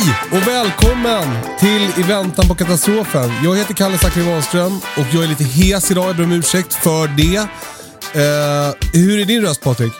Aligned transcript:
Hej 0.00 0.40
och 0.40 0.48
välkommen 0.48 1.42
till 1.58 1.90
I 1.98 2.02
väntan 2.02 2.48
på 2.48 2.54
katastrofen. 2.54 3.30
Jag 3.44 3.56
heter 3.56 3.74
Kalle 3.74 3.98
Zackari 3.98 4.24
Wahlström 4.24 4.76
och 4.76 5.06
jag 5.12 5.24
är 5.24 5.28
lite 5.28 5.44
hes 5.44 5.90
idag. 5.90 6.08
Jag 6.08 6.16
ber 6.16 6.24
om 6.24 6.32
ursäkt 6.32 6.74
för 6.74 7.08
det. 7.08 7.36
Eh, 7.36 8.74
hur 8.92 9.18
är 9.20 9.24
din 9.24 9.42
röst 9.42 9.60
Patrik? 9.60 9.92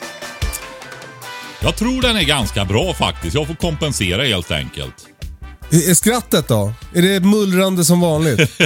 Jag 1.60 1.76
tror 1.76 2.02
den 2.02 2.16
är 2.16 2.22
ganska 2.22 2.64
bra 2.64 2.94
faktiskt. 2.94 3.34
Jag 3.34 3.46
får 3.46 3.54
kompensera 3.54 4.22
helt 4.22 4.50
enkelt. 4.50 4.94
Är 5.70 5.94
skrattet 5.94 6.48
då? 6.48 6.72
Är 6.94 7.02
det 7.02 7.20
mullrande 7.20 7.84
som 7.84 8.00
vanligt? 8.00 8.40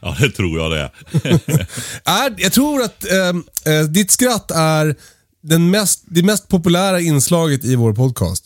ja, 0.00 0.16
det 0.20 0.30
tror 0.30 0.58
jag 0.58 0.70
det. 0.70 0.90
är, 2.04 2.34
jag 2.42 2.52
tror 2.52 2.82
att 2.82 3.04
eh, 3.04 3.74
eh, 3.74 3.84
ditt 3.84 4.10
skratt 4.10 4.50
är 4.50 4.96
den 5.42 5.70
mest, 5.70 6.02
det 6.06 6.22
mest 6.22 6.48
populära 6.48 7.00
inslaget 7.00 7.64
i 7.64 7.76
vår 7.76 7.92
podcast. 7.92 8.44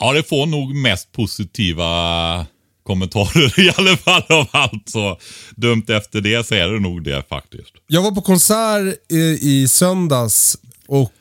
Ja, 0.00 0.12
det 0.12 0.22
får 0.22 0.46
nog 0.46 0.74
mest 0.74 1.12
positiva 1.12 2.46
kommentarer 2.86 3.60
i 3.66 3.72
alla 3.76 3.96
fall 3.96 4.22
av 4.28 4.48
allt. 4.50 4.88
Så 4.88 5.18
dumt 5.56 5.84
efter 5.88 6.20
det 6.20 6.46
så 6.46 6.54
är 6.54 6.68
det 6.68 6.80
nog 6.80 7.04
det 7.04 7.28
faktiskt. 7.28 7.72
Jag 7.86 8.02
var 8.02 8.10
på 8.10 8.20
konsert 8.20 9.12
i, 9.12 9.38
i 9.40 9.68
söndags 9.68 10.56
och 10.86 11.12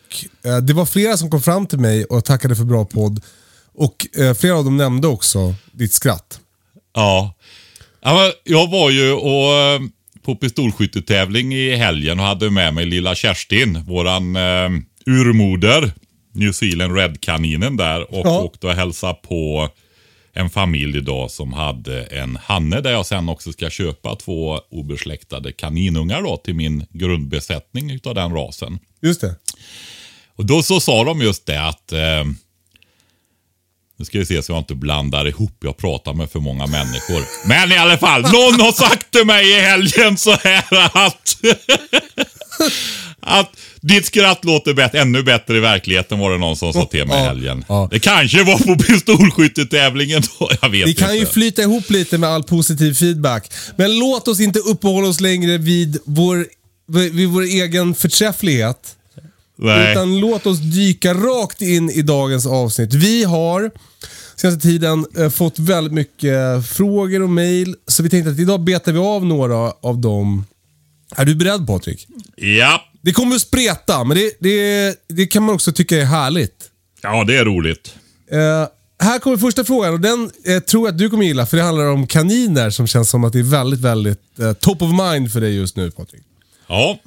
eh, 0.45 0.57
det 0.57 0.73
var 0.73 0.85
flera 0.85 1.17
som 1.17 1.29
kom 1.29 1.41
fram 1.41 1.67
till 1.67 1.79
mig 1.79 2.05
och 2.05 2.25
tackade 2.25 2.55
för 2.55 2.63
bra 2.63 2.85
podd. 2.85 3.21
Och 3.75 4.07
eh, 4.17 4.33
flera 4.33 4.55
av 4.55 4.63
dem 4.63 4.77
nämnde 4.77 5.07
också 5.07 5.55
ditt 5.71 5.94
skratt. 5.94 6.39
Ja. 6.94 7.33
ja 8.01 8.31
jag 8.44 8.71
var 8.71 8.89
ju 8.89 9.11
och, 9.11 9.53
eh, 9.53 9.81
på 10.25 10.35
pistolskyttetävling 10.35 11.53
i 11.53 11.75
helgen 11.75 12.19
och 12.19 12.25
hade 12.25 12.49
med 12.49 12.73
mig 12.73 12.85
lilla 12.85 13.16
Kerstin, 13.16 13.83
våran 13.83 14.35
eh, 14.35 14.69
urmoder. 15.05 15.94
New 16.34 16.52
Zealand 16.52 16.95
Red-kaninen 16.95 17.78
där 17.78 18.14
och 18.14 18.28
ja. 18.28 18.42
åkte 18.42 18.68
och 18.68 18.74
hälsade 18.74 19.13
på 19.13 19.69
en 20.34 20.50
familj 20.50 20.97
idag 20.97 21.31
som 21.31 21.53
hade 21.53 22.03
en 22.03 22.35
hanne 22.44 22.81
där 22.81 22.91
jag 22.91 23.06
sen 23.06 23.30
också 23.30 23.52
ska 23.52 23.69
köpa 23.69 24.16
två 24.16 24.59
obesläktade 24.72 25.52
kaninungar 25.52 26.22
då 26.22 26.38
till 26.38 26.56
min 26.56 26.85
grundbesättning 26.90 27.91
utav 27.91 28.16
den 28.16 28.34
rasen. 28.34 28.80
Just 29.02 29.22
det. 29.22 29.35
Och 30.35 30.46
då 30.46 30.63
så 30.63 30.80
sa 30.80 31.03
de 31.03 31.22
just 31.22 31.46
det 31.46 31.68
att 31.68 31.91
eh, 31.91 32.24
nu 33.97 34.06
ska 34.06 34.19
vi 34.19 34.25
se 34.25 34.44
så 34.44 34.52
jag 34.52 34.59
inte 34.59 34.75
blandar 34.75 35.28
ihop. 35.28 35.57
Jag 35.59 35.78
pratar 35.78 36.13
med 36.13 36.30
för 36.30 36.40
många 36.40 36.68
människor. 36.68 37.47
Men 37.47 37.72
i 37.72 37.78
alla 37.78 37.97
fall, 37.97 38.22
någon 38.22 38.62
har 38.62 38.72
sagt 38.72 39.12
till 39.12 39.25
mig 39.25 39.52
i 39.52 39.59
helgen 39.59 40.18
så 40.18 40.31
här 40.31 40.63
att 40.94 41.38
att 43.19 43.50
ditt 43.81 44.06
skratt 44.06 44.46
låter 44.46 44.74
bättre, 44.74 45.00
ännu 45.01 45.24
bättre 45.24 45.57
i 45.57 45.59
verkligheten 45.59 46.19
var 46.19 46.31
det 46.31 46.38
någon 46.38 46.56
som 46.57 46.74
sa 46.74 46.85
till 46.85 47.07
mig 47.07 47.18
i 47.22 47.24
helgen. 47.24 47.66
Ja. 47.68 47.88
Det 47.91 48.00
kanske 48.00 48.44
var 48.44 48.57
på 48.57 48.84
pistolskyttetävlingen 48.84 50.22
då, 50.40 50.50
jag 50.62 50.69
vet 50.69 50.85
Vi 50.85 50.90
inte. 50.90 51.01
kan 51.03 51.18
ju 51.18 51.25
flyta 51.25 51.62
ihop 51.62 51.90
lite 51.90 52.18
med 52.18 52.29
all 52.29 52.44
positiv 52.44 52.94
feedback. 52.94 53.51
Men 53.75 54.00
låt 54.00 54.28
oss 54.28 54.40
inte 54.40 54.59
uppehålla 54.59 55.07
oss 55.07 55.19
längre 55.19 55.57
vid 55.57 55.97
vår, 56.06 56.46
vid 56.88 57.29
vår 57.29 57.41
egen 57.41 57.96
förträfflighet. 57.96 58.95
Nej. 59.56 59.91
Utan 59.91 60.19
låt 60.19 60.45
oss 60.45 60.59
dyka 60.59 61.13
rakt 61.13 61.62
in 61.62 61.90
i 61.90 62.01
dagens 62.01 62.45
avsnitt. 62.45 62.94
Vi 62.94 63.24
har 63.24 63.72
senaste 64.35 64.62
tiden 64.62 65.06
eh, 65.18 65.30
fått 65.30 65.59
väldigt 65.59 65.94
mycket 65.94 66.68
frågor 66.68 67.22
och 67.22 67.30
mail. 67.30 67.75
Så 67.88 68.03
vi 68.03 68.09
tänkte 68.09 68.31
att 68.31 68.40
idag 68.40 68.59
betar 68.62 68.91
vi 68.91 69.00
av 69.00 69.25
några 69.25 69.72
av 69.81 69.97
dem. 69.97 70.45
Är 71.16 71.25
du 71.25 71.35
beredd 71.35 71.68
Patrik? 71.68 72.07
Ja. 72.35 72.81
Det 73.01 73.13
kommer 73.13 73.35
att 73.35 73.41
spreta, 73.41 74.03
men 74.03 74.18
det, 74.18 74.31
det, 74.40 74.96
det 75.07 75.28
kan 75.28 75.44
man 75.44 75.56
också 75.56 75.72
tycka 75.72 75.97
är 75.97 76.06
härligt. 76.06 76.69
Ja, 77.01 77.24
det 77.24 77.38
är 77.38 77.46
roligt. 77.46 77.96
Uh, 78.34 78.40
här 79.00 79.19
kommer 79.19 79.38
första 79.38 79.63
frågan 79.63 79.94
och 79.94 80.00
den 80.00 80.31
eh, 80.46 80.59
tror 80.59 80.88
jag 80.88 80.94
att 80.94 80.97
du 80.97 81.09
kommer 81.09 81.25
gilla 81.25 81.46
för 81.46 81.57
det 81.57 81.63
handlar 81.63 81.85
om 81.85 82.07
kaniner 82.07 82.69
som 82.69 82.88
känns 82.88 83.09
som 83.09 83.24
att 83.24 83.34
det 83.34 83.40
är 83.40 83.44
väldigt, 83.44 83.79
väldigt 83.79 84.40
eh, 84.40 84.53
top 84.53 84.81
of 84.81 84.90
mind 84.91 85.31
för 85.31 85.41
dig 85.41 85.56
just 85.56 85.75
nu 85.75 85.91
Patrik. 85.91 86.24
Ja. 86.68 87.00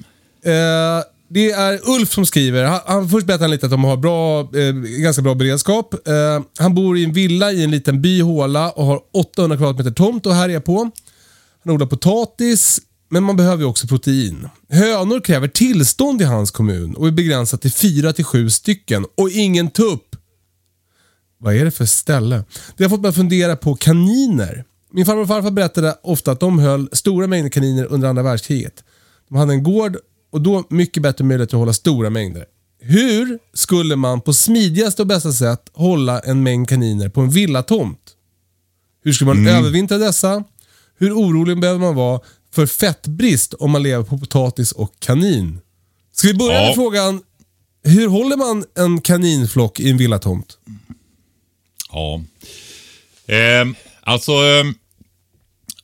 Uh, 0.46 1.04
det 1.28 1.50
är 1.50 1.90
Ulf 1.90 2.12
som 2.12 2.26
skriver. 2.26 2.64
Han, 2.64 2.80
han, 2.86 3.08
först 3.08 3.26
berättar 3.26 3.44
han 3.44 3.50
lite 3.50 3.66
att 3.66 3.72
de 3.72 3.84
har 3.84 3.96
bra, 3.96 4.40
eh, 4.40 4.72
ganska 4.74 5.22
bra 5.22 5.34
beredskap. 5.34 6.08
Eh, 6.08 6.40
han 6.58 6.74
bor 6.74 6.98
i 6.98 7.04
en 7.04 7.12
villa 7.12 7.52
i 7.52 7.64
en 7.64 7.70
liten 7.70 8.02
by, 8.02 8.20
Håla 8.20 8.70
och 8.70 8.84
har 8.84 9.00
800 9.12 9.56
kvadratmeter 9.56 9.90
tomt 9.90 10.26
att 10.26 10.34
härja 10.34 10.60
på. 10.60 10.90
Han 11.64 11.74
odlar 11.74 11.86
potatis, 11.86 12.80
men 13.08 13.22
man 13.22 13.36
behöver 13.36 13.62
ju 13.62 13.68
också 13.68 13.86
protein. 13.86 14.48
Hönor 14.68 15.20
kräver 15.20 15.48
tillstånd 15.48 16.22
i 16.22 16.24
hans 16.24 16.50
kommun 16.50 16.94
och 16.94 17.06
är 17.06 17.10
begränsat 17.10 17.62
till 17.62 17.70
4-7 17.70 18.48
stycken 18.48 19.06
och 19.14 19.30
ingen 19.30 19.70
tupp. 19.70 20.16
Vad 21.38 21.54
är 21.54 21.64
det 21.64 21.70
för 21.70 21.84
ställe? 21.84 22.44
Det 22.76 22.84
har 22.84 22.90
fått 22.90 23.00
mig 23.00 23.08
att 23.08 23.14
fundera 23.14 23.56
på 23.56 23.74
kaniner. 23.74 24.64
Min 24.92 25.06
farmor 25.06 25.22
och 25.22 25.28
farfar 25.28 25.50
berättade 25.50 25.98
ofta 26.02 26.32
att 26.32 26.40
de 26.40 26.58
höll 26.58 26.88
stora 26.92 27.26
mängder 27.26 27.50
kaniner 27.50 27.84
under 27.84 28.08
andra 28.08 28.22
världskriget. 28.22 28.84
De 29.28 29.36
hade 29.38 29.52
en 29.52 29.62
gård 29.62 29.96
och 30.32 30.40
då 30.40 30.64
mycket 30.70 31.02
bättre 31.02 31.24
möjlighet 31.24 31.54
att 31.54 31.58
hålla 31.58 31.72
stora 31.72 32.10
mängder. 32.10 32.44
Hur 32.80 33.38
skulle 33.54 33.96
man 33.96 34.20
på 34.20 34.32
smidigaste 34.32 35.02
och 35.02 35.08
bästa 35.08 35.32
sätt 35.32 35.70
hålla 35.72 36.20
en 36.20 36.42
mängd 36.42 36.68
kaniner 36.68 37.08
på 37.08 37.20
en 37.20 37.30
villatomt? 37.30 38.12
Hur 39.04 39.12
skulle 39.12 39.34
man 39.34 39.38
mm. 39.38 39.56
övervintra 39.56 39.98
dessa? 39.98 40.44
Hur 40.98 41.12
orolig 41.12 41.60
behöver 41.60 41.80
man 41.80 41.94
vara 41.94 42.20
för 42.56 42.66
fettbrist 42.66 43.54
om 43.54 43.70
man 43.70 43.82
lever 43.82 44.04
på 44.04 44.18
potatis 44.18 44.72
och 44.72 45.00
kanin? 45.00 45.60
Ska 46.12 46.28
vi 46.28 46.34
börja 46.34 46.60
ja. 46.60 46.66
med 46.66 46.74
frågan, 46.74 47.22
hur 47.84 48.08
håller 48.08 48.36
man 48.36 48.64
en 48.78 49.00
kaninflock 49.00 49.80
i 49.80 49.90
en 49.90 49.96
villatomt? 49.96 50.58
Ja, 51.92 52.22
eh, 53.26 53.66
alltså 54.02 54.32
eh, 54.32 54.64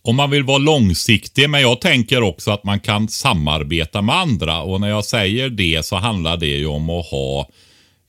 om 0.02 0.16
man 0.16 0.30
vill 0.30 0.42
vara 0.42 0.58
långsiktig, 0.58 1.50
men 1.50 1.60
jag 1.60 1.80
tänker 1.80 2.22
också 2.22 2.50
att 2.50 2.64
man 2.64 2.80
kan 2.80 3.08
samarbeta 3.08 4.02
med 4.02 4.16
andra. 4.16 4.62
Och 4.62 4.80
när 4.80 4.88
jag 4.88 5.04
säger 5.04 5.50
det 5.50 5.84
så 5.84 5.96
handlar 5.96 6.36
det 6.36 6.46
ju 6.46 6.66
om 6.66 6.90
att 6.90 7.06
ha 7.06 7.48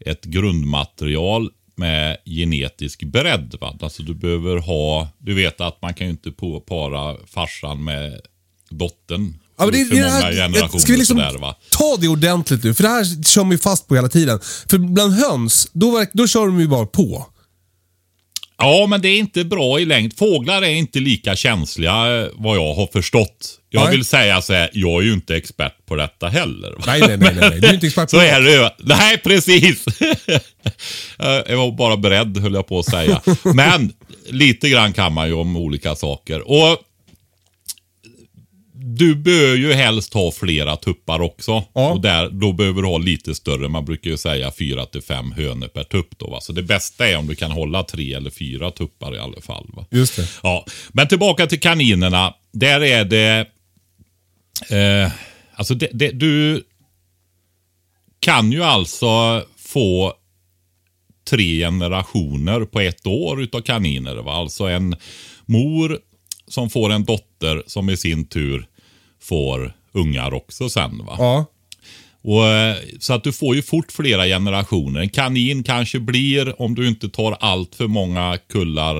ett 0.05 0.23
grundmaterial 0.23 1.49
med 1.75 2.17
genetisk 2.25 3.03
bredd. 3.03 3.55
Va? 3.61 3.77
Alltså 3.81 4.03
du 4.03 4.13
behöver 4.13 4.57
ha, 4.57 5.07
du 5.17 5.33
vet 5.33 5.61
att 5.61 5.81
man 5.81 5.93
kan 5.93 6.07
ju 6.07 6.11
inte 6.11 6.31
para 6.67 7.17
farsan 7.27 7.83
med 7.83 8.21
dottern. 8.77 9.33
Ja, 9.57 9.65
det, 9.65 9.85
för 9.85 9.95
det 9.95 10.01
många 10.01 10.13
här, 10.13 10.31
generationer 10.31 10.79
ska 10.79 10.91
vi 10.91 10.97
liksom 10.97 11.17
sådär, 11.17 11.37
va? 11.37 11.55
Ta 11.69 11.97
det 11.99 12.07
ordentligt 12.07 12.63
nu, 12.63 12.73
för 12.73 12.83
det 12.83 12.89
här 12.89 13.23
kör 13.23 13.51
ju 13.51 13.57
fast 13.57 13.87
på 13.87 13.95
hela 13.95 14.09
tiden. 14.09 14.39
För 14.69 14.77
bland 14.77 15.13
höns, 15.13 15.67
då, 15.73 16.05
då 16.13 16.27
kör 16.27 16.45
de 16.45 16.59
ju 16.59 16.67
bara 16.67 16.85
på. 16.85 17.27
Ja, 18.57 18.87
men 18.89 19.01
det 19.01 19.07
är 19.07 19.19
inte 19.19 19.43
bra 19.43 19.79
i 19.79 19.85
längd. 19.85 20.17
Fåglar 20.17 20.61
är 20.61 20.69
inte 20.69 20.99
lika 20.99 21.35
känsliga 21.35 22.21
eh, 22.21 22.27
vad 22.33 22.57
jag 22.57 22.73
har 22.73 22.87
förstått. 22.93 23.59
Jag 23.69 23.83
nej. 23.83 23.91
vill 23.91 24.05
säga 24.05 24.41
så 24.41 24.53
här, 24.53 24.69
jag 24.73 25.01
är 25.01 25.05
ju 25.05 25.13
inte 25.13 25.35
expert 25.35 25.85
på 25.85 25.95
detta 25.95 26.27
heller. 26.27 26.75
Nej, 26.85 26.99
nej, 26.99 27.17
nej, 27.17 27.35
nej. 27.35 27.61
du 27.61 27.67
är 27.67 27.73
inte 27.73 27.87
expert 27.87 28.11
på 28.11 28.17
det. 28.17 28.29
Så 28.29 28.35
är 28.35 28.41
det 28.41 28.71
Nej, 28.79 29.17
precis. 29.17 29.85
jag 31.47 31.57
var 31.57 31.71
bara 31.71 31.97
beredd, 31.97 32.37
höll 32.37 32.53
jag 32.53 32.67
på 32.67 32.79
att 32.79 32.85
säga. 32.85 33.21
Men 33.43 33.93
lite 34.29 34.69
grann 34.69 34.93
kan 34.93 35.13
man 35.13 35.27
ju 35.27 35.33
om 35.33 35.57
olika 35.57 35.95
saker. 35.95 36.51
Och 36.51 36.77
du 38.85 39.15
bör 39.15 39.55
ju 39.55 39.73
helst 39.73 40.13
ha 40.13 40.31
flera 40.31 40.75
tuppar 40.75 41.21
också. 41.21 41.63
Ja. 41.73 41.91
Och 41.91 42.01
där, 42.01 42.29
då 42.29 42.53
behöver 42.53 42.81
du 42.81 42.87
ha 42.87 42.97
lite 42.97 43.35
större. 43.35 43.69
Man 43.69 43.85
brukar 43.85 44.09
ju 44.09 44.17
säga 44.17 44.51
fyra 44.51 44.85
till 44.85 45.01
fem 45.01 45.31
hönor 45.31 45.67
per 45.67 45.83
tupp. 45.83 46.17
Då, 46.17 46.29
va? 46.29 46.41
Så 46.41 46.53
det 46.53 46.63
bästa 46.63 47.07
är 47.07 47.17
om 47.17 47.27
du 47.27 47.35
kan 47.35 47.51
hålla 47.51 47.83
tre 47.83 48.13
eller 48.13 48.29
fyra 48.29 48.71
tuppar 48.71 49.15
i 49.15 49.19
alla 49.19 49.41
fall. 49.41 49.69
Va? 49.73 49.85
Just 49.91 50.15
det. 50.15 50.27
Ja, 50.43 50.65
men 50.89 51.07
tillbaka 51.07 51.47
till 51.47 51.59
kaninerna. 51.59 52.33
Där 52.51 52.83
är 52.83 53.05
det... 53.05 53.47
Eh, 54.69 55.11
alltså 55.55 55.75
det, 55.75 55.89
det, 55.93 56.11
du 56.11 56.63
kan 58.19 58.51
ju 58.51 58.63
alltså 58.63 59.43
få 59.57 60.13
tre 61.29 61.59
generationer 61.59 62.65
på 62.65 62.79
ett 62.79 63.07
år 63.07 63.41
utav 63.41 63.61
kaniner. 63.61 64.15
Va? 64.15 64.33
Alltså 64.33 64.63
en 64.63 64.95
mor 65.45 65.99
som 66.47 66.69
får 66.69 66.91
en 66.91 67.03
dotter 67.03 67.63
som 67.67 67.89
i 67.89 67.97
sin 67.97 68.25
tur 68.25 68.67
får 69.23 69.73
ungar 69.91 70.33
också 70.33 70.69
sen. 70.69 71.05
Va? 71.05 71.15
Ja. 71.17 71.45
Och, 72.21 72.47
eh, 72.47 72.77
så 72.99 73.13
att 73.13 73.23
du 73.23 73.33
får 73.33 73.55
ju 73.55 73.61
fort 73.61 73.91
flera 73.91 74.25
generationer. 74.25 74.99
En 74.99 75.09
kanin 75.09 75.63
kanske 75.63 75.99
blir, 75.99 76.61
om 76.61 76.75
du 76.75 76.87
inte 76.87 77.09
tar 77.09 77.31
allt 77.31 77.75
för 77.75 77.87
många 77.87 78.37
kullar 78.49 78.99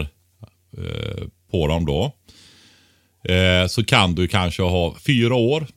eh, 0.78 1.24
på 1.52 1.68
dem 1.68 1.86
då, 1.86 2.12
eh, 3.34 3.68
så 3.68 3.84
kan 3.84 4.16
du 4.16 4.28
kanske 4.28 4.62
ha 4.62 4.96
fyra 5.06 5.36
år 5.36 5.68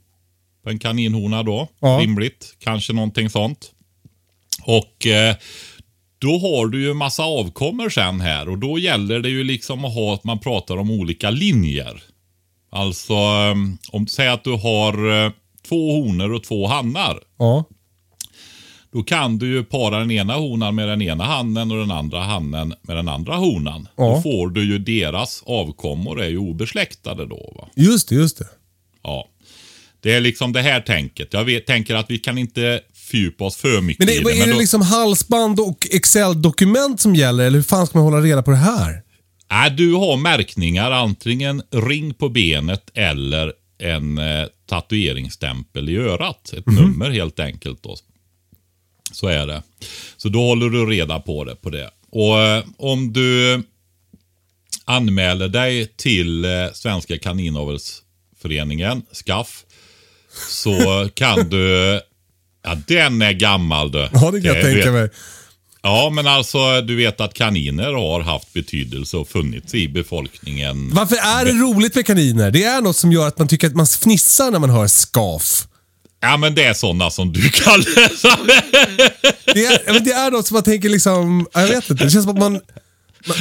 på 0.64 0.70
en 0.70 0.78
kaninhona 0.78 1.42
då. 1.42 1.68
Ja. 1.80 1.98
Rimligt. 2.02 2.56
Kanske 2.58 2.92
någonting 2.92 3.30
sånt. 3.30 3.72
Och 4.62 5.06
eh, 5.06 5.36
då 6.18 6.38
har 6.38 6.66
du 6.66 6.82
ju 6.82 6.94
massa 6.94 7.22
avkommor 7.22 7.90
sen 7.90 8.20
här 8.20 8.48
och 8.48 8.58
då 8.58 8.78
gäller 8.78 9.20
det 9.20 9.28
ju 9.28 9.44
liksom 9.44 9.84
att 9.84 9.94
ha 9.94 10.14
att 10.14 10.24
man 10.24 10.38
pratar 10.38 10.76
om 10.76 10.90
olika 10.90 11.30
linjer. 11.30 12.02
Alltså, 12.76 13.12
eh, 13.12 13.54
om 13.92 14.06
säg 14.06 14.28
att 14.28 14.44
du 14.44 14.52
har 14.52 15.24
eh, 15.24 15.32
två 15.68 16.00
honor 16.00 16.32
och 16.32 16.44
två 16.44 16.66
hannar. 16.66 17.20
Ja. 17.38 17.64
Då 18.92 19.02
kan 19.02 19.38
du 19.38 19.46
ju 19.46 19.64
para 19.64 19.98
den 19.98 20.10
ena 20.10 20.34
honan 20.34 20.74
med 20.74 20.88
den 20.88 21.02
ena 21.02 21.24
hannen 21.24 21.70
och 21.70 21.78
den 21.78 21.90
andra 21.90 22.20
hannen 22.20 22.74
med 22.82 22.96
den 22.96 23.08
andra 23.08 23.34
honan. 23.36 23.88
Ja. 23.96 24.04
Då 24.04 24.22
får 24.22 24.48
du 24.48 24.64
ju 24.64 24.78
deras 24.78 25.42
avkommor 25.46 26.22
är 26.22 26.28
ju 26.28 26.38
obesläktade 26.38 27.26
då. 27.26 27.52
Va? 27.56 27.68
Just 27.74 28.08
det, 28.08 28.14
just 28.14 28.38
det. 28.38 28.46
Ja. 29.02 29.28
Det 30.00 30.14
är 30.14 30.20
liksom 30.20 30.52
det 30.52 30.62
här 30.62 30.80
tänket. 30.80 31.28
Jag 31.32 31.44
vet, 31.44 31.66
tänker 31.66 31.94
att 31.94 32.10
vi 32.10 32.18
kan 32.18 32.38
inte 32.38 32.80
fördjupa 32.94 33.44
oss 33.44 33.56
för 33.56 33.80
mycket 33.80 34.06
Men, 34.06 34.08
i 34.08 34.12
det, 34.12 34.18
det. 34.18 34.24
vad 34.24 34.32
är 34.34 34.46
det 34.46 34.52
då, 34.52 34.58
liksom 34.58 34.82
halsband 34.82 35.60
och 35.60 35.86
Excel-dokument 35.90 37.00
som 37.00 37.14
gäller? 37.14 37.44
Eller 37.44 37.56
hur 37.56 37.62
fan 37.62 37.86
ska 37.86 37.98
man 37.98 38.04
hålla 38.12 38.26
reda 38.26 38.42
på 38.42 38.50
det 38.50 38.56
här? 38.56 39.02
Nej, 39.50 39.70
du 39.70 39.92
har 39.92 40.16
märkningar, 40.16 40.90
antingen 40.90 41.62
ring 41.70 42.14
på 42.14 42.28
benet 42.28 42.90
eller 42.94 43.52
en 43.78 44.18
eh, 44.18 44.46
tatueringsstämpel 44.66 45.88
i 45.88 45.96
örat. 45.96 46.52
Ett 46.52 46.66
nummer 46.66 47.10
helt 47.10 47.40
enkelt. 47.40 47.82
Då. 47.82 47.96
Så 49.12 49.28
är 49.28 49.46
det. 49.46 49.62
Så 50.16 50.28
då 50.28 50.40
håller 50.40 50.70
du 50.70 50.86
reda 50.86 51.20
på 51.20 51.44
det. 51.44 51.56
på 51.56 51.70
det. 51.70 51.90
Och 52.10 52.40
eh, 52.40 52.64
om 52.76 53.12
du 53.12 53.62
anmäler 54.84 55.48
dig 55.48 55.86
till 55.86 56.44
eh, 56.44 56.50
Svenska 56.74 57.18
kaninavelsföreningen, 57.18 59.02
SKAF, 59.12 59.64
så 60.48 61.08
kan 61.14 61.48
du... 61.48 62.00
Ja, 62.68 62.78
den 62.86 63.22
är 63.22 63.32
gammal 63.32 63.92
du. 63.92 63.98
Ja, 64.12 64.30
det 64.30 64.40
kan 64.40 64.54
jag 64.54 64.62
tänka 64.62 64.92
mig. 64.92 65.10
Ja, 65.86 66.10
men 66.10 66.26
alltså 66.26 66.80
du 66.80 66.96
vet 66.96 67.20
att 67.20 67.34
kaniner 67.34 67.92
har 67.92 68.20
haft 68.20 68.52
betydelse 68.52 69.16
och 69.16 69.28
funnits 69.28 69.74
i 69.74 69.88
befolkningen. 69.88 70.90
Varför 70.94 71.16
är 71.16 71.44
det 71.44 71.52
roligt 71.52 71.94
med 71.94 72.06
kaniner? 72.06 72.50
Det 72.50 72.64
är 72.64 72.80
något 72.80 72.96
som 72.96 73.12
gör 73.12 73.28
att 73.28 73.38
man 73.38 73.48
tycker 73.48 73.66
att 73.66 73.76
man 73.76 73.86
fnissar 73.86 74.50
när 74.50 74.58
man 74.58 74.70
hör 74.70 74.86
skaf. 74.86 75.66
Ja, 76.20 76.36
men 76.36 76.54
det 76.54 76.64
är 76.64 76.74
sådana 76.74 77.10
som 77.10 77.32
du 77.32 77.50
kallar 77.50 77.84
Det 79.54 79.66
är, 79.66 80.00
det 80.00 80.12
är 80.12 80.30
något 80.30 80.46
som 80.46 80.54
man 80.54 80.62
tänker 80.62 80.88
liksom, 80.88 81.46
jag 81.54 81.66
vet 81.66 81.90
inte, 81.90 82.04
det 82.04 82.10
känns 82.10 82.24
som 82.24 82.34
att 82.34 82.40
man, 82.40 82.60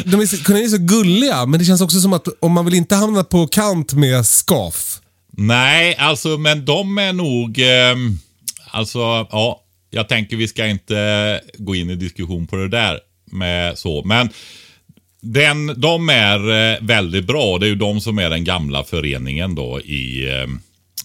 de 0.06 0.22
är, 0.22 0.44
kaniner 0.44 0.66
är 0.66 0.70
så 0.70 0.78
gulliga, 0.78 1.46
men 1.46 1.60
det 1.60 1.66
känns 1.66 1.82
också 1.82 2.00
som 2.00 2.14
att 2.14 2.28
om 2.40 2.52
man 2.52 2.66
vill 2.66 2.74
inte 2.74 2.96
hamna 2.96 3.24
på 3.24 3.48
kant 3.48 3.94
med 3.94 4.26
skaf. 4.26 5.00
Nej, 5.38 5.96
alltså 5.96 6.38
men 6.38 6.66
de 6.66 6.98
är 6.98 7.14
nog... 7.14 7.60
ehm, 7.60 8.20
alltså, 8.72 9.00
ja. 9.32 9.62
Jag 9.96 10.10
tänker 10.10 10.38
vi 10.38 10.48
ska 10.48 10.68
inte 10.68 11.42
gå 11.58 11.76
in 11.76 11.90
i 11.90 11.96
diskussion 11.96 12.48
på 12.48 12.56
det 12.56 12.68
där 12.68 13.00
med 13.26 13.78
så. 13.78 14.04
Men 14.04 14.30
den, 15.22 15.82
de 15.82 16.10
är 16.10 16.74
eh, 16.74 16.78
väldigt 16.82 17.28
bra. 17.28 17.58
Det 17.58 17.66
är 17.66 17.70
ju 17.70 17.76
de 17.76 18.02
som 18.02 18.20
är 18.20 18.30
den 18.30 18.44
gamla 18.44 18.84
föreningen 18.84 19.56
då 19.56 19.82
i... 19.82 20.30
ehm, 20.30 20.60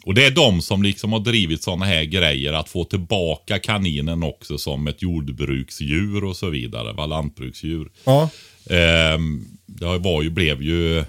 och 0.05 0.15
det 0.15 0.27
är 0.27 0.31
de 0.31 0.63
som 0.63 0.83
liksom 0.83 1.13
har 1.13 1.21
drivit 1.21 1.63
sådana 1.63 1.85
här 1.85 2.05
grejer 2.05 2.53
att 2.53 2.69
få 2.69 2.85
tillbaka 2.85 3.59
kaninen 3.59 4.23
också 4.23 4.59
som 4.59 4.87
ett 4.87 5.03
jordbruksdjur 5.03 6.25
och 6.25 6.37
så 6.37 6.51
vidare. 6.51 6.93
Va? 6.93 7.07
Lantbruksdjur. 7.07 7.89
Ja. 8.05 8.31
Ehm, 8.71 9.45
det 9.67 9.99
var 9.99 10.23
ju, 10.23 10.31
blev 10.31 10.63
ju, 10.63 11.05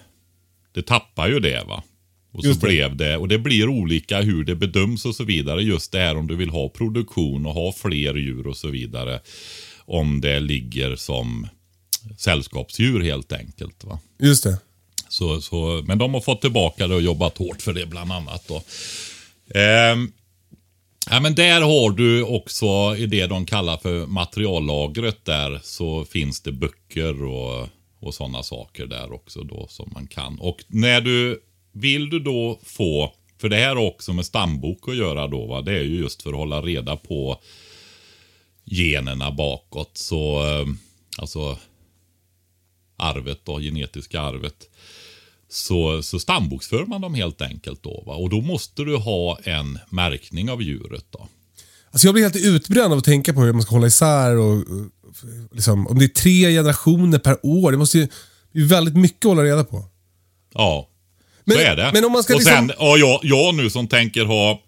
det 0.73 0.81
tappar 0.81 1.27
ju 1.27 1.39
det 1.39 1.63
va. 1.67 1.83
Och 2.31 2.41
så 2.41 2.47
Just 2.47 2.61
det. 2.61 2.67
blev 2.67 2.95
det, 2.95 3.17
och 3.17 3.27
det 3.27 3.37
blir 3.37 3.69
olika 3.69 4.21
hur 4.21 4.43
det 4.43 4.55
bedöms 4.55 5.05
och 5.05 5.15
så 5.15 5.23
vidare. 5.23 5.61
Just 5.63 5.91
det 5.91 5.99
här 5.99 6.17
om 6.17 6.27
du 6.27 6.35
vill 6.35 6.49
ha 6.49 6.69
produktion 6.69 7.45
och 7.45 7.53
ha 7.53 7.71
fler 7.71 8.13
djur 8.15 8.47
och 8.47 8.57
så 8.57 8.67
vidare. 8.69 9.19
Om 9.85 10.21
det 10.21 10.39
ligger 10.39 10.95
som 10.95 11.47
sällskapsdjur 12.17 13.01
helt 13.01 13.31
enkelt. 13.31 13.83
va. 13.83 13.99
Just 14.19 14.43
det. 14.43 14.57
Så, 15.09 15.41
så, 15.41 15.83
men 15.87 15.97
de 15.97 16.13
har 16.13 16.21
fått 16.21 16.41
tillbaka 16.41 16.87
det 16.87 16.95
och 16.95 17.01
jobbat 17.01 17.37
hårt 17.37 17.61
för 17.61 17.73
det 17.73 17.85
bland 17.85 18.11
annat. 18.11 18.47
Då. 18.47 18.63
Ehm, 19.59 20.11
ja, 21.09 21.19
men 21.19 21.35
där 21.35 21.61
har 21.61 21.91
du 21.91 22.23
också 22.23 22.95
i 22.97 23.05
det 23.05 23.27
de 23.27 23.45
kallar 23.45 23.77
för 23.77 24.05
materiallagret 24.05 25.25
där 25.25 25.59
så 25.63 26.05
finns 26.05 26.41
det 26.41 26.51
böcker 26.51 27.23
och, 27.23 27.67
och 27.99 28.13
sådana 28.13 28.43
saker 28.43 28.85
där 28.85 29.13
också 29.13 29.43
då 29.43 29.67
som 29.69 29.89
man 29.93 30.07
kan. 30.07 30.39
Och 30.39 30.63
när 30.67 31.01
du 31.01 31.41
vill 31.71 32.09
du 32.09 32.19
då 32.19 32.59
få, 32.63 33.13
för 33.41 33.49
det 33.49 33.55
här 33.55 33.75
har 33.75 33.85
också 33.85 34.13
med 34.13 34.25
stambok 34.25 34.87
att 34.87 34.95
göra 34.95 35.27
då, 35.27 35.45
va? 35.45 35.61
det 35.61 35.71
är 35.71 35.83
ju 35.83 35.99
just 35.99 36.21
för 36.21 36.29
att 36.29 36.35
hålla 36.35 36.61
reda 36.61 36.95
på 36.95 37.41
generna 38.65 39.31
bakåt. 39.31 39.91
Så 39.93 40.47
eh, 40.47 40.67
alltså 41.17 41.57
arvet 42.97 43.39
då, 43.43 43.59
genetiska 43.59 44.21
arvet. 44.21 44.69
Så, 45.49 46.03
så 46.03 46.19
stamboksför 46.19 46.85
man 46.85 47.01
dem 47.01 47.13
helt 47.13 47.41
enkelt 47.41 47.83
då. 47.83 48.03
Va? 48.05 48.15
Och 48.15 48.29
då 48.29 48.41
måste 48.41 48.83
du 48.83 48.97
ha 48.97 49.39
en 49.43 49.79
märkning 49.89 50.49
av 50.49 50.61
djuret 50.61 51.05
då. 51.09 51.27
Alltså 51.91 52.07
jag 52.07 52.13
blir 52.13 52.23
helt 52.23 52.45
utbränd 52.45 52.93
av 52.93 52.99
att 52.99 53.03
tänka 53.03 53.33
på 53.33 53.41
hur 53.41 53.53
man 53.53 53.61
ska 53.61 53.75
hålla 53.75 53.87
isär 53.87 54.37
och, 54.37 54.63
liksom, 55.51 55.87
om 55.87 55.99
det 55.99 56.05
är 56.05 56.07
tre 56.07 56.51
generationer 56.51 57.19
per 57.19 57.45
år. 57.45 57.71
Det 57.71 57.77
måste 57.77 57.97
ju 57.97 58.07
det 58.51 58.59
är 58.59 58.65
väldigt 58.65 58.95
mycket 58.95 59.25
att 59.25 59.29
hålla 59.29 59.43
reda 59.43 59.63
på. 59.63 59.85
Ja, 60.53 60.89
Men- 61.45 61.57
så 61.57 61.63
är 61.63 61.75
det. 61.75 61.91
men 61.93 62.05
om 62.05 62.11
man 62.11 62.23
ska 62.23 62.33
och 62.33 62.39
liksom- 62.39 62.67
sen, 62.67 62.71
ja, 62.79 62.97
jag, 62.97 63.19
jag 63.23 63.55
nu 63.55 63.69
som 63.69 63.87
tänker 63.87 64.25
ha 64.25 64.61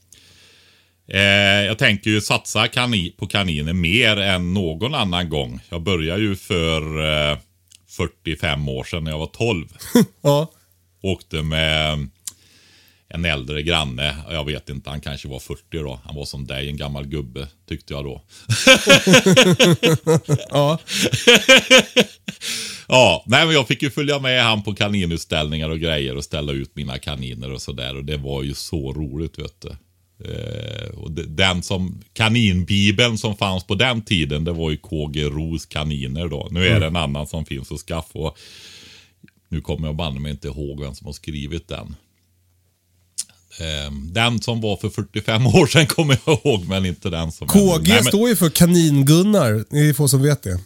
eh, 1.07 1.21
jag 1.65 1.77
tänker 1.77 2.09
ju 2.09 2.21
satsa 2.21 2.67
kani, 2.67 3.09
på 3.17 3.27
kaniner 3.27 3.73
mer 3.73 4.17
än 4.17 4.53
någon 4.53 4.95
annan 4.95 5.29
gång. 5.29 5.59
Jag 5.69 5.81
började 5.81 6.21
ju 6.21 6.35
för 6.35 6.81
eh, 7.31 7.37
45 7.89 8.69
år 8.69 8.83
sedan 8.83 9.03
när 9.03 9.11
jag 9.11 9.19
var 9.19 9.27
12. 9.27 9.67
Ja. 10.21 10.51
Åkte 11.03 11.41
med 11.41 12.09
en 13.13 13.25
äldre 13.25 13.63
granne. 13.63 14.15
Jag 14.31 14.45
vet 14.45 14.69
inte, 14.69 14.89
han 14.89 15.01
kanske 15.01 15.27
var 15.27 15.39
40 15.39 15.61
då. 15.71 15.99
Han 16.05 16.15
var 16.15 16.25
som 16.25 16.45
dig, 16.47 16.69
en 16.69 16.77
gammal 16.77 17.07
gubbe, 17.07 17.47
tyckte 17.69 17.93
jag 17.93 18.03
då. 18.03 18.21
Ja. 20.49 20.79
Ja, 22.87 23.23
nej 23.27 23.45
men 23.45 23.53
jag 23.55 23.67
fick 23.67 23.81
ju 23.81 23.89
följa 23.89 24.19
med 24.19 24.43
han 24.43 24.63
på 24.63 24.75
kaninutställningar 24.75 25.69
och 25.69 25.79
grejer 25.79 26.15
och 26.17 26.23
ställa 26.23 26.51
ut 26.51 26.75
mina 26.75 26.97
kaniner 26.99 27.51
och 27.51 27.61
sådär. 27.61 27.97
Och 27.97 28.05
det 28.05 28.17
var 28.17 28.43
ju 28.43 28.53
så 28.53 28.93
roligt 28.93 29.39
vet 29.39 29.61
du. 29.61 29.69
Eh, 30.29 30.89
och 30.89 31.11
de- 31.11 31.23
den 31.23 31.63
som, 31.63 32.01
kaninbibeln 32.13 33.17
som 33.17 33.37
fanns 33.37 33.63
på 33.63 33.75
den 33.75 34.01
tiden, 34.01 34.43
det 34.43 34.51
var 34.51 34.71
ju 34.71 34.77
KG 34.77 35.23
Ros 35.23 35.65
kaniner 35.65 36.27
då. 36.27 36.47
Nu 36.51 36.67
är 36.67 36.79
det 36.79 36.85
en 36.87 36.95
annan 36.95 37.27
som 37.27 37.45
finns 37.45 37.71
att 37.71 37.79
skaffa. 37.79 38.19
Och 38.19 38.37
nu 39.49 39.61
kommer 39.61 39.87
jag 39.87 39.95
banne 39.95 40.19
mig 40.19 40.31
inte 40.31 40.47
ihåg 40.47 40.81
vem 40.81 40.95
som 40.95 41.05
har 41.05 41.13
skrivit 41.13 41.67
den. 41.67 41.95
Eh, 43.59 43.91
den 44.11 44.41
som 44.41 44.61
var 44.61 44.77
för 44.77 44.89
45 44.89 45.47
år 45.47 45.67
sedan 45.67 45.87
kommer 45.87 46.17
jag 46.25 46.39
ihåg, 46.45 46.67
men 46.67 46.85
inte 46.85 47.09
den 47.09 47.31
som. 47.31 47.47
KG 47.47 47.61
Nej, 47.81 47.93
men 47.93 48.03
står 48.03 48.29
ju 48.29 48.35
för 48.35 48.49
Kanin-Gunnar. 48.49 49.65
Det 49.69 49.89
är 49.89 49.93
få 49.93 50.07
som 50.07 50.21
vet 50.21 50.43
det. 50.43 50.59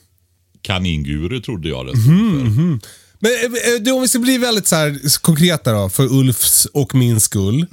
Kaninguru 0.61 1.39
trodde 1.41 1.69
jag 1.69 1.85
det 1.85 1.91
stod 1.91 2.05
för. 2.05 2.79
Men 3.19 3.31
eh, 3.31 3.81
du, 3.81 3.91
om 3.91 4.01
vi 4.01 4.07
ska 4.07 4.19
bli 4.19 4.37
väldigt 4.37 4.67
så 4.67 4.75
här 4.75 5.19
konkreta 5.21 5.71
då, 5.73 5.89
för 5.89 6.13
Ulfs 6.13 6.65
och 6.65 6.95
min 6.95 7.19
skull. 7.19 7.65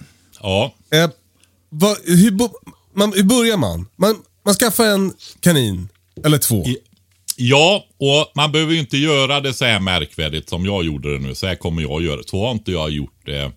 Ja, 0.43 0.75
Eh, 0.93 1.11
vad, 1.71 1.97
hur, 2.05 2.31
bo- 2.31 2.55
man, 2.97 3.13
hur 3.13 3.23
börjar 3.23 3.57
man? 3.57 3.87
man? 3.97 4.17
Man 4.45 4.55
skaffar 4.55 4.85
en 4.87 5.13
kanin, 5.41 5.89
eller 6.25 6.39
två. 6.39 6.65
I- 6.65 6.77
Ja, 7.37 7.85
och 7.99 8.33
man 8.35 8.53
behöver 8.53 8.73
ju 8.73 8.79
inte 8.81 8.97
göra 8.97 9.41
det 9.41 9.55
så 9.55 9.65
här 9.65 9.81
märkvärdigt 9.81 10.49
som 10.49 10.65
jag 10.65 10.85
gjorde 10.85 11.13
det 11.13 11.19
nu. 11.27 11.35
Så 11.35 11.47
här 11.47 11.55
kommer 11.55 11.83
jag 11.83 12.03
göra. 12.03 12.21
Så 12.27 12.45
har 12.45 12.53
inte 12.53 12.73
jag 12.73 12.91
gjort 12.91 13.21
det 13.27 13.53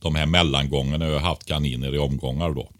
de 0.00 0.14
här 0.14 0.26
mellangångarna. 0.26 1.06
Jag 1.06 1.12
har 1.12 1.20
haft 1.28 1.44
kaniner 1.46 1.94
i 1.94 1.98
omgångar 1.98 2.50
då. 2.50 2.70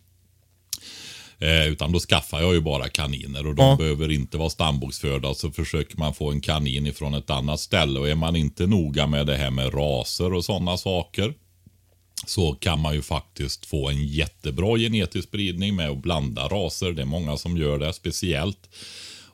Eh, 1.38 1.66
utan 1.68 1.92
då 1.92 1.98
skaffar 1.98 2.40
jag 2.40 2.54
ju 2.54 2.60
bara 2.60 2.88
kaniner 2.88 3.46
och 3.46 3.54
de 3.54 3.66
Ja. 3.66 3.76
behöver 3.76 4.10
inte 4.10 4.38
vara 4.38 4.50
stamboksförda. 4.50 5.34
Så 5.34 5.50
försöker 5.50 5.96
man 5.98 6.14
få 6.14 6.30
en 6.30 6.40
kanin 6.40 6.86
ifrån 6.86 7.14
ett 7.14 7.30
annat 7.30 7.60
ställe. 7.60 8.00
Och 8.00 8.08
är 8.08 8.14
man 8.14 8.36
inte 8.36 8.66
noga 8.66 9.06
med 9.06 9.26
det 9.26 9.36
här 9.36 9.50
med 9.50 9.74
raser 9.74 10.32
och 10.34 10.44
sådana 10.44 10.76
saker. 10.76 11.34
Så 12.26 12.52
kan 12.54 12.80
man 12.80 12.94
ju 12.94 13.02
faktiskt 13.02 13.66
få 13.66 13.88
en 13.90 14.06
jättebra 14.06 14.76
genetisk 14.78 15.28
spridning 15.28 15.76
med 15.76 15.90
att 15.90 16.02
blanda 16.02 16.48
raser. 16.48 16.92
Det 16.92 17.02
är 17.02 17.06
många 17.06 17.36
som 17.36 17.56
gör 17.56 17.78
det. 17.78 17.92
Speciellt 17.92 18.68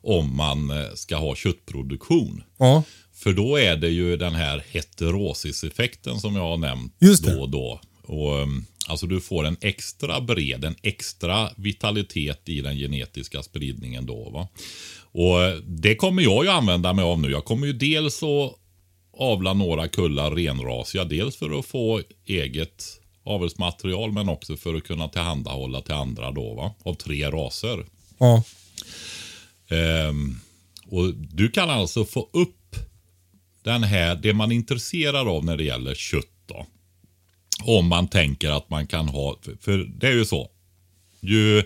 om 0.03 0.37
man 0.37 0.71
eh, 0.71 0.95
ska 0.95 1.17
ha 1.17 1.35
köttproduktion. 1.35 2.43
Ja. 2.59 2.83
För 3.17 3.33
då 3.33 3.57
är 3.57 3.77
det 3.77 3.89
ju 3.89 4.17
den 4.17 4.35
här 4.35 4.65
heterosiseffekten 4.71 6.21
som 6.21 6.37
jag 6.37 6.43
har 6.43 6.57
nämnt 6.57 6.95
då 7.23 7.41
och 7.41 7.51
då. 7.51 7.81
Och, 8.03 8.43
um, 8.43 8.67
alltså 8.89 9.07
du 9.07 9.21
får 9.21 9.45
en 9.45 9.57
extra 9.61 10.21
bred, 10.21 10.65
en 10.65 10.77
extra 10.83 11.51
vitalitet 11.57 12.49
i 12.49 12.61
den 12.61 12.77
genetiska 12.77 13.43
spridningen 13.43 14.07
då. 14.07 14.31
Va? 14.31 14.49
Och 15.13 15.43
eh, 15.43 15.57
det 15.57 15.97
kommer 15.97 16.23
jag 16.23 16.45
ju 16.45 16.51
använda 16.51 16.93
mig 16.93 17.05
av 17.05 17.21
nu. 17.21 17.31
Jag 17.31 17.45
kommer 17.45 17.67
ju 17.67 17.73
dels 17.73 18.23
att 18.23 18.55
avla 19.19 19.53
några 19.53 19.89
kullar 19.89 20.31
renrasiga. 20.31 21.05
Dels 21.05 21.37
för 21.37 21.59
att 21.59 21.67
få 21.67 22.03
eget 22.27 22.85
avelsmaterial 23.25 24.13
men 24.13 24.29
också 24.29 24.57
för 24.57 24.75
att 24.75 24.85
kunna 24.85 25.09
tillhandahålla 25.09 25.81
till 25.81 25.95
andra 25.95 26.31
då 26.31 26.55
va. 26.55 26.75
Av 26.85 26.95
tre 26.95 27.31
raser. 27.31 27.87
Ja. 28.19 28.43
Ehm, 29.69 30.41
och 30.87 31.15
du 31.15 31.51
kan 31.51 31.71
alltså 31.71 32.05
få 32.05 32.29
upp 32.33 32.56
den 33.67 33.83
här, 33.83 34.17
det 34.17 34.35
man 34.35 34.53
är 34.53 34.57
intresserad 34.57 35.29
av 35.29 35.45
när 35.45 35.57
det 35.57 35.65
gäller 35.65 35.95
kött 35.95 36.25
då. 36.47 36.67
Om 37.63 37.87
man 37.87 38.09
tänker 38.09 38.51
att 38.51 38.71
man 38.71 38.87
kan 38.87 39.09
ha, 39.09 39.39
för, 39.61 39.79
det 39.79 40.07
är 40.07 40.13
ju 40.13 40.25
så. 40.25 40.51
Ju 41.21 41.63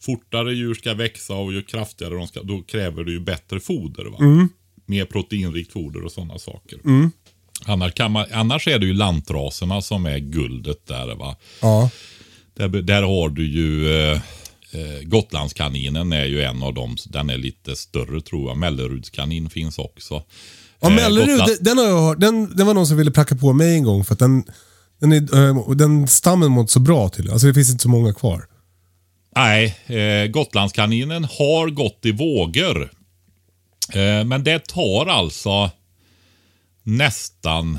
fortare 0.00 0.54
djur 0.54 0.74
ska 0.74 0.94
växa 0.94 1.34
och 1.34 1.52
ju 1.52 1.62
kraftigare 1.62 2.14
de 2.14 2.26
ska, 2.26 2.42
då 2.42 2.62
kräver 2.62 3.04
det 3.04 3.10
ju 3.10 3.20
bättre 3.20 3.60
foder. 3.60 4.04
Va? 4.04 4.18
Mer 4.86 5.04
proteinrikt 5.04 5.72
foder 5.72 6.04
och 6.04 6.12
sådana 6.12 6.38
saker. 6.38 6.78
Annars, 7.64 7.94
kan 7.94 8.12
man, 8.12 8.26
annars 8.32 8.68
är 8.68 8.78
det 8.78 8.86
ju 8.86 8.94
lantraserna 8.94 9.82
som 9.82 10.06
är 10.06 10.18
guldet 10.18 10.86
där. 10.86 11.14
va. 11.14 11.36
Ja. 11.60 11.90
Där, 12.54 12.68
där 12.68 13.02
har 13.02 13.28
du 13.28 13.46
ju 13.46 14.00
eh, 14.00 14.20
eh, 14.70 15.02
Gotlandskaninen 15.02 16.12
är 16.12 16.24
ju 16.24 16.42
en 16.42 16.62
av 16.62 16.74
dem. 16.74 16.96
Den 17.06 17.30
är 17.30 17.38
lite 17.38 17.76
större 17.76 18.20
tror 18.20 18.48
jag. 18.48 18.56
Mellerudskanin 18.56 19.50
finns 19.50 19.78
också. 19.78 20.22
Ja, 20.82 20.88
Eh, 20.88 20.94
Mellerud, 20.94 21.38
den, 21.38 21.56
den 21.60 21.78
har 21.78 21.84
jag 21.84 22.02
hört. 22.02 22.20
Den, 22.20 22.56
den 22.56 22.66
var 22.66 22.74
någon 22.74 22.86
som 22.86 22.96
ville 22.96 23.10
pracka 23.10 23.34
på 23.36 23.52
mig 23.52 23.74
en 23.74 23.82
gång 23.84 24.04
för 24.04 24.12
att 24.12 24.18
den, 24.18 24.44
den, 25.00 25.12
är, 25.12 25.48
eh, 25.48 25.70
den 25.70 26.08
stammen 26.08 26.50
mår 26.50 26.60
inte 26.60 26.72
så 26.72 26.80
bra 26.80 27.08
till. 27.08 27.30
Alltså 27.30 27.46
det 27.46 27.54
finns 27.54 27.70
inte 27.70 27.82
så 27.82 27.88
många 27.88 28.14
kvar. 28.14 28.46
Nej, 29.36 29.76
eh, 29.86 30.30
Gotlandskaninen 30.30 31.24
har 31.24 31.70
gått 31.70 31.98
i 32.02 32.12
vågor. 32.12 32.90
Eh, 33.92 34.24
men 34.24 34.44
det 34.44 34.66
tar 34.66 35.06
alltså 35.06 35.70
nästan 36.82 37.78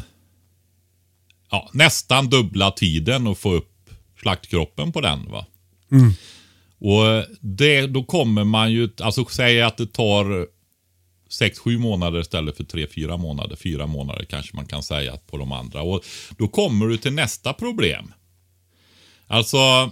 ja, 1.51 1.69
nästan 1.73 2.29
dubbla 2.29 2.71
tiden 2.71 3.27
att 3.27 3.37
få 3.37 3.53
upp 3.53 3.89
slaktkroppen 4.21 4.91
på 4.91 5.01
den. 5.01 5.31
va. 5.31 5.45
Och 6.79 7.25
det, 7.41 7.87
då 7.87 8.03
kommer 8.03 8.43
man 8.43 8.71
ju, 8.71 8.89
alltså 9.01 9.25
säga 9.25 9.67
att 9.67 9.77
det 9.77 9.93
tar 9.93 10.47
6-7 11.39 11.77
månader 11.77 12.19
istället 12.19 12.57
för 12.57 12.63
3-4 12.63 13.17
månader. 13.17 13.55
4 13.55 13.85
månader 13.85 14.25
kanske 14.25 14.55
man 14.55 14.65
kan 14.65 14.83
säga 14.83 15.17
på 15.17 15.37
de 15.37 15.51
andra. 15.51 15.81
Och 15.81 16.05
Då 16.37 16.47
kommer 16.47 16.87
du 16.87 16.97
till 16.97 17.13
nästa 17.13 17.53
problem. 17.53 18.13
Alltså, 19.27 19.91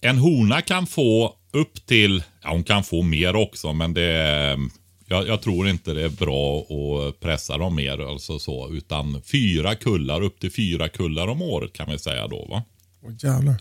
en 0.00 0.18
hona 0.18 0.62
kan 0.62 0.86
få 0.86 1.34
upp 1.52 1.86
till, 1.86 2.22
ja 2.42 2.50
hon 2.50 2.64
kan 2.64 2.84
få 2.84 3.02
mer 3.02 3.36
också 3.36 3.72
men 3.72 3.94
det 3.94 4.12
är, 4.12 4.58
jag, 5.06 5.28
jag 5.28 5.42
tror 5.42 5.68
inte 5.68 5.94
det 5.94 6.04
är 6.04 6.08
bra 6.08 6.60
att 6.60 7.20
pressa 7.20 7.58
dem 7.58 7.74
mer. 7.74 8.10
Alltså 8.10 8.38
så, 8.38 8.70
utan 8.72 9.22
fyra 9.22 9.74
kullar, 9.74 10.22
upp 10.22 10.40
till 10.40 10.52
fyra 10.52 10.88
kullar 10.88 11.28
om 11.28 11.42
året 11.42 11.72
kan 11.72 11.90
vi 11.90 11.98
säga 11.98 12.28
då. 12.28 12.46
va. 12.50 12.62
Åh 13.02 13.12
jävlar. 13.22 13.56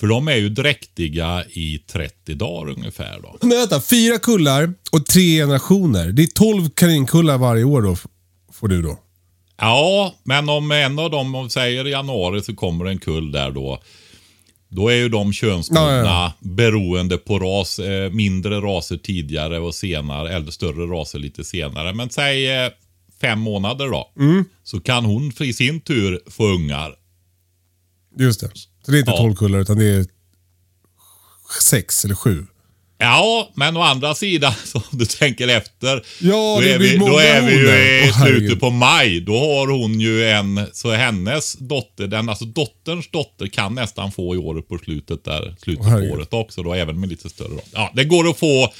För 0.00 0.06
de 0.06 0.28
är 0.28 0.36
ju 0.36 0.48
dräktiga 0.48 1.44
i 1.44 1.78
30 1.78 2.34
dagar 2.34 2.72
ungefär 2.72 3.20
då. 3.22 3.36
Men 3.40 3.58
vänta, 3.58 3.80
fyra 3.80 4.18
kullar 4.18 4.74
och 4.92 5.06
tre 5.06 5.40
generationer. 5.40 6.12
Det 6.12 6.22
är 6.22 6.26
12 6.26 6.70
kaninkullar 6.70 7.38
varje 7.38 7.64
år 7.64 7.82
då, 7.82 7.96
får 8.52 8.68
du 8.68 8.82
då. 8.82 8.98
Ja, 9.58 10.14
men 10.24 10.48
om 10.48 10.70
en 10.70 10.98
av 10.98 11.10
dem, 11.10 11.34
om 11.34 11.50
säger 11.50 11.86
i 11.86 11.90
januari 11.90 12.42
så 12.42 12.54
kommer 12.54 12.84
en 12.84 12.98
kull 12.98 13.32
där 13.32 13.50
då. 13.50 13.82
Då 14.68 14.88
är 14.88 14.96
ju 14.96 15.08
de 15.08 15.32
könsmogna 15.32 15.96
Ja, 15.96 16.04
ja, 16.04 16.32
beroende 16.40 17.18
på 17.18 17.38
ras. 17.38 17.78
Eh, 17.78 18.10
mindre 18.10 18.60
raser 18.60 18.96
tidigare 18.96 19.58
och 19.58 19.74
senare, 19.74 20.34
eller 20.34 20.50
större 20.50 20.86
raser 20.86 21.18
lite 21.18 21.44
senare. 21.44 21.92
Men 21.92 22.10
säg 22.10 22.64
eh, 22.64 22.70
fem 23.20 23.40
månader 23.40 23.86
då. 23.88 24.12
Mm. 24.18 24.44
Så 24.64 24.80
kan 24.80 25.04
hon 25.04 25.32
i 25.40 25.52
sin 25.52 25.80
tur 25.80 26.20
få 26.30 26.46
ungar. 26.46 26.94
Just 28.18 28.40
det. 28.40 28.50
Så 28.84 28.90
det 28.90 28.96
är 28.96 28.98
inte 28.98 29.10
Ja. 29.10 29.16
12 29.16 29.34
kullar 29.36 29.58
utan 29.58 29.78
det 29.78 29.84
är 29.84 30.06
sex 31.62 32.04
eller 32.04 32.14
sju. 32.14 32.46
Ja, 32.98 33.50
men 33.54 33.76
å 33.76 33.80
andra 33.80 34.14
sidan, 34.14 34.52
så 34.64 34.78
om 34.78 34.98
du 34.98 35.06
tänker 35.06 35.48
efter. 35.48 36.04
Ja, 36.20 36.58
då 36.60 36.62
är 36.68 36.78
vi, 36.78 36.96
då 36.96 37.18
är 37.18 37.42
vi 37.42 37.52
ju 37.52 38.08
i 38.08 38.12
slutet 38.12 38.60
på 38.60 38.70
maj. 38.70 39.20
Då 39.20 39.38
har 39.38 39.68
hon 39.68 40.00
ju 40.00 40.28
en, 40.28 40.66
så 40.72 40.90
hennes 40.92 41.52
dotter, 41.52 42.06
den, 42.06 42.28
alltså 42.28 42.44
dotterns 42.44 43.10
dotter 43.10 43.46
kan 43.46 43.74
nästan 43.74 44.12
få 44.12 44.34
i 44.34 44.38
året 44.38 44.68
på 44.68 44.78
slutet 44.78 45.24
där. 45.24 45.56
Slutet 45.62 45.86
på 45.86 46.14
året 46.14 46.32
också 46.32 46.62
då, 46.62 46.74
även 46.74 47.00
med 47.00 47.08
lite 47.08 47.28
större. 47.28 47.60
Ja, 47.72 47.92
det 47.94 48.04
går 48.04 48.28
att 48.30 48.38
få, 48.38 48.72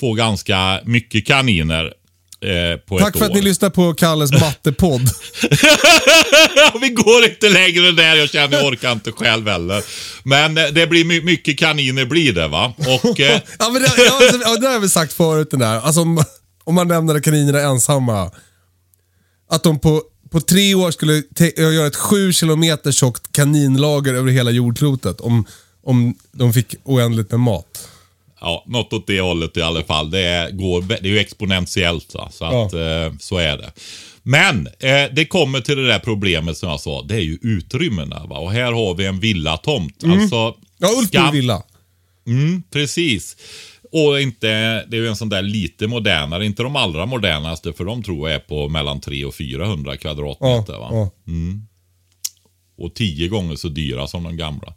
få 0.00 0.12
ganska 0.14 0.80
mycket 0.84 1.26
kaniner. 1.26 1.94
Eh, 2.40 2.98
Tack 2.98 3.16
för 3.18 3.24
att 3.24 3.30
år. 3.30 3.34
ni 3.34 3.42
lyssnar 3.42 3.70
på 3.70 3.94
Kalles 3.94 4.32
mattepodd. 4.32 5.00
vi 6.80 6.88
går 6.88 7.24
inte 7.24 7.48
längre 7.48 7.92
där, 7.92 8.16
jag 8.16 8.30
känner 8.30 8.56
jag 8.56 8.66
orkar 8.66 8.92
inte 8.92 9.12
själv 9.12 9.48
heller. 9.48 9.82
Men 10.22 10.58
eh, 10.58 10.64
det 10.66 10.86
blir 10.86 11.04
my- 11.04 11.20
mycket 11.22 11.58
kaniner 11.58 12.04
blir 12.04 12.32
det 12.32 12.48
va. 12.48 12.74
Och 12.78 13.20
eh, 13.20 13.40
ja, 13.58 13.70
men 13.70 13.82
det, 13.82 13.90
ja, 13.96 14.16
alltså, 14.22 14.40
ja, 14.42 14.56
det 14.56 14.68
har 14.68 14.80
vi 14.80 14.88
sagt 14.88 15.12
förut 15.12 15.50
den 15.50 15.60
där. 15.60 15.80
Alltså, 15.80 16.00
om, 16.00 16.24
om 16.64 16.74
man 16.74 16.88
lämnade 16.88 17.20
kaninerna 17.20 17.60
ensamma. 17.60 18.30
Att 19.50 19.62
de 19.62 19.78
på, 19.78 20.02
på 20.30 20.40
tre 20.40 20.74
år 20.74 20.90
skulle 20.90 21.22
göra 21.56 21.86
ett 21.86 21.96
sju 21.96 22.32
kilometer 22.32 22.92
tjockt 22.92 23.32
kaninlager 23.32 24.14
över 24.14 24.30
hela 24.32 24.50
jordklotet. 24.50 25.20
Om, 25.20 25.44
om 25.84 26.14
de 26.32 26.52
fick 26.52 26.74
oändligt 26.84 27.30
med 27.30 27.40
mat. 27.40 27.88
Ja, 28.40 28.64
något 28.66 28.92
åt 28.92 29.06
det 29.06 29.20
hållet 29.20 29.56
i 29.56 29.62
alla 29.62 29.82
fall. 29.82 30.10
Det 30.10 30.20
är, 30.20 30.50
går, 30.50 30.82
det 30.82 30.94
är 31.00 31.06
ju 31.12 31.18
exponentiellt. 31.18 32.14
va, 32.14 32.30
Så, 32.32 32.44
att, 32.44 32.72
eh, 32.72 33.18
så 33.20 33.36
är 33.38 33.56
det. 33.56 33.72
Men 34.22 34.66
eh, 34.66 35.04
det 35.12 35.24
kommer 35.28 35.60
till 35.60 35.76
det 35.76 35.86
där 35.86 35.98
problemet 35.98 36.56
som 36.56 36.68
jag 36.68 36.80
sa. 36.80 37.02
Det 37.02 37.14
är 37.14 37.20
ju 37.20 37.38
utrymmena. 37.42 38.26
Va? 38.26 38.38
Och 38.38 38.52
här 38.52 38.72
har 38.72 38.94
vi 38.94 39.06
en 39.06 39.20
villatomt. 39.20 40.04
Alltså, 40.04 40.54
Ja, 40.80 40.88
Ulf 40.88 41.10
bor 41.10 41.18
ska- 41.20 41.28
i 41.28 41.32
villa. 41.40 41.62
Mm, 42.26 42.62
precis. 42.70 43.36
Och 43.92 44.20
inte, 44.20 44.46
det 44.88 44.96
är 44.96 45.00
ju 45.00 45.08
en 45.08 45.16
sån 45.16 45.28
där 45.28 45.42
lite 45.42 45.86
modernare, 45.86 46.46
inte 46.46 46.62
de 46.62 46.76
allra 46.76 47.06
modernaste, 47.06 47.72
för 47.72 47.84
de 47.84 48.02
tror 48.02 48.28
jag 48.30 48.34
är 48.36 48.40
på 48.40 48.68
mellan 48.68 49.00
300 49.00 49.28
och 49.28 49.34
400 49.34 49.92
Ja, 49.92 49.96
kvadratmeter. 49.98 50.72
va? 50.78 50.88
ja. 50.92 51.10
och 52.78 52.94
tio 52.94 53.28
gånger 53.28 53.56
så 53.56 53.68
dyra 53.68 54.06
som 54.06 54.22
de 54.22 54.36
gamla. 54.36 54.74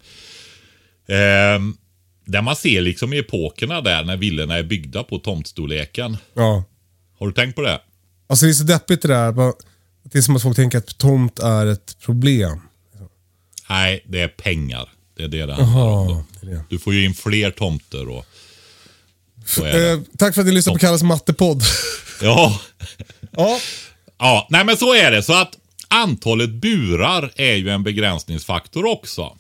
Ehm, 1.08 1.78
där 2.26 2.42
man 2.42 2.56
ser 2.56 2.82
liksom 2.82 3.14
i 3.14 3.18
epokerna 3.18 3.82
där 3.82 4.04
när 4.04 4.18
villorna 4.18 4.58
är 4.58 4.64
byggda 4.64 5.04
på 5.04 5.20
tomtstorleken. 5.20 6.18
ja. 6.34 6.64
Har 7.20 7.28
du 7.28 7.34
tänkt 7.34 7.56
på 7.56 7.62
det? 7.62 7.82
Alltså 8.28 8.46
det 8.46 8.52
är 8.52 8.54
så 8.54 8.64
deppigt 8.64 9.02
det 9.02 9.08
där. 9.08 9.54
Det 10.04 10.18
är 10.18 10.22
som 10.22 10.36
att 10.36 10.42
folk 10.42 10.56
tänker 10.56 10.78
att 10.78 10.98
tomt 10.98 11.40
är 11.40 11.66
ett 11.66 11.98
problem. 12.00 12.62
Nej, 13.70 14.04
det 14.08 14.22
är 14.22 14.28
pengar. 14.28 14.90
Det 15.18 15.24
är 15.24 15.28
det 15.28 15.46
det 15.46 15.54
handlar 15.54 15.84
om. 15.84 16.24
Det 16.42 16.48
det. 16.48 16.64
Du 16.70 16.80
får 16.80 16.94
ju 16.94 17.06
in 17.06 17.14
fler 17.14 17.52
tomter 17.52 18.10
och 18.10 18.26
det. 19.58 19.92
Eh, 19.92 20.00
tack 20.18 20.34
för 20.34 20.42
att 20.42 20.48
ni 20.48 20.54
lyssnade 20.54 20.80
på 20.80 20.86
Kalles 20.86 21.04
mattepodd. 21.04 21.64
Ja. 22.22 22.60
ja. 23.32 23.60
Ja, 24.18 24.48
nej 24.50 24.66
men 24.66 24.78
så 24.78 24.94
är 24.94 25.12
det. 25.12 25.24
Så 25.24 25.34
att 25.42 25.58
antalet 25.88 26.50
burar 26.50 27.32
är 27.36 27.56
ju 27.56 27.70
en 27.70 27.84
begränsningsfaktor 27.84 28.86
också. 28.86 29.38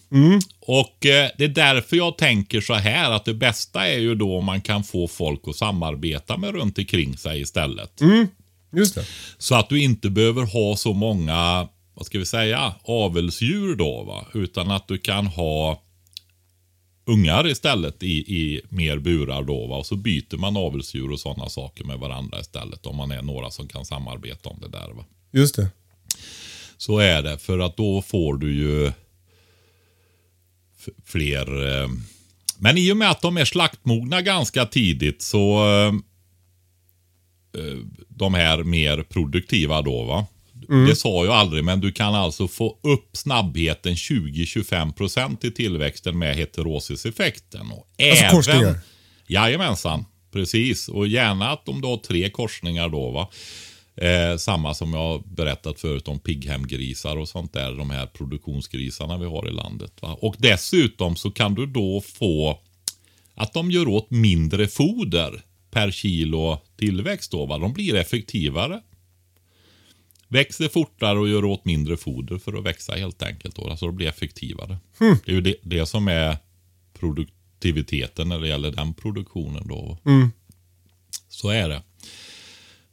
Och 0.73 1.05
eh, 1.05 1.29
det 1.37 1.43
är 1.43 1.47
därför 1.47 1.97
jag 1.97 2.17
tänker 2.17 2.61
så 2.61 2.73
här 2.73 3.11
att 3.11 3.25
det 3.25 3.33
bästa 3.33 3.87
är 3.87 3.99
ju 3.99 4.15
då 4.15 4.37
om 4.37 4.45
man 4.45 4.61
kan 4.61 4.83
få 4.83 5.07
folk 5.07 5.41
att 5.47 5.55
samarbeta 5.55 6.37
med 6.37 6.55
runt 6.55 6.77
omkring 6.77 7.17
sig 7.17 7.41
istället. 7.41 8.01
Just 8.73 8.95
det. 8.95 9.05
Så 9.37 9.55
att 9.55 9.69
du 9.69 9.83
inte 9.83 10.09
behöver 10.09 10.45
ha 10.45 10.75
så 10.75 10.93
många, 10.93 11.67
vad 11.93 12.05
ska 12.05 12.19
vi 12.19 12.25
säga, 12.25 12.73
avelsdjur 12.83 13.75
då 13.75 14.03
va. 14.03 14.25
Utan 14.33 14.71
att 14.71 14.87
du 14.87 14.97
kan 14.97 15.27
ha 15.27 15.81
ungar 17.05 17.47
istället 17.47 18.03
i, 18.03 18.17
i 18.17 18.61
mer 18.69 18.97
burar 18.97 19.43
då 19.43 19.67
va. 19.67 19.77
Och 19.77 19.85
så 19.85 19.95
byter 19.95 20.37
man 20.37 20.57
avelsdjur 20.57 21.11
och 21.11 21.19
sådana 21.19 21.49
saker 21.49 21.83
med 21.83 21.99
varandra 21.99 22.39
istället. 22.39 22.85
Om 22.85 22.95
man 22.95 23.11
är 23.11 23.21
några 23.21 23.51
som 23.51 23.67
kan 23.67 23.85
samarbeta 23.85 24.49
om 24.49 24.59
det 24.61 24.69
där 24.69 24.89
va. 24.93 25.05
Just 25.31 25.55
det. 25.55 25.69
Så 26.77 26.99
är 26.99 27.21
det, 27.21 27.37
för 27.37 27.59
att 27.59 27.77
då 27.77 28.01
får 28.01 28.37
du 28.37 28.55
ju 28.55 28.91
fler. 31.05 31.67
Eh, 31.81 31.89
men 32.57 32.77
i 32.77 32.91
och 32.91 32.97
med 32.97 33.11
att 33.11 33.21
de 33.21 33.37
är 33.37 33.45
slaktmogna 33.45 34.21
ganska 34.21 34.65
tidigt 34.65 35.21
så 35.21 35.67
eh, 35.67 35.93
eh, 37.61 37.77
de 38.07 38.33
här 38.33 38.63
mer 38.63 39.03
produktiva 39.03 39.81
då 39.81 40.03
va. 40.03 40.27
Det 40.87 40.95
sa 40.95 41.25
jag 41.25 41.33
aldrig, 41.33 41.63
men 41.63 41.79
du 41.79 41.91
kan 41.91 42.15
alltså 42.15 42.47
få 42.47 42.77
upp 42.83 43.17
snabbheten 43.17 43.93
20-25% 43.93 45.45
i 45.45 45.51
tillväxten 45.51 46.19
med 46.19 46.35
heterosiseffekten. 46.35 47.71
Och 47.71 47.87
Alltså 48.11 48.35
korsningar? 48.35 48.79
Jajamensan, 49.27 50.05
precis. 50.31 50.87
Och 50.87 51.07
gärna 51.07 51.49
att 51.51 51.69
om 51.69 51.81
du 51.81 51.87
har 51.87 51.97
tre 51.97 52.29
korsningar 52.29 52.89
då. 52.89 53.11
va. 53.11 53.29
Eh, 53.95 54.37
samma 54.37 54.73
som 54.73 54.93
jag 54.93 55.23
berättat 55.27 55.79
förut 55.79 56.07
om 56.07 56.19
pigghemgrisar 56.19 57.17
och 57.17 57.29
sånt 57.29 57.53
där. 57.53 57.71
De 57.71 57.89
här 57.89 58.05
produktionsgrisarna 58.05 59.17
vi 59.17 59.25
har 59.25 59.47
i 59.47 59.51
landet. 59.51 59.93
Va? 60.01 60.17
Och 60.21 60.35
dessutom 60.39 61.15
så 61.15 61.31
kan 61.31 61.55
du 61.55 61.65
då 61.65 62.01
få 62.01 62.59
att 63.35 63.53
de 63.53 63.71
gör 63.71 63.87
åt 63.87 64.11
mindre 64.11 64.67
foder 64.67 65.41
per 65.71 65.91
kilo 65.91 66.57
tillväxt. 66.77 67.31
Då, 67.31 67.45
va? 67.45 67.57
De 67.57 67.73
blir 67.73 67.95
effektivare. 67.95 68.81
Växer 70.27 70.67
fortare 70.67 71.19
och 71.19 71.29
gör 71.29 71.45
åt 71.45 71.65
mindre 71.65 71.97
foder 71.97 72.37
för 72.37 72.53
att 72.53 72.65
växa 72.65 72.93
helt 72.93 73.23
enkelt. 73.23 73.55
Då. 73.55 73.69
Alltså 73.69 73.85
de 73.85 73.95
blir 73.95 74.07
effektivare. 74.07 74.77
Det 75.25 75.31
är 75.31 75.35
ju 75.35 75.41
det, 75.41 75.55
det 75.61 75.85
som 75.85 76.07
är 76.07 76.37
produktiviteten 76.99 78.29
när 78.29 78.39
det 78.39 78.47
gäller 78.47 78.71
den 78.71 78.93
produktionen. 78.93 79.67
Då. 79.67 79.97
Så 81.29 81.49
är 81.49 81.69
det. 81.69 81.81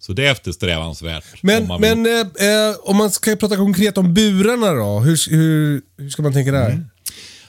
Så 0.08 0.14
det 0.14 0.26
är 0.26 0.32
eftersträvansvärt. 0.32 1.42
Men, 1.42 1.62
om 1.62 1.68
man 1.68 1.80
men 1.80 2.06
eh, 2.06 2.20
eh, 2.20 2.76
om 2.82 2.96
man 2.96 3.10
ska 3.10 3.36
prata 3.36 3.56
konkret 3.56 3.98
om 3.98 4.14
burarna 4.14 4.72
då. 4.72 5.00
Hur, 5.00 5.30
hur, 5.30 5.82
hur 5.96 6.10
ska 6.10 6.22
man 6.22 6.32
tänka 6.32 6.52
där? 6.52 6.84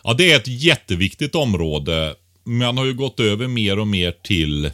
Ja, 0.04 0.14
det 0.14 0.32
är 0.32 0.36
ett 0.36 0.48
jätteviktigt 0.48 1.36
område. 1.36 2.16
Man 2.46 2.78
har 2.78 2.86
ju 2.86 2.94
gått 2.94 3.20
över 3.20 3.48
mer 3.48 3.80
och 3.80 3.88
mer 3.88 4.14
till, 4.24 4.72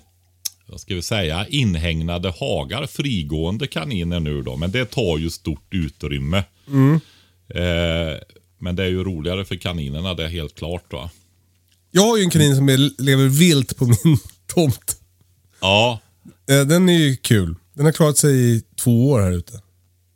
vad 0.67 0.79
ska 0.79 0.95
vi 0.95 1.01
säga, 1.01 1.45
inhägnade 1.47 2.33
hagar. 2.39 2.87
Frigående 2.87 3.67
kaniner 3.67 4.19
nu 4.19 4.41
då. 4.41 4.57
Men 4.57 4.71
det 4.71 4.85
tar 4.85 5.17
ju 5.17 5.29
stort 5.29 5.73
utrymme. 5.73 6.37
Eh, 7.53 8.19
men 8.59 8.75
det 8.75 8.83
är 8.83 8.89
ju 8.89 9.03
roligare 9.03 9.45
för 9.45 9.55
kaninerna, 9.55 10.13
det 10.13 10.23
är 10.23 10.29
helt 10.29 10.55
klart 10.55 10.93
va. 10.93 11.09
Jag 11.91 12.01
har 12.01 12.17
ju 12.17 12.23
en 12.23 12.29
kanin 12.29 12.55
som 12.55 12.67
lever 12.97 13.27
vilt 13.27 13.77
på 13.77 13.85
min 13.85 14.17
tomt. 14.47 14.95
Ja, 15.61 15.99
Eh, 16.49 16.65
den 16.65 16.89
är 16.89 16.97
ju 16.97 17.15
kul. 17.15 17.55
Den 17.75 17.85
har 17.85 17.91
klarat 17.93 18.17
sig 18.17 18.55
i 18.55 18.61
två 18.83 19.09
år 19.09 19.21
här 19.21 19.31
ute. 19.31 19.61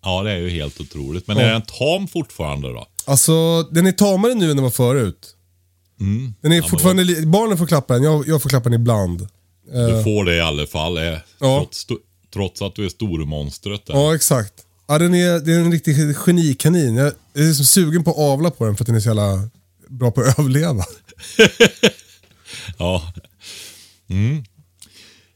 ja 0.04 0.24
det 0.24 0.32
är 0.32 0.38
ju 0.38 0.50
helt 0.50 0.82
otroligt. 0.82 1.28
Men 1.28 1.38
Ja. 1.38 1.44
är 1.44 1.52
den 1.52 1.62
tam 1.62 2.08
fortfarande 2.08 2.68
då? 2.68 2.88
Alltså, 3.06 3.64
den 3.64 3.86
är 3.88 3.92
tamare 3.92 4.34
nu 4.34 4.50
än 4.52 4.58
den 4.58 4.64
var 4.64 4.72
förut. 4.72 5.36
Mm. 6.00 6.34
Den 6.42 6.52
är 6.52 6.62
fortfarande, 6.62 7.04
li- 7.04 7.26
barnen 7.26 7.58
får 7.58 7.68
klappa 7.68 7.94
den, 7.94 8.04
jag, 8.04 8.28
jag 8.28 8.42
får 8.42 8.50
klappa 8.50 8.70
den 8.70 8.82
ibland. 8.82 9.28
Du 9.66 10.04
får 10.04 10.26
det 10.26 10.36
i 10.36 10.42
alla 10.42 10.68
fall. 10.68 10.98
Eh, 10.98 11.04
Ja. 11.40 11.58
trots, 11.60 11.88
trots 12.34 12.62
att 12.62 12.76
du 12.76 12.86
är 12.86 12.90
stormonstret 12.90 13.86
där. 13.86 13.94
Ja, 13.94 14.16
exakt. 14.16 14.54
Ja, 14.88 14.98
den 14.98 15.14
är, 15.16 15.40
det 15.40 15.54
är 15.54 15.60
en 15.60 15.72
riktig 15.72 16.16
genikanin. 16.16 16.96
Jag 16.96 17.08
är 17.08 17.48
liksom 17.48 17.66
sugen 17.66 18.04
på 18.04 18.12
att 18.12 18.18
avla 18.18 18.52
på 18.52 18.66
den 18.66 18.76
för 18.76 18.84
att 18.84 18.88
den 18.88 18.96
är 18.96 19.00
så 19.00 19.08
jävla 19.10 19.50
bra 19.88 20.12
på 20.12 20.22
att 20.22 20.40
överleva. 20.40 20.84
Ja. 22.78 23.14
Mm. 24.10 24.44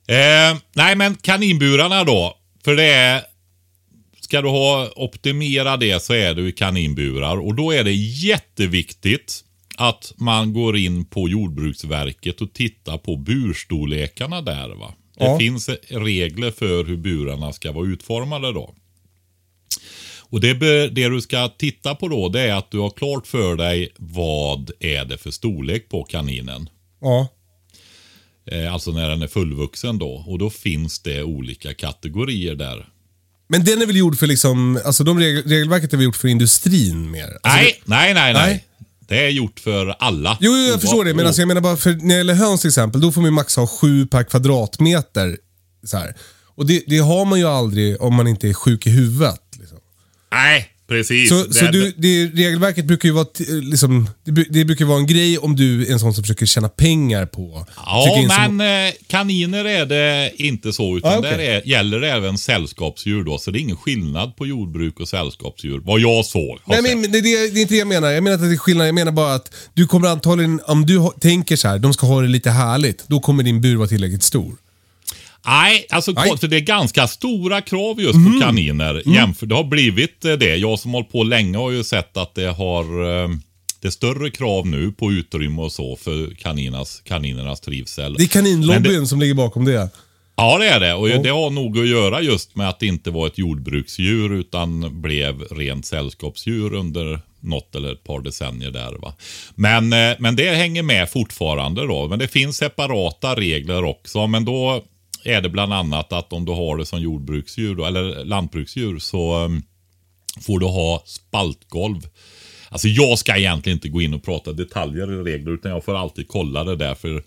Eh, 0.07 0.57
nej, 0.75 0.95
men 0.95 1.15
kaninburarna 1.15 2.03
då. 2.03 2.38
För 2.63 2.75
det 2.75 2.83
är... 2.93 3.22
Ska 4.22 4.41
du 4.41 4.48
ha 4.50 4.89
optimera 4.95 5.77
det 5.77 6.03
så 6.03 6.13
är 6.13 6.33
det 6.33 6.41
ju 6.41 6.51
kaninburar. 6.51 7.38
Och 7.38 7.55
då 7.55 7.72
är 7.72 7.83
det 7.83 7.93
jätteviktigt 7.93 9.43
att 9.77 10.13
man 10.17 10.53
går 10.53 10.77
in 10.77 11.05
på 11.05 11.29
Jordbruksverket 11.29 12.41
och 12.41 12.53
tittar 12.53 12.98
på 12.98 13.15
burstorlekarna 13.17 14.42
där. 14.42 14.70
va. 14.70 14.94
Det 15.18 15.25
Ja. 15.25 15.39
finns 15.39 15.70
regler 15.89 16.51
för 16.51 16.83
hur 16.83 16.98
burarna 16.98 17.53
ska 17.53 17.72
vara 17.72 17.87
utformade 17.87 18.53
då. 18.53 18.75
Och 20.20 20.42
det, 20.42 20.53
det 20.89 21.09
du 21.09 21.22
ska 21.22 21.48
titta 21.48 21.96
på 21.96 22.07
då 22.07 22.29
det 22.29 22.42
är 22.42 22.53
att 22.53 22.72
du 22.72 22.79
har 22.79 22.89
klart 22.89 23.27
för 23.27 23.55
dig 23.55 23.89
vad 23.98 24.72
är 24.79 25.05
det 25.05 25.18
för 25.18 25.31
storlek 25.31 25.89
på 25.89 26.03
kaninen. 26.03 26.70
Ja. 27.01 27.27
Eh, 28.51 28.74
alltså 28.74 28.92
när 28.92 29.10
den 29.10 29.22
är 29.22 29.27
fullvuxen 29.27 29.98
då. 29.98 30.24
Och 30.27 30.40
då 30.40 30.50
finns 30.50 31.00
det 31.00 31.24
olika 31.24 31.74
kategorier 31.74 32.56
där. 32.56 32.90
Men 33.48 33.64
den 33.64 33.82
är 33.82 33.86
väl 33.86 33.96
gjord 33.96 34.18
för 34.18 34.27
liksom, 34.27 34.79
alltså 34.86 35.03
de 35.03 35.20
regel, 35.20 35.44
regelverket 35.44 35.94
är 35.94 35.98
väl 35.98 36.03
gjort 36.03 36.16
för 36.16 36.27
industrin 36.27 37.12
mer? 37.12 37.38
Alltså, 37.44 37.60
nej, 37.60 37.82
nej, 37.86 38.14
nej, 38.14 38.34
nej, 38.34 38.48
nej. 38.48 38.66
Det 39.08 39.25
är 39.25 39.29
gjort 39.29 39.60
för 39.60 39.96
alla. 40.00 40.38
Jo, 40.42 40.51
jag 40.51 40.82
förstår 40.82 41.06
det. 41.06 41.14
Men 41.14 41.27
alltså, 41.27 41.42
jag 41.42 41.48
menar 41.48 41.62
bara 41.62 41.77
för 41.77 41.92
när 41.92 42.08
det 42.08 42.14
gäller 42.16 42.34
höns 42.34 42.62
till 42.62 42.68
exempel, 42.68 43.01
då 43.01 43.12
får 43.12 43.22
man 43.22 43.27
ju 43.27 43.32
max 43.32 43.56
ha 43.56 43.68
sju 43.68 44.08
per 44.08 44.24
kvadratmeter. 44.24 45.38
Så 45.84 45.98
här. 45.98 46.16
Och 46.56 46.66
det, 46.66 46.84
det 46.88 46.98
har 46.98 47.25
man 47.25 47.40
ju 47.40 47.46
aldrig 47.46 48.01
om 48.01 48.14
man 48.16 48.27
inte 48.27 48.50
är 48.50 48.53
sjuk 48.53 48.88
i 48.88 48.90
huvudet. 48.90 49.42
Liksom. 49.60 49.77
Nej, 50.32 50.70
precis. 50.94 51.29
Så, 51.29 51.44
det, 51.44 51.53
så 51.53 51.66
du, 51.66 51.94
det, 51.98 52.25
regelverket 52.25 52.86
brukar 52.86 53.10
ju 53.10 53.14
vara, 53.14 53.25
liksom, 53.62 54.10
det, 54.25 54.46
det 54.50 54.66
brukar 54.66 54.86
vara 54.86 55.00
en 55.00 55.08
grej 55.08 55.38
om 55.38 55.56
du 55.56 55.88
är 55.88 55.92
en 55.92 56.00
sån 56.00 56.14
som 56.14 56.24
försöker 56.24 56.46
tjäna 56.46 56.70
pengar 56.70 57.25
på. 57.25 57.66
Ja, 57.75 58.20
in 58.20 58.29
som- 58.29 58.58
men 58.58 58.88
eh, 58.88 58.94
kaniner 59.08 59.66
är 59.66 59.86
det 59.86 60.32
inte 60.36 60.74
så. 60.74 60.98
Utan 60.98 61.14
Ah, 61.14 61.18
okej. 61.18 61.32
där 61.32 61.40
är, 61.40 61.68
gäller 61.68 62.00
det 62.00 62.12
även 62.12 62.38
sällskapsdjur 62.38 63.24
då. 63.24 63.38
Så 63.38 63.51
det 63.51 63.60
är 63.60 63.62
ingen 63.62 63.77
skillnad 63.77 64.36
på 64.36 64.48
jordbruk 64.48 65.00
och 65.00 65.08
sällskapsdjur. 65.10 65.82
Vad 65.86 66.00
jag 66.00 66.25
såg. 66.25 66.60
Nej, 66.68 66.82
men 66.82 67.01
det, 67.12 67.22
det, 67.22 67.29
är 67.34 67.58
inte 67.62 67.74
det 67.74 67.77
jag 67.79 67.88
menar. 67.88 68.12
Jag 68.12 68.24
menar 68.24 68.36
att 68.36 68.42
det 68.42 68.56
är 68.56 68.58
skillnad. 68.58 68.88
Jag 68.88 68.96
menar 68.96 69.12
bara 69.12 69.34
att 69.34 69.53
du 69.74 69.88
kommer 69.88 70.08
antagligen, 70.08 70.60
om 70.68 70.86
du 70.86 71.10
tänker 71.22 71.56
så 71.56 71.68
här, 71.68 71.79
de 71.79 71.94
ska 71.94 72.08
ha 72.08 72.22
det 72.22 72.27
lite 72.27 72.50
härligt, 72.50 73.03
då 73.08 73.20
kommer 73.20 73.44
din 73.44 73.62
bur 73.62 73.75
vara 73.75 73.88
tillräckligt 73.88 74.24
stor. 74.24 74.56
Nej, 75.46 75.86
alltså 75.90 76.12
Nej. 76.12 76.38
För 76.38 76.48
det 76.48 76.56
är 76.56 76.60
ganska 76.62 77.08
stora 77.08 77.62
krav 77.62 78.01
just 78.01 78.14
på 78.14 78.40
kaniner. 78.42 79.03
Jämför, 79.06 79.46
det 79.46 79.56
har 79.56 79.64
blivit 79.64 80.25
eh, 80.25 80.34
det. 80.34 80.56
Jag 80.56 80.79
som 80.79 80.94
hållit 80.94 81.12
på 81.12 81.24
länge 81.24 81.58
har 81.58 81.72
ju 81.72 81.84
sett 81.84 82.18
att 82.18 82.36
det 82.36 82.48
har 82.48 82.84
eh, 83.24 83.29
det 83.82 83.88
är 83.88 83.92
större 83.92 84.29
krav 84.29 84.68
nu 84.68 84.92
på 84.92 85.12
utrymme 85.12 85.62
och 85.62 85.72
så 85.72 85.96
för 85.96 86.36
kaninas, 86.36 87.01
kaninernas 87.06 87.62
trivsel. 87.62 88.14
Det 88.14 88.24
är 88.24 88.27
kaninlobbyn 88.27 89.01
det- 89.01 89.08
som 89.08 89.20
ligger 89.20 89.34
bakom 89.34 89.66
det. 89.66 89.90
Ja, 90.36 90.58
det 90.58 90.68
är 90.68 90.79
det. 90.79 90.94
Och 90.94 91.08
det 91.10 91.29
har 91.29 91.50
nog 91.50 91.79
att 91.79 91.88
göra 91.88 92.22
just 92.22 92.56
med 92.56 92.70
att 92.70 92.79
det 92.79 92.86
inte 92.86 93.12
var 93.12 93.27
ett 93.27 93.38
jordbruksdjur 93.38 94.34
utan 94.34 95.01
blev 95.01 95.42
rent 95.42 95.86
sällskapsdjur 95.86 96.74
under 96.74 97.20
något 97.40 97.75
eller 97.75 97.92
ett 97.94 98.03
par 98.03 98.22
decennier 98.22 98.72
där. 98.72 98.92
Va? 99.01 99.14
Men, 99.56 99.94
eh, 99.94 100.16
men 100.20 100.36
det 100.36 100.50
hänger 100.56 100.84
med 100.84 101.10
fortfarande 101.10 101.88
då. 101.88 102.08
Men 102.08 102.20
det 102.20 102.27
finns 102.27 102.58
separata 102.58 103.36
regler 103.36 103.84
också. 103.84 104.27
Men 104.27 104.46
då 104.46 104.84
är 105.24 105.42
det 105.42 105.50
bland 105.50 105.74
annat 105.74 106.14
att 106.14 106.33
om 106.33 106.46
du 106.46 106.51
har 106.51 106.77
det 106.77 106.86
som 106.86 107.01
jordbruksdjur 107.01 107.75
då, 107.75 107.86
eller 107.86 108.25
lantbruksdjur 108.25 109.00
så 109.00 109.44
um, 109.46 109.64
får 110.42 110.59
du 110.59 110.66
ha 110.66 111.03
spaltgolv. 111.05 112.07
Alltså 112.70 112.88
jag 112.88 113.20
ska 113.20 113.38
egentligen 113.38 113.77
inte 113.77 113.90
gå 113.90 114.01
in 114.01 114.14
och 114.14 114.24
prata 114.24 114.53
detaljer 114.53 115.12
i 115.12 115.24
regler 115.33 115.51
utan 115.51 115.72
jag 115.72 115.86
får 115.86 115.96
alltid 115.96 116.27
kolla 116.27 116.64
det 116.64 116.75
där 116.75 116.96
för 116.96 117.24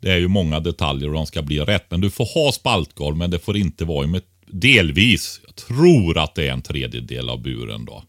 det 0.00 0.10
är 0.10 0.16
ju 0.16 0.28
många 0.28 0.60
detaljer 0.60 1.08
och 1.08 1.14
de 1.14 1.26
ska 1.26 1.42
bli 1.42 1.60
rätt. 1.60 1.90
Men 1.90 2.00
du 2.00 2.10
får 2.10 2.24
ha 2.24 2.52
spaltgolv 2.52 3.16
men 3.16 3.30
det 3.30 3.38
får 3.38 3.56
inte 3.56 3.84
vara 3.84 4.04
i 4.04 4.08
med 4.08 4.22
delvis. 4.46 5.40
Jag 5.46 5.54
tror 5.54 6.18
att 6.18 6.34
det 6.34 6.48
är 6.48 6.52
en 6.52 6.62
tredjedel 6.62 7.28
av 7.28 7.42
buren 7.42 7.84
då. 7.84 8.02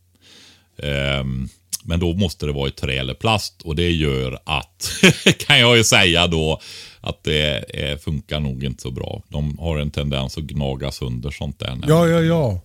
Um, 0.86 1.50
men 1.84 2.00
då 2.00 2.14
måste 2.14 2.46
det 2.46 2.52
vara 2.52 2.68
i 2.68 2.72
trä 2.72 3.00
eller 3.00 3.14
plast 3.14 3.62
och 3.62 3.76
det 3.76 3.92
gör 3.92 4.40
att, 4.44 4.92
kan 5.48 5.60
jag 5.60 5.78
ju 5.78 5.84
säga 5.84 6.28
då, 6.28 6.62
att 7.02 7.24
det 7.24 7.58
eh, 7.58 7.98
funkar 7.98 8.40
nog 8.40 8.64
inte 8.64 8.82
så 8.82 8.92
bra. 8.92 9.24
De 9.28 9.58
har 9.60 9.78
en 9.78 9.92
tendens 9.92 10.38
att 10.38 10.44
gnaga 10.44 10.92
sönder 10.92 11.32
sånt 11.32 11.60
där. 11.60 11.78
Ja, 11.88 12.08
ja, 12.08 12.22
ja. 12.22 12.62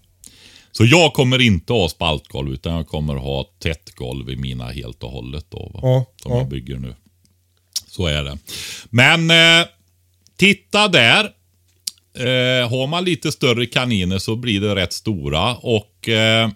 Så 0.72 0.85
jag 0.85 1.12
kommer 1.12 1.40
inte 1.40 1.72
ha 1.72 1.88
spaltgolv 1.88 2.53
utan 2.53 2.74
jag 2.74 2.88
kommer 2.88 3.14
ha 3.14 3.44
tätt 3.59 3.94
golv 3.94 4.31
i 4.31 4.37
mina 4.37 4.70
helt 4.70 5.03
och 5.03 5.11
hållet 5.11 5.46
då. 5.48 5.70
Va? 5.74 5.81
Ja, 5.83 6.05
som 6.22 6.33
ja. 6.33 6.38
jag 6.38 6.48
bygger 6.48 6.77
nu. 6.77 6.94
Så 7.87 8.07
är 8.07 8.24
det. 8.24 8.38
Men 8.90 9.31
eh, 9.31 9.66
titta 10.37 10.88
där. 10.88 11.24
Eh, 12.16 12.70
har 12.70 12.87
man 12.87 13.05
lite 13.05 13.33
större 13.33 13.66
kaniner 13.66 14.18
så 14.18 14.37
blir 14.37 14.61
det 14.61 14.74
rätt 14.74 14.92
stora 14.92 15.55
och 15.55 16.09
eh, 16.09 16.50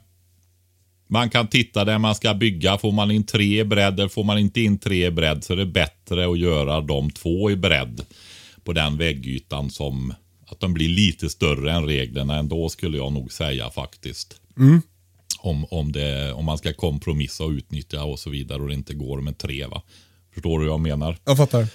man 1.08 1.30
kan 1.30 1.48
titta 1.48 1.84
där 1.84 1.98
man 1.98 2.14
ska 2.14 2.34
bygga. 2.34 2.78
Får 2.78 2.92
man 2.92 3.10
in 3.10 3.24
tre 3.24 3.60
i 3.60 3.64
bredd 3.64 4.00
eller 4.00 4.08
får 4.08 4.24
man 4.24 4.38
inte 4.38 4.60
in 4.60 4.78
tre 4.78 5.06
i 5.06 5.10
bredd 5.10 5.44
så 5.44 5.52
är 5.52 5.56
det 5.56 5.66
bättre 5.66 6.30
att 6.30 6.38
göra 6.38 6.80
de 6.80 7.10
två 7.10 7.50
i 7.50 7.56
bredd 7.56 8.04
på 8.64 8.72
den 8.72 8.96
väggytan 8.96 9.70
som 9.70 10.14
att 10.46 10.60
de 10.60 10.74
blir 10.74 10.88
lite 10.88 11.28
större 11.28 11.72
än 11.72 11.86
reglerna 11.86 12.36
ändå 12.36 12.68
skulle 12.68 12.96
jag 12.96 13.12
nog 13.12 13.32
säga 13.32 13.70
faktiskt. 13.70 14.40
Om, 15.40 15.64
om, 15.64 15.92
det, 15.92 16.32
om 16.32 16.44
man 16.44 16.58
ska 16.58 16.72
kompromissa 16.72 17.44
och 17.44 17.50
utnyttja 17.50 18.04
och 18.04 18.18
så 18.18 18.30
vidare 18.30 18.62
och 18.62 18.68
det 18.68 18.74
inte 18.74 18.94
går 18.94 19.20
med 19.20 19.38
tre. 19.38 19.66
Va? 19.66 19.82
Förstår 20.34 20.58
du 20.58 20.64
vad 20.64 20.72
jag 20.72 20.80
menar? 20.80 21.16
Jag 21.24 21.36
fattar. 21.36 21.66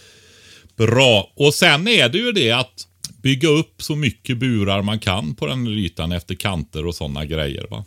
Bra. 0.75 1.31
Och 1.35 1.53
sen 1.53 1.87
är 1.87 2.09
det 2.09 2.17
ju 2.17 2.31
det 2.31 2.51
att 2.51 2.87
bygga 3.21 3.49
upp 3.49 3.81
så 3.81 3.95
mycket 3.95 4.37
burar 4.37 4.81
man 4.81 4.99
kan 4.99 5.35
på 5.35 5.45
den 5.45 5.67
ytan 5.67 6.11
efter 6.11 6.35
kanter 6.35 6.85
och 6.85 6.95
sådana 6.95 7.25
grejer. 7.25 7.67
va. 7.69 7.85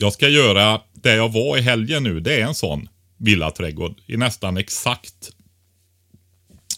Jag 0.00 0.12
ska 0.12 0.28
göra, 0.28 0.80
det 0.92 1.14
jag 1.14 1.32
var 1.32 1.58
i 1.58 1.60
helgen 1.60 2.02
nu, 2.02 2.20
det 2.20 2.40
är 2.40 2.46
en 2.46 2.54
sån. 2.54 2.88
villaträdgård 3.16 4.00
i 4.06 4.16
nästan 4.16 4.56
exakt 4.56 5.30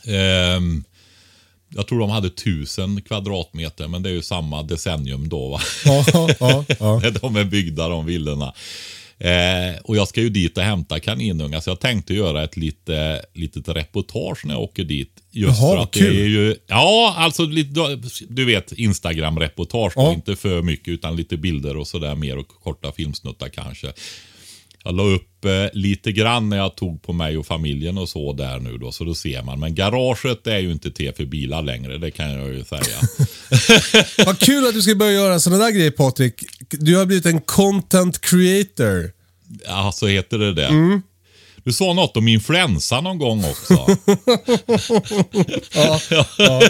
ehm, 0.06 0.84
jag 1.74 1.86
tror 1.86 2.00
de 2.00 2.10
hade 2.10 2.30
tusen 2.30 3.02
kvadratmeter, 3.02 3.88
men 3.88 4.02
det 4.02 4.08
är 4.08 4.12
ju 4.12 4.22
samma 4.22 4.62
decennium 4.62 5.28
då. 5.28 5.48
Va? 5.48 5.60
Ja, 5.84 6.04
ja, 6.40 6.64
ja. 6.78 7.00
de 7.20 7.36
är 7.36 7.44
byggda 7.44 7.88
de 7.88 8.06
villorna. 8.06 8.54
Eh, 9.20 9.80
och 9.84 9.96
jag 9.96 10.08
ska 10.08 10.20
ju 10.20 10.28
dit 10.28 10.58
och 10.58 10.64
hämta 10.64 11.00
kaninungar, 11.00 11.60
så 11.60 11.70
jag 11.70 11.80
tänkte 11.80 12.14
göra 12.14 12.44
ett 12.44 12.56
lite, 12.56 13.22
litet 13.34 13.68
reportage 13.68 14.44
när 14.44 14.54
jag 14.54 14.62
åker 14.62 14.84
dit. 14.84 15.12
Just 15.30 15.60
Jaha, 15.60 15.76
för 15.76 15.82
att 15.82 15.90
kul. 15.90 16.14
det 16.14 16.22
är 16.22 16.26
ju, 16.26 16.56
ja, 16.66 17.14
alltså 17.18 17.44
lite, 17.44 17.98
du 18.28 18.44
vet 18.44 18.72
Instagram-reportage. 18.72 19.92
Ja. 19.96 20.12
Inte 20.12 20.36
för 20.36 20.62
mycket, 20.62 20.88
utan 20.88 21.16
lite 21.16 21.36
bilder 21.36 21.76
och 21.76 21.86
sådär 21.86 22.14
mer 22.14 22.38
och 22.38 22.48
korta 22.48 22.92
filmsnuttar 22.92 23.48
kanske. 23.48 23.92
Jag 24.84 24.96
la 24.96 25.02
upp 25.02 25.44
eh, 25.44 25.50
lite 25.72 26.12
grann 26.12 26.48
när 26.48 26.56
jag 26.56 26.76
tog 26.76 27.02
på 27.02 27.12
mig 27.12 27.38
och 27.38 27.46
familjen 27.46 27.98
och 27.98 28.08
så 28.08 28.32
där 28.32 28.58
nu 28.58 28.78
då, 28.78 28.92
så 28.92 29.04
då 29.04 29.14
ser 29.14 29.42
man. 29.42 29.60
Men 29.60 29.74
garaget 29.74 30.46
är 30.46 30.58
ju 30.58 30.72
inte 30.72 30.90
till 30.90 31.12
för 31.14 31.24
bilar 31.24 31.62
längre, 31.62 31.98
det 31.98 32.10
kan 32.10 32.30
jag 32.32 32.48
ju 32.48 32.64
säga. 32.64 32.98
Vad 34.26 34.38
kul 34.38 34.66
att 34.66 34.74
du 34.74 34.82
ska 34.82 34.94
börja 34.94 35.12
göra 35.12 35.40
sådana 35.40 35.64
där 35.64 35.70
grejer 35.70 35.90
Patrik. 35.90 36.44
Du 36.70 36.96
har 36.96 37.06
blivit 37.06 37.26
en 37.26 37.40
content 37.40 38.20
creator. 38.20 39.12
ja, 39.66 39.92
så 39.94 40.06
heter 40.06 40.38
det 40.38 40.54
det. 40.54 40.66
Mm. 40.66 41.02
Du 41.64 41.72
sa 41.72 41.92
något 41.92 42.16
om 42.16 42.28
influensa 42.28 43.00
någon 43.00 43.18
gång 43.18 43.44
också. 43.44 43.74
Ja, 45.74 46.00
ja. 46.38 46.60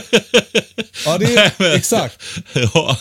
ja 1.05 1.19
det 1.19 1.35
är 1.35 1.75
exakt. 1.77 2.23
ja. 2.55 2.97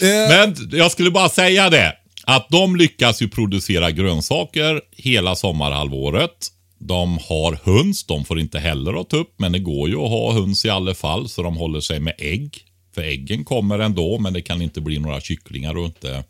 Eh, 0.00 0.28
Men 0.28 0.56
jag 0.72 0.92
skulle 0.92 1.10
bara 1.10 1.28
säga 1.28 1.70
det. 1.70 1.92
Att 2.28 2.48
de 2.50 2.76
lyckas 2.76 3.22
ju 3.22 3.28
producera 3.28 3.90
grönsaker 3.90 4.80
hela 4.92 5.34
sommarhalvåret. 5.36 6.48
De 6.78 7.18
har 7.28 7.58
höns, 7.64 8.06
de 8.06 8.24
får 8.24 8.40
inte 8.40 8.58
heller 8.58 8.92
ha 8.92 9.04
tupp, 9.04 9.34
men 9.36 9.52
det 9.52 9.58
går 9.58 9.88
ju 9.88 9.94
att 9.96 10.10
ha 10.10 10.32
höns 10.32 10.64
i 10.64 10.70
alla 10.70 10.94
fall, 10.94 11.28
så 11.28 11.42
de 11.42 11.56
håller 11.56 11.80
sig 11.80 12.00
med 12.00 12.14
ägg. 12.18 12.58
För 12.94 13.02
äggen 13.02 13.44
kommer 13.44 13.78
ändå, 13.78 14.18
men 14.18 14.32
det 14.32 14.42
kan 14.42 14.62
inte 14.62 14.80
bli 14.80 14.98
några 14.98 15.20
kycklingar 15.20 15.76
och 15.78 15.84
inte 15.86 16.24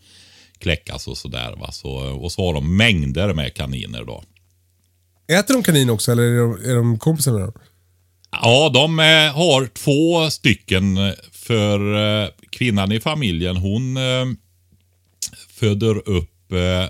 kläckas 0.58 1.08
och 1.08 1.18
sådär. 1.18 1.56
Va? 1.60 1.72
Så, 1.72 1.90
och 1.90 2.32
så 2.32 2.46
har 2.46 2.54
de 2.54 2.76
mängder 2.76 3.34
med 3.34 3.54
kaniner 3.54 4.04
då. 4.04 4.24
Äter 5.32 5.54
de 5.54 5.62
kanin 5.62 5.90
också 5.90 6.12
eller 6.12 6.22
är 6.22 6.38
de, 6.38 6.70
är 6.70 6.74
de 6.74 6.98
kompisar 6.98 7.32
med 7.32 7.40
dem? 7.40 7.52
Ja, 8.30 8.70
de 8.74 9.00
eh, 9.00 9.34
har 9.34 9.66
två 9.66 10.30
stycken. 10.30 10.96
eh, 10.96 11.12
För 11.32 11.94
eh, 12.24 12.28
kvinnan 12.50 12.92
i 12.92 13.00
familjen, 13.00 13.56
hon 13.56 13.96
eh, 13.96 14.24
föder 15.56 16.08
upp 16.08 16.52
eh, 16.52 16.88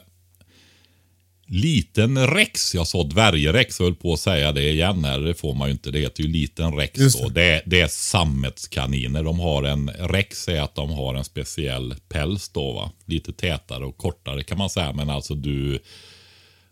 liten 1.49 2.27
rex. 2.27 2.75
Jag 2.75 2.87
sa 2.87 3.03
dvärgrex, 3.03 3.81
jag 3.81 3.87
höll 3.87 3.95
på 3.95 4.13
att 4.13 4.21
säga 4.21 4.53
det 4.53 4.71
igen 4.71 5.05
här. 5.05 5.21
Det 5.21 5.35
får 5.35 5.55
man 5.55 5.69
ju 5.69 5.73
inte. 5.73 5.91
Det 5.91 5.99
heter 5.99 6.23
ju 6.23 6.29
liten 6.29 6.73
rex 6.77 6.99
Just 6.99 7.23
det. 7.23 7.29
Det, 7.35 7.43
är- 7.55 7.63
det 7.67 7.81
är 7.81 7.89
sammetskaniner. 7.89 9.23
De 9.23 9.41
har 9.41 9.63
en, 9.63 9.89
rex 9.91 10.49
är 10.49 10.61
att 10.61 10.75
de 10.75 10.91
har 10.91 11.15
en 11.15 11.25
speciell 11.25 11.95
päls 12.09 12.49
då 12.49 12.73
va. 12.73 12.91
Lite 13.05 13.33
tätare 13.33 13.85
och 13.85 13.97
kortare 13.97 14.43
kan 14.45 14.59
man 14.59 14.71
säga. 14.71 14.93
Men 14.93 15.11
alltså 15.11 15.35
du, 15.35 15.79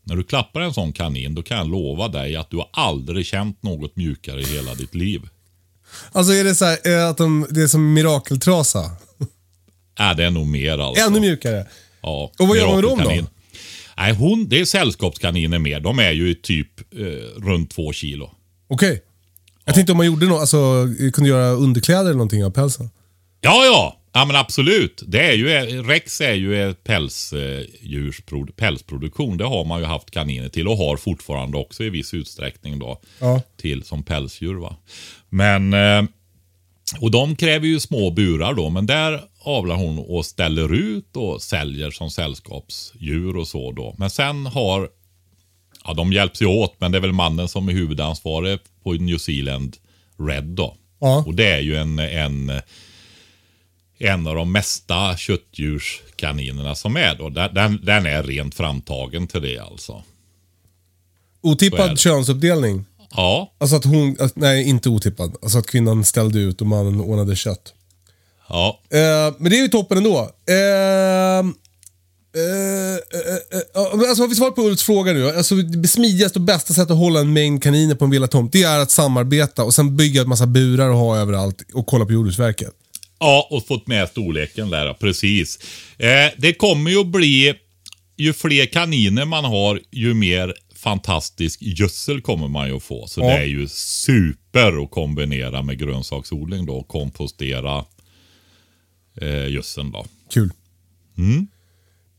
när 0.02 0.16
du 0.16 0.24
klappar 0.24 0.60
en 0.60 0.74
sån 0.74 0.92
kanin, 0.92 1.34
då 1.34 1.42
kan 1.42 1.58
jag 1.58 1.70
lova 1.70 2.08
dig 2.08 2.36
att 2.36 2.50
du 2.50 2.56
har 2.56 2.68
aldrig 2.72 3.26
känt 3.26 3.62
något 3.62 3.96
mjukare 3.96 4.40
i 4.40 4.44
hela 4.44 4.74
ditt 4.74 4.94
liv. 4.94 5.22
Alltså 6.12 6.32
är 6.32 6.44
det 6.44 6.54
så 6.54 6.64
här, 6.64 6.78
eh, 6.88 7.08
att 7.08 7.18
de, 7.18 7.46
det 7.50 7.62
är 7.62 7.66
som 7.66 7.92
mirakeltrasa? 7.92 8.90
Äh, 10.00 10.16
det 10.16 10.24
är 10.24 10.30
nog 10.30 10.46
mer 10.46 10.78
alltså. 10.78 11.04
Ännu 11.04 11.20
mjukare? 11.20 11.66
Ja, 12.04 12.32
Och 12.38 12.48
vad 12.48 12.56
gör 12.56 12.66
man 12.66 12.74
med 12.74 12.84
dem 12.84 12.98
då? 13.04 13.26
Nej, 13.96 14.12
hon, 14.12 14.48
det 14.48 14.60
är 14.60 14.64
sällskapskaniner 14.64 15.58
mer. 15.58 15.80
De 15.80 15.98
är 15.98 16.12
ju 16.12 16.34
typ 16.34 16.68
eh, 16.98 17.42
runt 17.42 17.70
två 17.70 17.92
kilo. 17.92 18.30
Okej. 18.68 19.02
Jag 19.64 19.74
tänkte 19.74 19.92
om 19.92 19.96
man 19.96 20.06
gjorde 20.06 20.26
något, 20.26 20.40
alltså 20.40 20.88
kunde 21.12 21.30
göra 21.30 21.50
underkläder 21.50 22.04
eller 22.04 22.12
någonting 22.12 22.44
av 22.44 22.50
pälsen. 22.50 22.90
Ja, 23.40 23.64
ja. 23.64 24.00
Ja, 24.12 24.24
men 24.24 24.36
absolut. 24.36 25.02
Det 25.06 25.20
är 25.20 25.32
ju, 25.32 25.48
Rex 25.82 26.20
är 26.20 26.32
ju 26.32 26.70
ett 26.70 26.84
pälsdjurs, 26.84 28.22
pälsproduktion. 28.56 29.36
Det 29.36 29.44
har 29.44 29.64
man 29.64 29.80
ju 29.80 29.86
haft 29.86 30.10
kaniner 30.10 30.48
till 30.48 30.68
och 30.68 30.76
har 30.76 30.96
fortfarande 30.96 31.58
också 31.58 31.84
i 31.84 31.90
viss 31.90 32.14
utsträckning 32.14 32.78
då. 32.78 33.00
Ja. 33.18 33.42
Till 33.56 33.82
som 33.82 34.02
pälsdjur. 34.02 34.54
Va? 34.54 34.76
Men, 35.28 35.74
eh, 35.74 36.02
och 37.00 37.10
de 37.10 37.36
kräver 37.36 37.66
ju 37.66 37.80
små 37.80 38.10
burar 38.10 38.54
då. 38.54 38.70
Men 38.70 38.86
där 38.86 39.20
avlar 39.44 39.76
hon 39.76 39.98
och 39.98 40.26
ställer 40.26 40.74
ut 40.74 41.16
och 41.16 41.42
säljer 41.42 41.90
som 41.90 42.10
sällskapsdjur 42.10 43.36
och 43.36 43.48
så 43.48 43.72
då. 43.72 43.94
Men 43.98 44.10
sen 44.10 44.46
har, 44.46 44.88
ja 45.84 45.94
de 45.94 46.12
hjälps 46.12 46.42
ju 46.42 46.46
åt, 46.46 46.74
men 46.78 46.92
det 46.92 46.98
är 46.98 47.02
väl 47.02 47.12
mannen 47.12 47.48
som 47.48 47.68
är 47.68 47.72
huvudansvarig 47.72 48.58
på 48.82 48.92
New 48.92 49.18
Zealand 49.18 49.76
Red 50.18 50.44
då. 50.44 50.76
Ja. 51.00 51.24
Och 51.26 51.34
det 51.34 51.46
är 51.46 51.60
ju 51.60 51.76
en, 51.76 51.98
en 51.98 52.52
en 53.98 54.26
av 54.26 54.34
de 54.34 54.52
mesta 54.52 55.16
köttdjurskaninerna 55.16 56.74
som 56.74 56.96
är 56.96 57.14
då. 57.14 57.28
Den, 57.28 57.80
den, 57.82 58.06
är 58.06 58.22
rent 58.22 58.54
framtagen 58.54 59.26
till 59.26 59.42
det 59.42 59.58
alltså. 59.58 60.02
Otippad 61.40 61.98
könsuppdelning. 61.98 62.84
Ja, 63.10 63.52
Alltså 63.58 63.76
att 63.76 63.84
hon, 63.84 64.16
att, 64.20 64.36
nej 64.36 64.68
inte 64.68 64.88
otippad. 64.88 65.36
Alltså 65.42 65.58
att 65.58 65.66
kvinnan 65.66 66.04
ställde 66.04 66.38
ut 66.38 66.60
och 66.60 66.66
mannen 66.66 67.00
ordnade 67.00 67.36
kött. 67.36 67.74
Ja. 68.48 68.80
Eh, 68.90 69.34
men 69.38 69.50
det 69.50 69.56
är 69.58 69.62
ju 69.62 69.68
toppen 69.68 69.98
ändå. 69.98 70.30
Eh, 70.48 71.38
eh, 72.36 72.94
eh, 72.94 74.08
alltså 74.08 74.22
har 74.22 74.28
vi 74.28 74.34
svarat 74.34 74.54
på 74.54 74.62
Ulfs 74.62 74.82
fråga 74.82 75.12
nu? 75.12 75.28
Alltså, 75.28 75.54
det 75.54 75.88
smidigaste 75.88 76.38
och 76.38 76.44
bästa 76.44 76.74
sättet 76.74 76.90
att 76.90 76.98
hålla 76.98 77.20
en 77.20 77.32
mängd 77.32 77.62
kaniner 77.62 77.94
på 77.94 78.04
en 78.04 78.10
villatomt, 78.10 78.52
det 78.52 78.62
är 78.62 78.78
att 78.78 78.90
samarbeta 78.90 79.64
och 79.64 79.74
sen 79.74 79.96
bygga 79.96 80.20
en 80.22 80.28
massa 80.28 80.46
burar 80.46 80.88
och 80.88 80.96
ha 80.96 81.16
överallt 81.16 81.62
och 81.74 81.86
kolla 81.86 82.04
på 82.06 82.12
Jordbruksverket. 82.12 82.70
Ja, 83.18 83.48
och 83.50 83.66
fått 83.66 83.86
med 83.86 84.08
storleken 84.08 84.70
där, 84.70 84.92
precis. 84.94 85.58
Eh, 85.98 86.08
det 86.38 86.54
kommer 86.54 86.90
ju 86.90 87.00
att 87.00 87.06
bli, 87.06 87.54
ju 88.16 88.32
fler 88.32 88.66
kaniner 88.66 89.24
man 89.24 89.44
har, 89.44 89.80
ju 89.92 90.14
mer 90.14 90.54
fantastisk 90.76 91.62
gödsel 91.62 92.20
kommer 92.20 92.48
man 92.48 92.68
ju 92.68 92.76
att 92.76 92.82
få. 92.82 93.06
Så 93.06 93.20
Ja. 93.20 93.26
det 93.26 93.32
är 93.32 93.44
ju 93.44 93.68
super 93.68 94.82
att 94.84 94.90
kombinera 94.90 95.62
med 95.62 95.78
grönsaksodling 95.78 96.66
då, 96.66 96.82
kompostera 96.82 97.84
eh, 99.20 99.48
gödseln 99.48 99.90
då. 99.92 100.06
Kul. 100.30 100.50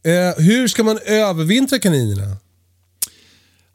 Eh, 0.06 0.44
hur 0.44 0.68
ska 0.68 0.84
man 0.84 1.00
övervintra 1.06 1.80
kaninerna? 1.80 2.38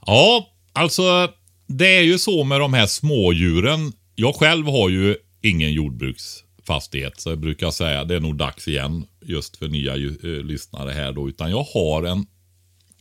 Ja, 0.06 0.48
alltså 0.72 1.28
det 1.66 1.96
är 1.96 2.02
ju 2.02 2.18
så 2.18 2.44
med 2.44 2.61
de 2.61 2.74
här 2.74 2.87
smådjuren. 2.87 3.92
Jag 4.14 4.35
själv 4.35 4.66
har 4.66 4.88
ju 4.88 5.16
ingen 5.40 5.72
jordbruksfastighet, 5.72 7.20
så 7.20 7.30
jag 7.30 7.38
brukar 7.38 7.70
säga 7.70 8.04
det 8.04 8.16
är 8.16 8.20
nog 8.20 8.37
dags 8.37 8.68
igen 8.68 9.06
just 9.22 9.56
för 9.56 9.68
nya 9.68 9.94
eh, 9.94 10.44
lyssnare 10.44 10.90
här 10.90 11.12
då. 11.12 11.28
Utan 11.28 11.50
jag 11.50 11.62
har 11.74 12.02
en 12.02 12.26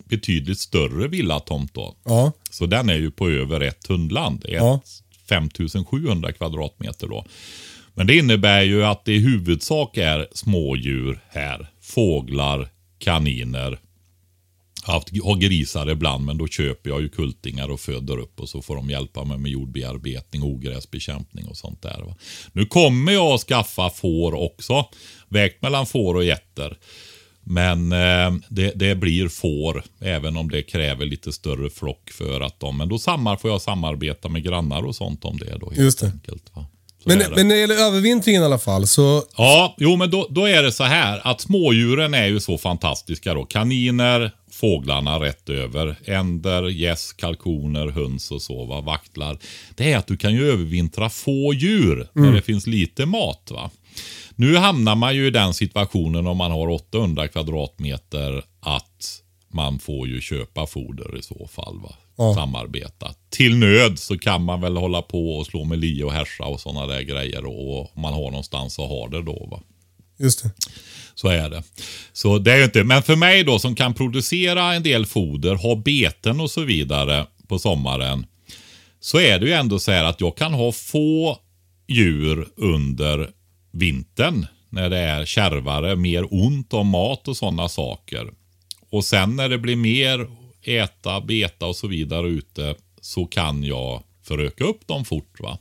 betydligt 0.03 0.59
större 0.59 1.07
villatomt 1.07 1.73
då. 1.73 1.95
Ja. 2.05 2.31
Så 2.51 2.65
den 2.65 2.89
är 2.89 2.95
ju 2.97 3.11
på 3.11 3.29
över 3.29 3.61
ett 3.61 3.87
hundland. 3.87 4.45
Ett, 4.45 4.51
Ja. 4.51 4.81
5700 5.29 6.31
kvadratmeter 6.31 7.07
då. 7.07 7.25
Men 7.99 8.07
det 8.07 8.17
innebär 8.17 8.61
ju 8.61 8.85
att 8.85 9.05
det 9.05 9.13
i 9.13 9.19
huvudsak 9.19 9.97
är 9.97 10.27
smådjur 10.31 11.19
här. 11.29 11.69
Fåglar, 11.81 12.69
kaniner. 12.99 13.79
Jag 14.87 15.23
har 15.23 15.35
grisar 15.35 15.89
ibland, 15.89 16.25
men 16.25 16.37
då 16.37 16.47
köper 16.47 16.89
jag 16.89 17.01
ju 17.01 17.09
kultingar 17.09 17.69
och 17.69 17.79
föder 17.79 18.17
upp 18.17 18.39
och 18.39 18.49
så 18.49 18.61
får 18.61 18.75
de 18.75 18.89
hjälpa 18.89 19.23
mig 19.23 19.37
med 19.37 19.51
jordbearbetning, 19.51 20.43
ogräsbekämpning 20.43 21.47
och 21.47 21.57
sånt 21.57 21.81
där. 21.81 22.03
Va? 22.05 22.15
Nu 22.51 22.65
kommer 22.65 23.11
jag 23.11 23.33
att 23.33 23.41
skaffa 23.41 23.89
får 23.89 24.33
också. 24.33 24.85
Vägt 25.29 25.61
mellan 25.61 25.85
får 25.85 26.15
och 26.15 26.23
getter. 26.23 26.77
Men 27.43 27.91
eh, 27.91 28.33
det, 28.49 28.71
det 28.75 28.95
blir 28.95 29.27
får, 29.27 29.83
även 29.99 30.37
om 30.37 30.49
det 30.49 30.61
kräver 30.61 31.05
lite 31.05 31.31
större 31.31 31.69
flock 31.69 32.09
för 32.09 32.41
att 32.41 32.59
de... 32.59 32.77
Men 32.77 32.89
då 32.89 32.99
sammar, 32.99 33.37
får 33.37 33.51
jag 33.51 33.61
samarbeta 33.61 34.29
med 34.29 34.43
grannar 34.43 34.85
och 34.85 34.95
sånt 34.95 35.25
om 35.25 35.37
det 35.37 35.57
då. 35.59 35.69
Helt 35.69 35.79
Just 35.79 35.99
det. 35.99 36.07
Enkelt, 36.07 36.55
va? 36.55 36.65
Så 37.03 37.09
Men, 37.09 37.17
men 37.17 37.47
när 37.47 37.55
det 37.55 37.61
gäller 37.61 37.87
övervintringen 37.87 38.41
i 38.41 38.45
alla 38.45 38.59
fall 38.59 38.87
så... 38.87 39.23
Ja, 39.37 39.75
jo 39.77 39.95
men 39.95 40.09
då, 40.11 40.27
då 40.29 40.45
är 40.45 40.63
det 40.63 40.71
så 40.71 40.83
här 40.83 41.27
att 41.27 41.41
smådjuren 41.41 42.13
är 42.13 42.25
ju 42.25 42.39
så 42.39 42.57
fantastiska 42.57 43.33
då. 43.33 43.45
Kaniner, 43.45 44.31
fåglarna 44.51 45.19
rätt 45.19 45.49
över, 45.49 45.95
änder, 46.05 46.63
gäss, 46.63 47.13
kalkoner, 47.13 47.87
höns 47.87 48.31
och 48.31 48.41
så, 48.41 48.65
va? 48.65 48.81
vaktlar. 48.81 49.37
Det 49.75 49.91
är 49.91 49.97
att 49.97 50.07
du 50.07 50.17
kan 50.17 50.33
ju 50.33 50.51
övervintra 50.51 51.09
få 51.09 51.53
djur 51.53 52.07
när 52.13 52.31
det 52.31 52.41
finns 52.41 52.67
lite 52.67 53.05
mat. 53.05 53.51
va. 53.51 53.69
Nu 54.35 54.57
hamnar 54.57 54.95
man 54.95 55.15
ju 55.15 55.27
i 55.27 55.31
den 55.31 55.53
situationen 55.53 56.27
om 56.27 56.37
man 56.37 56.51
har 56.51 56.69
800 56.69 57.27
kvadratmeter 57.27 58.43
att 58.59 59.21
man 59.53 59.79
får 59.79 60.07
ju 60.07 60.21
köpa 60.21 60.67
foder 60.67 61.17
i 61.19 61.21
så 61.21 61.49
fall. 61.51 61.79
Va? 61.83 61.95
Ja. 62.19 62.33
Samarbeta. 62.33 63.13
Till 63.29 63.55
nöd 63.55 63.99
så 63.99 64.17
kan 64.17 64.43
man 64.43 64.61
väl 64.61 64.77
hålla 64.77 65.01
på 65.01 65.37
och 65.37 65.45
slå 65.45 65.63
med 65.63 65.79
lie 65.79 66.03
och 66.03 66.13
härsa 66.13 66.43
och 66.43 66.59
sådana 66.59 66.87
där 66.87 67.01
grejer. 67.01 67.45
Och 67.45 67.97
man 67.97 68.13
har 68.13 68.31
någonstans 68.31 68.79
att 68.79 68.89
ha 68.89 69.07
det 69.07 69.21
då. 69.21 69.47
Va? 69.51 69.61
Just 70.17 70.43
det. 70.43 70.51
Så 71.15 71.27
är 71.27 71.49
det. 71.49 71.63
Så 72.13 72.39
det 72.39 72.53
är 72.53 72.63
inte, 72.63 72.83
men 72.83 73.03
för 73.03 73.15
mig 73.15 73.43
då 73.43 73.59
som 73.59 73.75
kan 73.75 73.93
producera 73.93 74.73
en 74.73 74.83
del 74.83 75.05
foder, 75.05 75.55
ha 75.55 75.75
beten 75.75 76.39
och 76.39 76.51
så 76.51 76.63
vidare 76.63 77.25
på 77.47 77.59
sommaren. 77.59 78.25
Så 78.99 79.19
är 79.19 79.39
det 79.39 79.45
ju 79.45 79.51
ändå 79.51 79.79
så 79.79 79.91
här 79.91 80.03
att 80.03 80.21
jag 80.21 80.37
kan 80.37 80.53
ha 80.53 80.71
få 80.71 81.37
djur 81.87 82.47
under 82.55 83.29
vintern. 83.71 84.45
När 84.69 84.89
det 84.89 84.97
är 84.97 85.25
kärvare, 85.25 85.95
mer 85.95 86.33
ont 86.33 86.73
om 86.73 86.87
mat 86.87 87.27
och 87.27 87.37
sådana 87.37 87.69
saker. 87.69 88.27
Och 88.89 89.05
sen 89.05 89.35
när 89.35 89.49
det 89.49 89.57
blir 89.57 89.75
mer 89.75 90.27
äta, 90.69 91.21
beta 91.21 91.65
och 91.65 91.75
så 91.75 91.87
vidare 91.87 92.27
ute 92.27 92.75
så 93.01 93.25
kan 93.25 93.63
jag 93.63 94.03
föröka 94.23 94.63
upp 94.63 94.87
dem 94.87 95.05
fort. 95.05 95.39
va. 95.39 95.57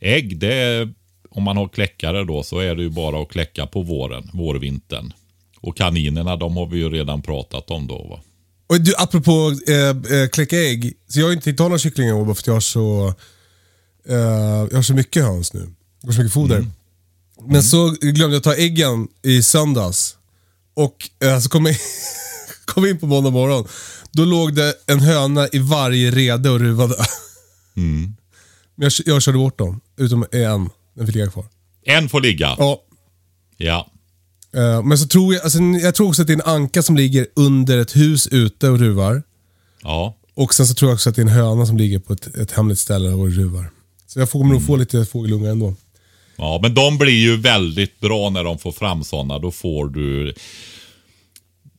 Ägg, 0.00 0.38
det 0.38 0.54
är, 0.54 0.94
om 1.30 1.42
man 1.42 1.56
har 1.56 1.68
kläckare 1.68 2.24
då 2.24 2.42
så 2.42 2.58
är 2.58 2.74
det 2.74 2.82
ju 2.82 2.90
bara 2.90 3.22
att 3.22 3.28
kläcka 3.28 3.66
på 3.66 3.82
våren, 3.82 4.30
vårvintern. 4.32 5.12
Och 5.60 5.76
kaninerna, 5.76 6.36
de 6.36 6.56
har 6.56 6.66
vi 6.66 6.78
ju 6.78 6.90
redan 6.90 7.22
pratat 7.22 7.70
om 7.70 7.86
då. 7.86 8.06
Va? 8.10 8.20
Och 8.66 8.80
du, 8.80 8.94
apropå 8.98 9.54
eh, 9.68 10.18
eh, 10.18 10.28
kläcka 10.28 10.56
ägg. 10.56 10.94
Så 11.08 11.20
jag 11.20 11.26
har 11.26 11.32
inte 11.32 11.62
ha 11.62 11.68
några 11.68 11.78
kycklingar 11.78 12.10
i 12.10 12.12
år 12.12 12.34
för 12.34 12.42
jag 12.46 12.54
har 12.54 12.60
så, 12.60 13.14
eh, 14.08 14.16
jag 14.70 14.74
har 14.74 14.82
så 14.82 14.94
mycket 14.94 15.22
höns 15.22 15.52
nu. 15.52 15.72
Jag 16.00 16.08
har 16.08 16.12
så 16.12 16.20
mycket 16.20 16.34
foder. 16.34 16.66
Men 17.46 17.62
så 17.62 17.90
glömde 18.00 18.36
jag 18.36 18.42
ta 18.42 18.54
äggen 18.54 19.08
i 19.22 19.42
söndags. 19.42 20.16
Och 20.74 21.10
eh, 21.22 21.40
så 21.40 21.48
kom 21.48 21.66
jag, 21.66 21.76
kom 22.64 22.84
jag 22.84 22.90
in 22.90 22.98
på 22.98 23.06
måndag 23.06 23.30
morgon. 23.30 23.68
Då 24.12 24.24
låg 24.24 24.54
det 24.54 24.74
en 24.86 25.00
höna 25.00 25.48
i 25.52 25.58
varje 25.58 26.10
rede 26.10 26.50
och 26.50 26.60
ruvade. 26.60 26.94
Men 27.74 28.16
jag, 28.76 28.92
jag 29.06 29.22
körde 29.22 29.38
bort 29.38 29.58
dem. 29.58 29.80
Utom 29.96 30.24
en. 30.32 30.70
Den 30.94 31.06
fick 31.06 31.14
ligga 31.16 31.30
kvar. 31.30 31.44
En 31.84 32.08
får 32.08 32.20
ligga. 32.20 32.54
Ja. 32.58 32.82
Ja. 33.56 33.90
Eh, 34.56 34.82
men 34.82 34.98
så 34.98 35.06
tror 35.08 35.34
jag, 35.34 35.42
alltså, 35.42 35.58
jag 35.58 35.94
tror 35.94 36.08
också 36.08 36.22
att 36.22 36.28
det 36.28 36.32
är 36.32 36.34
en 36.34 36.54
anka 36.54 36.82
som 36.82 36.96
ligger 36.96 37.26
under 37.36 37.78
ett 37.78 37.96
hus 37.96 38.26
ute 38.26 38.68
och 38.68 38.78
ruvar. 38.78 39.22
Ja. 39.82 40.14
Och 40.34 40.54
sen 40.54 40.66
så 40.66 40.74
tror 40.74 40.90
jag 40.90 40.94
också 40.94 41.10
att 41.10 41.16
det 41.16 41.20
är 41.22 41.26
en 41.26 41.28
höna 41.32 41.66
som 41.66 41.76
ligger 41.76 41.98
på 41.98 42.12
ett, 42.12 42.26
ett 42.36 42.52
hemligt 42.52 42.78
ställe 42.78 43.08
och 43.08 43.28
ruvar. 43.32 43.70
Så 44.06 44.18
jag 44.18 44.30
får- 44.30 44.40
kommer 44.40 44.54
nog 44.54 44.66
få 44.66 44.76
lite 44.76 45.04
fågelungar 45.04 45.50
ändå. 45.50 45.74
Ja, 46.36 46.58
men 46.62 46.74
de 46.74 46.98
blir 46.98 47.12
ju 47.20 47.36
väldigt 47.36 48.00
bra 48.00 48.30
när 48.30 48.44
de 48.44 48.58
får 48.58 48.72
fram 48.72 49.04
sådana. 49.04 49.38
Då 49.38 49.50
får 49.50 49.88
du... 49.88 50.34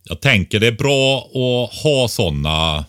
Jag 0.04 0.22
tänker 0.22 0.60
det 0.60 0.68
är 0.68 0.72
bra 0.72 1.18
att 1.20 1.74
ha 1.84 2.08
sådana 2.08 2.86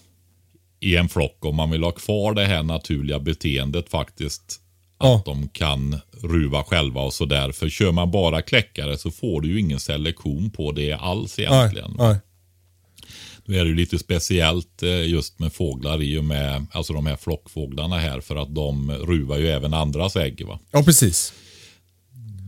i 0.81 0.97
en 0.97 1.09
flock 1.09 1.45
om 1.45 1.57
man 1.57 1.71
vill 1.71 1.83
ha 1.83 1.91
kvar 1.93 2.35
det 2.35 2.45
här 2.47 2.63
naturliga 2.63 3.19
beteendet 3.19 3.89
faktiskt. 3.91 4.61
Ja. 5.01 5.17
Att 5.17 5.25
de 5.25 5.49
kan 5.49 6.01
ruva 6.23 6.65
själva 6.65 7.01
och 7.01 7.13
sådär. 7.15 7.53
För 7.53 7.69
kör 7.69 7.93
man 7.93 8.11
bara 8.11 8.43
kläckare 8.43 8.99
så 8.99 9.11
får 9.11 9.41
du 9.41 9.49
ju 9.49 9.61
ingen 9.61 9.81
selektion 9.81 10.51
på 10.51 10.73
det 10.73 10.93
alls 10.93 11.39
Nej, 11.39 11.47
egentligen. 11.47 11.95
nej. 11.99 12.17
Nu 13.45 13.59
är 13.59 13.65
det 13.65 13.69
ju 13.69 13.77
lite 13.77 13.99
speciellt 13.99 14.83
eh, 14.83 15.09
just 15.09 15.39
med 15.39 15.53
fåglar 15.53 16.03
i 16.03 16.19
och 16.19 16.25
med 16.25 16.67
alltså 16.73 16.93
de 16.93 17.07
här 17.07 17.17
flockfåglarna 17.17 17.99
här. 17.99 18.21
För 18.21 18.37
att 18.37 18.55
de 18.55 18.93
ruvar 18.93 19.39
ju 19.39 19.49
även 19.49 19.75
andras 19.75 20.17
ägg. 20.17 20.47
va. 20.47 20.59
Ja, 20.71 20.83
precis. 20.83 21.33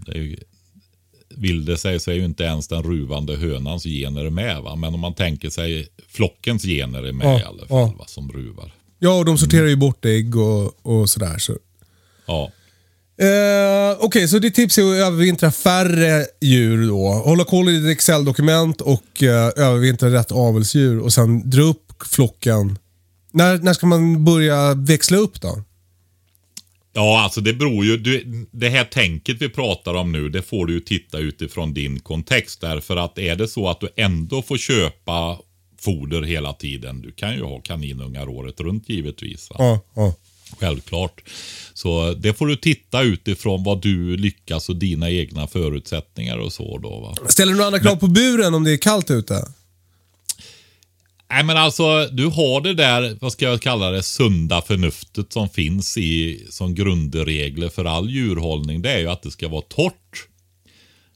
Det 0.06 0.12
är 0.12 0.16
ju, 0.22 0.36
vill 1.36 1.64
det 1.64 1.76
sig 1.76 2.00
så 2.00 2.10
är 2.10 2.14
ju 2.14 2.24
inte 2.24 2.44
ens 2.44 2.68
den 2.68 2.82
ruvande 2.82 3.36
hönans 3.36 3.84
gener 3.84 4.30
med. 4.30 4.62
Va? 4.62 4.76
Men 4.76 4.94
om 4.94 5.00
man 5.00 5.14
tänker 5.14 5.50
sig 5.50 5.88
flockens 6.08 6.62
gener 6.62 7.02
är 7.02 7.12
med 7.12 7.26
Ja, 7.26 7.40
i 7.40 7.42
alla 7.42 7.66
fall 7.66 7.78
ja. 7.78 7.94
va? 7.98 8.04
som 8.06 8.32
ruvar. 8.32 8.74
Ja, 8.98 9.18
och 9.18 9.24
de 9.24 9.38
sorterar 9.38 9.66
ju 9.66 9.76
bort 9.76 10.04
ägg 10.04 10.36
och, 10.36 10.86
och 10.86 11.10
sådär. 11.10 11.38
Så. 11.38 11.56
Ja. 12.26 12.50
Eh, 13.18 13.96
Okej, 14.00 14.28
så 14.28 14.38
ditt 14.38 14.54
tips 14.54 14.78
är 14.78 14.82
att 14.82 15.06
övervintra 15.06 15.52
färre 15.52 16.26
djur 16.40 16.88
då. 16.88 17.08
Hålla 17.08 17.44
koll 17.44 17.68
i 17.68 17.78
ditt 17.78 17.90
Excel-dokument 17.96 18.80
och 18.80 19.22
eh, 19.22 19.50
övervintra 19.56 20.10
rätt 20.10 20.32
avelsdjur 20.32 20.98
och 20.98 21.12
sen 21.12 21.50
dra 21.50 21.62
upp 21.62 21.92
flocken. 22.04 22.78
När, 23.32 23.58
när 23.58 23.72
ska 23.72 23.86
man 23.86 24.24
börja 24.24 24.74
växla 24.74 25.18
upp 25.18 25.40
då? 25.40 25.62
Ja, 26.92 27.20
alltså 27.20 27.40
det 27.40 27.52
beror 27.52 27.84
ju. 27.84 27.96
Du, 27.96 28.46
det 28.50 28.68
här 28.68 28.84
tänket 28.84 29.36
vi 29.42 29.48
pratar 29.48 29.94
om 29.94 30.12
nu, 30.12 30.28
det 30.28 30.42
får 30.42 30.66
du 30.66 30.72
ju 30.72 30.80
titta 30.80 31.18
utifrån 31.18 31.74
din 31.74 32.00
kontext. 32.00 32.60
Därför 32.60 32.96
att 32.96 33.18
är 33.18 33.36
det 33.36 33.48
så 33.48 33.68
att 33.68 33.80
du 33.80 33.88
ändå 33.96 34.42
får 34.42 34.56
köpa 34.56 35.38
foder 35.80 36.22
hela 36.22 36.52
tiden. 36.52 37.02
Du 37.02 37.12
kan 37.12 37.34
ju 37.34 37.42
ha 37.42 37.60
kaninungar 37.60 38.28
året 38.28 38.60
runt 38.60 38.88
givetvis. 38.88 39.50
Va? 39.50 39.56
Ja, 39.58 39.80
ja. 39.94 40.14
Självklart. 40.60 41.22
Så 41.74 42.12
det 42.12 42.32
får 42.32 42.46
du 42.46 42.56
titta 42.56 43.02
utifrån 43.02 43.64
vad 43.64 43.82
du 43.82 44.16
lyckas 44.16 44.68
och 44.68 44.76
dina 44.76 45.10
egna 45.10 45.46
förutsättningar 45.46 46.38
och 46.38 46.52
så 46.52 46.78
då. 46.78 47.00
Va? 47.00 47.28
Ställer 47.28 47.52
du 47.52 47.56
några 47.56 47.66
andra 47.66 47.80
krav 47.80 47.96
på 47.96 48.06
buren 48.06 48.54
om 48.54 48.64
det 48.64 48.72
är 48.72 48.76
kallt 48.76 49.10
ute? 49.10 49.44
Nej 51.32 51.44
men 51.44 51.56
alltså, 51.56 52.06
du 52.06 52.26
har 52.26 52.60
det 52.60 52.74
där, 52.74 53.16
vad 53.20 53.32
ska 53.32 53.44
jag 53.44 53.62
kalla 53.62 53.90
det, 53.90 54.02
sunda 54.02 54.62
förnuftet 54.62 55.32
som 55.32 55.48
finns 55.48 55.98
i 55.98 56.46
som 56.50 56.74
grundregler 56.74 57.68
för 57.68 57.84
all 57.84 58.10
djurhållning. 58.10 58.82
Det 58.82 58.90
är 58.90 58.98
ju 58.98 59.08
att 59.08 59.22
det 59.22 59.30
ska 59.30 59.48
vara 59.48 59.62
torrt. 59.62 60.28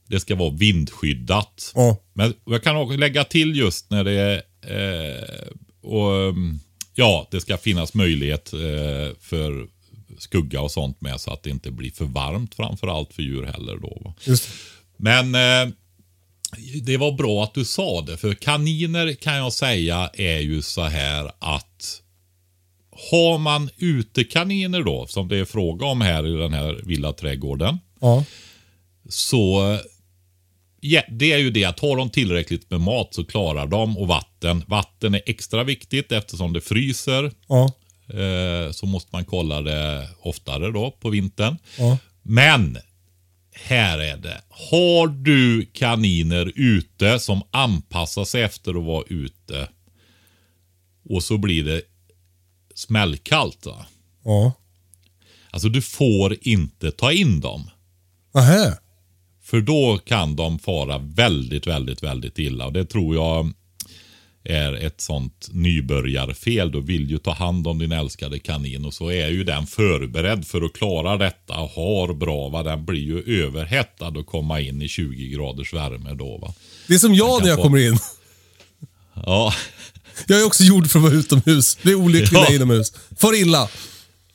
Det 0.07 0.21
ska 0.21 0.35
vara 0.35 0.51
vindskyddat. 0.51 1.73
Ja. 1.75 1.97
Men 2.13 2.35
jag 2.45 2.63
kan 2.63 2.77
också 2.77 2.97
lägga 2.97 3.25
till 3.25 3.57
just 3.57 3.91
när 3.91 4.05
det 4.05 4.43
eh, 4.63 5.49
och, 5.83 6.13
mm, 6.13 6.59
ja, 6.95 7.29
det 7.31 7.41
ska 7.41 7.57
finnas 7.57 7.95
möjlighet 7.95 8.53
eh, 8.53 9.17
för 9.21 9.67
skugga 10.19 10.61
och 10.61 10.71
sånt 10.71 11.01
med 11.01 11.21
så 11.21 11.33
att 11.33 11.43
det 11.43 11.51
inte 11.51 11.71
blir 11.71 11.91
för 11.91 12.05
varmt 12.05 12.55
framförallt 12.55 13.13
för 13.13 13.23
djur 13.23 13.43
heller 13.43 13.77
då. 13.77 14.15
Just. 14.25 14.49
Men 14.97 15.35
eh, 15.35 15.75
det 16.83 16.97
var 16.97 17.13
bra 17.13 17.45
att 17.45 17.55
du 17.55 17.65
sa 17.65 18.01
det, 18.01 18.17
för 18.17 18.35
kaniner 18.35 19.13
kan 19.15 19.37
jag 19.37 19.53
säga 19.53 20.11
är 20.15 20.39
ju 20.39 20.63
så 20.63 20.83
här 20.83 21.31
att 21.39 22.03
har 23.11 23.39
man 23.39 23.71
utekaniner 23.77 24.83
då, 24.83 25.07
som 25.07 25.29
det 25.29 25.37
är 25.37 25.45
fråga 25.45 25.87
om 25.87 26.01
här 26.01 26.27
i 26.27 26.39
den 26.39 26.53
här 26.53 26.81
villaträdgården, 26.85 27.79
Ja. 28.01 28.25
så 29.09 29.79
ja, 30.81 31.03
det 31.11 31.33
är 31.33 31.39
ju 31.39 31.51
det 31.51 31.65
att 31.65 31.81
har 31.81 31.97
de 31.97 32.11
tillräckligt 32.11 32.71
med 32.71 32.81
mat 32.81 33.15
så 33.15 33.25
klarar 33.25 33.67
de 33.67 33.99
och 33.99 34.09
vatten. 34.09 34.65
Vatten 34.67 35.15
är 35.15 35.23
extra 35.27 35.65
viktigt 35.65 36.13
eftersom 36.13 36.53
det 36.53 36.61
fryser. 36.61 37.33
Ja. 37.49 37.73
Eh, 38.09 38.73
så 38.73 38.87
måste 38.87 39.09
man 39.13 39.25
kolla 39.25 39.63
det 39.63 40.09
oftare 40.21 40.71
då 40.73 40.91
på 40.91 41.11
vintern. 41.11 41.57
Ja. 41.79 41.99
Men 42.23 42.79
här 43.65 43.99
är 43.99 44.17
det. 44.17 44.41
Har 44.49 45.09
du 45.09 45.67
kaniner 45.73 46.53
ute 46.55 47.19
som 47.19 47.43
anpassar 47.51 48.25
sig 48.25 48.43
efter 48.43 48.79
att 48.79 48.85
vara 48.85 49.05
ute 49.09 49.69
och 51.09 51.23
så 51.23 51.39
blir 51.39 51.65
det 51.65 51.83
smällkallt. 52.75 53.67
Va? 53.67 53.87
Ja. 54.25 54.53
Alltså 55.51 55.69
du 55.69 55.83
får 55.83 56.37
inte 56.41 56.91
ta 56.91 57.13
in 57.13 57.41
dem. 57.41 57.71
Nähä. 58.35 58.79
För 59.43 59.61
då 59.61 59.99
kan 60.05 60.37
de 60.37 60.59
fara 60.59 60.99
väldigt, 60.99 61.67
väldigt, 61.67 62.03
väldigt 62.03 62.39
illa. 62.39 62.67
Och 62.67 62.73
det 62.73 62.85
tror 62.85 63.15
jag 63.15 63.53
är 64.47 64.73
ett 64.73 65.01
sånt 65.01 65.49
nybörjarfel. 65.53 66.71
Du 66.73 66.81
vill 66.81 67.11
ju 67.11 67.19
ta 67.19 67.33
hand 67.35 67.67
om 67.67 67.79
din 67.79 67.93
älskade 67.93 68.39
kanin 68.39 68.85
och 68.85 68.95
så 68.95 69.11
är 69.11 69.29
ju 69.29 69.45
den 69.45 69.67
förberedd 69.67 70.47
för 70.47 70.63
att 70.63 70.73
klara 70.73 71.17
detta. 71.17 71.55
Har 71.55 72.15
bra, 72.15 72.49
va? 72.49 72.63
den 72.63 72.85
blir 72.85 73.01
ju 73.01 73.45
överhettad 73.45 74.09
och 74.09 74.27
komma 74.27 74.61
in 74.61 74.83
i 74.83 74.89
20 74.89 75.29
graders 75.29 75.73
värme 75.75 76.15
då. 76.15 76.39
Va? 76.39 76.55
Det 76.87 76.95
är 76.95 76.99
som 76.99 77.15
jag 77.15 77.43
när 77.43 77.49
jag 77.49 77.57
få- 77.57 77.63
kommer 77.63 77.79
in. 77.79 77.99
Ja, 79.27 79.55
Jag 80.27 80.41
är 80.41 80.47
också 80.47 80.63
gjord 80.63 80.91
för 80.91 80.99
att 80.99 81.03
vara 81.03 81.15
utomhus. 81.15 81.79
Jag 81.83 81.93
är 82.17 82.29
Ja. 82.33 82.53
inomhus. 82.55 82.93
Far 83.19 83.35
illa. 83.41 83.69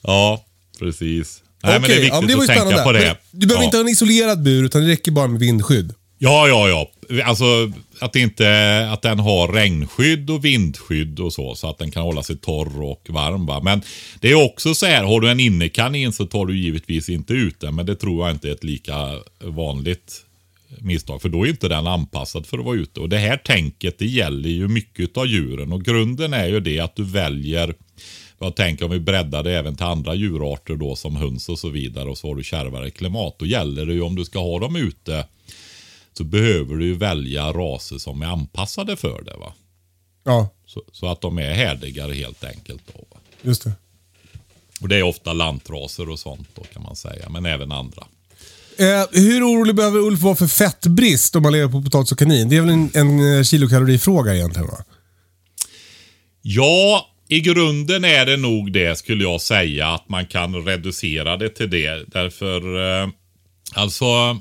ja 0.01 0.45
precis. 0.79 1.43
Nej, 1.63 1.79
men 1.79 1.89
det 1.89 1.95
är 1.95 2.01
viktigt 2.01 2.13
ja, 2.29 2.37
det 2.37 2.41
att 2.41 2.47
tänka 2.47 2.83
på 2.83 2.91
det. 2.91 3.17
Du 3.31 3.47
behöver 3.47 3.63
ja. 3.63 3.65
inte 3.65 3.77
ha 3.77 3.81
en 3.81 3.89
isolerad 3.89 4.43
bur, 4.43 4.63
utan 4.63 4.81
det 4.81 4.87
räcker 4.87 5.11
bara 5.11 5.27
med 5.27 5.39
vindskydd. 5.39 5.93
Ja, 6.17 6.47
ja, 6.47 6.69
ja. 6.69 6.91
Alltså 7.23 7.71
att, 7.99 8.15
inte, 8.15 8.89
att 8.91 9.01
den 9.01 9.19
har 9.19 9.47
regnskydd 9.47 10.29
och 10.29 10.45
vindskydd 10.45 11.19
och 11.19 11.33
så. 11.33 11.55
Så 11.55 11.69
att 11.69 11.77
den 11.77 11.91
kan 11.91 12.03
hålla 12.03 12.23
sig 12.23 12.37
torr 12.37 12.81
och 12.81 13.07
varm. 13.09 13.45
Va? 13.45 13.61
Men 13.63 13.81
det 14.19 14.31
är 14.31 14.45
också 14.45 14.75
så 14.75 14.85
här, 14.85 15.03
har 15.03 15.19
du 15.19 15.29
en 15.29 15.39
innekanin 15.39 16.13
så 16.13 16.25
tar 16.25 16.45
du 16.45 16.57
givetvis 16.57 17.09
inte 17.09 17.33
ut 17.33 17.59
den. 17.59 17.75
Men 17.75 17.85
det 17.85 17.95
tror 17.95 18.27
jag 18.27 18.35
inte 18.35 18.49
är 18.49 18.51
ett 18.53 18.63
lika 18.63 18.95
vanligt 19.39 20.25
misstag. 20.79 21.21
För 21.21 21.29
då 21.29 21.45
är 21.45 21.49
inte 21.49 21.67
den 21.67 21.87
anpassad 21.87 22.45
för 22.45 22.59
att 22.59 22.65
vara 22.65 22.75
ute. 22.75 22.99
Och 22.99 23.09
det 23.09 23.17
här 23.17 23.37
tänket 23.37 23.99
det 23.99 24.07
gäller 24.07 24.49
ju 24.49 24.67
mycket 24.67 25.17
av 25.17 25.27
djuren. 25.27 25.71
Och 25.73 25.83
grunden 25.83 26.33
är 26.33 26.47
ju 26.47 26.59
det 26.59 26.79
att 26.79 26.95
du 26.95 27.03
väljer 27.03 27.73
jag 28.45 28.55
tänker 28.55 28.85
om 28.85 28.91
vi 28.91 28.99
breddar 28.99 29.43
det 29.43 29.57
även 29.57 29.75
till 29.75 29.85
andra 29.85 30.15
djurarter 30.15 30.75
då 30.75 30.95
som 30.95 31.15
höns 31.15 31.49
och 31.49 31.59
så 31.59 31.69
vidare 31.69 32.09
och 32.09 32.17
så 32.17 32.27
har 32.27 32.35
du 32.35 32.43
kärvare 32.43 32.89
klimat. 32.89 33.35
Då 33.39 33.45
gäller 33.45 33.85
det 33.85 33.93
ju 33.93 34.01
om 34.01 34.15
du 34.15 34.25
ska 34.25 34.39
ha 34.39 34.59
dem 34.59 34.75
ute 34.75 35.25
så 36.17 36.23
behöver 36.23 36.75
du 36.75 36.85
ju 36.85 36.95
välja 36.97 37.51
raser 37.53 37.97
som 37.97 38.21
är 38.21 38.25
anpassade 38.25 38.95
för 38.97 39.21
det. 39.23 39.37
va. 39.37 39.53
Ja, 40.23 40.49
Så, 40.65 40.83
så 40.91 41.07
att 41.11 41.21
de 41.21 41.37
är 41.39 41.53
härdigare 41.53 42.13
helt 42.13 42.43
enkelt. 42.43 42.81
Då, 42.87 43.05
va? 43.11 43.17
just 43.41 43.63
det. 43.63 43.71
Och 44.81 44.87
det 44.87 44.95
är 44.95 45.03
ofta 45.03 45.33
lantraser 45.33 46.09
och 46.09 46.19
sånt 46.19 46.47
då 46.55 46.63
kan 46.73 46.83
man 46.83 46.95
säga, 46.95 47.29
men 47.29 47.45
även 47.45 47.71
andra. 47.71 48.03
Eh, 48.77 49.03
hur 49.11 49.43
orolig 49.43 49.75
behöver 49.75 49.99
Ulf 49.99 50.19
vara 50.19 50.35
för 50.35 50.47
fettbrist 50.47 51.35
om 51.35 51.43
man 51.43 51.51
lever 51.53 51.71
på 51.71 51.81
potatis 51.81 52.11
och 52.11 52.19
kanin? 52.19 52.49
Det 52.49 52.55
är 52.57 52.61
väl 52.61 52.69
en, 52.69 52.89
en 52.93 53.37
eh, 53.37 53.43
kilokalorifråga 53.43 54.35
egentligen 54.35 54.67
va? 54.67 54.83
Ja, 56.41 57.07
i 57.27 57.41
grunden 57.41 58.05
är 58.05 58.25
det 58.25 58.37
nog 58.37 58.71
det 58.71 58.97
skulle 58.97 59.23
jag 59.23 59.41
säga 59.41 59.87
att 59.87 60.09
man 60.09 60.25
kan 60.25 60.55
reducera 60.65 61.37
det 61.37 61.49
till 61.49 61.69
det. 61.69 62.03
Därför, 62.07 62.79
eh, 63.03 63.09
alltså 63.73 64.39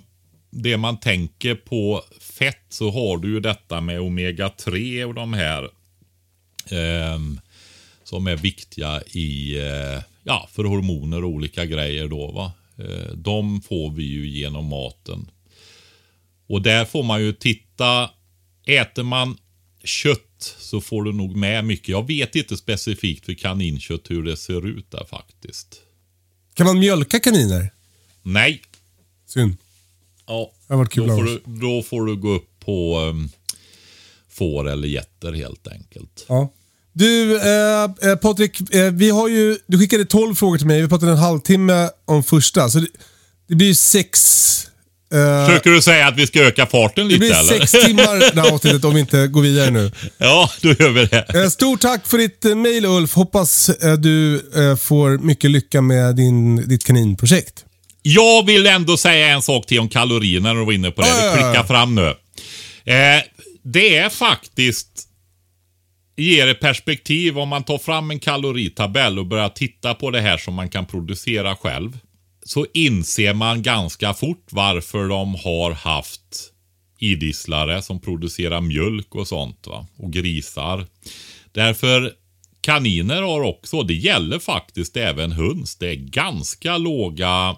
det 0.50 0.76
man 0.76 1.00
tänker 1.00 1.54
på 1.54 2.04
fett 2.20 2.64
så 2.68 2.90
har 2.90 3.18
du 3.18 3.28
ju 3.28 3.40
detta 3.40 3.80
med 3.80 4.00
omega-3 4.00 5.04
och 5.04 5.14
de 5.14 5.32
här 5.32 5.62
eh, 6.66 7.18
som 8.04 8.26
är 8.26 8.36
viktiga 8.36 9.02
i, 9.02 9.58
eh, 9.58 10.02
ja, 10.22 10.48
för 10.52 10.64
hormoner 10.64 11.24
och 11.24 11.30
olika 11.30 11.64
grejer 11.64 12.08
då 12.08 12.32
va. 12.32 12.52
Eh, 12.78 13.14
de 13.14 13.62
får 13.62 13.90
vi 13.90 14.02
ju 14.02 14.28
genom 14.28 14.64
maten. 14.64 15.30
Och 16.46 16.62
där 16.62 16.84
får 16.84 17.02
man 17.02 17.22
ju 17.22 17.32
titta, 17.32 18.10
äter 18.66 19.02
man 19.02 19.36
kött 19.84 20.56
så 20.58 20.80
får 20.80 21.04
du 21.04 21.12
nog 21.12 21.36
med 21.36 21.64
mycket. 21.64 21.88
Jag 21.88 22.06
vet 22.06 22.36
inte 22.36 22.56
specifikt 22.56 23.26
för 23.26 23.34
kaninkött 23.34 24.10
hur 24.10 24.22
det 24.22 24.36
ser 24.36 24.66
ut 24.66 24.90
där 24.90 25.04
faktiskt. 25.04 25.80
Kan 26.54 26.66
man 26.66 26.78
mjölka 26.78 27.20
kaniner? 27.20 27.72
Nej. 28.22 28.62
Synd. 29.26 29.56
Ja, 30.30 30.50
Det 30.68 30.74
varit 30.76 30.92
kul 30.92 31.06
då, 31.08 31.16
får 31.16 31.24
du, 31.24 31.42
då 31.46 31.82
får 31.82 32.06
du 32.06 32.16
gå 32.16 32.30
upp 32.34 32.48
på 32.64 32.98
um, 33.00 33.28
får 34.32 34.68
eller 34.68 34.88
getter 34.88 35.32
helt 35.32 35.68
enkelt. 35.68 36.24
Ja. 36.28 36.52
Du, 36.92 37.36
eh, 37.36 37.82
eh, 38.10 38.16
Patrik, 38.16 38.74
eh, 38.74 38.90
vi 38.92 39.10
har 39.10 39.28
ju, 39.28 39.58
du 39.66 39.78
skickade 39.78 40.04
12 40.04 40.34
frågor 40.34 40.58
till 40.58 40.66
mig. 40.66 40.82
Vi 40.82 40.88
pratade 40.88 41.12
en 41.12 41.18
halvtimme 41.18 41.88
om 42.04 42.22
första. 42.22 42.68
Så 42.70 42.78
det, 42.78 42.86
det 43.48 43.54
blir 43.54 43.66
ju 43.66 43.74
sex... 43.74 44.20
Eh, 45.14 45.46
Försöker 45.46 45.70
du 45.70 45.82
säga 45.82 46.08
att 46.08 46.16
vi 46.16 46.26
ska 46.26 46.40
öka 46.40 46.66
farten 46.66 47.04
det 47.08 47.14
lite 47.14 47.18
blir 47.18 47.30
eller? 47.30 47.66
sex 47.66 47.72
timmar 47.86 48.18
det 48.34 48.40
här 48.40 48.52
avsnittet 48.54 48.84
om 48.84 48.94
vi 48.94 49.00
inte 49.00 49.26
går 49.26 49.42
vidare 49.42 49.70
nu. 49.70 49.92
Ja, 50.18 50.50
då 50.62 50.68
gör 50.68 50.90
vi 50.90 51.04
det. 51.06 51.42
Eh, 51.42 51.48
Stort 51.48 51.80
tack 51.80 52.06
för 52.06 52.18
ditt 52.18 52.44
eh, 52.44 52.54
mail 52.54 52.84
Ulf. 52.86 53.14
Hoppas 53.14 53.68
eh, 53.68 53.92
du 53.94 54.34
eh, 54.56 54.76
får 54.76 55.18
mycket 55.18 55.50
lycka 55.50 55.80
med 55.80 56.16
din, 56.16 56.56
ditt 56.68 56.84
kaninprojekt. 56.84 57.64
Jag 58.02 58.46
vill 58.46 58.66
ändå 58.66 58.96
säga 58.96 59.28
en 59.28 59.42
sak 59.42 59.66
till 59.66 59.80
om 59.80 59.88
kalorierna 59.88 60.52
när 60.52 60.60
du 60.60 60.66
var 60.66 60.72
inne 60.72 60.90
på 60.90 61.02
det. 61.02 61.08
Ja. 61.08 61.32
klickar 61.32 61.64
fram 61.64 61.94
nu. 61.94 62.08
Eh, 62.84 63.22
det 63.62 63.96
är 63.96 64.08
faktiskt 64.08 65.06
ger 66.16 66.48
ett 66.48 66.60
perspektiv 66.60 67.38
om 67.38 67.48
man 67.48 67.64
tar 67.64 67.78
fram 67.78 68.10
en 68.10 68.20
kaloritabell 68.20 69.18
och 69.18 69.26
börjar 69.26 69.48
titta 69.48 69.94
på 69.94 70.10
det 70.10 70.20
här 70.20 70.36
som 70.36 70.54
man 70.54 70.68
kan 70.68 70.86
producera 70.86 71.56
själv. 71.56 71.98
Så 72.44 72.66
inser 72.74 73.34
man 73.34 73.62
ganska 73.62 74.14
fort 74.14 74.46
varför 74.50 75.08
de 75.08 75.34
har 75.34 75.72
haft 75.72 76.50
idisslare 76.98 77.82
som 77.82 78.00
producerar 78.00 78.60
mjölk 78.60 79.14
och 79.14 79.28
sånt. 79.28 79.66
Va? 79.66 79.86
Och 79.96 80.12
grisar. 80.12 80.86
Därför 81.52 82.12
kaniner 82.60 83.22
har 83.22 83.40
också, 83.40 83.82
det 83.82 83.94
gäller 83.94 84.38
faktiskt 84.38 84.96
även 84.96 85.32
höns. 85.32 85.76
Det 85.76 85.88
är 85.88 85.94
ganska 85.94 86.78
låga 86.78 87.56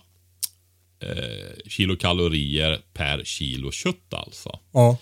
eh, 1.03 1.69
kilokalorier 1.69 2.81
per 2.93 3.25
kilo 3.25 3.71
kött 3.71 4.15
alltså. 4.15 4.59
Ja. 4.73 4.99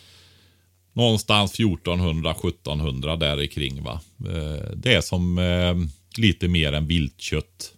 Någonstans 0.93 1.59
1400-1700 1.59 3.17
där 3.17 3.47
kring 3.47 3.83
va. 3.83 4.01
Eh, 4.27 4.71
det 4.77 4.95
är 4.95 5.01
som 5.01 5.39
eh, 5.39 5.75
lite 6.17 6.49
mer 6.49 6.73
än 6.73 6.87
viltkött. 6.87 7.75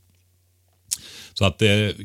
Så 1.34 1.44
att 1.44 1.58
det, 1.58 1.96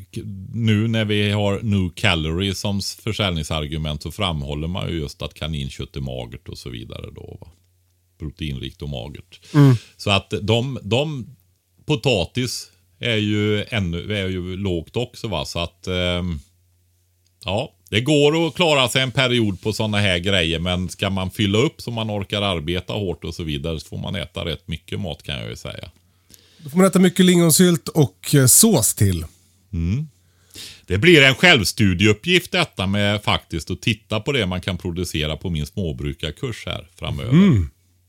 nu 0.52 0.88
när 0.88 1.04
vi 1.04 1.30
har 1.30 1.60
new 1.62 1.90
calorie 1.94 2.54
som 2.54 2.80
försäljningsargument 2.80 4.02
så 4.02 4.10
framhåller 4.10 4.68
man 4.68 4.90
ju 4.90 4.98
just 4.98 5.22
att 5.22 5.34
kaninkött 5.34 5.96
är 5.96 6.00
magert 6.00 6.48
och 6.48 6.58
så 6.58 6.70
vidare 6.70 7.10
då. 7.14 7.38
Va? 7.40 7.48
Proteinrikt 8.18 8.82
och 8.82 8.88
magert. 8.88 9.40
Så 9.96 10.10
att 10.10 10.34
de, 10.42 10.78
de 10.82 11.36
potatis 11.86 12.70
är 12.98 13.16
ju, 13.16 13.64
ännu, 13.64 14.16
är 14.16 14.28
ju 14.28 14.56
lågt 14.56 14.96
också 14.96 15.28
va. 15.28 15.44
Så 15.44 15.58
att 15.58 15.86
ehm, 15.86 16.40
Ja, 17.44 17.72
det 17.90 18.00
går 18.00 18.46
att 18.46 18.54
klara 18.54 18.88
sig 18.88 19.02
en 19.02 19.10
period 19.10 19.60
på 19.60 19.72
sådana 19.72 19.98
här 19.98 20.18
grejer, 20.18 20.58
men 20.58 20.88
ska 20.88 21.10
man 21.10 21.30
fylla 21.30 21.58
upp 21.58 21.80
så 21.80 21.90
man 21.90 22.10
orkar 22.10 22.42
arbeta 22.42 22.92
hårt 22.92 23.24
och 23.24 23.34
så 23.34 23.42
vidare 23.42 23.80
så 23.80 23.86
får 23.86 23.98
man 23.98 24.14
äta 24.14 24.44
rätt 24.44 24.68
mycket 24.68 25.00
mat 25.00 25.22
kan 25.22 25.38
jag 25.38 25.50
ju 25.50 25.56
säga. 25.56 25.90
Då 26.58 26.70
får 26.70 26.78
man 26.78 26.86
äta 26.86 26.98
mycket 26.98 27.24
lingonsylt 27.24 27.88
och 27.88 28.34
eh, 28.34 28.46
sås 28.46 28.94
till. 28.94 29.24
Det 30.86 30.98
blir 30.98 31.22
en 31.22 31.34
självstudieuppgift 31.34 32.52
detta 32.52 32.86
med 32.86 33.22
faktiskt 33.22 33.70
att 33.70 33.80
titta 33.80 34.20
på 34.20 34.32
det 34.32 34.46
man 34.46 34.60
kan 34.60 34.78
producera 34.78 35.36
på 35.36 35.50
min 35.50 35.66
småbrukarkurs 35.66 36.66
här 36.66 36.88
framöver. 36.96 37.32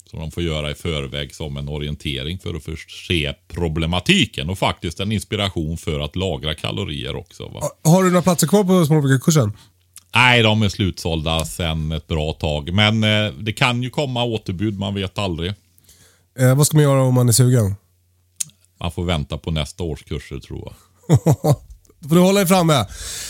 Som 0.09 0.19
de 0.19 0.31
får 0.31 0.43
göra 0.43 0.71
i 0.71 0.75
förväg 0.75 1.35
som 1.35 1.57
en 1.57 1.69
orientering 1.69 2.39
för 2.39 2.53
att 2.53 2.63
förse 2.63 3.35
problematiken 3.47 4.49
och 4.49 4.57
faktiskt 4.59 4.99
en 4.99 5.11
inspiration 5.11 5.77
för 5.77 5.99
att 5.99 6.15
lagra 6.15 6.55
kalorier 6.55 7.15
också. 7.15 7.47
Va? 7.47 7.61
Har 7.83 8.03
du 8.03 8.09
några 8.09 8.21
platser 8.21 8.47
kvar 8.47 8.63
på 8.63 8.85
småbrukarkursen? 8.85 9.57
Nej, 10.15 10.43
de 10.43 10.61
är 10.61 10.69
slutsålda 10.69 11.45
sedan 11.45 11.91
ett 11.91 12.07
bra 12.07 12.33
tag. 12.33 12.73
Men 12.73 13.03
eh, 13.03 13.31
det 13.33 13.53
kan 13.53 13.83
ju 13.83 13.89
komma 13.89 14.23
återbud, 14.23 14.79
man 14.79 14.93
vet 14.93 15.17
aldrig. 15.17 15.53
Eh, 16.39 16.55
vad 16.55 16.67
ska 16.67 16.77
man 16.77 16.83
göra 16.83 17.01
om 17.03 17.13
man 17.13 17.27
är 17.29 17.33
sugen? 17.33 17.75
Man 18.79 18.91
får 18.91 19.03
vänta 19.03 19.37
på 19.37 19.51
nästa 19.51 19.83
års 19.83 20.03
kurser 20.03 20.39
tror 20.39 20.61
jag. 20.65 20.75
Då 21.99 22.09
får 22.09 22.15
du 22.15 22.21
hålla 22.21 22.39
dig 22.39 22.47
framme. 22.47 22.85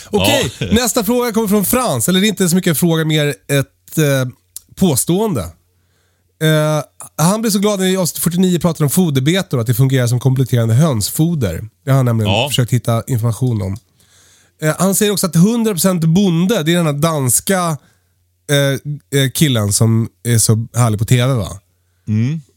Okej, 0.10 0.52
Ja. 0.60 0.68
nästa 0.72 1.04
fråga 1.04 1.32
kommer 1.32 1.48
från 1.48 1.65
Frans. 1.65 2.10
Eller 2.10 2.20
det 2.22 2.28
är 2.28 2.30
inte 2.30 2.50
så 2.50 2.56
mycket 2.56 2.70
en 2.70 2.76
fråga, 2.76 3.06
mer 3.06 3.28
ett 3.28 3.98
eh, 3.98 4.30
påstående. 4.76 5.46
Eh, 6.43 6.84
han 7.25 7.41
blev 7.41 7.52
så 7.52 7.60
glad 7.60 7.80
när 7.80 7.86
vi 7.86 7.91
i 7.93 7.97
avsnitt 7.97 8.23
49 8.23 8.60
pratade 8.60 8.84
om 8.84 8.89
foderbetor, 8.89 9.60
att 9.60 9.67
det 9.67 9.73
fungerar 9.73 10.08
som 10.08 10.19
kompletterande 10.19 10.73
hönsfoder. 10.73 11.69
Det 11.86 11.91
har 11.91 11.97
han 11.97 12.06
nämligen 12.06 12.32
Ja. 12.34 12.47
försökt 12.49 12.73
hitta 12.73 13.04
information 13.08 13.62
om. 13.62 13.78
Eh, 14.62 14.75
han 14.80 14.95
säger 14.95 15.12
också 15.12 15.28
att 15.28 15.36
100% 15.36 16.06
bonde, 16.08 16.63
det 16.63 16.71
är 16.73 16.78
den 16.78 16.86
här 16.86 16.93
danska 16.93 17.78
eh, 19.15 19.30
killen 19.34 19.73
som 19.73 20.08
är 20.23 20.38
så 20.38 20.67
härlig 20.75 20.99
på 20.99 21.06
TV 21.06 21.34
va? 21.34 21.47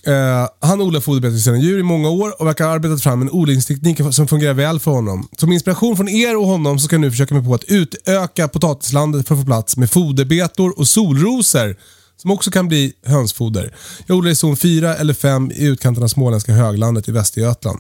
Eh, 0.07 0.49
han 0.61 0.81
odlar 0.81 1.01
foderbetor 1.01 1.33
till 1.33 1.43
sina 1.43 1.59
djur 1.59 1.79
i 1.79 1.83
många 1.83 2.09
år 2.09 2.41
och 2.41 2.47
verkar 2.47 2.65
ha 2.65 2.73
arbetat 2.73 3.03
fram 3.03 3.23
en 3.23 3.31
odlingsteknik 3.31 4.01
som 4.11 4.29
fungerar 4.29 4.55
väl 4.55 4.81
för 4.81 4.91
honom. 4.91 5.29
Som 5.39 5.53
inspiration 5.53 5.97
från 5.97 6.09
er 6.09 6.37
och 6.37 6.47
honom 6.47 6.79
så 6.79 6.85
ska 6.85 6.95
jag 6.95 7.01
nu 7.01 7.11
försöka 7.11 7.35
mig 7.35 7.45
på 7.45 7.55
att 7.55 7.65
utöka 7.65 8.49
potatislandet 8.49 9.29
för 9.29 9.35
att 9.35 9.41
få 9.41 9.47
plats 9.47 9.77
med 9.77 9.91
foderbetor 9.91 10.79
och 10.79 10.89
solrosor 10.89 11.77
som 12.23 12.31
också 12.31 12.51
kan 12.51 12.69
bli 12.69 12.93
hönsfoder. 13.07 13.75
Jag 14.07 14.17
odlar 14.17 14.31
i 14.31 14.35
zon 14.35 14.57
4 14.57 14.97
eller 14.97 15.15
5 15.15 15.51
i 15.51 15.65
utkanten 15.65 16.05
av 16.05 16.09
småländska 16.09 16.53
höglandet 16.53 17.09
i 17.09 17.13
Västergötland. 17.13 17.79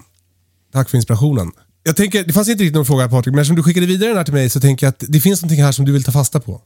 Tack 0.72 0.90
för 0.90 0.96
inspirationen. 0.96 1.50
Jag 1.82 1.96
tänker, 1.96 2.24
det 2.24 2.32
fanns 2.32 2.48
inte 2.48 2.62
riktigt 2.62 2.74
någon 2.74 2.86
fråga 2.86 3.02
här, 3.02 3.10
Patrik, 3.10 3.32
men 3.32 3.38
eftersom 3.38 3.56
du 3.56 3.62
skickade 3.62 3.86
vidare 3.86 4.08
den 4.08 4.16
här 4.16 4.24
till 4.24 4.34
mig 4.34 4.50
så 4.50 4.60
tänker 4.60 4.86
jag 4.86 4.90
att 4.90 5.04
det 5.08 5.20
finns 5.20 5.42
någonting 5.42 5.64
här 5.64 5.72
som 5.72 5.84
du 5.84 5.92
vill 5.92 6.04
ta 6.04 6.12
fasta 6.12 6.40
på. 6.40 6.62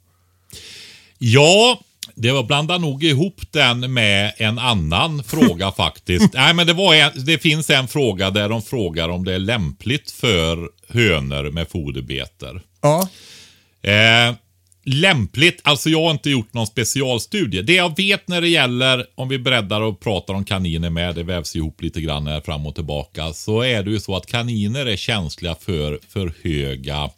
Ja, 1.19 1.81
det 2.15 2.33
var 2.33 2.43
blanda 2.43 2.79
nog 2.79 3.05
ihop 3.05 3.41
den 3.51 3.93
med 3.93 4.33
en 4.37 4.59
annan 4.59 5.23
fråga 5.27 5.73
faktiskt. 5.73 6.33
Nej, 6.35 6.55
men 6.55 6.67
det, 6.67 6.73
var 6.73 6.95
en, 6.95 7.11
det 7.15 7.39
finns 7.39 7.71
en 7.71 7.89
fråga 7.89 8.31
där 8.31 8.49
de 8.49 8.62
frågar 8.62 9.09
om 9.09 9.25
det 9.25 9.35
är 9.35 9.39
lämpligt 9.39 10.11
för 10.11 10.71
hönor 10.89 11.51
med 11.51 11.69
foderbeter. 11.69 12.62
Ja. 12.83 13.09
Eh, 13.91 14.35
lämpligt, 14.87 15.61
alltså 15.64 15.90
jag 15.90 16.03
har 16.03 16.11
inte 16.11 16.31
gjort 16.31 16.55
någon 16.55 16.66
specialstudie. 16.66 17.62
Det 17.62 17.75
jag 17.75 17.96
vet 17.96 18.29
när 18.29 18.40
det 18.40 18.49
gäller, 18.49 19.07
om 19.14 19.29
vi 19.29 19.38
breddar 19.38 19.81
och 19.81 20.01
pratar 20.01 20.35
om 20.35 20.44
kaniner 20.44 20.90
med, 20.90 21.14
det 21.14 21.22
vävs 21.22 21.57
ihop 21.57 21.83
lite 21.83 22.01
grann 22.01 22.27
här 22.27 22.40
fram 22.40 22.66
och 22.66 22.75
tillbaka, 22.75 23.33
så 23.33 23.61
är 23.61 23.83
det 23.83 23.90
ju 23.90 24.01
så 24.01 24.16
att 24.16 24.27
kaniner 24.27 24.87
är 24.87 24.96
känsliga 24.96 25.55
för 25.55 26.01
för 26.09 26.33
höga 26.42 27.11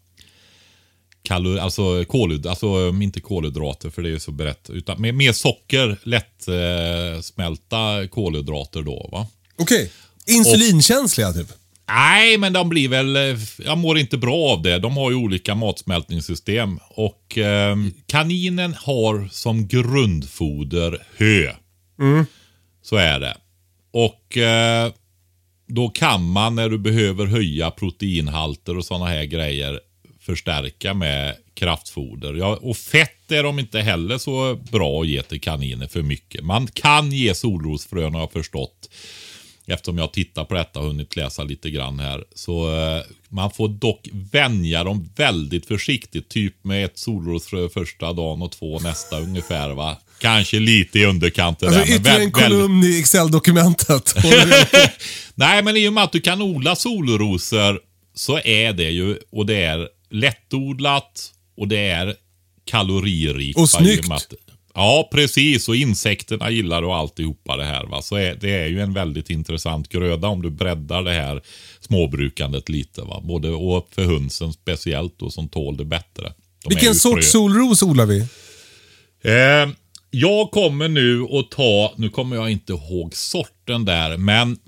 kalor, 1.23 1.59
alltså, 1.59 2.05
kolhyd, 2.05 2.47
alltså 2.47 2.67
um, 2.67 3.03
inte 3.03 3.21
kolhydrater 3.21 3.91
för 3.91 4.03
det 4.03 4.09
är 4.09 4.11
ju 4.11 4.21
så 4.21 4.31
brett, 4.31 4.71
utan 4.71 5.01
mer, 5.03 5.13
mer 5.13 5.33
socker, 5.33 5.99
lätt 6.03 6.49
eh, 6.49 7.21
smälta 7.23 8.09
kolhydrater 8.11 8.83
då 8.83 9.09
va. 9.13 9.27
Okej. 9.59 9.91
Insulinkänsliga 10.27 11.33
typ? 11.33 11.53
Nej, 11.89 12.39
men 12.39 12.53
de 12.53 12.69
blir 12.69 12.89
väl... 12.89 13.17
eh, 13.17 13.39
Jag 13.59 13.79
mår 13.79 13.99
inte 13.99 14.19
bra 14.19 14.37
av 14.37 14.63
det. 14.63 14.79
De 14.79 14.97
har 14.97 15.11
ju 15.11 15.17
olika 15.17 15.55
matsmältningssystem. 15.55 16.79
Och 16.89 17.39
eh, 17.39 17.77
kaninen 18.07 18.75
har 18.75 19.29
som 19.33 19.69
grundfoder 19.69 21.03
hö. 21.17 21.53
Så 22.83 22.97
är 22.97 23.21
det. 23.21 23.37
Och 23.93 24.37
eh, 24.37 24.93
då 25.69 25.89
kan 25.89 26.31
man 26.31 26.55
när 26.55 26.69
du 26.69 26.79
behöver 26.79 27.27
höja 27.27 27.71
proteinhalter 27.71 28.77
och 28.79 28.85
sådana 28.85 29.07
här 29.07 29.25
grejer 29.25 29.81
förstärka 30.21 30.95
med 30.95 31.37
kraftfoder. 31.55 32.35
Ja, 32.35 32.59
och 32.63 32.77
fett 32.77 33.31
är 33.33 33.43
de 33.43 33.59
inte 33.59 33.81
heller 33.81 34.19
så 34.19 34.55
bra 34.73 35.01
att 35.01 35.09
ge 35.09 35.23
till 35.23 35.41
kaniner 35.41 35.87
för 35.87 36.03
mycket. 36.03 36.45
Man 36.45 36.67
kan 36.67 37.13
ge 37.13 37.35
solrosfrön 37.35 38.15
har 38.15 38.21
jag 38.21 38.33
förstått. 38.33 38.91
Eftersom 39.69 39.99
jag 39.99 40.13
tittar 40.13 40.45
på 40.45 40.55
detta 40.55 40.79
och 40.81 40.87
hunnit 40.87 41.17
läsa 41.17 41.45
lite 41.45 41.71
grann 41.71 42.01
här. 42.01 42.25
Så 42.35 42.71
eh, 42.81 43.03
man 43.29 43.51
får 43.51 43.69
dock 43.69 44.09
vänja 44.33 44.85
dem 44.85 45.11
väldigt 45.17 45.67
försiktigt. 45.67 46.29
Typ 46.29 46.55
med 46.65 46.85
ett 46.85 46.99
solrosfrö 46.99 47.69
första 47.69 48.13
dagen 48.13 48.43
och 48.43 48.53
två 48.53 48.79
nästa 48.81 49.21
ungefär. 49.21 49.71
va. 49.71 49.97
Kanske 50.21 50.59
lite 50.59 50.99
i 50.99 51.05
underkanten 51.05 51.69
Alltså 51.69 51.85
där. 51.85 51.95
ytterligare 51.95 52.23
en 52.23 52.33
kolumn 52.33 52.85
i 52.85 52.99
Excel-dokumentet. 52.99 54.15
Nej, 55.35 55.63
men 55.63 55.77
i 55.77 55.89
och 55.89 55.93
med 55.93 56.05
att 56.05 56.13
du 56.13 56.21
kan 56.21 56.43
odla 56.43 56.77
solrosor 56.77 57.81
så 58.15 58.39
är 58.45 58.73
det 58.73 58.91
ju, 58.91 59.17
och 59.31 59.47
det 59.47 59.63
är 59.65 59.89
lättodlat 60.11 61.33
och 61.57 61.69
det 61.69 61.79
är 61.89 62.15
kaloririkt. 62.65 63.59
Och 63.59 63.71
snyggt. 63.71 64.11
att- 64.13 64.33
Ja, 64.79 65.09
precis. 65.13 65.69
Och 65.69 65.77
insekterna 65.77 66.51
gillar 66.51 66.83
och 66.83 66.97
alltihopa 66.97 67.57
det 67.57 67.65
här. 67.65 67.85
Va? 67.87 68.03
Så 68.03 68.17
är, 68.17 68.35
det 68.41 68.51
är 68.51 68.67
ju 68.67 68.81
en 68.81 68.93
väldigt 68.93 69.31
intressant 69.31 69.89
gröda 69.89 70.29
om 70.29 70.43
du 70.43 70.51
breddar 70.51 71.03
det 71.03 71.13
här 71.13 71.43
småbrukandet 71.81 72.69
lite. 72.69 73.03
Va? 73.03 73.21
Både 73.25 73.49
och 73.49 73.89
för 73.95 74.05
hönsen 74.05 74.53
speciellt 74.53 75.19
då, 75.19 75.31
som 75.31 75.49
tål 75.49 75.77
det 75.77 75.85
bättre. 75.85 76.33
De 76.65 76.69
Vilken 76.69 76.95
sorts 76.95 77.31
solros 77.31 77.83
odlar 77.83 78.07
vi? 78.07 78.21
Eh, 79.23 79.75
jag 80.11 80.51
kommer 80.51 80.89
nu 80.89 81.23
att 81.23 81.51
ta, 81.51 81.93
nu 81.97 82.09
kommer 82.09 82.37
jag 82.37 82.51
inte 82.51 82.73
ihåg 82.73 83.15
sorten 83.15 83.85
där, 83.85 84.17
men 84.17 84.59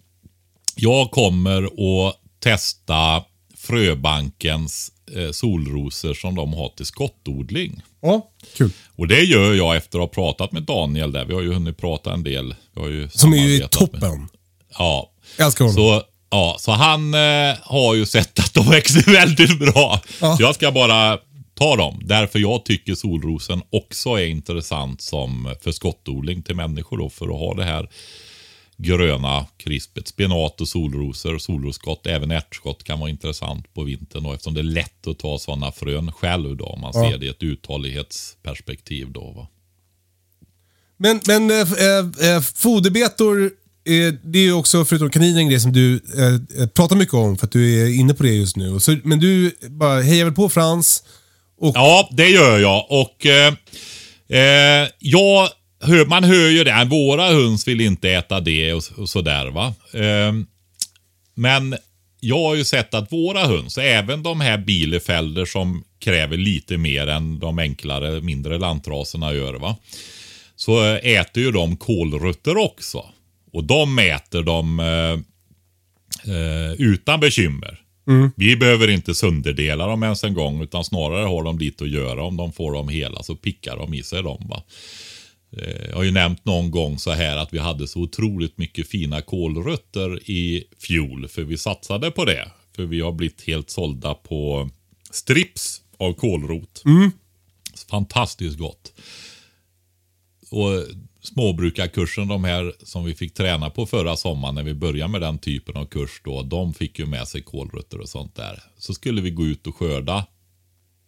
jag 0.76 1.10
kommer 1.10 1.62
att 1.64 2.16
testa 2.40 3.24
Fröbankens 3.70 4.92
eh, 5.16 5.30
solrosor 5.30 6.14
som 6.14 6.34
de 6.34 6.52
har 6.52 6.68
till 6.68 6.86
skottodling. 6.86 7.82
Ja, 8.02 8.30
kul. 8.56 8.70
Och 8.96 9.08
det 9.08 9.20
gör 9.22 9.54
jag 9.54 9.76
efter 9.76 9.98
att 9.98 10.02
ha 10.02 10.08
pratat 10.08 10.52
med 10.52 10.62
Daniel 10.62 11.12
där. 11.12 11.24
Vi 11.24 11.34
har 11.34 11.40
ju 11.40 11.52
hunnit 11.52 11.76
prata 11.78 12.12
en 12.12 12.22
del. 12.24 12.54
Vi 12.74 12.80
har 12.80 12.88
ju 12.88 13.08
Som 13.08 13.32
är 13.32 13.36
ju 13.48 13.58
med- 13.60 13.70
toppen. 13.70 14.28
Ja. 14.78 15.10
Jag 15.36 15.46
älskar 15.46 15.64
honom. 15.64 15.74
Så, 15.76 16.02
ja, 16.30 16.56
så 16.58 16.72
han 16.72 17.14
eh, 17.14 17.54
har 17.62 17.94
ju 17.94 18.06
sett 18.06 18.38
att 18.38 18.54
de 18.54 18.66
växer 18.70 19.12
väldigt 19.12 19.58
bra. 19.58 20.00
Ja. 20.20 20.36
Så 20.36 20.42
jag 20.42 20.54
ska 20.54 20.72
bara 20.72 21.18
ta 21.54 21.76
dem. 21.76 22.00
Därför 22.04 22.38
jag 22.38 22.64
tycker 22.64 22.94
solrosen 22.94 23.62
också 23.70 24.08
är 24.10 24.26
intressant 24.26 25.00
som 25.00 25.54
för 25.62 25.72
skottodling 25.72 26.42
till 26.42 26.56
människor 26.56 26.98
då. 26.98 27.10
För 27.10 27.24
att 27.26 27.38
ha 27.40 27.54
det 27.54 27.64
här 27.64 27.88
gröna 28.82 29.46
krispet. 29.56 30.08
Spenat 30.08 30.60
och 30.60 30.68
solrosor, 30.68 31.38
solrosskott, 31.38 32.06
även 32.06 32.30
ärtskott 32.30 32.84
kan 32.84 33.00
vara 33.00 33.10
intressant 33.10 33.74
på 33.74 33.82
vintern. 33.82 34.22
Då, 34.22 34.32
eftersom 34.32 34.54
det 34.54 34.60
är 34.60 34.62
lätt 34.62 35.06
att 35.06 35.18
ta 35.18 35.38
sådana 35.38 35.72
frön 35.72 36.12
själv 36.12 36.56
då. 36.56 36.64
Om 36.64 36.80
man 36.80 36.92
Ja. 36.94 37.10
ser 37.10 37.18
det 37.18 37.26
i 37.26 37.28
ett 37.28 37.42
uthållighetsperspektiv 37.42 39.12
då. 39.12 39.32
Va? 39.36 39.48
Men, 40.96 41.20
men 41.26 41.50
äh, 41.50 42.30
äh, 42.36 42.40
foderbetor, 42.42 43.44
eh, 43.44 44.14
det 44.24 44.38
är 44.38 44.42
ju 44.42 44.52
också 44.52 44.84
förutom 44.84 45.10
kaniner 45.10 45.38
en 45.40 45.48
grej 45.48 45.60
som 45.60 45.72
du 45.72 45.94
äh, 45.94 46.66
pratar 46.66 46.96
mycket 46.96 47.14
om 47.14 47.36
för 47.38 47.46
att 47.46 47.52
du 47.52 47.82
är 47.82 47.94
inne 48.00 48.14
på 48.14 48.22
det 48.22 48.32
just 48.34 48.56
nu. 48.56 48.80
Så, 48.80 48.96
men 49.04 49.20
du 49.20 49.56
bara 49.68 50.00
hejar 50.02 50.24
väl 50.24 50.34
på 50.34 50.48
Frans 50.48 51.04
och 51.58 51.72
Ja, 51.76 52.08
det 52.12 52.28
gör 52.28 52.58
jag. 52.58 52.86
Och 52.90 53.26
jag 54.98 55.48
man 56.06 56.24
hör 56.24 56.48
ju 56.48 56.64
det. 56.64 56.86
Våra 56.90 57.28
höns 57.28 57.68
vill 57.68 57.80
inte 57.80 58.10
äta 58.10 58.40
det 58.40 58.72
och, 58.72 58.82
och 58.96 59.08
sådär 59.08 59.46
va. 59.46 59.74
Eh, 59.94 60.32
men 61.34 61.76
jag 62.20 62.38
har 62.38 62.54
ju 62.54 62.64
sett 62.64 62.94
att 62.94 63.12
våra 63.12 63.46
höns, 63.46 63.78
även 63.78 64.22
de 64.22 64.40
här 64.40 64.58
Bielefelder 64.58 65.44
som 65.44 65.84
kräver 65.98 66.36
lite 66.36 66.76
mer 66.76 67.06
än 67.06 67.38
de 67.38 67.58
enklare, 67.58 68.20
mindre 68.20 68.58
lantraserna 68.58 69.34
gör 69.34 69.54
va. 69.54 69.76
Så 70.56 70.84
äter 70.94 71.42
ju 71.42 71.52
de 71.52 71.76
kålrötter 71.76 72.56
också. 72.56 73.04
Och 73.52 73.64
de 73.64 73.98
äter 73.98 74.42
de 74.42 74.80
eh, 74.80 75.12
eh, 76.34 76.72
utan 76.78 77.20
bekymmer. 77.20 77.80
Vi 78.36 78.56
behöver 78.56 78.88
inte 78.88 79.14
sönderdela 79.14 79.86
dem 79.86 80.02
ens 80.02 80.24
en 80.24 80.34
gång 80.34 80.62
utan 80.62 80.84
snarare 80.84 81.26
har 81.26 81.42
de 81.42 81.58
lite 81.58 81.84
att 81.84 81.90
göra. 81.90 82.22
Om 82.22 82.36
de 82.36 82.52
får 82.52 82.72
dem 82.72 82.88
hela 82.88 83.22
så 83.22 83.36
pickar 83.36 83.76
de 83.76 83.94
i 83.94 84.02
sig 84.02 84.22
dem. 84.22 84.46
Va? 84.50 84.62
Eh, 85.52 85.88
Jag 85.88 85.96
har 85.96 86.02
ju 86.02 86.10
nämnt 86.10 86.44
någon 86.44 86.70
gång 86.70 86.98
så 86.98 87.10
här 87.10 87.36
att 87.36 87.52
vi 87.52 87.58
hade 87.58 87.88
så 87.88 88.00
otroligt 88.00 88.58
mycket 88.58 88.88
fina 88.88 89.22
kålrötter 89.22 90.30
i 90.30 90.64
fjol. 90.78 91.28
För 91.28 91.42
vi 91.42 91.58
satsade 91.58 92.10
på 92.10 92.24
det. 92.24 92.50
För 92.76 92.84
vi 92.84 93.00
har 93.00 93.12
blivit 93.12 93.42
helt 93.42 93.70
sålda 93.70 94.14
på 94.14 94.70
strips 95.10 95.82
av 95.96 96.12
kålrot. 96.12 96.82
Fantastiskt 97.90 98.58
gott. 98.58 98.92
Och 100.50 100.84
småbrukarkursen, 101.22 102.28
de 102.28 102.44
här 102.44 102.72
som 102.82 103.04
vi 103.04 103.14
fick 103.14 103.34
träna 103.34 103.70
på 103.70 103.86
förra 103.86 104.16
sommaren 104.16 104.54
när 104.54 104.62
vi 104.62 104.74
började 104.74 105.12
med 105.12 105.20
den 105.20 105.38
typen 105.38 105.76
av 105.76 105.84
kurs 105.84 106.20
då, 106.24 106.42
de 106.42 106.74
fick 106.74 106.98
ju 106.98 107.06
med 107.06 107.28
sig 107.28 107.42
kålrötter 107.42 108.00
och 108.00 108.08
sånt 108.08 108.36
där. 108.36 108.62
Så 108.78 108.94
skulle 108.94 109.20
vi 109.20 109.30
gå 109.30 109.46
ut 109.46 109.66
och 109.66 109.76
skörda. 109.76 110.26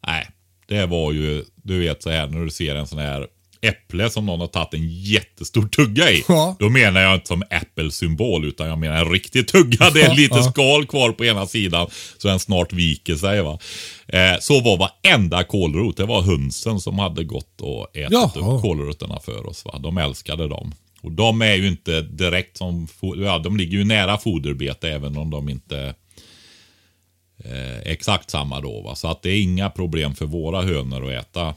Nej, 0.07 0.29
det 0.67 0.87
var 0.87 1.13
ju, 1.13 1.45
du 1.55 1.79
vet 1.79 2.03
så 2.03 2.11
här 2.11 2.27
när 2.27 2.45
du 2.45 2.51
ser 2.51 2.75
en 2.77 2.87
sån 2.87 2.99
här 2.99 3.29
äpple 3.63 4.11
som 4.11 4.27
någon 4.27 4.41
har 4.41 4.47
tagit 4.47 4.75
en 4.75 4.89
jättestor 4.89 5.69
tugga 5.69 6.11
i. 6.11 6.25
Ja. 6.29 6.57
Då 6.59 6.69
menar 6.69 7.01
jag 7.01 7.15
inte 7.15 7.27
som 7.27 7.43
Apple-symbol 7.51 8.45
utan 8.45 8.69
jag 8.69 8.79
menar 8.79 8.97
en 8.97 9.13
riktig 9.13 9.49
tugga. 9.49 9.91
Det 9.91 10.03
är 10.03 10.15
lite 10.15 10.37
ja. 10.37 10.43
skal 10.51 10.87
kvar 10.87 11.13
på 11.13 11.25
ena 11.25 11.47
sidan 11.47 11.87
så 12.19 12.29
den 12.29 12.39
snart 12.39 12.73
viker 12.73 13.17
sig. 13.17 13.43
Va? 13.43 13.59
Eh, 14.07 14.39
så 14.41 14.61
var 14.61 14.77
varenda 14.77 15.45
kålrot. 15.45 15.97
Det 15.97 16.05
var 16.05 16.23
hönsen 16.23 16.81
som 16.81 16.99
hade 16.99 17.25
gått 17.25 17.61
och 17.61 17.97
ätit 17.97 18.13
Jaha. 18.13 18.55
upp 18.55 18.63
kålrötterna 18.63 19.21
för 19.21 19.47
oss. 19.47 19.65
Va? 19.65 19.79
De 19.79 19.99
älskade 19.99 20.49
dem. 20.49 20.75
Och 21.03 21.13
de 21.13 21.43
är 21.43 21.55
ju 21.55 21.69
inte 21.69 22.03
direkt 22.03 22.57
som, 22.57 22.89
ja 23.01 23.39
de 23.39 23.57
ligger 23.57 23.79
ju 23.79 23.85
nära 23.85 24.19
foderbete 24.19 24.91
även 24.91 25.17
om 25.17 25.31
de 25.31 25.49
inte 25.49 25.95
eh, 27.45 27.79
exakt 27.85 28.31
samma 28.31 28.61
då. 28.61 28.83
Va? 28.83 28.95
Så 28.95 29.09
att 29.09 29.23
det 29.23 29.31
är 29.31 29.43
inga 29.43 29.71
problem 29.71 30.15
för 30.15 30.27
våra 30.27 30.63
hönor 30.63 31.13
att 31.13 31.27
äta 31.27 31.55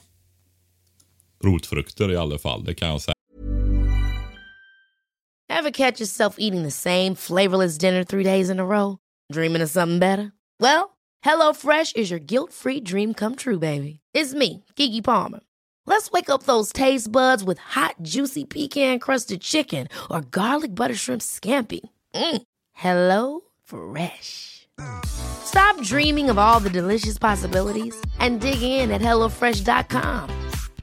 rotfrukter 1.45 2.11
i 2.11 2.17
alla 2.17 2.37
fall. 2.37 2.63
Det 2.63 2.73
kan 2.73 2.87
jag 2.87 3.01
säga. 3.01 3.15
Ever 5.49 5.71
catch 5.71 5.99
yourself 5.99 6.35
eating 6.37 6.63
the 6.63 6.71
same 6.71 7.15
flavorless 7.15 7.77
dinner 7.77 8.03
three 8.03 8.23
days 8.23 8.49
in 8.49 8.59
a 8.59 8.65
row? 8.65 8.97
Dreaming 9.31 9.61
of 9.61 9.69
something 9.69 9.99
better? 9.99 10.31
Well, 10.59 10.97
hello 11.21 11.53
fresh 11.53 11.93
is 11.95 12.11
your 12.11 12.19
guilt-free 12.19 12.81
dream 12.81 13.13
come 13.13 13.35
true, 13.35 13.59
baby. 13.59 13.99
It's 14.13 14.33
me, 14.33 14.63
Gigi 14.75 15.01
Palmer. 15.01 15.39
Let's 15.87 16.11
wake 16.11 16.29
up 16.29 16.43
those 16.43 16.73
taste 16.73 17.11
buds 17.11 17.43
with 17.43 17.59
hot, 17.59 17.95
juicy 18.01 18.45
pecan-crusted 18.45 19.41
chicken 19.41 19.87
or 20.09 20.21
garlic 20.21 20.73
butter 20.75 20.95
shrimp 20.95 21.21
scampi. 21.21 21.81
Mm. 22.13 22.41
Hello 22.73 23.41
Fresh. 23.63 24.67
Stop 25.05 25.81
dreaming 25.81 26.29
of 26.29 26.37
all 26.37 26.59
the 26.59 26.69
delicious 26.69 27.17
possibilities 27.17 27.95
and 28.19 28.41
dig 28.41 28.61
in 28.61 28.91
at 28.91 29.01
HelloFresh.com. 29.01 30.44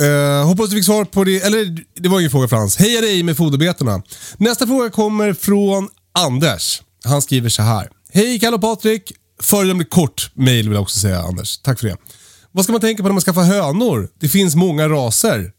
Eh, 0.00 0.46
hoppas 0.46 0.70
du 0.70 0.76
fick 0.76 0.84
svar 0.84 1.04
på 1.04 1.24
det. 1.24 1.40
Eller 1.40 1.76
det 2.00 2.08
var 2.08 2.18
ingen 2.20 2.30
fråga 2.30 2.48
Frans. 2.48 2.76
Heja 2.76 3.00
dig 3.00 3.22
med 3.22 3.36
foderbetorna. 3.36 4.02
Nästa 4.36 4.66
fråga 4.66 4.90
kommer 4.90 5.32
från 5.32 5.88
Anders. 6.18 6.82
Han 7.04 7.22
skriver 7.22 7.48
så 7.48 7.62
här. 7.62 7.88
Hej 8.12 8.38
Kalle 8.40 8.54
och 8.54 8.60
Patrik. 8.60 9.12
föredömligt 9.42 9.90
kort 9.90 10.30
mail 10.34 10.68
vill 10.68 10.74
jag 10.74 10.82
också 10.82 11.00
säga, 11.00 11.20
Anders. 11.20 11.58
Tack 11.58 11.80
för 11.80 11.86
det. 11.88 11.96
Vad 12.52 12.64
ska 12.64 12.72
man 12.72 12.80
tänka 12.80 13.02
på 13.02 13.08
när 13.08 13.12
man 13.14 13.20
skaffar 13.22 13.42
hönor? 13.42 14.08
Det 14.20 14.28
finns 14.28 14.54
många 14.54 14.88
raser. 14.88 15.52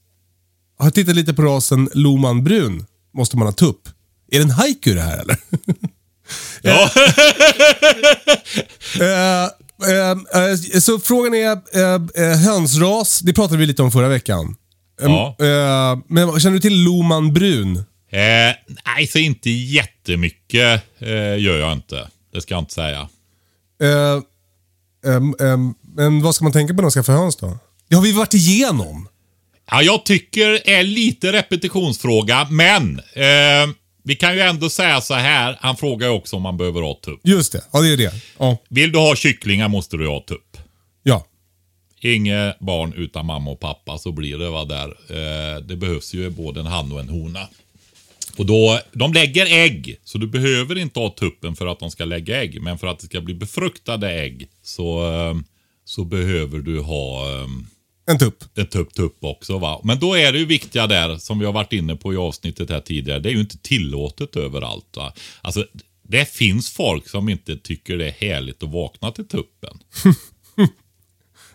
Jag 0.77 0.85
har 0.85 0.91
tittat 0.91 1.15
lite 1.15 1.33
på 1.33 1.41
rasen 1.41 1.89
Loman 1.93 2.43
brun. 2.43 2.85
Måste 3.17 3.37
man 3.37 3.47
ha 3.47 3.53
tupp? 3.53 3.89
Är 4.31 4.37
det 4.37 4.43
en 4.43 4.51
haiku 4.51 4.93
det 4.93 5.01
här 5.01 5.17
eller? 5.17 5.37
Ja. 6.61 6.89
Eh, 9.01 9.49
eh, 9.83 10.79
så 10.79 10.99
frågan 10.99 11.33
är, 11.33 11.51
eh, 11.51 12.23
eh, 12.31 12.37
hönsras, 12.37 13.19
det 13.19 13.33
pratade 13.33 13.57
vi 13.59 13.65
lite 13.65 13.83
om 13.83 13.91
förra 13.91 14.07
veckan. 14.09 14.55
Eh, 15.01 15.05
Ja. 15.07 15.35
eh, 15.39 15.99
men 16.07 16.39
känner 16.39 16.53
du 16.55 16.59
till 16.59 16.83
Loman 16.83 17.33
brun? 17.33 17.83
Nej, 18.85 19.07
så 19.07 19.17
inte 19.19 19.49
jättemycket 19.49 20.83
eh, 20.99 21.37
gör 21.39 21.57
jag 21.57 21.73
inte. 21.73 22.07
Det 22.33 22.41
ska 22.41 22.53
jag 22.53 22.61
inte 22.61 22.73
säga. 22.73 23.09
Eh, 23.81 24.21
ehm, 25.13 25.35
ehm, 25.39 25.73
men 25.95 26.21
vad 26.21 26.35
ska 26.35 26.43
man 26.43 26.51
tänka 26.53 26.73
på 26.73 26.75
när 26.75 26.81
man 26.83 26.91
ska 26.91 27.03
få 27.03 27.11
höns 27.11 27.35
då? 27.35 27.57
Det 27.89 27.95
har 27.95 28.03
vi 28.03 28.11
varit 28.11 28.33
igenom. 28.33 29.07
Ja, 29.71 29.81
jag 29.81 30.05
tycker 30.05 30.69
är 30.69 30.83
lite 30.83 31.31
repetitionsfråga, 31.31 32.47
men 32.49 32.99
eh, 32.99 33.69
vi 34.07 34.15
kan 34.15 34.35
ju 34.35 34.41
ändå 34.41 34.69
säga 34.69 35.01
så 35.01 35.13
här. 35.13 35.57
Han 35.61 35.77
frågar 35.77 36.07
ju 36.07 36.13
också 36.13 36.35
om 36.35 36.41
man 36.41 36.57
behöver 36.57 36.81
ha 36.81 36.93
tupp. 36.93 37.19
Just 37.23 37.51
det, 37.51 37.63
ja 37.73 37.81
det 37.81 37.93
är 37.93 37.97
det. 37.97 38.13
Ja. 38.37 38.57
Vill 38.69 38.91
du 38.91 38.99
ha 38.99 39.15
kycklingar 39.15 39.67
måste 39.69 39.97
du 39.97 40.07
ha 40.07 40.19
tupp. 40.19 40.57
ja. 41.03 41.25
Inget 42.01 42.59
barn 42.59 42.93
utan 42.93 43.25
mamma 43.25 43.51
och 43.51 43.59
pappa 43.59 43.97
så 43.97 44.11
blir 44.11 44.37
det 44.37 44.49
va 44.49 44.65
där. 44.65 44.87
Eh, 44.87 45.61
det 45.61 45.75
behövs 45.75 46.13
ju 46.13 46.29
både 46.29 46.59
en 46.59 46.65
han 46.65 46.91
och 46.91 46.99
en 46.99 47.09
hona. 47.09 47.47
Och 48.37 48.45
då, 48.45 48.79
de 48.93 49.13
lägger 49.13 49.45
ägg, 49.45 49.99
så 50.03 50.17
du 50.17 50.27
behöver 50.27 50.77
inte 50.77 50.99
ha 50.99 51.09
tuppen 51.09 51.55
för 51.55 51.67
att 51.67 51.79
de 51.79 51.91
ska 51.91 52.05
lägga 52.05 52.41
ägg. 52.41 52.61
Men 52.61 52.77
för 52.77 52.87
att 52.87 52.99
det 52.99 53.05
ska 53.05 53.21
bli 53.21 53.33
befruktade 53.33 54.11
ägg 54.11 54.47
så, 54.63 55.11
eh, 55.13 55.35
så 55.85 56.03
behöver 56.03 56.59
du 56.59 56.79
ha 56.79 57.31
eh, 57.31 57.47
En 58.07 58.19
tupp. 58.19 58.57
ett 58.57 58.71
tupp 58.71 58.93
tupp 58.93 59.17
också. 59.23 59.57
Va? 59.57 59.81
Men 59.83 59.99
då 59.99 60.17
är 60.17 60.31
det 60.31 60.39
ju 60.39 60.45
viktiga 60.45 60.87
där, 60.87 61.17
som 61.17 61.39
vi 61.39 61.45
har 61.45 61.53
varit 61.53 61.73
inne 61.73 61.95
på 61.95 62.13
i 62.13 62.17
avsnittet 62.17 62.69
här 62.69 62.79
tidigare, 62.79 63.19
det 63.19 63.29
är 63.29 63.33
ju 63.33 63.39
inte 63.39 63.57
tillåtet 63.57 64.35
överallt. 64.35 64.85
Va? 64.95 65.13
Alltså, 65.41 65.65
det 66.07 66.25
finns 66.33 66.69
folk 66.69 67.09
som 67.09 67.29
inte 67.29 67.57
tycker 67.57 67.97
det 67.97 68.07
är 68.07 68.11
härligt 68.11 68.63
att 68.63 68.69
vakna 68.69 69.11
till 69.11 69.27
tuppen. 69.27 69.79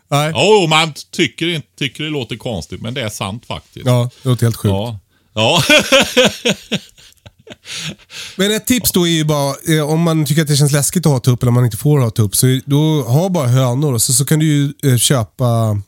Nej. 0.08 0.32
Jo, 0.34 0.66
man 0.66 0.92
tycker, 1.10 1.48
inte, 1.48 1.68
tycker 1.76 2.04
det 2.04 2.10
låter 2.10 2.36
konstigt, 2.36 2.80
men 2.80 2.94
det 2.94 3.02
är 3.02 3.08
sant 3.08 3.46
faktiskt. 3.46 3.86
Ja, 3.86 4.10
det 4.22 4.28
låter 4.28 4.46
helt 4.46 4.56
sjukt. 4.56 4.72
Ja. 4.72 4.98
Ja. 5.34 5.62
Men 8.36 8.50
ett 8.50 8.66
tips 8.66 8.92
då 8.92 9.06
är 9.06 9.10
ju 9.10 9.24
bara, 9.24 9.54
eh, 9.68 9.90
om 9.90 10.00
man 10.00 10.24
tycker 10.24 10.42
att 10.42 10.48
det 10.48 10.56
känns 10.56 10.72
läskigt 10.72 11.06
att 11.06 11.12
ha 11.12 11.20
tupp 11.20 11.42
eller 11.42 11.48
om 11.48 11.54
man 11.54 11.64
inte 11.64 11.76
får 11.76 11.98
ha 11.98 12.10
tupp, 12.10 12.36
så 12.36 12.60
då 12.64 13.02
ha 13.02 13.28
bara 13.28 13.48
hönor 13.48 13.92
och 13.92 14.02
så, 14.02 14.12
så 14.12 14.24
kan 14.24 14.38
du 14.38 14.46
ju 14.46 14.72
eh, 14.92 14.96
köpa 14.96 15.80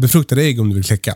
befruktade 0.00 0.42
ägg 0.42 0.60
om 0.60 0.68
du 0.68 0.74
vill 0.74 0.84
kläcka. 0.84 1.14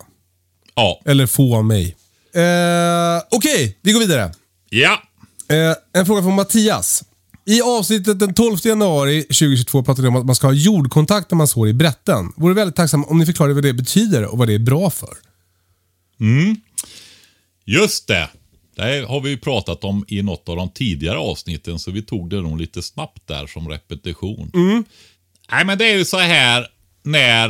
ja. 0.74 1.00
Eller 1.04 1.26
få 1.26 1.56
av 1.56 1.64
mig. 1.64 1.96
Eh, 2.34 3.22
Okej, 3.30 3.78
vi 3.82 3.92
går 3.92 4.00
vidare. 4.00 4.32
ja. 4.70 5.02
Eh, 5.48 5.76
en 6.00 6.06
fråga 6.06 6.22
från 6.22 6.34
Mattias. 6.34 7.04
I 7.44 7.62
avsnittet 7.62 8.18
den 8.18 8.34
12 8.34 8.56
januari 8.64 9.22
2022 9.22 9.82
pratade 9.82 10.02
vi 10.02 10.08
om 10.08 10.16
att 10.16 10.26
man 10.26 10.34
ska 10.34 10.46
ha 10.46 10.54
jordkontakt 10.54 11.30
när 11.30 11.36
man 11.36 11.48
sår 11.48 11.68
i 11.68 11.72
brätten. 11.72 12.32
Vore 12.36 12.54
väldigt 12.54 12.76
tacksam 12.76 13.04
om 13.04 13.18
ni 13.18 13.26
förklarade 13.26 13.54
vad 13.54 13.62
det 13.64 13.72
betyder 13.72 14.24
och 14.24 14.38
vad 14.38 14.48
det 14.48 14.54
är 14.54 14.58
bra 14.58 14.90
för. 14.90 15.14
Just 17.64 18.08
det. 18.08 18.28
Det 18.76 19.06
har 19.08 19.20
vi 19.20 19.30
ju 19.30 19.36
pratat 19.38 19.84
om 19.84 20.04
i 20.08 20.22
något 20.22 20.48
av 20.48 20.56
de 20.56 20.70
tidigare 20.70 21.18
avsnitten, 21.18 21.78
så 21.78 21.90
vi 21.90 22.02
tog 22.02 22.30
det 22.30 22.40
nog 22.40 22.60
lite 22.60 22.82
snabbt 22.82 23.26
där 23.28 23.46
som 23.46 23.68
repetition. 23.68 24.50
Nej, 25.50 25.64
men 25.64 25.78
det 25.78 25.90
är 25.92 25.96
ju 25.96 26.04
så 26.04 26.18
här 26.18 26.66
när 27.02 27.48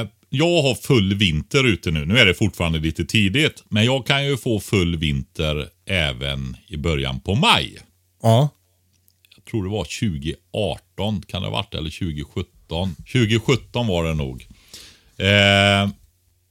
eh, 0.00 0.06
jag 0.30 0.62
har 0.62 0.74
full 0.74 1.14
vinter 1.14 1.64
ute 1.64 1.90
nu. 1.90 2.06
Nu 2.06 2.18
är 2.18 2.26
det 2.26 2.34
fortfarande 2.34 2.78
lite 2.78 3.04
tidigt, 3.04 3.64
men 3.68 3.84
jag 3.84 4.06
kan 4.06 4.26
ju 4.26 4.36
få 4.36 4.60
full 4.60 4.96
vinter 4.96 5.68
även 5.86 6.56
i 6.66 6.76
början 6.76 7.20
på 7.20 7.34
maj. 7.34 7.78
Ja. 8.22 8.48
Jag 9.36 9.44
tror 9.44 9.64
det 9.64 9.70
var 9.70 9.84
2018, 9.84 11.22
kan 11.22 11.42
det 11.42 11.48
ha 11.48 11.52
varit, 11.52 11.74
eller 11.74 11.90
2017. 11.90 12.94
2017 12.94 13.86
var 13.86 14.04
det 14.04 14.14
nog. 14.14 14.46
Eh, 15.16 15.90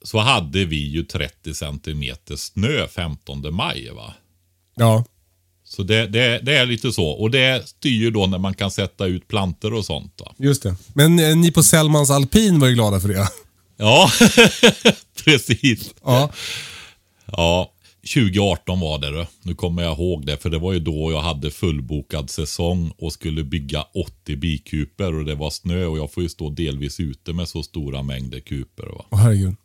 så 0.04 0.20
hade 0.20 0.66
vi 0.66 0.88
ju 0.88 1.04
30 1.04 1.54
centimeter 1.54 2.36
snö 2.36 2.88
15 2.88 3.56
maj. 3.56 3.90
va. 3.90 4.14
Ja. 4.76 5.06
Så 5.64 5.84
det, 5.84 6.08
det, 6.08 6.40
det 6.44 6.58
är 6.58 6.66
lite 6.66 6.92
så. 6.92 7.06
Och 7.06 7.32
det 7.32 7.68
styr 7.68 8.00
ju 8.00 8.12
då 8.12 8.28
när 8.28 8.38
man 8.38 8.54
kan 8.54 8.72
sätta 8.72 9.06
ut 9.06 9.28
planter 9.28 9.74
och 9.74 9.86
sånt. 9.86 10.22
Va? 10.26 10.34
Just 10.38 10.64
det. 10.64 10.76
Men 10.94 11.20
eh, 11.20 11.36
ni 11.38 11.52
på 11.52 11.64
Sellmans 11.64 12.10
Alpin 12.10 12.60
var 12.60 12.68
ju 12.68 12.74
glada 12.74 13.00
för 13.00 13.08
det. 13.08 13.28
Ja, 13.80 14.12
precis. 15.26 15.94
Ja. 16.04 16.32
Ja, 17.26 17.74
2018 18.14 18.80
var 18.80 19.00
det 19.00 19.10
då. 19.10 19.28
Nu 19.42 19.56
kommer 19.56 19.84
jag 19.84 19.94
ihåg 19.94 20.26
det, 20.26 20.38
för 20.38 20.50
det 20.50 20.60
var 20.60 20.74
ju 20.74 20.80
då 20.80 21.12
jag 21.12 21.22
hade 21.22 21.52
fullbokad 21.52 22.30
säsong 22.30 22.94
och 22.98 23.14
skulle 23.14 23.44
bygga 23.44 23.82
80 23.94 24.36
bikuper 24.36 25.16
och 25.16 25.26
det 25.26 25.36
var 25.36 25.50
snö 25.50 25.86
och 25.86 25.98
jag 25.98 26.12
får 26.12 26.24
ju 26.24 26.30
stå 26.30 26.50
delvis 26.50 27.00
ute 27.00 27.34
med 27.34 27.50
så 27.50 27.64
stora 27.64 28.04
mängder 28.04 28.40
kuper. 28.40 28.86
Va? 28.86 29.06
Åh 29.10 29.20
herregud. 29.20 29.56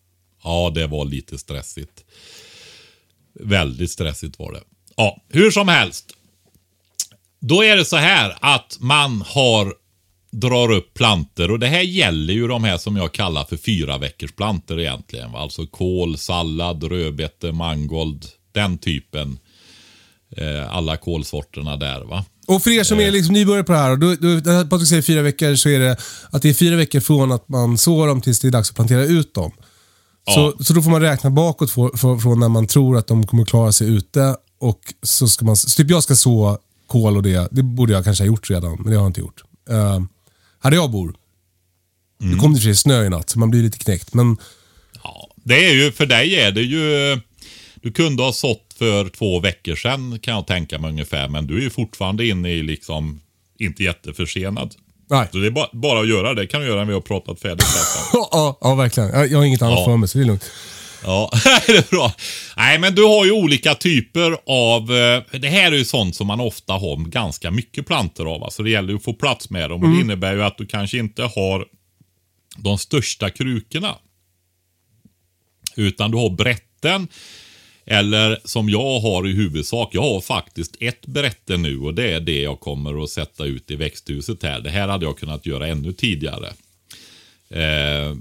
Ja, 0.45 0.73
det 0.75 0.87
var 0.87 1.05
lite 1.05 1.39
stressigt. 1.39 2.05
Väldigt 3.41 3.91
stressigt 3.91 4.39
var 4.39 4.53
det. 4.53 4.61
Ja, 4.97 5.23
hur 5.29 5.51
som 5.51 5.69
helst. 5.69 6.13
Då 7.41 7.65
är 7.65 7.77
det 7.77 7.85
så 7.85 7.97
här 7.97 8.37
att 8.41 8.77
man 8.81 9.23
har 9.27 9.75
drar 10.41 10.71
upp 10.71 10.95
planter 10.95 11.51
och 11.51 11.59
det 11.59 11.67
här 11.67 11.81
gäller 11.81 12.35
ju 12.35 12.49
de 12.49 12.65
här 12.65 12.79
som 12.79 12.97
jag 12.97 13.13
kallar 13.13 13.45
för 13.45 13.57
fyra 13.57 13.99
veckors 13.99 14.33
planter 14.33 14.81
egentligen. 14.81 15.33
Va? 15.33 15.39
Alltså 15.39 15.67
kål, 15.67 16.19
sallad, 16.19 16.85
rödbete, 16.85 17.53
mangold, 17.53 18.27
den 18.53 18.79
typen. 18.79 19.39
Eh, 20.37 20.77
alla 20.77 20.97
kålsorterna 20.97 21.77
där 21.77 22.01
va. 22.05 22.25
Och 22.47 22.63
för 22.63 22.71
er 22.71 22.85
som 22.85 23.01
är 23.01 23.11
liksom 23.11 23.35
nybörjare 23.35 23.65
på 23.65 23.73
det 23.73 23.79
här, 23.79 23.97
då, 23.97 24.07
då, 24.07 24.29
när 24.29 24.65
Patrik 24.65 24.89
säger 24.89 25.03
fyra 25.03 25.23
veckor 25.23 25.55
så 25.55 25.69
är 25.69 25.81
det 25.81 25.97
att 26.31 26.43
det 26.43 26.49
är 26.49 26.55
fyra 26.55 26.77
veckor 26.77 27.01
från 27.01 27.33
att 27.33 27.49
man 27.49 27.79
sår 27.79 28.07
dem 28.07 28.21
tills 28.21 28.41
det 28.41 28.49
är 28.49 28.53
dags 28.53 28.71
att 28.71 28.77
plantera 28.77 29.05
ut 29.05 29.35
dem. 29.35 29.53
Så, 30.35 30.65
så 30.65 30.73
då 30.73 30.83
får 30.83 30.91
man 30.91 31.01
räkna 31.01 31.31
bakåt 31.31 31.71
för, 31.71 31.97
för, 31.97 32.19
från 32.19 32.41
när 32.41 32.49
man 32.49 32.67
tror 32.67 32.97
att 32.97 33.07
de 33.07 33.27
kommer 33.27 33.45
klara 33.45 33.73
sig 33.73 33.89
ute. 33.89 34.37
Och 34.61 34.81
så 35.03 35.29
ska 35.29 35.45
man, 35.45 35.57
så 35.57 35.83
typ 35.83 35.91
jag 35.91 36.03
ska 36.03 36.15
så 36.15 36.59
kål 36.87 37.17
och 37.17 37.23
det, 37.23 37.49
det 37.51 37.63
borde 37.63 37.93
jag 37.93 38.05
kanske 38.05 38.25
ha 38.25 38.27
gjort 38.27 38.51
redan, 38.51 38.73
men 38.73 38.85
det 38.85 38.97
har 38.97 39.05
jag 39.05 39.07
inte 39.09 39.21
gjort. 39.21 39.43
Uh, 39.71 40.01
här 40.65 40.73
jag 40.73 40.91
bor, 40.91 41.15
det 42.19 42.39
kom 42.39 42.53
det 42.53 42.57
i 42.57 42.59
och 42.59 42.63
för 42.63 42.65
sig 42.65 42.77
snö 42.77 43.05
i 43.07 43.09
natt, 43.11 43.31
så 43.31 43.39
man 43.39 43.51
blir 43.51 43.63
lite 43.63 43.79
knäckt. 43.79 44.15
Men 44.15 44.37
Ja, 45.05 45.29
det 45.37 45.67
är 45.67 45.73
ju, 45.75 45.93
för 45.93 46.07
dig 46.07 46.41
är 46.41 46.51
det 46.53 46.63
ju, 46.63 47.21
du 47.75 47.93
kunde 47.93 48.23
ha 48.23 48.33
sått 48.33 48.75
för 48.79 49.09
två 49.09 49.41
veckor 49.41 49.75
sedan 49.75 50.19
kan 50.19 50.35
jag 50.35 50.47
tänka 50.47 50.79
mig 50.79 50.91
ungefär, 50.91 51.29
men 51.29 51.47
du 51.47 51.57
är 51.59 51.61
ju 51.63 51.71
fortfarande 51.71 52.27
inne 52.27 52.51
i 52.51 52.63
liksom, 52.63 53.21
inte 53.59 53.83
jätteförsenad. 53.85 54.75
nej. 55.11 55.29
Så 55.33 55.39
det 55.39 55.47
är 55.47 55.51
bara, 55.51 55.69
bara 55.73 56.01
att 56.01 56.09
göra 56.09 56.35
det 56.35 56.47
kan 56.47 56.61
du 56.61 56.67
göra 56.67 56.79
när 56.79 56.85
vi 56.87 56.93
har 56.93 57.01
pratat 57.01 57.41
färdigt. 57.41 57.67
Ja, 58.13 58.59
ja, 58.61 58.75
verkligen. 58.75 59.09
Jag, 59.09 59.31
jag 59.31 59.39
har 59.39 59.45
inget 59.45 59.63
annat 59.63 59.79
Ja. 59.79 59.85
för 59.85 59.97
mig, 59.97 60.09
så 60.09 60.19
det 60.19 60.25
är 60.25 60.27
lugnt. 60.27 60.51
Ja, 61.05 61.31
det 61.67 61.77
är 61.77 61.91
bra. 61.91 62.13
Nej, 62.57 62.79
men 62.79 62.95
du 62.95 63.03
har 63.05 63.25
ju 63.25 63.31
olika 63.33 63.75
typer 63.75 64.37
av... 64.47 64.93
eh, 64.97 65.23
Det 65.41 65.49
här 65.49 65.73
är 65.73 65.77
ju 65.77 65.85
sånt 65.85 66.17
som 66.17 66.27
man 66.27 66.41
ofta 66.41 66.73
har 66.73 66.97
ganska 67.11 67.51
mycket 67.51 67.87
plantor 67.87 68.35
av. 68.35 68.45
Alltså 68.45 68.63
det 68.63 68.71
gäller 68.71 68.89
ju 68.91 68.97
att 68.97 69.05
få 69.05 69.13
plats 69.15 69.51
med 69.51 69.71
dem. 69.71 69.83
Och 69.83 69.89
det 69.89 70.01
innebär 70.01 70.35
ju 70.35 70.43
att 70.43 70.59
du 70.59 70.67
kanske 70.67 70.99
inte 70.99 71.23
har 71.23 71.67
de 72.57 72.79
största 72.79 73.31
krukorna. 73.31 73.95
Utan 75.77 76.11
du 76.11 76.17
har 76.17 76.31
brätten. 76.31 77.09
Eller 77.87 78.39
som 78.45 78.69
jag 78.69 79.01
har 79.01 79.29
i 79.29 79.33
huvudsak. 79.33 79.89
Jag 79.95 80.03
har 80.03 80.21
faktiskt 80.21 80.77
ett 80.81 81.07
brätte 81.07 81.57
nu 81.57 81.79
och 81.79 81.95
det 81.95 82.13
är 82.13 82.21
det 82.21 82.41
jag 82.43 82.61
kommer 82.61 83.03
att 83.05 83.11
sätta 83.11 83.45
ut 83.45 83.71
i 83.71 83.77
växthuset 83.77 84.43
här. 84.43 84.61
Det 84.61 84.71
här 84.71 84.89
hade 84.89 85.07
jag 85.07 85.19
kunnat 85.19 85.47
göra 85.47 85.67
ännu 85.67 85.93
tidigare. 85.93 86.47
Eh, 87.51 88.15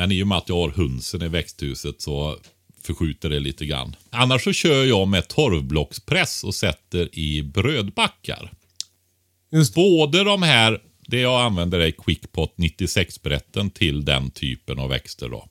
men 0.00 0.12
i 0.12 0.22
och 0.22 0.26
med 0.26 0.38
att 0.38 0.48
jag 0.48 0.56
har 0.56 0.70
hönsen 0.70 1.22
i 1.22 1.28
växthuset 1.28 2.00
så 2.00 2.36
förskjuter 2.82 3.30
det 3.30 3.40
lite 3.40 3.66
grann. 3.66 3.96
Annars 4.10 4.44
så 4.44 4.52
kör 4.52 4.84
jag 4.84 5.08
med 5.08 5.28
torvblockspress 5.28 6.44
och 6.44 6.54
sätter 6.54 7.18
i 7.18 7.42
brödbackar. 7.42 8.52
Just 9.52 9.74
Både 9.74 10.24
de 10.24 10.42
här, 10.42 10.82
det 11.06 11.20
jag 11.20 11.40
använder 11.42 11.80
är 11.80 11.90
Quickpot 11.90 12.54
96-brätten 12.56 13.70
till 13.70 14.04
den 14.04 14.30
typen 14.30 14.78
av 14.78 14.88
växter 14.88 15.28
då. 15.28 15.48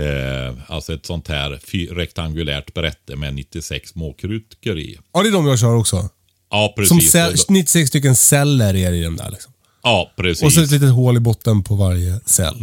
Eh, 0.00 0.54
alltså 0.66 0.94
ett 0.94 1.06
sånt 1.06 1.28
här 1.28 1.50
rektangulärt 1.94 2.74
brätte 2.74 3.16
med 3.16 3.34
96 3.34 3.90
småkrukor 3.90 4.78
i. 4.78 4.98
Ja, 5.12 5.22
det 5.22 5.28
är 5.28 5.32
de 5.32 5.46
jag 5.46 5.58
kör 5.58 5.76
också. 5.76 6.08
Ja, 6.50 6.74
Som 6.76 6.98
precis. 6.98 7.12
cell, 7.12 7.34
96 7.48 7.88
stycken 7.88 8.16
celler 8.16 8.74
är 8.74 8.90
det 8.90 8.96
i 8.96 9.02
den 9.02 9.16
där. 9.16 9.30
Liksom. 9.30 9.52
Ja, 9.86 10.12
precis. 10.16 10.44
Och 10.44 10.52
så 10.52 10.62
ett 10.62 10.70
litet 10.70 10.92
hål 10.92 11.16
i 11.16 11.20
botten 11.20 11.62
på 11.62 11.74
varje 11.74 12.20
cell. 12.24 12.56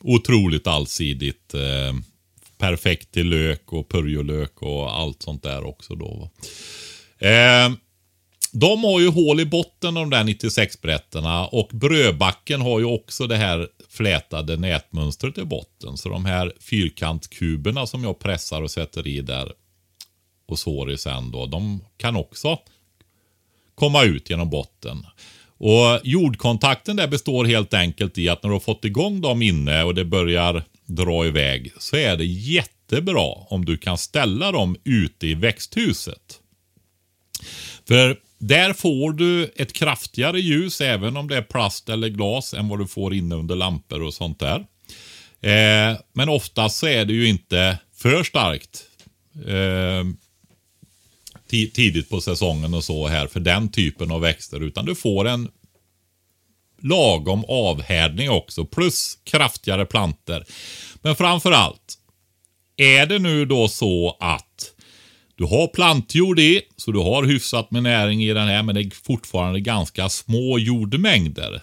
otroligt 0.00 0.66
allsidigt. 0.66 1.54
Eh, 1.54 1.94
perfekt 2.58 3.12
till 3.12 3.28
lök 3.28 3.72
och 3.72 3.88
purjolök 3.88 4.62
och 4.62 4.98
allt 4.98 5.22
sånt 5.22 5.42
där 5.42 5.64
också 5.64 5.94
då. 5.94 6.30
Eh, 7.18 7.70
de 8.52 8.84
har 8.84 9.00
ju 9.00 9.08
hål 9.08 9.40
i 9.40 9.44
botten 9.44 9.94
de 9.94 10.10
där 10.10 10.24
96 10.24 10.80
brätterna 10.80 11.46
och 11.46 11.68
brödbacken 11.72 12.60
har 12.60 12.78
ju 12.78 12.84
också 12.84 13.26
det 13.26 13.36
här 13.36 13.68
flätade 13.88 14.56
nätmönstret 14.56 15.38
i 15.38 15.44
botten. 15.44 15.96
Så 15.96 16.08
de 16.08 16.24
här 16.24 16.52
fyrkantkuberna 16.60 17.86
som 17.86 18.04
jag 18.04 18.18
pressar 18.18 18.62
och 18.62 18.70
sätter 18.70 19.06
i 19.06 19.20
där 19.20 19.52
och 20.46 20.58
sår 20.58 20.92
i 20.92 20.98
sen 20.98 21.30
då, 21.30 21.46
de 21.46 21.80
kan 21.96 22.16
också 22.16 22.58
komma 23.74 24.02
ut 24.02 24.30
genom 24.30 24.50
botten. 24.50 25.06
Och 25.60 26.00
jordkontakten 26.04 26.96
där 26.96 27.08
består 27.08 27.44
helt 27.44 27.74
enkelt 27.74 28.18
i 28.18 28.28
att 28.28 28.42
när 28.42 28.50
du 28.50 28.54
har 28.54 28.60
fått 28.60 28.84
igång 28.84 29.20
dem 29.20 29.42
inne 29.42 29.82
och 29.82 29.94
det 29.94 30.04
börjar 30.04 30.64
dra 30.86 31.26
iväg 31.26 31.72
så 31.78 31.96
är 31.96 32.16
det 32.16 32.24
jättebra 32.24 33.32
om 33.50 33.64
du 33.64 33.76
kan 33.76 33.98
ställa 33.98 34.52
dem 34.52 34.76
ute 34.84 35.26
i 35.26 35.34
växthuset. 35.34 36.40
För 37.88 38.16
där 38.38 38.72
får 38.72 39.12
du 39.12 39.52
ett 39.56 39.72
kraftigare 39.72 40.40
ljus 40.40 40.80
även 40.80 41.16
om 41.16 41.28
det 41.28 41.36
är 41.36 41.42
plast 41.42 41.88
eller 41.88 42.08
glas 42.08 42.54
än 42.54 42.68
vad 42.68 42.78
du 42.78 42.86
får 42.86 43.14
inne 43.14 43.34
under 43.34 43.56
lampor 43.56 44.02
och 44.02 44.14
sånt 44.14 44.38
där. 44.40 44.66
Eh, 45.40 45.98
men 46.12 46.28
oftast 46.28 46.76
så 46.76 46.86
är 46.86 47.04
det 47.04 47.12
ju 47.12 47.28
inte 47.28 47.78
för 47.96 48.22
starkt. 48.22 48.82
Eh, 49.46 50.04
tidigt 51.50 52.10
på 52.10 52.20
säsongen 52.20 52.74
och 52.74 52.84
så 52.84 53.06
här 53.06 53.26
för 53.26 53.40
den 53.40 53.68
typen 53.68 54.10
av 54.10 54.20
växter. 54.20 54.62
Utan 54.62 54.84
du 54.84 54.94
får 54.94 55.28
en 55.28 55.48
lagom 56.82 57.44
avhärdning 57.48 58.30
också. 58.30 58.64
Plus 58.64 59.18
kraftigare 59.24 59.86
planter. 59.86 60.44
Men 61.02 61.16
framför 61.16 61.52
allt. 61.52 61.96
Är 62.76 63.06
det 63.06 63.18
nu 63.18 63.44
då 63.44 63.68
så 63.68 64.16
att 64.20 64.74
du 65.34 65.44
har 65.44 65.66
plantjord 65.66 66.38
i, 66.38 66.62
så 66.76 66.92
du 66.92 66.98
har 66.98 67.24
hyfsat 67.24 67.70
med 67.70 67.82
näring 67.82 68.24
i 68.24 68.32
den 68.32 68.48
här, 68.48 68.62
men 68.62 68.74
det 68.74 68.80
är 68.80 69.04
fortfarande 69.04 69.60
ganska 69.60 70.08
små 70.08 70.58
jordmängder. 70.58 71.62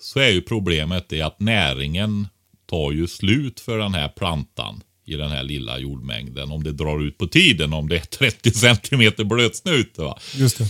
Så 0.00 0.20
är 0.20 0.30
ju 0.30 0.42
problemet 0.42 1.08
det 1.08 1.22
att 1.22 1.40
näringen 1.40 2.28
tar 2.66 2.92
ju 2.92 3.06
slut 3.06 3.60
för 3.60 3.78
den 3.78 3.94
här 3.94 4.08
plantan 4.08 4.82
i 5.06 5.16
den 5.16 5.30
här 5.30 5.42
lilla 5.42 5.78
jordmängden. 5.78 6.50
Om 6.50 6.62
det 6.62 6.72
drar 6.72 7.06
ut 7.06 7.18
på 7.18 7.26
tiden, 7.26 7.72
om 7.72 7.88
det 7.88 7.96
är 7.96 8.00
30 8.00 8.50
cm 8.50 9.28
blötsnut. 9.28 9.98
Va? 9.98 10.18
Just 10.34 10.58
det. 10.58 10.68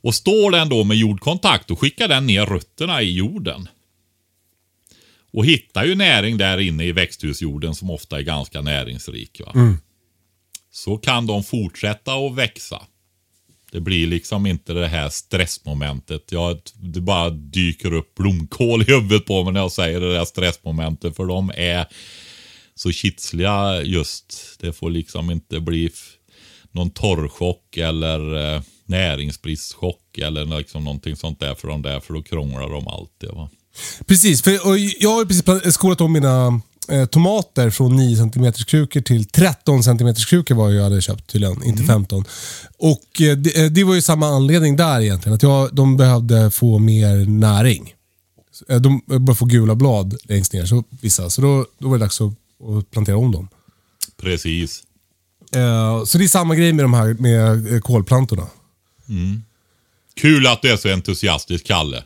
Och 0.00 0.14
står 0.14 0.50
den 0.50 0.68
då 0.68 0.84
med 0.84 0.96
jordkontakt, 0.96 1.68
då 1.68 1.76
skickar 1.76 2.08
den 2.08 2.26
ner 2.26 2.46
rötterna 2.46 3.02
i 3.02 3.12
jorden. 3.12 3.68
Och 5.32 5.46
hittar 5.46 5.84
ju 5.84 5.94
näring 5.94 6.38
där 6.38 6.58
inne 6.58 6.84
i 6.84 6.92
växthusjorden 6.92 7.74
som 7.74 7.90
ofta 7.90 8.18
är 8.18 8.22
ganska 8.22 8.60
näringsrik. 8.60 9.40
Va? 9.40 9.52
Mm. 9.54 9.76
Så 10.70 10.96
kan 10.96 11.26
de 11.26 11.44
fortsätta 11.44 12.12
att 12.12 12.34
växa. 12.34 12.82
Det 13.72 13.80
blir 13.80 14.06
liksom 14.06 14.46
inte 14.46 14.72
det 14.72 14.88
här 14.88 15.08
stressmomentet. 15.08 16.32
Jag, 16.32 16.60
det 16.74 17.00
bara 17.00 17.30
dyker 17.30 17.92
upp 17.92 18.14
blomkål 18.14 18.82
i 18.82 18.84
huvudet 18.84 19.26
på 19.26 19.44
mig 19.44 19.52
när 19.52 19.60
jag 19.60 19.72
säger 19.72 20.00
det 20.00 20.14
där 20.14 20.24
stressmomentet. 20.24 21.16
För 21.16 21.26
de 21.26 21.52
är 21.54 21.86
så 22.74 22.92
kitsliga 22.92 23.82
just. 23.82 24.56
Det 24.60 24.72
får 24.72 24.90
liksom 24.90 25.30
inte 25.30 25.60
bli 25.60 25.90
någon 26.72 26.90
torrchock 26.90 27.76
eller 27.76 28.54
eh, 28.54 28.62
näringsbristchock 28.86 30.18
eller 30.18 30.58
liksom 30.58 30.84
någonting 30.84 31.16
sånt 31.16 31.40
där 31.40 31.54
för 31.54 31.68
de 31.68 31.82
där. 31.82 32.00
För 32.00 32.14
då 32.14 32.22
krånglar 32.22 32.70
de 32.70 32.88
alltid. 32.88 33.28
Va? 33.30 33.50
Precis, 34.06 34.42
för 34.42 34.66
och 34.66 34.78
jag 34.78 35.10
har 35.10 35.24
precis 35.24 35.74
skolat 35.74 36.00
om 36.00 36.12
mina 36.12 36.60
eh, 36.88 37.06
tomater 37.06 37.70
från 37.70 37.96
9 37.96 38.16
cm 38.16 38.52
krukor 38.52 39.00
till 39.00 39.24
13 39.24 39.82
cm 39.82 40.14
krukor 40.14 40.54
var 40.54 40.70
jag 40.70 40.82
hade 40.82 41.02
köpt 41.02 41.26
tydligen, 41.26 41.64
inte 41.64 41.82
15. 41.82 42.24
Och 42.78 43.20
eh, 43.20 43.36
det, 43.36 43.64
eh, 43.64 43.70
det 43.70 43.84
var 43.84 43.94
ju 43.94 44.02
samma 44.02 44.26
anledning 44.26 44.76
där 44.76 45.00
egentligen. 45.00 45.34
Att 45.34 45.42
jag, 45.42 45.74
de 45.74 45.96
behövde 45.96 46.50
få 46.50 46.78
mer 46.78 47.26
näring. 47.26 47.94
Eh, 48.68 48.80
De 48.80 49.00
började 49.06 49.34
få 49.34 49.44
gula 49.44 49.74
blad 49.74 50.16
längst 50.24 50.52
ner, 50.52 50.66
så, 50.66 50.84
vissa. 51.00 51.30
Så 51.30 51.42
då, 51.42 51.66
då 51.78 51.88
var 51.88 51.98
det 51.98 52.04
dags 52.04 52.20
att, 52.20 52.32
att 52.78 52.90
plantera 52.90 53.16
om 53.16 53.32
dem. 53.32 53.48
Precis. 54.16 54.82
Eh, 55.56 56.04
så 56.04 56.18
det 56.18 56.24
är 56.24 56.28
samma 56.28 56.54
grej 56.54 56.72
med 56.72 56.84
de 56.84 56.94
här 56.94 57.14
med 57.14 57.74
eh, 57.74 57.80
kolplantorna. 57.80 58.46
Kul 60.20 60.46
att 60.46 60.62
du 60.62 60.70
är 60.70 60.76
så 60.76 60.88
entusiastisk, 60.88 61.66
Kalle. 61.66 62.04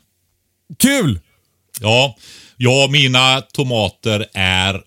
Kul! 0.79 1.21
Ja, 1.81 2.17
ja 2.57 2.89
mina 2.93 3.41
tomater 3.41 4.27
är, 4.35 4.83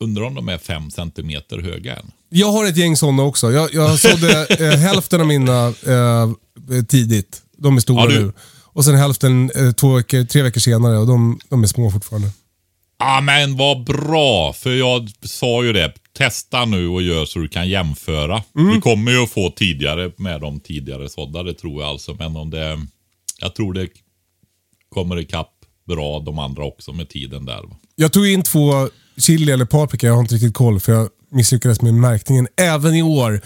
undrar 0.00 0.24
om 0.24 0.34
de 0.34 0.48
är 0.48 0.58
5 0.58 0.90
cm 0.90 1.42
höga 1.62 1.96
än. 1.96 2.10
Jag 2.28 2.52
har 2.52 2.64
ett 2.66 2.76
gäng 2.76 2.96
sådana 2.96 3.22
också. 3.22 3.52
Jag, 3.52 3.74
jag 3.74 3.98
sådde 3.98 4.46
eh, 4.46 4.70
hälften 4.78 5.20
av 5.20 5.26
mina 5.26 5.66
eh, 5.68 6.32
tidigt. 6.88 7.42
De 7.56 7.76
är 7.76 7.80
stora 7.80 8.02
Ja, 8.02 8.06
du- 8.18 8.24
nu. 8.26 8.32
Och 8.74 8.84
sen 8.84 8.94
hälften 8.94 9.50
eh, 9.54 9.72
två 9.72 9.94
veckor, 9.94 10.24
tre 10.24 10.42
veckor 10.42 10.60
senare 10.60 10.98
och 10.98 11.06
de, 11.06 11.40
de 11.48 11.62
är 11.62 11.66
små 11.66 11.90
fortfarande. 11.90 12.30
Ja 13.04 13.20
men 13.20 13.56
vad 13.56 13.84
bra, 13.84 14.52
för 14.52 14.70
jag 14.70 15.10
sa 15.22 15.64
ju 15.64 15.72
det. 15.72 15.92
Testa 16.18 16.64
nu 16.64 16.88
och 16.88 17.02
gör 17.02 17.24
så 17.24 17.38
du 17.38 17.48
kan 17.48 17.68
jämföra. 17.68 18.42
Du 18.52 18.80
kommer 18.80 19.12
ju 19.12 19.22
att 19.22 19.30
få 19.30 19.50
tidigare 19.50 20.12
med 20.16 20.40
de 20.40 20.60
tidigare 20.60 21.08
sådda, 21.08 21.42
det 21.42 21.54
tror 21.54 21.82
jag 21.82 21.90
alltså. 21.90 22.14
Men 22.14 22.36
om 22.36 22.50
det, 22.50 22.78
jag 23.40 23.54
tror 23.54 23.72
det 23.72 23.88
kommer 24.94 25.18
ikapp 25.18 25.52
bra 25.88 26.20
de 26.20 26.38
andra 26.38 26.64
också 26.64 26.92
med 26.92 27.08
tiden 27.08 27.44
där. 27.44 27.60
Jag 27.94 28.12
tog 28.12 28.26
in 28.26 28.42
två 28.42 28.88
chili 29.16 29.52
eller 29.52 29.64
paprika, 29.64 30.06
jag 30.06 30.14
har 30.14 30.20
inte 30.20 30.34
riktigt 30.34 30.54
koll 30.54 30.80
för 30.80 30.92
jag 30.92 31.08
misslyckades 31.30 31.82
med 31.82 31.94
märkningen 31.94 32.48
även 32.56 32.94
i 32.94 33.02
år. 33.02 33.40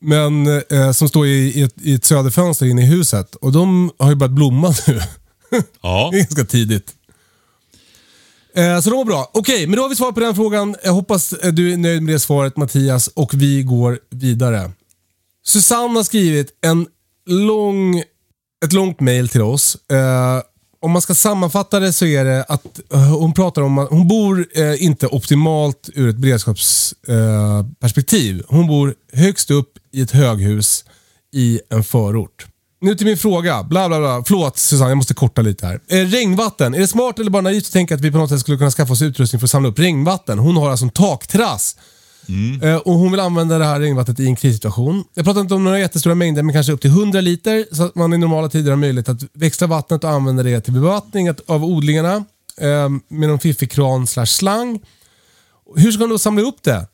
Men 0.00 0.46
eh, 0.46 0.92
som 0.92 1.08
står 1.08 1.26
i, 1.26 1.30
i, 1.30 1.62
ett, 1.62 1.74
i 1.82 1.94
ett 1.94 2.04
söderfönster 2.04 2.66
inne 2.66 2.82
i 2.82 2.86
huset 2.86 3.34
och 3.34 3.52
de 3.52 3.90
har 3.98 4.10
ju 4.10 4.16
börjat 4.16 4.32
blomma 4.32 4.74
nu. 4.86 5.00
Ja, 5.82 6.08
Det 6.12 6.18
är 6.18 6.20
ganska 6.20 6.44
tidigt. 6.44 6.94
Eh, 8.56 8.80
så 8.80 8.90
de 8.90 8.96
var 8.96 9.04
bra. 9.04 9.30
Okej, 9.32 9.66
men 9.66 9.76
då 9.76 9.82
har 9.82 9.88
vi 9.88 9.96
svar 9.96 10.12
på 10.12 10.20
den 10.20 10.34
frågan. 10.34 10.76
Jag 10.84 10.92
hoppas 10.92 11.32
eh, 11.32 11.52
du 11.52 11.72
är 11.72 11.76
nöjd 11.76 12.02
med 12.02 12.14
det 12.14 12.18
svaret 12.18 12.56
Mattias 12.56 13.08
och 13.08 13.34
vi 13.34 13.62
går 13.62 13.98
vidare. 14.10 14.70
Susanne 15.44 15.98
har 15.98 16.04
skrivit 16.04 16.50
en 16.60 16.86
lång, 17.26 17.98
ett 18.64 18.72
långt 18.72 19.00
mail 19.00 19.28
till 19.28 19.42
oss. 19.42 19.76
Eh, 19.90 20.42
om 20.80 20.90
man 20.90 21.02
ska 21.02 21.14
sammanfatta 21.14 21.80
det 21.80 21.92
så 21.92 22.06
är 22.06 22.24
det 22.24 22.44
att 22.48 22.80
hon 22.90 23.34
pratar 23.34 23.62
om 23.62 23.78
att 23.78 23.90
hon 23.90 24.08
bor 24.08 24.46
inte 24.78 25.06
optimalt 25.06 25.90
ur 25.94 26.08
ett 26.08 26.16
beredskapsperspektiv. 26.16 28.42
Hon 28.48 28.66
bor 28.66 28.94
högst 29.12 29.50
upp 29.50 29.72
i 29.92 30.00
ett 30.00 30.10
höghus 30.10 30.84
i 31.32 31.60
en 31.70 31.84
förort. 31.84 32.46
Nu 32.84 32.94
till 32.94 33.06
min 33.06 33.16
fråga. 33.16 33.62
Bla 33.62 33.88
bla 33.88 33.98
bla. 33.98 34.22
Förlåt 34.26 34.58
Susanne, 34.58 34.90
jag 34.90 34.96
måste 34.96 35.14
korta 35.14 35.42
lite 35.42 35.66
här. 35.66 35.80
Eh, 35.88 35.96
regnvatten. 36.06 36.74
Är 36.74 36.78
det 36.78 36.86
smart 36.86 37.18
eller 37.18 37.30
bara 37.30 37.42
naivt 37.42 37.66
att 37.66 37.72
tänka 37.72 37.94
att 37.94 38.00
vi 38.00 38.10
på 38.12 38.18
något 38.18 38.30
sätt 38.30 38.40
skulle 38.40 38.58
kunna 38.58 38.70
skaffa 38.70 38.92
oss 38.92 39.02
utrustning 39.02 39.40
för 39.40 39.46
att 39.46 39.50
samla 39.50 39.68
upp 39.68 39.78
regnvatten? 39.78 40.38
Hon 40.38 40.56
har 40.56 40.70
alltså 40.70 40.84
en 40.84 40.90
takterrass. 40.90 41.76
Eh, 42.62 42.76
och 42.76 42.92
Hon 42.94 43.10
vill 43.10 43.20
använda 43.20 43.58
det 43.58 43.64
här 43.64 43.80
regnvattnet 43.80 44.20
i 44.20 44.26
en 44.26 44.36
krissituation. 44.36 45.04
Jag 45.14 45.24
pratar 45.24 45.40
inte 45.40 45.54
om 45.54 45.64
några 45.64 45.78
jättestora 45.78 46.14
mängder, 46.14 46.42
men 46.42 46.52
kanske 46.52 46.72
upp 46.72 46.80
till 46.80 46.90
100 46.90 47.20
liter. 47.20 47.66
Så 47.74 47.82
att 47.84 47.94
man 47.94 48.12
i 48.12 48.18
normala 48.18 48.48
tider 48.48 48.70
har 48.70 48.76
möjlighet 48.78 49.08
att 49.08 49.20
växla 49.34 49.66
vattnet 49.66 50.04
och 50.04 50.10
använda 50.10 50.42
det 50.42 50.60
till 50.60 50.72
bevattning 50.72 51.28
att- 51.28 51.40
av 51.50 51.64
odlingarna. 51.64 52.14
Eh, 52.60 52.88
med 53.08 53.28
någon 53.28 53.38
fiffig 53.38 53.70
kran 53.70 54.06
slash 54.06 54.26
slang. 54.26 54.80
Hur 55.76 55.92
ska 55.92 56.00
man 56.00 56.08
då 56.10 56.18
samla 56.18 56.42
upp 56.42 56.62
det? 56.62 56.86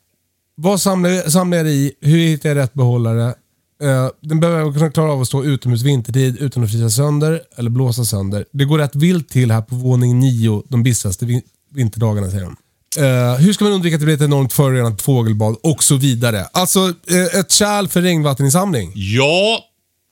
Vad 0.55 0.81
samlar, 0.81 1.29
samlar 1.29 1.57
jag 1.57 1.67
i? 1.67 1.91
Hur 2.01 2.17
hittar 2.17 2.49
jag 2.49 2.55
rätt 2.55 2.73
behållare? 2.73 3.33
Eh, 3.81 4.09
den 4.21 4.39
behöver 4.39 4.73
kunna 4.73 4.91
klara 4.91 5.11
av 5.11 5.21
att 5.21 5.27
stå 5.27 5.43
utomhus 5.43 5.81
vintertid 5.81 6.37
utan 6.37 6.63
att 6.63 6.71
frysa 6.71 6.89
sönder 6.89 7.41
eller 7.57 7.69
blåsa 7.69 8.05
sönder. 8.05 8.45
Det 8.51 8.65
går 8.65 8.77
rätt 8.77 8.95
vilt 8.95 9.29
till 9.29 9.51
här 9.51 9.61
på 9.61 9.75
våning 9.75 10.19
9 10.19 10.63
de 10.69 10.83
bistraste 10.83 11.25
vin- 11.25 11.41
vinterdagarna 11.71 12.29
säger 12.29 12.43
de. 12.43 12.57
Uh, 12.99 13.35
hur 13.35 13.53
ska 13.53 13.63
man 13.63 13.73
undvika 13.73 13.95
att 13.95 13.99
det 13.99 14.05
blir 14.05 14.15
ett 14.15 14.21
enormt 14.21 14.53
förorenat 14.53 15.01
fågelbad 15.01 15.55
och 15.63 15.83
så 15.83 15.95
vidare. 15.95 16.45
Alltså 16.51 16.79
uh, 16.79 17.39
ett 17.39 17.51
kärl 17.51 17.87
för 17.87 18.01
regnvatteninsamling. 18.01 18.91
ja 18.95 19.59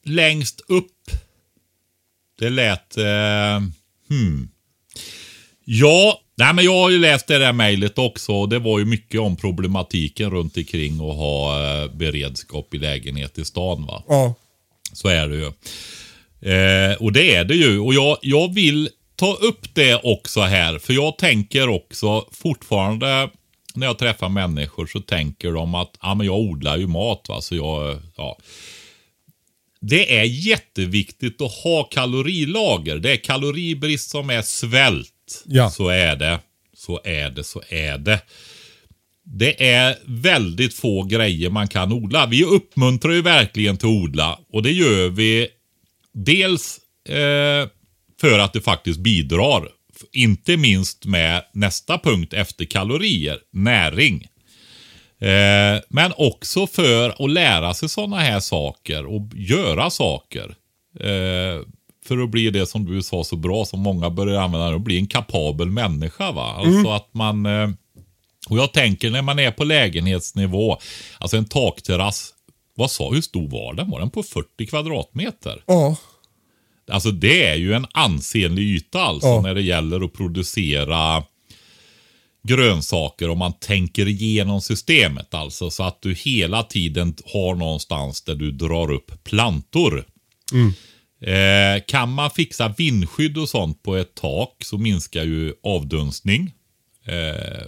längst 0.05 0.61
upp. 0.67 1.11
Det 2.39 2.49
lät... 2.49 2.97
Uh, 2.97 3.69
hmm. 4.09 4.49
Ja, 5.65 6.21
nej 6.39 6.53
men 6.53 6.65
jag 6.65 6.73
har 6.73 6.89
ju 6.89 6.99
läst 6.99 7.27
det 7.27 7.37
där 7.37 7.53
mejlet 7.53 7.97
också. 7.97 8.31
och 8.31 8.49
Det 8.49 8.59
var 8.59 8.79
ju 8.79 8.85
mycket 8.85 9.21
om 9.21 9.35
problematiken 9.35 10.31
runt 10.31 10.57
omkring 10.57 10.93
att 10.93 11.15
ha 11.15 11.63
eh, 11.63 11.91
beredskap 11.91 12.73
i 12.73 12.77
lägenhet 12.77 13.37
i 13.37 13.45
stan. 13.45 13.85
va. 13.85 14.03
Ja. 14.07 14.35
Så 14.93 15.07
är 15.07 15.27
det 15.27 15.35
ju. 15.35 15.45
Eh, 16.51 16.95
och 16.95 17.13
det 17.13 17.35
är 17.35 17.45
det 17.45 17.55
ju. 17.55 17.79
Och 17.79 17.93
jag, 17.93 18.17
jag 18.21 18.53
vill 18.53 18.89
ta 19.15 19.33
upp 19.33 19.75
det 19.75 19.95
också 20.03 20.41
här. 20.41 20.79
För 20.79 20.93
jag 20.93 21.17
tänker 21.17 21.69
också 21.69 22.25
fortfarande 22.31 23.29
när 23.75 23.87
jag 23.87 23.97
träffar 23.97 24.29
människor 24.29 24.87
så 24.87 24.99
tänker 24.99 25.51
de 25.51 25.75
att 25.75 25.95
ah, 25.99 26.15
men 26.15 26.25
jag 26.25 26.39
odlar 26.39 26.77
ju 26.77 26.87
mat. 26.87 27.25
Va? 27.29 27.41
Så 27.41 27.55
jag, 27.55 27.97
ja. 28.17 28.37
Det 29.81 30.17
är 30.19 30.23
jätteviktigt 30.23 31.41
att 31.41 31.53
ha 31.53 31.83
kalorilager. 31.83 32.97
Det 32.97 33.11
är 33.11 33.17
kaloribrist 33.17 34.09
som 34.09 34.29
är 34.29 34.41
svält. 34.41 35.13
Ja. 35.45 35.69
Så 35.69 35.89
är 35.89 36.15
det. 36.15 36.39
Så 36.73 36.99
är 37.03 37.29
det, 37.29 37.43
så 37.43 37.61
är 37.69 37.97
det. 37.97 38.21
Det 39.23 39.69
är 39.69 39.97
väldigt 40.05 40.73
få 40.73 41.03
grejer 41.03 41.49
man 41.49 41.67
kan 41.67 41.91
odla. 41.91 42.25
Vi 42.25 42.43
uppmuntrar 42.43 43.11
ju 43.11 43.21
verkligen 43.21 43.77
till 43.77 43.87
att 43.87 43.93
odla 43.93 44.39
och 44.51 44.63
det 44.63 44.71
gör 44.71 45.09
vi 45.09 45.47
dels 46.13 46.79
eh, 47.09 47.67
för 48.21 48.39
att 48.39 48.53
det 48.53 48.61
faktiskt 48.61 48.99
bidrar, 48.99 49.69
inte 50.11 50.57
minst 50.57 51.05
med 51.05 51.43
nästa 51.53 51.97
punkt 51.97 52.33
efter 52.33 52.65
kalorier, 52.65 53.39
näring. 53.51 54.27
Eh, 55.19 55.81
men 55.89 56.13
också 56.17 56.67
för 56.67 57.25
att 57.25 57.31
lära 57.31 57.73
sig 57.73 57.89
sådana 57.89 58.17
här 58.17 58.39
saker 58.39 59.05
och 59.05 59.29
göra 59.35 59.89
saker. 59.89 60.55
Eh, 60.99 61.61
för 62.09 62.17
att 62.23 62.29
bli 62.29 62.49
det 62.49 62.65
som 62.65 62.85
du 62.85 63.01
sa 63.03 63.23
så 63.23 63.35
bra, 63.35 63.65
som 63.65 63.79
många 63.79 64.09
börjar 64.09 64.41
använda, 64.41 64.75
att 64.75 64.81
bli 64.81 64.97
en 64.97 65.07
kapabel 65.07 65.69
människa. 65.69 66.31
Va? 66.31 66.53
Alltså 66.57 66.89
att 66.89 67.13
man... 67.13 67.45
Eh, 67.45 67.69
och 68.49 68.57
jag 68.57 68.73
tänker 68.73 69.09
när 69.09 69.21
man 69.21 69.39
är 69.39 69.51
på 69.51 69.63
lägenhetsnivå, 69.63 70.77
alltså 71.19 71.37
en 71.37 71.45
takterrass, 71.45 72.33
vad 72.75 72.91
sa, 72.91 73.11
hur 73.11 73.21
stor 73.21 73.47
var 73.47 73.73
den? 73.73 73.89
Var 73.91 73.99
den 73.99 74.09
på 74.09 74.23
40 74.23 74.65
kvadratmeter? 74.65 75.63
Ja. 75.65 75.95
Alltså 76.91 77.11
det 77.11 77.43
är 77.47 77.55
ju 77.55 77.73
en 77.73 77.85
ansenlig 77.91 78.63
yta 78.63 79.01
alltså 79.01 79.27
Ja. 79.27 79.41
när 79.41 79.55
det 79.55 79.61
gäller 79.61 80.05
att 80.05 80.13
producera 80.13 81.23
grönsaker 82.43 83.29
om 83.29 83.37
man 83.37 83.53
tänker 83.53 84.07
igenom 84.07 84.61
systemet 84.61 85.33
alltså. 85.33 85.69
Så 85.69 85.83
att 85.83 86.01
du 86.01 86.13
hela 86.13 86.63
tiden 86.63 87.15
har 87.33 87.55
någonstans 87.55 88.21
där 88.21 88.35
du 88.35 88.51
drar 88.51 88.91
upp 88.91 89.23
plantor. 89.23 90.05
Eh, 91.21 91.83
kan 91.87 92.13
man 92.13 92.31
fixa 92.31 92.73
vindskydd 92.77 93.37
och 93.37 93.49
sånt 93.49 93.83
på 93.83 93.95
ett 93.95 94.15
tak 94.15 94.63
så 94.63 94.77
minskar 94.77 95.23
ju 95.23 95.53
avdunstning. 95.63 96.53
Eh, 97.05 97.67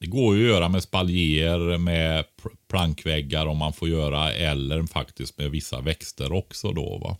det 0.00 0.06
går 0.06 0.36
ju 0.36 0.44
att 0.44 0.54
göra 0.54 0.68
med 0.68 0.82
spaljer, 0.82 1.78
med 1.78 2.24
plankväggar 2.70 3.46
om 3.46 3.58
man 3.58 3.72
får 3.72 3.88
göra, 3.88 4.32
eller 4.32 4.86
faktiskt 4.86 5.38
med 5.38 5.50
vissa 5.50 5.80
växter 5.80 6.32
också 6.32 6.72
då. 6.72 6.98
va. 6.98 7.16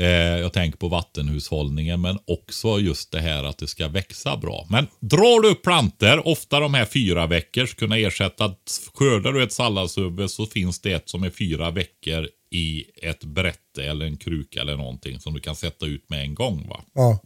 Eh, 0.00 0.38
jag 0.38 0.52
tänker 0.52 0.78
på 0.78 0.88
vattenhushållningen, 0.88 2.00
men 2.00 2.18
också 2.26 2.78
just 2.78 3.12
det 3.12 3.20
här 3.20 3.44
att 3.44 3.58
det 3.58 3.66
ska 3.66 3.88
växa 3.88 4.36
bra. 4.36 4.66
Men 4.70 4.86
drar 5.00 5.42
du 5.42 5.48
upp 5.48 5.62
planter, 5.62 6.28
ofta 6.28 6.60
de 6.60 6.74
här 6.74 6.84
fyra 6.84 7.26
veckors, 7.26 7.74
kunna 7.74 7.98
ersätta, 7.98 8.54
skördar 8.94 9.32
du 9.32 9.42
ett 9.42 9.52
salladshuvud 9.52 10.30
så 10.30 10.46
finns 10.46 10.80
det 10.80 10.92
ett 10.92 11.08
som 11.08 11.22
är 11.22 11.30
fyra 11.30 11.70
veckor 11.70 12.28
i 12.50 12.84
ett 13.02 13.24
brätte 13.24 13.84
eller 13.84 14.06
en 14.06 14.16
kruka 14.16 14.60
eller 14.60 14.76
någonting 14.76 15.20
som 15.20 15.34
du 15.34 15.40
kan 15.40 15.56
sätta 15.56 15.86
ut 15.86 16.10
med 16.10 16.20
en 16.20 16.34
gång. 16.34 16.68
va. 16.68 16.80
ja. 16.94 17.18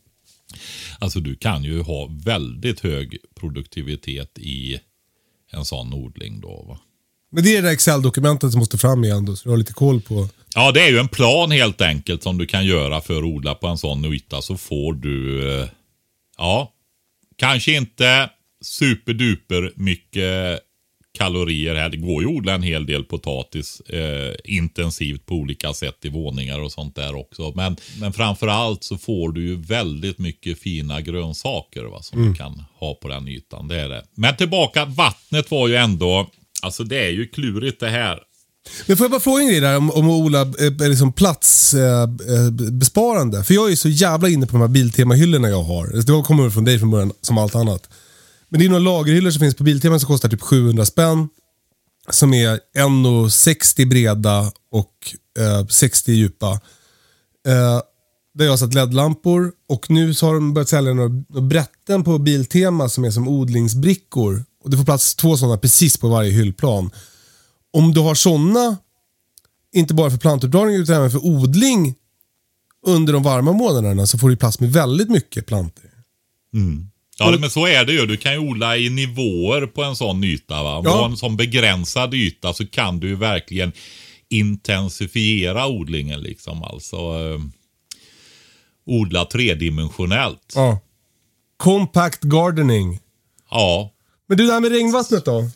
Alltså 0.98 1.20
du 1.20 1.36
kan 1.36 1.64
ju 1.64 1.82
ha 1.82 2.10
väldigt 2.24 2.80
hög 2.80 3.16
produktivitet 3.34 4.38
i 4.38 4.80
en 5.50 5.64
sån 5.64 5.94
odling 5.94 6.40
då. 6.40 6.64
Va? 6.68 6.78
Men 7.30 7.44
det 7.44 7.56
är 7.56 7.62
det 7.62 7.68
där 7.68 7.74
Excel-dokumentet 7.74 8.50
som 8.50 8.58
måste 8.58 8.78
fram 8.78 9.04
igen 9.04 9.24
då, 9.24 9.36
så 9.36 9.44
du 9.44 9.50
har 9.50 9.56
lite 9.56 9.72
koll 9.72 10.00
på. 10.00 10.28
Ja, 10.54 10.72
det 10.72 10.82
är 10.82 10.90
ju 10.90 10.98
en 10.98 11.08
plan 11.08 11.50
helt 11.50 11.80
enkelt 11.80 12.22
som 12.22 12.38
du 12.38 12.46
kan 12.46 12.66
göra 12.66 13.00
för 13.00 13.16
att 13.16 13.24
odla 13.24 13.54
på 13.54 13.66
en 13.66 13.78
sån 13.78 14.04
yta. 14.04 14.42
Så 14.42 14.56
får 14.56 14.92
du, 14.92 15.50
eh, 15.60 15.68
ja, 16.38 16.72
kanske 17.36 17.76
inte 17.76 18.30
superduper 18.64 19.72
mycket 19.74 20.60
kalorier 21.18 21.74
här. 21.74 21.88
Det 21.88 21.96
går 21.96 22.22
ju 22.22 22.28
att 22.28 22.34
odla 22.34 22.54
en 22.54 22.62
hel 22.62 22.86
del 22.86 23.04
potatis 23.04 23.80
eh, 23.80 24.34
intensivt 24.44 25.26
på 25.26 25.34
olika 25.34 25.72
sätt 25.72 26.04
i 26.04 26.08
våningar 26.08 26.60
och 26.60 26.72
sånt 26.72 26.96
där 26.96 27.14
också. 27.14 27.52
Men, 27.56 27.76
men 28.00 28.12
framför 28.12 28.48
allt 28.48 28.84
så 28.84 28.98
får 28.98 29.32
du 29.32 29.46
ju 29.46 29.56
väldigt 29.56 30.18
mycket 30.18 30.58
fina 30.58 31.00
grönsaker 31.00 31.84
va, 31.84 32.02
som 32.02 32.28
du 32.28 32.34
kan 32.34 32.62
ha 32.74 32.94
på 32.94 33.08
den 33.08 33.28
ytan. 33.28 33.68
Det 33.68 33.80
är 33.80 33.88
det. 33.88 34.04
Men 34.14 34.36
tillbaka, 34.36 34.84
vattnet 34.84 35.50
var 35.50 35.68
ju 35.68 35.74
ändå, 35.74 36.30
alltså 36.62 36.84
det 36.84 36.98
är 36.98 37.10
ju 37.10 37.26
klurigt 37.26 37.80
det 37.80 37.88
här. 37.88 38.20
Men 38.86 38.96
får 38.96 39.04
jag 39.04 39.10
bara 39.10 39.20
fråga 39.20 39.42
en 39.42 39.48
grej 39.48 39.60
där 39.60 39.76
om, 39.76 39.90
om 39.90 40.10
att 40.10 40.12
odla 40.12 40.40
eh, 40.40 40.88
liksom 40.88 41.12
platsbesparande? 41.12 43.36
Eh. 43.36 43.40
eh 43.40 43.44
För 43.44 43.54
jag 43.54 43.72
är 43.72 43.76
så 43.76 43.88
jävla 43.88 44.28
inne 44.28 44.46
på 44.46 44.52
de 44.52 44.60
här 44.60 44.68
Biltema-hyllorna 44.68 45.48
jag 45.48 45.62
har. 45.62 45.84
Alltså, 45.84 46.16
det 46.16 46.22
kommer 46.22 46.42
väl 46.42 46.52
från 46.52 46.64
dig 46.64 46.78
från 46.78 46.90
början, 46.90 47.12
som 47.20 47.38
allt 47.38 47.54
annat. 47.54 47.88
Men 48.48 48.60
det 48.60 48.66
är 48.66 48.70
några 48.70 48.82
lagerhyllor 48.82 49.30
som 49.30 49.40
finns 49.40 49.54
på 49.54 49.64
Biltema 49.64 49.98
som 49.98 50.06
kostar 50.06 50.28
typ 50.28 50.42
700 50.42 50.84
spänn. 50.84 51.28
Som 52.10 52.34
är 52.34 52.60
1,60 52.76 53.88
breda 53.88 54.52
och 54.70 54.94
eh, 55.38 55.66
60 55.66 56.12
djupa. 56.12 56.60
Eh, 57.46 57.80
där 58.34 58.44
jag 58.44 58.52
har 58.52 58.56
satt 58.56 58.74
LED-lampor 58.74 59.52
och 59.68 59.90
nu 59.90 60.14
så 60.14 60.26
har 60.26 60.34
de 60.34 60.54
börjat 60.54 60.68
sälja 60.68 60.92
några, 60.92 61.24
några 61.28 61.46
brätten 61.46 62.04
på 62.04 62.18
Biltema 62.18 62.88
som 62.88 63.04
är 63.04 63.10
som 63.10 63.28
odlingsbrickor. 63.28 64.44
Och 64.64 64.70
det 64.70 64.76
får 64.76 64.84
plats 64.84 65.14
två 65.14 65.36
sådana 65.36 65.58
precis 65.58 65.96
på 65.96 66.08
varje 66.08 66.30
hyllplan. 66.30 66.90
Om 67.72 67.92
du 67.94 68.00
har 68.00 68.14
sådana, 68.14 68.76
inte 69.72 69.94
bara 69.94 70.10
för 70.10 70.18
plantuppdragning 70.18 70.76
utan 70.76 70.96
även 70.96 71.10
för 71.10 71.24
odling 71.26 71.94
under 72.86 73.12
de 73.12 73.22
varma 73.22 73.52
månaderna 73.52 74.06
så 74.06 74.18
får 74.18 74.28
du 74.30 74.36
plats 74.36 74.60
med 74.60 74.72
väldigt 74.72 75.10
mycket 75.10 75.46
plantor. 75.46 75.90
Ja, 77.18 77.36
men 77.40 77.50
så 77.50 77.66
är 77.66 77.84
det 77.84 77.92
ju. 77.92 78.06
Du 78.06 78.16
kan 78.16 78.32
ju 78.32 78.38
odla 78.38 78.76
i 78.76 78.90
nivåer 78.90 79.66
på 79.66 79.82
en 79.82 79.96
sån 79.96 80.24
yta. 80.24 80.62
Va? 80.62 80.76
Om 80.76 80.84
Ja. 80.84 80.90
du 80.92 80.96
har 80.98 81.08
en 81.08 81.16
sån 81.16 81.36
begränsad 81.36 82.14
yta 82.14 82.52
så 82.54 82.66
kan 82.66 83.00
du 83.00 83.08
ju 83.08 83.16
verkligen 83.16 83.72
intensifiera 84.28 85.66
odlingen. 85.66 86.20
liksom. 86.20 86.62
Alltså 86.62 86.96
eh, 86.96 87.40
odla 88.86 89.24
tredimensionellt. 89.24 90.52
Ja. 90.54 90.78
Compact 91.56 92.22
gardening. 92.22 92.98
Ja, 93.50 93.92
Men 94.28 94.36
du, 94.38 94.46
det 94.46 94.52
här 94.52 94.60
med 94.60 94.72
regnvattnet 94.72 95.24
då? 95.24 95.50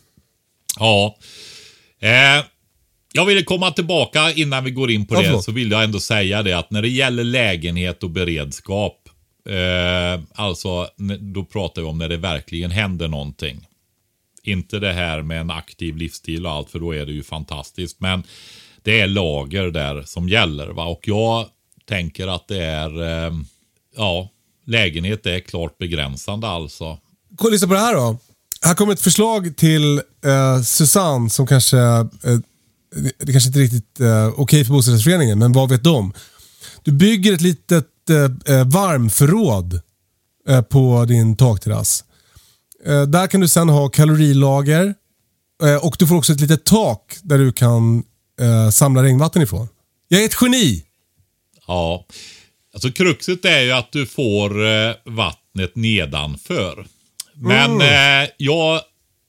ja. 0.78 1.16
Eh, 2.00 2.44
jag 3.12 3.24
ville 3.26 3.42
komma 3.42 3.70
tillbaka 3.70 4.32
innan 4.32 4.64
vi 4.64 4.70
går 4.70 4.90
in 4.90 5.06
på 5.06 5.14
Ja, 5.14 5.18
det. 5.18 5.26
förlåt. 5.26 5.44
Så 5.44 5.52
vill 5.52 5.70
jag 5.70 5.84
ändå 5.84 6.00
säga 6.00 6.42
det 6.42 6.52
att 6.58 6.70
när 6.70 6.82
det 6.82 6.88
gäller 6.88 7.24
lägenhet 7.24 8.02
och 8.02 8.10
beredskap. 8.10 9.02
Eh, 9.48 10.20
alltså, 10.34 10.88
då 11.20 11.44
pratar 11.44 11.82
vi 11.82 11.88
om 11.88 11.98
när 11.98 12.08
det 12.08 12.16
verkligen 12.16 12.70
händer 12.70 13.08
någonting. 13.08 13.66
Inte 14.42 14.78
det 14.78 14.92
här 14.92 15.22
med 15.22 15.40
en 15.40 15.50
aktiv 15.50 15.96
livsstil 15.96 16.46
och 16.46 16.52
allt, 16.52 16.70
för 16.70 16.78
då 16.78 16.94
är 16.94 17.06
det 17.06 17.12
ju 17.12 17.22
fantastiskt. 17.22 18.00
Men 18.00 18.22
det 18.82 19.00
är 19.00 19.06
lager 19.06 19.70
där 19.70 20.02
som 20.02 20.28
gäller. 20.28 20.66
Va? 20.66 20.84
Och 20.84 21.08
jag 21.08 21.46
tänker 21.88 22.28
att 22.28 22.48
det 22.48 22.62
är, 22.62 23.02
eh, 23.26 23.32
ja, 23.96 24.28
lägenhet 24.66 25.26
är 25.26 25.40
klart 25.40 25.78
begränsande 25.78 26.48
alltså. 26.48 26.98
Kolla, 27.36 27.52
lyssna 27.52 27.68
på 27.68 27.74
det 27.74 27.80
här 27.80 27.94
då. 27.94 28.18
Här 28.62 28.74
kommer 28.74 28.92
ett 28.92 29.00
förslag 29.00 29.56
till 29.56 30.00
eh, 30.24 30.62
Susanne 30.62 31.30
som 31.30 31.46
kanske, 31.46 31.78
eh, 31.78 32.38
det 33.18 33.32
kanske 33.32 33.48
inte 33.48 33.58
är 33.58 33.62
riktigt 33.62 34.00
eh, 34.00 34.28
okej 34.36 34.64
för 34.64 34.72
bostadsrättsföreningen, 34.72 35.38
men 35.38 35.52
vad 35.52 35.68
vet 35.70 35.84
de? 35.84 36.12
Du 36.82 36.92
bygger 36.92 37.32
ett 37.32 37.40
litet 37.40 37.86
eh, 38.10 38.56
eh, 38.56 38.64
varmförråd 38.66 39.80
eh, 40.48 40.62
på 40.62 41.04
din 41.04 41.36
takterrass. 41.36 42.04
Eh, 42.84 43.02
där 43.02 43.26
kan 43.26 43.40
du 43.40 43.48
sen 43.48 43.68
ha 43.68 43.88
kalorilager 43.88 44.94
eh, 45.62 45.76
och 45.76 45.96
du 45.98 46.06
får 46.06 46.16
också 46.16 46.32
ett 46.32 46.40
litet 46.40 46.64
tak 46.64 47.16
där 47.22 47.38
du 47.38 47.52
kan 47.52 48.04
eh, 48.40 48.70
samla 48.70 49.02
regnvatten 49.02 49.42
ifrån. 49.42 49.68
Jag 50.08 50.20
är 50.20 50.24
ett 50.24 50.36
geni! 50.40 50.82
Ja, 51.66 52.06
alltså 52.74 52.92
kruxet 52.92 53.44
är 53.44 53.60
ju 53.60 53.72
att 53.72 53.92
du 53.92 54.06
får 54.06 54.66
eh, 54.66 54.94
vattnet 55.04 55.76
nedanför. 55.76 56.86
Men 57.36 57.80
eh, 57.80 58.30
jag, 58.36 58.80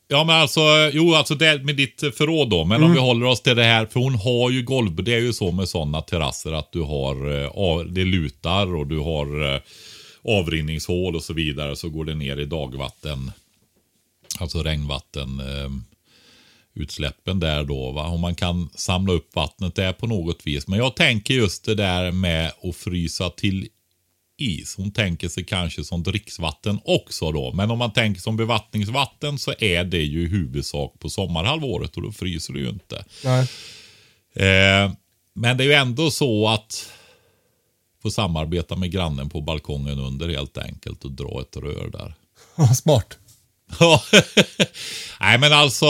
ja 0.08 0.24
men 0.24 0.36
alltså, 0.36 0.62
jo 0.94 1.14
alltså 1.14 1.36
det 1.36 1.64
med 1.64 1.76
ditt 1.76 2.04
förråd 2.18 2.50
då. 2.50 2.66
Men 2.66 2.84
om 2.84 2.94
vi 2.94 3.00
håller 3.00 3.26
oss 3.26 3.42
till 3.42 3.56
det 3.56 3.64
här, 3.64 3.86
för 3.86 4.00
hon 4.00 4.16
har 4.16 4.50
ju 4.50 4.64
golv, 4.64 5.04
det 5.04 5.14
är 5.14 5.20
ju 5.20 5.34
så 5.34 5.52
med 5.52 5.70
sådana 5.70 6.02
terrasser 6.02 6.52
att 6.52 6.72
du 6.72 6.82
har, 6.82 7.44
eh, 7.44 7.86
det 7.86 8.06
lutar 8.06 8.76
och 8.76 8.88
du 8.88 9.00
har 9.00 9.54
eh, 9.54 9.62
avrinningshål 10.40 11.16
och 11.16 11.24
så 11.24 11.34
vidare. 11.34 11.76
Så 11.76 11.90
går 11.90 12.06
det 12.06 12.16
ner 12.16 12.38
i 12.38 12.46
dagvatten, 12.46 13.32
alltså 14.40 14.64
regnvatten. 14.64 15.40
Eh, 15.40 15.70
utsläppen 16.80 17.40
där 17.40 17.64
då. 17.64 17.92
Va? 17.92 18.08
Om 18.08 18.22
man 18.22 18.36
kan 18.36 18.70
samla 18.76 19.14
upp 19.14 19.36
vattnet 19.36 19.76
där 19.76 19.94
på 19.94 20.08
något 20.08 20.48
vis. 20.48 20.68
Men 20.68 20.80
jag 20.80 20.96
tänker 20.96 21.34
just 21.34 21.66
det 21.66 21.76
där 21.76 22.12
med 22.12 22.52
att 22.64 22.76
frysa 22.76 23.30
till 23.30 23.68
is. 24.38 24.76
Hon 24.76 24.92
tänker 24.92 25.30
sig 25.30 25.46
kanske 25.46 25.84
som 25.84 26.04
dricksvatten 26.04 26.80
också 26.86 27.32
då. 27.32 27.54
Men 27.54 27.72
om 27.72 27.80
man 27.80 27.94
tänker 27.94 28.22
som 28.22 28.38
bevattningsvatten 28.38 29.40
så 29.40 29.54
är 29.60 29.84
det 29.84 30.02
ju 30.02 30.24
i 30.24 30.28
huvudsak 30.28 31.00
på 31.00 31.10
sommarhalvåret 31.10 31.98
och 31.98 32.02
då 32.02 32.12
fryser 32.12 32.54
det 32.54 32.60
ju 32.60 32.70
inte. 32.70 33.06
Nej. 33.24 33.42
Eh, 34.36 34.92
men 35.34 35.58
det 35.58 35.64
är 35.64 35.66
ju 35.66 35.74
ändå 35.74 36.12
så 36.12 36.48
att 36.48 36.90
få 38.02 38.12
samarbeta 38.12 38.76
med 38.76 38.92
grannen 38.92 39.30
på 39.30 39.42
balkongen 39.42 40.00
under 40.00 40.30
helt 40.30 40.58
enkelt 40.58 41.06
och 41.06 41.12
dra 41.12 41.42
ett 41.42 41.58
rör 41.58 41.90
där. 41.90 42.14
Smart. 42.76 43.18
Ja. 43.80 44.04
Nej 45.20 45.40
men 45.40 45.54
alltså 45.54 45.88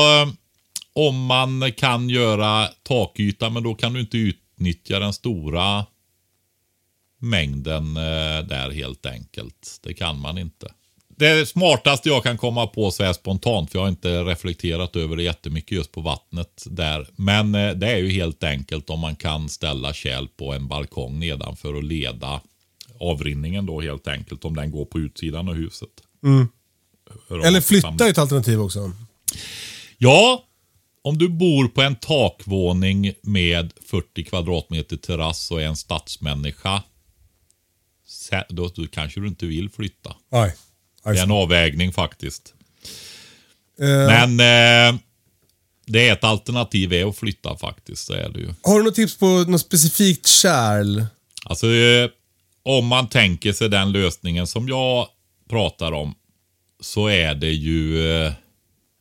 om 0.93 1.25
man 1.25 1.71
kan 1.77 2.09
göra 2.09 2.67
takyta 2.83 3.49
men 3.49 3.63
då 3.63 3.75
kan 3.75 3.93
du 3.93 3.99
inte 3.99 4.17
utnyttja 4.17 4.99
den 4.99 5.13
stora 5.13 5.85
mängden 7.19 7.97
eh, 7.97 8.47
där 8.47 8.71
helt 8.71 9.05
enkelt. 9.05 9.79
Det 9.83 9.93
kan 9.93 10.19
man 10.19 10.37
inte. 10.37 10.71
det 11.15 11.49
smartaste 11.49 12.09
jag 12.09 12.23
kan 12.23 12.37
komma 12.37 12.67
på 12.67 12.91
så 12.91 13.03
här 13.03 13.13
spontant, 13.13 13.71
för 13.71 13.79
jag 13.79 13.83
har 13.83 13.89
inte 13.89 14.23
reflekterat 14.23 14.95
över 14.95 15.15
det 15.15 15.23
jättemycket 15.23 15.71
just 15.71 15.91
på 15.91 16.01
vattnet 16.01 16.63
där. 16.65 17.07
Men 17.15 17.55
eh, 17.55 17.71
det 17.71 17.87
är 17.87 17.97
ju 17.97 18.09
helt 18.09 18.43
enkelt 18.43 18.89
om 18.89 18.99
man 18.99 19.15
kan 19.15 19.49
ställa 19.49 19.93
kärl 19.93 20.27
på 20.27 20.53
en 20.53 20.67
balkong 20.67 21.19
nedanför 21.19 21.73
och 21.73 21.83
leda 21.83 22.41
avrinningen 22.99 23.65
då 23.65 23.81
helt 23.81 24.07
enkelt. 24.07 24.45
Om 24.45 24.55
den 24.55 24.71
går 24.71 24.85
på 24.85 24.99
utsidan 24.99 25.49
av 25.49 25.55
huset. 25.55 25.89
Hör 27.29 27.39
Eller 27.39 27.61
flytta 27.61 28.05
är 28.05 28.09
ett 28.09 28.17
alternativ 28.17 28.61
också. 28.61 28.91
Ja, 29.97 30.43
om 31.01 31.17
du 31.17 31.29
bor 31.29 31.67
på 31.67 31.81
en 31.81 31.95
takvåning 31.95 33.13
med 33.21 33.73
40 33.85 34.23
kvadratmeter 34.23 34.97
terrass 34.97 35.51
och 35.51 35.61
är 35.61 35.65
en 35.65 35.75
stadsmänniska. 35.75 36.83
Då, 38.49 38.71
då 38.75 38.87
kanske 38.87 39.19
du 39.19 39.27
inte 39.27 39.45
vill 39.45 39.69
flytta. 39.69 40.15
Nej. 40.31 40.55
Det 41.03 41.09
är 41.09 41.23
en 41.23 41.31
avvägning 41.31 41.93
faktiskt. 41.93 42.53
Eh, 43.79 43.87
Men 43.87 44.39
eh, 44.39 44.99
det 45.85 46.09
är 46.09 46.13
ett 46.13 46.23
alternativ 46.23 46.93
är 46.93 47.09
att 47.09 47.17
flytta 47.17 47.57
faktiskt. 47.57 48.05
Så 48.05 48.13
är 48.13 48.29
det 48.29 48.39
ju. 48.39 48.53
Har 48.63 48.77
du 48.77 48.83
något 48.83 48.95
tips 48.95 49.17
på 49.17 49.25
något 49.25 49.61
specifikt 49.61 50.27
kärl? 50.27 51.03
Alltså 51.43 51.67
eh, 51.67 52.09
om 52.63 52.87
man 52.87 53.09
tänker 53.09 53.53
sig 53.53 53.69
den 53.69 53.91
lösningen 53.91 54.47
som 54.47 54.67
jag 54.67 55.07
pratar 55.49 55.91
om. 55.91 56.15
Så 56.81 57.07
är 57.07 57.35
det 57.35 57.51
ju. 57.51 58.11
Eh, 58.11 58.33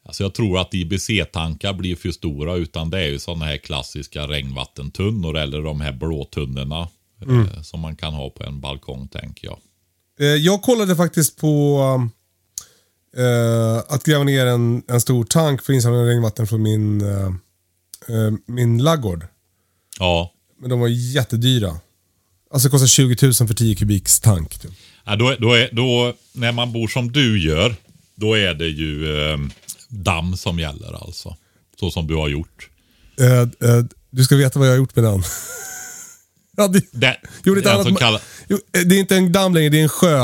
alltså 0.05 0.23
jag 0.23 0.35
tror 0.35 0.59
att 0.59 0.75
IBC-tankar 0.75 1.73
blir 1.73 1.97
för 1.97 2.11
stora. 2.11 2.55
Utan 2.55 2.91
det 2.91 2.99
är 2.99 3.09
ju 3.09 3.19
sådana 3.19 3.45
här 3.45 3.57
klassiska 3.57 4.29
regnvattentunnor. 4.29 5.37
Eller 5.37 5.63
de 5.63 5.81
här 5.81 5.93
blåtunnorna. 5.93 6.89
Eh, 7.23 7.63
som 7.63 7.81
man 7.81 7.97
kan 7.97 8.15
ha 8.15 8.31
på 8.31 8.45
en 8.45 8.61
balkong 8.61 9.09
tänker 9.09 9.47
jag. 9.47 9.59
Eh, 10.21 10.27
jag 10.27 10.63
kollade 10.63 10.97
faktiskt 10.97 11.37
på 11.37 11.81
eh, 13.17 13.95
att 13.95 14.05
gräva 14.05 14.25
ner 14.25 14.47
en, 14.47 14.83
en 14.89 15.01
stor 15.01 15.25
tank 15.25 15.63
för 15.63 15.73
insamling 15.73 16.01
av 16.01 16.07
regnvatten 16.07 16.47
från 16.47 16.63
min, 16.63 17.03
min 18.47 18.79
laggård. 18.79 19.27
Ja. 19.99 20.33
Men 20.61 20.71
de 20.71 20.81
var 20.81 20.89
jättedyra. 20.89 21.77
Alltså 22.51 22.69
det 22.69 22.71
kostar 22.71 22.87
20 22.87 23.27
000 23.27 23.33
för 23.35 23.55
10 23.55 23.75
kubiks 23.75 24.21
tank. 24.21 24.59
Typ. 24.59 24.73
Ja, 25.05 25.17
då, 25.17 25.37
då, 25.39 25.53
är, 25.53 25.69
då, 25.73 26.15
när 26.33 26.53
man 26.53 26.73
bor 26.73 26.89
som 26.89 27.13
du 27.13 27.45
gör, 27.45 27.75
då 28.15 28.35
är 28.35 28.55
det 28.55 28.69
ju 28.69 29.21
eh, 29.31 29.39
damm 29.89 30.37
som 30.37 30.59
gäller 30.59 31.05
alltså. 31.05 31.37
Så 31.81 31.91
som 31.91 32.07
du 32.07 32.15
har 32.15 32.29
gjort. 32.29 32.71
Eh, 33.21 33.41
eh, 33.41 33.85
du 34.11 34.25
ska 34.25 34.37
veta 34.37 34.59
vad 34.59 34.69
jag 34.69 34.73
har 34.73 34.79
gjort 34.79 34.97
med 34.97 35.05
den. 35.05 35.23
ja, 36.57 36.69
det, 36.69 36.81
Det, 36.91 37.17
gjorde 37.45 37.61
ett 37.61 37.67
annat 37.67 37.99
kallar, 37.99 38.21
Jo, 38.49 38.59
det 38.73 38.95
är 38.95 38.99
inte 38.99 39.17
en 39.17 39.33
damm 39.33 39.55
längre, 39.55 39.69
det 39.69 39.79
är 39.79 39.83
en 39.83 39.89
sjö. 39.89 40.19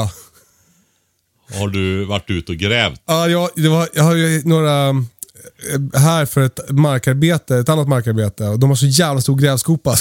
har 1.59 1.68
du 1.68 2.05
varit 2.05 2.30
ute 2.30 2.53
och 2.53 2.59
grävt? 2.59 3.01
Ja, 3.07 3.28
jag, 3.28 3.51
det 3.57 3.68
var, 3.68 3.89
jag 3.95 4.03
har 4.03 4.14
ju 4.14 4.43
några 4.45 4.89
eh, 4.89 6.01
här 6.01 6.26
för 6.26 6.41
ett 6.41 6.61
markarbete, 6.70 7.57
ett 7.57 7.68
annat 7.68 7.89
markarbete. 7.89 8.45
Och 8.49 8.59
de 8.59 8.70
har 8.70 8.76
så 8.76 8.87
jävla 8.87 9.20
stor 9.20 9.37
grävskopa. 9.37 9.91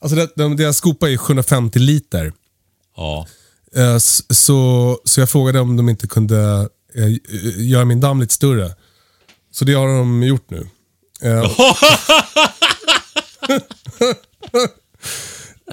alltså 0.00 0.16
det, 0.16 0.28
de, 0.36 0.56
deras 0.56 0.76
skopa 0.76 1.10
är 1.10 1.16
750 1.16 1.78
liter. 1.78 2.32
Ja. 2.96 3.26
Eh, 3.76 3.98
Så, 4.30 5.00
så 5.04 5.20
jag 5.20 5.30
frågade 5.30 5.60
om 5.60 5.76
de 5.76 5.88
inte 5.88 6.06
kunde 6.08 6.68
eh, 6.94 7.08
göra 7.56 7.84
min 7.84 8.00
damm 8.00 8.20
lite 8.20 8.34
större. 8.34 8.74
Så 9.52 9.64
det 9.64 9.72
har 9.74 9.86
de 9.98 10.22
gjort 10.22 10.50
nu. 10.50 10.68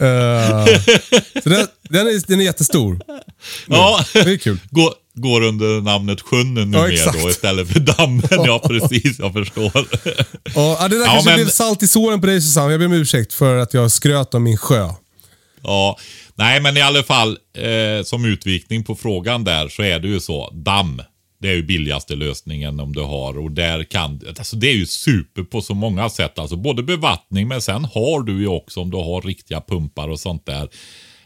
Eh, 0.02 0.66
så 1.44 1.50
den, 1.50 1.68
den, 1.90 2.08
är, 2.08 2.28
den 2.28 2.40
är 2.40 2.44
jättestor. 2.46 3.00
ja. 3.68 4.06
Det 4.14 4.20
är 4.20 4.38
kul. 4.38 4.60
Går, 4.70 4.94
går 5.14 5.42
under 5.42 5.82
namnet 5.82 6.22
sjön 6.22 6.54
numera 6.54 6.90
exakt. 6.90 7.22
då 7.24 7.30
istället 7.30 7.68
för 7.74 7.80
dammen. 7.80 8.24
Ja, 8.30 8.60
precis. 8.68 9.20
Jag 9.20 9.34
förstår. 9.34 9.72
Ja, 10.56 10.88
det 10.90 10.98
där 10.98 11.06
Ja, 11.06 11.12
kanske 11.12 11.30
men- 11.30 11.36
blev 11.40 11.48
salt 11.50 11.84
i 11.84 11.88
såren 11.88 12.22
på 12.22 12.28
dig 12.28 12.42
Susanne. 12.42 12.72
Jag 12.72 12.80
ber 12.80 12.86
om 12.86 12.94
ursäkt 12.94 13.34
för 13.34 13.58
att 13.58 13.74
jag 13.74 13.92
skröt 13.92 14.34
om 14.34 14.44
min 14.44 14.58
sjö. 14.58 14.90
Ja, 15.64 15.98
nej 16.36 16.62
men 16.62 16.78
i 16.78 16.82
alla 16.82 17.04
fall 17.04 17.38
eh, 17.58 18.04
som 18.04 18.26
utvikning 18.26 18.84
på 18.84 18.96
frågan 18.96 19.44
där 19.44 19.70
så 19.70 19.82
är 19.84 20.00
det 20.00 20.08
ju 20.08 20.20
så. 20.20 20.50
Damm, 20.54 21.02
det 21.46 21.52
är 21.52 21.56
ju 21.56 21.64
billigaste 21.64 22.16
lösningen 22.16 22.80
om 22.80 22.94
du 22.94 23.02
har 23.02 23.38
och 23.38 23.52
där 23.52 23.84
kan, 23.84 24.22
alltså 24.40 24.56
det 24.56 24.68
är 24.70 24.74
ju 24.74 24.86
super 24.86 25.44
på 25.44 25.62
så 25.62 25.74
många 25.74 26.10
sätt. 26.10 26.40
Alltså 26.40 26.56
både 26.56 26.84
bevattning 26.84 27.48
men 27.48 27.62
sen 27.62 27.86
har 27.86 28.24
du 28.24 28.40
ju 28.42 28.48
också 28.48 28.80
om 28.80 28.92
du 28.92 28.98
har 28.98 29.22
riktiga 29.22 29.62
pumpar 29.62 30.08
och 30.10 30.20
sånt 30.20 30.46
där. 30.46 30.70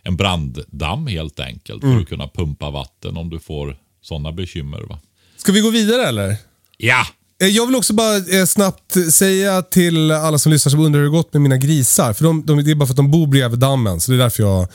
En 0.03 0.15
branddamm 0.17 1.07
helt 1.07 1.39
enkelt 1.39 1.81
för 1.81 1.99
att 1.99 2.09
kunna 2.09 2.27
pumpa 2.27 2.69
vatten 2.69 3.17
om 3.17 3.29
du 3.29 3.39
får 3.39 3.77
sådana 4.01 4.31
bekymmer 4.31 4.81
va. 4.81 4.99
Ska 5.37 5.51
vi 5.51 5.61
gå 5.61 5.69
vidare 5.69 6.07
eller? 6.07 6.35
Ja! 6.77 7.05
Eh, 7.41 7.47
Jag 7.47 7.65
vill 7.65 7.75
också 7.75 7.93
bara 7.93 8.15
eh, 8.17 8.45
snabbt 8.45 9.13
säga 9.13 9.61
till 9.61 10.11
alla 10.11 10.37
som 10.37 10.51
lyssnar 10.51 10.69
som 10.69 10.79
undrar 10.79 10.99
hur 10.99 11.05
det 11.05 11.11
gått 11.11 11.33
med 11.33 11.41
mina 11.41 11.57
grisar. 11.57 12.13
För 12.13 12.23
de, 12.23 12.45
de, 12.45 12.63
det 12.63 12.71
är 12.71 12.75
bara 12.75 12.85
för 12.87 12.93
att 12.93 12.97
de 12.97 13.11
bor 13.11 13.27
bredvid 13.27 13.59
dammen, 13.59 13.99
så 13.99 14.11
det 14.11 14.17
är 14.17 14.19
därför 14.19 14.43
jag 14.43 14.67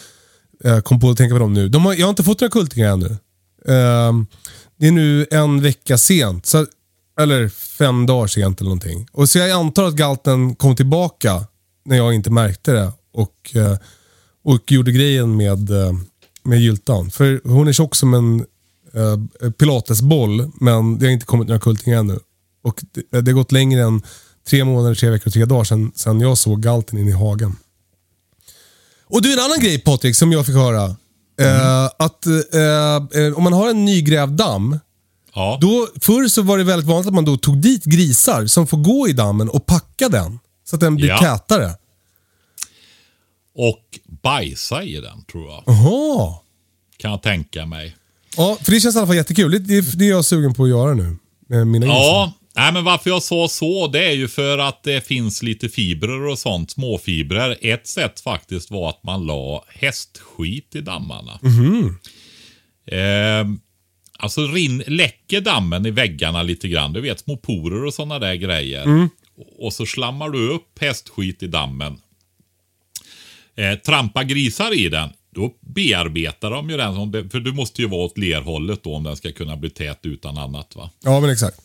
eh, 0.65 0.81
kom 0.81 1.01
på 1.01 1.11
att 1.11 1.17
tänka 1.17 1.35
på 1.35 1.39
dem 1.39 1.53
nu. 1.55 1.69
De 1.69 1.85
har, 1.85 1.95
jag 1.95 2.07
har 2.07 2.11
inte 2.11 2.25
fått 2.25 2.41
några 2.41 2.51
kultingar 2.51 2.93
ännu. 2.93 3.17
Ehm, 3.69 4.27
det 4.77 4.87
är 4.87 4.93
nu 4.93 5.27
en 5.31 5.63
vecka 5.63 5.99
sent. 5.99 6.47
Så, 6.47 6.67
eller 7.21 7.49
fem 7.49 8.07
dagar 8.07 8.27
sent 8.27 8.61
eller 8.61 8.69
någonting. 8.69 9.07
Och 9.13 9.29
så 9.29 9.39
jag 9.39 9.51
antar 9.51 9.85
att 9.85 9.95
galten 9.95 10.55
kom 10.55 10.77
tillbaka 10.77 11.45
när 11.85 11.97
jag 11.97 12.15
inte 12.15 12.31
märkte 12.31 12.73
det. 12.73 12.93
Och, 13.13 13.57
eh, 13.57 13.79
och 14.45 14.73
gjorde 14.73 14.93
grejen 14.93 15.37
med, 15.37 15.71
eh, 15.71 15.93
med 16.43 16.61
gyltan. 16.61 17.11
För 17.11 17.41
hon 17.45 17.69
är 17.69 17.73
tjock 17.73 17.95
som 17.95 18.15
en 18.15 18.41
eh, 18.95 19.51
pilatesboll, 19.51 20.51
men 20.61 20.99
det 20.99 21.07
har 21.07 21.13
inte 21.13 21.27
kommit 21.27 21.49
några 21.49 21.61
kultingar 21.61 21.99
ännu. 21.99 22.19
Och 22.63 22.85
det, 22.93 23.21
det 23.21 23.31
har 23.31 23.37
gått 23.37 23.53
längre 23.53 23.83
än 23.83 24.03
tre 24.49 24.65
månader, 24.65 24.95
tre 24.95 25.11
veckor 25.11 25.27
och 25.27 25.33
tre 25.33 25.45
dagar 25.45 25.65
sedan, 25.65 25.93
sedan 25.95 26.21
jag 26.21 26.39
såg 26.39 26.63
galten 26.63 26.99
in 26.99 27.09
i 27.09 27.13
hagen. 27.13 27.57
Och 29.07 29.23
du, 29.23 29.33
en 29.33 29.39
annan 29.39 29.61
grej 29.61 29.79
Patrik 29.79 30.17
som 30.17 30.33
jag 30.33 30.47
fick 30.47 30.55
höra. 30.55 30.97
Eh, 31.41 31.85
att 31.85 32.27
eh, 32.27 33.23
eh, 33.23 33.33
om 33.37 33.43
man 33.45 33.53
har 33.53 33.71
en 33.71 33.85
nygrävd 33.85 34.33
damm, 34.33 34.79
Ja. 35.35 35.59
då, 35.61 35.89
förr 36.01 36.29
så 36.29 36.43
var 36.43 36.59
det 36.59 36.65
väldigt 36.65 36.89
vanligt 36.89 37.07
att 37.09 37.15
man 37.15 37.25
då 37.25 37.37
tog 37.37 37.59
dit 37.61 37.85
grisar 37.85 38.47
som 38.47 38.67
får 38.67 38.79
gå 38.79 39.09
i 39.09 39.13
dammen 39.13 39.49
och 39.49 39.67
packa 39.67 40.09
den. 40.09 40.39
Så 40.65 40.77
att 40.77 40.81
den 40.81 40.97
blir 40.97 41.09
Ja. 41.09 41.19
tätare. 41.19 41.71
Och 43.57 43.99
bajsa 44.23 44.83
i 44.83 45.01
den 45.01 45.25
tror 45.25 45.51
jag. 45.51 45.63
Jaha. 45.67 46.35
Kan 46.97 47.11
jag 47.11 47.23
tänka 47.23 47.67
mig. 47.67 47.97
Ja, 48.37 48.57
för 48.63 48.73
det 48.73 48.81
känns 48.81 48.95
i 48.95 48.99
alla 48.99 49.07
fall 49.07 49.17
jättekul. 49.17 49.51
Det, 49.51 49.59
det, 49.59 49.99
det 49.99 50.05
är 50.05 50.11
jag 50.11 50.25
sugen 50.25 50.55
på 50.55 50.63
att 50.65 50.69
göra 50.69 50.95
nu. 50.95 51.17
Med 51.49 51.67
mina 51.67 51.87
grisar. 51.87 52.01
Ja, 52.01 52.33
nej, 52.57 52.73
men 52.73 52.85
varför 52.85 53.11
jag 53.11 53.23
sa 53.23 53.49
så, 53.49 53.87
det 53.87 54.05
är 54.05 54.13
ju 54.13 54.29
för 54.29 54.59
att 54.59 54.83
det 54.83 55.07
finns 55.07 55.43
lite 55.43 55.69
fibrer 55.69 56.27
och 56.27 56.39
sånt, 56.39 56.71
småfibrer. 56.71 57.59
Ett 57.61 57.87
sätt 57.87 58.21
faktiskt 58.21 58.71
var 58.71 58.91
att 58.91 59.03
man 59.03 59.27
la 59.27 59.65
hästskit 59.69 60.75
i 60.75 60.81
dammarna. 60.81 61.39
Eh, 62.87 63.47
alltså 64.19 64.47
rin, 64.47 64.83
läcker 64.87 65.41
dammen 65.41 65.87
i 65.87 65.91
väggarna 65.91 66.43
lite 66.43 66.69
grann. 66.69 66.93
Du 66.93 67.01
vet 67.01 67.21
små 67.21 67.37
porer 67.37 67.85
och 67.85 67.95
sådana 67.95 68.19
där 68.19 68.35
grejer. 68.35 68.87
Och 69.59 69.73
så 69.73 69.87
slammar 69.87 70.29
du 70.31 70.51
upp 70.51 70.79
hästskit 70.81 71.43
i 71.43 71.47
dammen. 71.47 72.01
Eh, 73.57 73.79
trampa 73.79 74.25
grisar 74.25 74.75
i 74.75 74.89
den. 74.89 75.11
Då 75.35 75.55
bearbetar 75.61 76.51
de 76.51 76.71
ju 76.71 76.77
den. 76.77 76.95
som 76.95 77.29
För 77.31 77.41
du 77.41 77.53
måste 77.53 77.83
ju 77.83 77.89
vara 77.89 78.01
åt 78.01 78.19
lerhållet 78.19 78.83
då 78.83 78.95
om 78.95 79.05
den 79.05 79.17
ska 79.17 79.33
kunna 79.33 79.57
bli 79.57 79.71
tät 79.71 79.99
utan 80.03 80.39
annat. 80.39 80.77
va. 80.77 80.91
Ja, 81.05 81.21
men 81.21 81.31
exakt. 81.31 81.61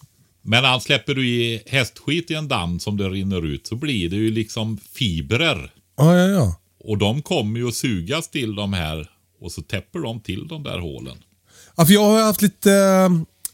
Men 0.50 0.66
han 0.66 0.82
släpper 0.82 1.16
du 1.16 1.28
i 1.28 1.64
hästskit 1.66 2.32
i 2.32 2.34
en 2.34 2.48
damm 2.48 2.80
som 2.80 2.98
det 2.98 3.10
rinner 3.10 3.46
ut 3.46 3.68
så 3.68 3.76
blir 3.76 4.10
det 4.10 4.16
ju 4.16 4.32
liksom 4.32 4.78
fibrer. 4.94 5.72
Ja, 5.98 6.18
ja, 6.18 6.28
ja. 6.28 6.56
Och 6.84 6.98
de 6.98 7.22
kommer 7.22 7.60
ju 7.60 7.68
att 7.68 7.76
sugas 7.76 8.30
till 8.30 8.56
de 8.56 8.74
här 8.74 9.10
och 9.42 9.52
så 9.52 9.62
täpper 9.62 10.00
de 10.00 10.20
till 10.20 10.48
de 10.48 10.64
där 10.64 10.80
hålen. 10.80 11.18
Ja, 11.78 11.86
för 11.86 11.94
jag 11.94 12.04
har 12.04 12.24
haft 12.24 12.42
lite, 12.42 12.72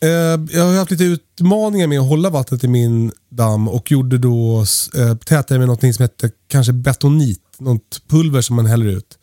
eh, 0.01 0.09
jag 0.57 0.65
har 0.65 0.77
haft 0.77 0.91
lite 0.91 1.03
utmaningar 1.03 1.87
med 1.87 1.99
att 1.99 2.09
hålla 2.09 2.29
vattnet 2.29 2.63
i 2.63 2.67
min 2.67 3.11
damm 3.29 3.67
och 3.67 3.91
gjorde 3.91 4.17
då 4.17 4.65
eh, 4.95 5.15
tätare 5.17 5.59
med 5.59 5.67
något 5.67 5.95
som 5.95 6.03
heter 6.03 6.31
kanske 6.47 6.73
betonit. 6.73 7.41
Något 7.57 8.01
pulver 8.07 8.41
som 8.41 8.55
man 8.55 8.65
häller 8.65 8.85
ut. 8.85 9.17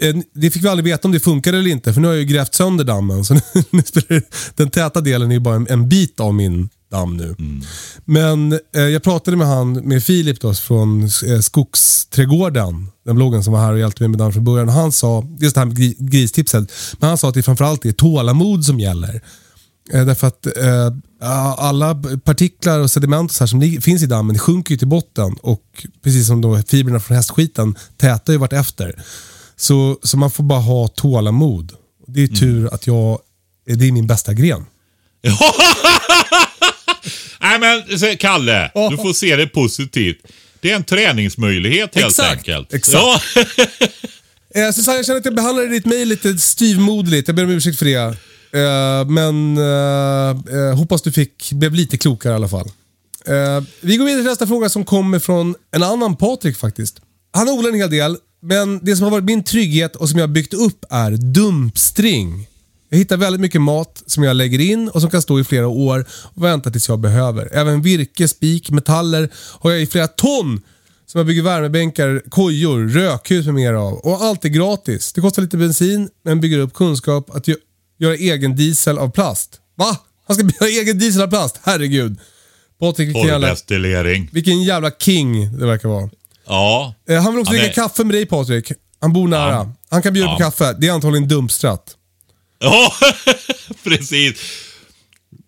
Eh, 0.00 0.16
Det 0.34 0.50
fick 0.50 0.64
vi 0.64 0.68
aldrig 0.68 0.84
veta 0.84 1.08
om 1.08 1.12
det 1.12 1.20
funkar 1.20 1.52
eller 1.52 1.70
inte 1.70 1.94
för 1.94 2.00
nu 2.00 2.06
har 2.08 2.14
jag 2.14 2.22
ju 2.22 2.28
grävt 2.28 2.54
sönder 2.54 2.84
dammen. 2.84 3.24
Så 3.24 3.34
nu 3.70 4.22
den 4.54 4.70
täta 4.70 5.00
delen 5.00 5.30
är 5.30 5.34
ju 5.34 5.40
bara 5.40 5.56
en, 5.56 5.66
en 5.70 5.88
bit 5.88 6.20
av 6.20 6.34
min 6.34 6.68
damm 6.90 7.16
nu. 7.16 7.34
Men 8.04 8.52
eh, 8.52 8.82
jag 8.82 9.02
pratade 9.02 9.36
med 9.36 9.46
han, 9.46 9.72
med 9.72 10.04
Filip 10.04 10.40
då, 10.40 10.54
från 10.54 11.02
eh, 11.02 11.40
Skogsträdgården, 11.40 12.88
den 13.04 13.16
bloggen 13.16 13.44
som 13.44 13.52
var 13.52 13.60
här 13.60 13.72
och 13.72 13.78
hjälpte 13.78 14.02
mig 14.02 14.08
med 14.08 14.18
damm 14.18 14.32
från 14.32 14.44
början. 14.44 14.68
Och 14.68 14.74
han 14.74 14.92
sa, 14.92 15.24
just 15.38 15.54
det 15.54 15.60
här 15.60 15.66
med 15.66 15.78
gri- 15.78 15.96
gristipset, 15.98 16.72
men 16.98 17.08
han 17.08 17.18
sa 17.18 17.28
att 17.28 17.34
det 17.34 17.42
framförallt 17.42 17.84
är 17.84 17.92
tålamod 17.92 18.64
som 18.64 18.80
gäller. 18.80 19.20
Eh, 19.92 20.06
därför 20.06 20.26
att 20.26 20.46
eh, 20.46 20.92
alla 21.56 21.94
partiklar 22.24 22.78
och 22.80 22.90
sediment 22.90 23.30
och 23.30 23.34
så 23.34 23.46
som 23.46 23.60
finns 23.82 24.02
i 24.02 24.06
dammen 24.06 24.38
sjunker 24.38 24.70
ju 24.74 24.78
till 24.78 24.88
botten 24.88 25.36
och 25.42 25.86
precis 26.04 26.26
som 26.26 26.40
då 26.40 26.62
fibrerna 26.62 27.00
från 27.00 27.16
hästskiten 27.16 27.74
tätar 27.96 28.32
ju 28.32 28.38
vart 28.38 28.52
efter. 28.52 29.02
Så, 29.56 29.98
så 30.02 30.16
man 30.18 30.30
får 30.30 30.44
bara 30.44 30.60
ha 30.60 30.88
tålamod. 30.88 31.72
Det 32.06 32.22
är 32.22 32.26
tur 32.28 32.74
att 32.74 32.86
jag, 32.86 33.18
det 33.66 33.88
är 33.88 33.92
min 33.92 34.06
bästa 34.06 34.32
gren. 34.34 34.66
Nej 37.58 37.82
men 38.00 38.16
Kalle, 38.16 38.70
Ja. 38.74 38.88
du 38.90 38.96
får 38.96 39.12
se 39.12 39.36
det 39.36 39.46
positivt. 39.46 40.16
Det 40.60 40.70
är 40.70 40.76
en 40.76 40.84
träningsmöjlighet 40.84 41.94
helt 41.94 42.06
Exakt, 42.06 42.30
enkelt. 42.38 42.74
exakt. 42.74 42.94
Ja. 42.94 43.20
Eh, 44.54 44.72
Susanne, 44.72 44.96
jag 44.96 45.06
känner 45.06 45.18
att 45.18 45.24
jag 45.24 45.34
behandlade 45.34 45.68
ditt 45.68 45.86
mejl 45.86 46.08
lite 46.08 46.38
styvmoderligt. 46.38 47.28
Jag 47.28 47.36
ber 47.36 47.44
om 47.44 47.50
ursäkt 47.50 47.78
för 47.78 47.84
det. 47.86 47.94
Eh, 47.94 49.04
men 49.08 49.56
eh, 49.58 50.58
eh, 50.70 50.76
hoppas 50.76 51.02
du 51.02 51.12
fick, 51.12 51.52
blev 51.52 51.74
lite 51.74 51.98
klokare 51.98 52.32
i 52.32 52.36
alla 52.36 52.48
fall. 52.48 52.66
Eh, 53.26 53.64
vi 53.80 53.96
går 53.96 54.04
vidare 54.04 54.22
till 54.22 54.30
nästa 54.30 54.46
fråga 54.46 54.68
som 54.68 54.84
kommer 54.84 55.18
från 55.18 55.54
en 55.76 55.82
annan 55.82 56.16
Patrik 56.16 56.56
faktiskt. 56.56 57.00
Han 57.32 57.48
odlar 57.48 57.68
en 57.70 57.76
hel 57.76 57.90
del, 57.90 58.16
men 58.42 58.84
det 58.84 58.96
som 58.96 59.04
har 59.04 59.10
varit 59.10 59.24
min 59.24 59.44
trygghet 59.44 59.96
och 59.96 60.08
som 60.08 60.18
jag 60.18 60.26
har 60.26 60.32
byggt 60.34 60.54
upp 60.54 60.84
är 60.90 61.10
dumpstring. 61.10 62.46
Jag 62.90 62.98
hittar 62.98 63.16
väldigt 63.16 63.40
mycket 63.40 63.60
mat 63.60 64.02
som 64.06 64.22
jag 64.22 64.36
lägger 64.36 64.58
in 64.60 64.88
och 64.88 65.00
som 65.00 65.10
kan 65.10 65.22
stå 65.22 65.40
i 65.40 65.44
flera 65.44 65.68
år 65.68 66.06
och 66.34 66.44
vänta 66.44 66.70
tills 66.70 66.88
jag 66.88 66.98
behöver. 67.00 67.48
Även 67.56 67.82
virke, 67.82 68.28
spik, 68.28 68.70
metaller 68.70 69.28
har 69.60 69.70
jag 69.70 69.80
i 69.82 69.86
flera 69.86 70.08
ton 70.08 70.60
som 71.06 71.18
jag 71.18 71.26
bygger 71.26 71.42
värmebänkar, 71.42 72.22
kojor, 72.28 72.88
rökhus 72.88 73.46
med 73.46 73.54
mer 73.54 73.72
av. 73.72 73.92
Och 73.94 74.22
allt 74.22 74.44
är 74.44 74.48
gratis. 74.48 75.12
Det 75.12 75.20
kostar 75.20 75.42
lite 75.42 75.56
bensin, 75.56 76.08
men 76.24 76.40
bygger 76.40 76.58
upp 76.58 76.74
kunskap 76.74 77.30
att 77.36 77.46
gö- 77.48 77.56
göra 77.98 78.14
egen 78.14 78.56
diesel 78.56 78.98
av 78.98 79.10
plast. 79.10 79.60
Va? 79.76 79.98
Han 80.26 80.36
ska 80.36 80.44
göra 80.60 80.70
egen 80.82 80.98
diesel 80.98 81.22
av 81.22 81.26
plast? 81.28 81.60
Herregud. 81.62 82.16
Patrik, 82.80 83.16
jävla, 83.16 83.56
vilken 84.32 84.62
jävla 84.62 84.90
king 84.90 85.58
det 85.58 85.66
verkar 85.66 85.88
vara. 85.88 86.10
Ja. 86.46 86.94
Eh, 87.08 87.22
Han 87.22 87.32
vill 87.32 87.40
också 87.40 87.52
dricka 87.52 87.66
är- 87.68 87.72
kaffe 87.72 88.04
med 88.04 88.14
dig 88.14 88.26
Patrik. 88.26 88.72
Han 89.00 89.12
bor 89.12 89.28
nära. 89.28 89.52
Ja. 89.52 89.72
Han 89.90 90.02
kan 90.02 90.12
bjuda 90.12 90.28
Ja. 90.28 90.32
på 90.32 90.38
kaffe. 90.44 90.76
Det 90.80 90.88
är 90.88 90.92
antagligen 90.92 91.28
dumpstrat. 91.28 91.96
Ja, 92.60 92.92
precis. 93.84 94.40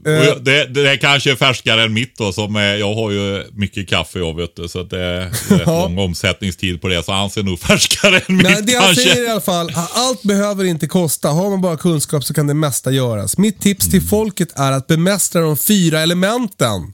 Jag- 0.05 0.45
det, 0.45 0.65
det 0.67 0.91
är 0.91 0.97
kanske 0.97 1.37
färskare 1.37 1.83
än 1.83 1.93
mitt 1.93 2.17
då. 2.19 2.33
Som 2.33 2.57
är, 2.57 2.75
jag 2.75 2.95
har 2.95 3.11
ju 3.11 3.45
mycket 3.53 3.89
kaffe 3.89 4.19
jag 4.19 4.37
vet 4.37 4.57
du, 4.57 4.69
så 4.69 4.83
det 4.83 4.99
är 5.01 5.31
rätt 5.59 5.67
lång 5.67 5.99
omsättningstid 5.99 6.81
på 6.81 6.89
det. 6.89 7.03
Så 7.03 7.13
han 7.13 7.31
ser 7.31 7.43
nog 7.43 7.61
färskare 7.61 8.19
än 8.27 8.37
mitt 8.37 8.43
Men 8.47 8.67
det 8.67 8.73
han 8.75 8.85
kanske. 8.85 9.03
säger 9.03 9.25
i 9.25 9.29
alla 9.31 9.41
fall, 9.41 9.73
allt 9.93 10.23
behöver 10.23 10.65
inte 10.65 10.87
kosta. 10.87 11.29
Har 11.29 11.51
man 11.51 11.61
bara 11.61 11.77
kunskap 11.77 12.25
så 12.25 12.35
kan 12.35 12.47
det 12.47 12.55
mesta 12.55 12.91
göras. 12.91 13.39
Mitt 13.39 13.61
tips 13.61 13.91
till 13.91 14.03
folket 14.03 14.49
är 14.59 14.73
att 14.73 14.87
bemästra 14.87 15.41
de 15.43 15.57
fyra 15.57 16.01
elementen. 16.01 16.93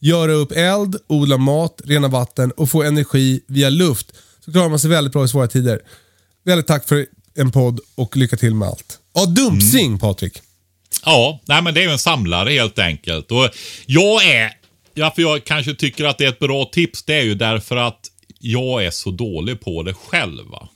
Göra 0.00 0.32
upp 0.32 0.52
eld, 0.52 0.96
odla 1.06 1.36
mat, 1.36 1.80
rena 1.84 2.08
vatten 2.08 2.50
och 2.50 2.70
få 2.70 2.82
energi 2.82 3.40
via 3.48 3.68
luft. 3.70 4.06
Så 4.44 4.52
klarar 4.52 4.68
man 4.68 4.78
sig 4.78 4.90
väldigt 4.90 5.12
bra 5.12 5.24
i 5.24 5.28
svåra 5.28 5.46
tider. 5.48 5.80
Väldigt 6.44 6.66
tack 6.66 6.88
för 6.88 7.06
en 7.40 7.52
podd 7.52 7.80
och 7.94 8.16
lycka 8.16 8.36
till 8.36 8.54
med 8.54 8.68
allt. 8.68 8.98
Ja, 9.14 9.26
dumpstring 9.26 9.98
Patrik. 9.98 10.38
Ja, 11.04 11.40
nej 11.44 11.62
men 11.62 11.74
det 11.74 11.80
är 11.80 11.84
ju 11.84 11.90
en 11.92 11.98
samlare 11.98 12.50
helt 12.50 12.78
enkelt. 12.78 13.30
Och 13.32 13.48
jag 13.86 14.24
är, 14.28 14.50
ja, 14.94 15.12
för 15.14 15.22
jag 15.22 15.44
kanske 15.44 15.74
tycker 15.74 16.04
att 16.04 16.18
det 16.18 16.24
är 16.24 16.28
ett 16.28 16.38
bra 16.38 16.64
tips, 16.64 17.02
det 17.02 17.14
är 17.14 17.22
ju 17.22 17.34
därför 17.34 17.76
att 17.76 18.00
jag 18.38 18.84
är 18.84 18.90
så 18.90 19.10
dålig 19.10 19.60
på 19.60 19.82
det 19.82 19.94
själv. 19.94 20.46
Va? 20.46 20.68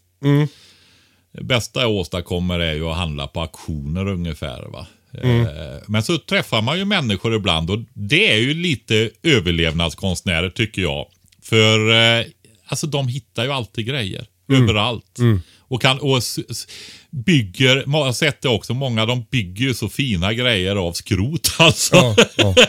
Det 1.32 1.44
bästa 1.44 1.80
jag 1.80 1.90
åstadkommer 1.90 2.58
är 2.60 2.72
ju 2.74 2.88
att 2.88 2.96
handla 2.96 3.26
på 3.26 3.40
auktioner 3.40 4.08
ungefär. 4.08 4.62
Va? 4.62 4.86
Eh, 5.22 5.46
Men 5.86 6.02
så 6.02 6.18
träffar 6.18 6.62
man 6.62 6.78
ju 6.78 6.84
människor 6.84 7.34
ibland 7.34 7.70
och 7.70 7.78
det 7.92 8.32
är 8.32 8.36
ju 8.36 8.54
lite 8.54 9.10
överlevnadskonstnärer 9.22 10.50
tycker 10.50 10.82
jag. 10.82 11.06
För 11.42 11.90
eh, 12.20 12.26
alltså 12.66 12.86
de 12.86 13.08
hittar 13.08 13.44
ju 13.44 13.52
alltid 13.52 13.86
grejer. 13.86 14.26
Överallt. 14.48 15.18
Och, 15.68 15.82
kan, 15.82 15.98
och 15.98 16.22
bygger, 17.10 17.76
jag 17.86 18.04
har 18.04 18.12
sett 18.12 18.42
det 18.42 18.48
också, 18.48 18.74
många 18.74 19.06
de 19.06 19.26
bygger 19.30 19.64
ju 19.64 19.74
så 19.74 19.88
fina 19.88 20.32
grejer 20.32 20.76
av 20.76 20.92
skrot 20.92 21.54
alltså. 21.58 21.96
Ja, 21.96 22.16
ja. 22.36 22.54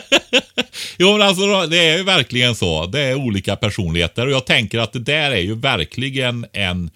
Jo 0.98 1.12
men 1.12 1.22
alltså 1.22 1.66
det 1.66 1.78
är 1.78 1.96
ju 1.96 2.04
verkligen 2.04 2.54
så. 2.54 2.86
Det 2.86 3.00
är 3.00 3.14
olika 3.14 3.56
personligheter 3.56 4.26
och 4.26 4.32
jag 4.32 4.46
tänker 4.46 4.78
att 4.78 4.92
det 4.92 4.98
där 4.98 5.30
är 5.30 5.40
ju 5.40 5.54
verkligen 5.54 6.46
en 6.52 6.90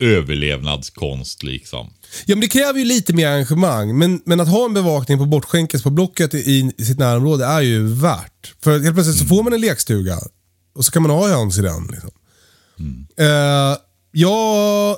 överlevnadskonst 0.00 1.42
liksom. 1.42 1.92
Ja, 2.26 2.34
men 2.34 2.40
det 2.40 2.48
kräver 2.48 2.78
ju 2.78 2.84
lite 2.84 3.12
mer 3.12 3.28
engagemang. 3.28 3.98
Men, 3.98 4.20
men 4.24 4.40
att 4.40 4.48
ha 4.48 4.64
en 4.64 4.74
bevakning 4.74 5.18
på 5.18 5.24
Bortskänkes 5.24 5.82
på 5.82 5.90
Blocket 5.90 6.34
i, 6.34 6.72
i 6.78 6.84
sitt 6.84 6.98
närområde 6.98 7.44
är 7.44 7.60
ju 7.60 7.86
värt. 7.86 8.54
För 8.62 8.78
helt 8.78 8.94
plötsligt 8.94 9.18
så 9.18 9.24
får 9.24 9.42
man 9.42 9.52
en 9.52 9.60
lekstuga 9.60 10.18
och 10.74 10.84
så 10.84 10.92
kan 10.92 11.02
man 11.02 11.10
ha 11.10 11.28
höns 11.28 11.58
i 11.58 11.62
den. 11.62 11.86
Liksom. 11.86 12.10
Eh, 13.18 13.76
jag 14.12 14.96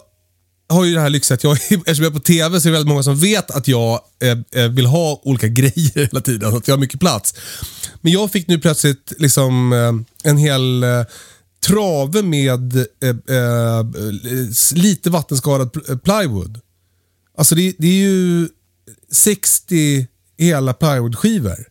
har 0.68 0.84
ju 0.84 0.94
det 0.94 1.00
här 1.00 1.10
lyxet, 1.10 1.44
jag, 1.44 1.52
eftersom 1.70 2.04
jag 2.04 2.10
är 2.10 2.18
på 2.18 2.20
TV 2.20 2.60
så 2.60 2.68
är 2.68 2.70
det 2.70 2.78
väldigt 2.78 2.88
många 2.88 3.02
som 3.02 3.16
vet 3.16 3.50
att 3.50 3.68
jag 3.68 4.00
eh, 4.22 4.62
eh 4.62 4.68
vill 4.68 4.86
ha 4.86 5.20
olika 5.24 5.48
grejer 5.58 6.06
hela 6.06 6.20
tiden. 6.20 6.56
Att 6.56 6.68
jag 6.68 6.74
har 6.74 6.80
mycket 6.80 7.00
plats. 7.00 7.34
Men 8.00 8.12
jag 8.12 8.32
fick 8.32 8.48
nu 8.48 8.58
plötsligt 8.58 9.12
liksom 9.18 9.72
eh, 9.72 10.30
en 10.30 10.36
hel 10.36 10.82
eh, 10.82 11.04
trave 11.66 12.22
med 12.22 12.76
eh, 12.76 13.36
eh, 13.36 13.84
lite 14.74 15.10
vattenskadad 15.10 15.76
eh, 15.88 15.96
plywood. 15.96 16.60
Alltså 17.38 17.54
det, 17.54 17.74
det 17.78 17.86
är 17.86 18.08
ju 18.08 18.48
60 19.12 20.06
hela 20.38 20.72
plywoodskivor. 20.72 21.66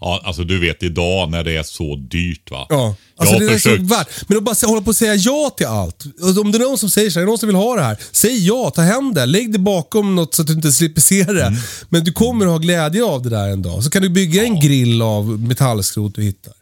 Ja, 0.00 0.20
alltså 0.24 0.44
du 0.44 0.60
vet 0.60 0.82
idag 0.82 1.30
när 1.30 1.44
det 1.44 1.56
är 1.56 1.62
så 1.62 1.96
dyrt 1.96 2.50
va. 2.50 2.66
Ja, 2.68 2.94
alltså 3.16 3.34
jag 3.34 3.42
det 3.42 3.46
har 3.46 3.54
är 3.54 3.58
så 3.58 3.68
försökt. 3.70 3.82
värt. 3.90 4.08
Men 4.28 4.38
att 4.38 4.44
bara 4.44 4.66
hålla 4.66 4.80
på 4.82 4.88
och 4.88 4.96
säga 4.96 5.14
ja 5.14 5.50
till 5.56 5.66
allt. 5.66 6.04
Och 6.22 6.38
Om 6.44 6.52
det 6.52 6.58
är 6.58 6.62
någon 6.68 6.78
som 6.78 6.90
säger 6.90 7.10
så 7.10 7.18
här, 7.18 7.22
är 7.22 7.26
det 7.26 7.30
någon 7.30 7.38
som 7.38 7.46
vill 7.46 7.56
ha 7.56 7.76
det 7.76 7.82
här? 7.82 7.96
Säg 8.12 8.46
ja, 8.46 8.70
ta 8.74 8.82
hem 8.82 9.14
det. 9.14 9.26
Lägg 9.26 9.52
det 9.52 9.58
bakom 9.58 10.14
något 10.14 10.34
så 10.34 10.42
att 10.42 10.48
du 10.48 10.54
inte 10.54 10.72
slipper 10.72 11.00
se 11.00 11.24
det. 11.24 11.46
Mm. 11.46 11.60
Men 11.88 12.04
du 12.04 12.12
kommer 12.12 12.44
att 12.46 12.50
ha 12.52 12.58
glädje 12.58 13.04
av 13.04 13.22
det 13.22 13.30
där 13.30 13.48
en 13.48 13.62
dag. 13.62 13.84
Så 13.84 13.90
kan 13.90 14.02
du 14.02 14.08
bygga 14.08 14.42
en 14.44 14.60
grill 14.60 15.02
av 15.02 15.40
metallskrot 15.40 16.14
du 16.14 16.22
hittar. 16.22 16.52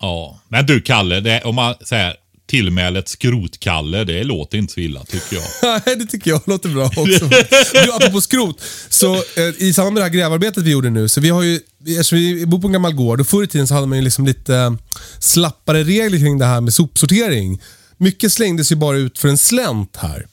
Ja, 0.00 0.40
men 0.48 0.66
du 0.66 0.80
Kalle, 0.80 1.20
det, 1.20 1.42
om 1.44 1.54
man 1.54 1.74
säger 1.84 2.14
tillmälet 2.48 3.08
skrotkalle, 3.08 4.04
det 4.04 4.24
låter 4.24 4.58
inte 4.58 4.72
så 4.72 4.80
illa 4.80 5.04
tycker 5.04 5.36
jag. 5.36 5.44
Nej, 5.86 5.96
det 5.96 6.06
tycker 6.06 6.30
jag 6.30 6.40
låter 6.44 6.68
bra 6.68 6.84
också. 6.84 7.28
du, 7.84 7.92
apropå 7.92 8.20
skrot. 8.20 8.60
Så 8.88 9.14
eh, 9.14 9.22
i 9.58 9.72
samband 9.72 9.94
med 9.94 10.00
det 10.00 10.04
här 10.04 10.14
grävarbetet 10.14 10.64
vi 10.64 10.70
gjorde 10.70 10.90
nu, 10.90 11.08
så 11.08 11.20
vi 11.20 11.28
har 11.28 11.42
ju, 11.42 11.60
eftersom 11.86 12.18
vi 12.18 12.46
bor 12.46 12.60
på 12.60 12.66
en 12.66 12.72
gammal 12.72 12.94
gård 12.94 13.20
och 13.20 13.26
förr 13.26 13.42
i 13.42 13.46
tiden 13.46 13.66
så 13.66 13.74
hade 13.74 13.86
man 13.86 13.98
ju 13.98 14.04
liksom 14.04 14.26
lite 14.26 14.56
eh, 14.56 14.72
slappare 15.18 15.84
regler 15.84 16.18
kring 16.18 16.38
det 16.38 16.46
här 16.46 16.60
med 16.60 16.74
sopsortering. 16.74 17.60
Mycket 17.96 18.32
slängdes 18.32 18.72
ju 18.72 18.76
bara 18.76 18.96
ut 18.96 19.18
för 19.18 19.28
en 19.28 19.38
slänt 19.38 19.96
här. 19.96 20.26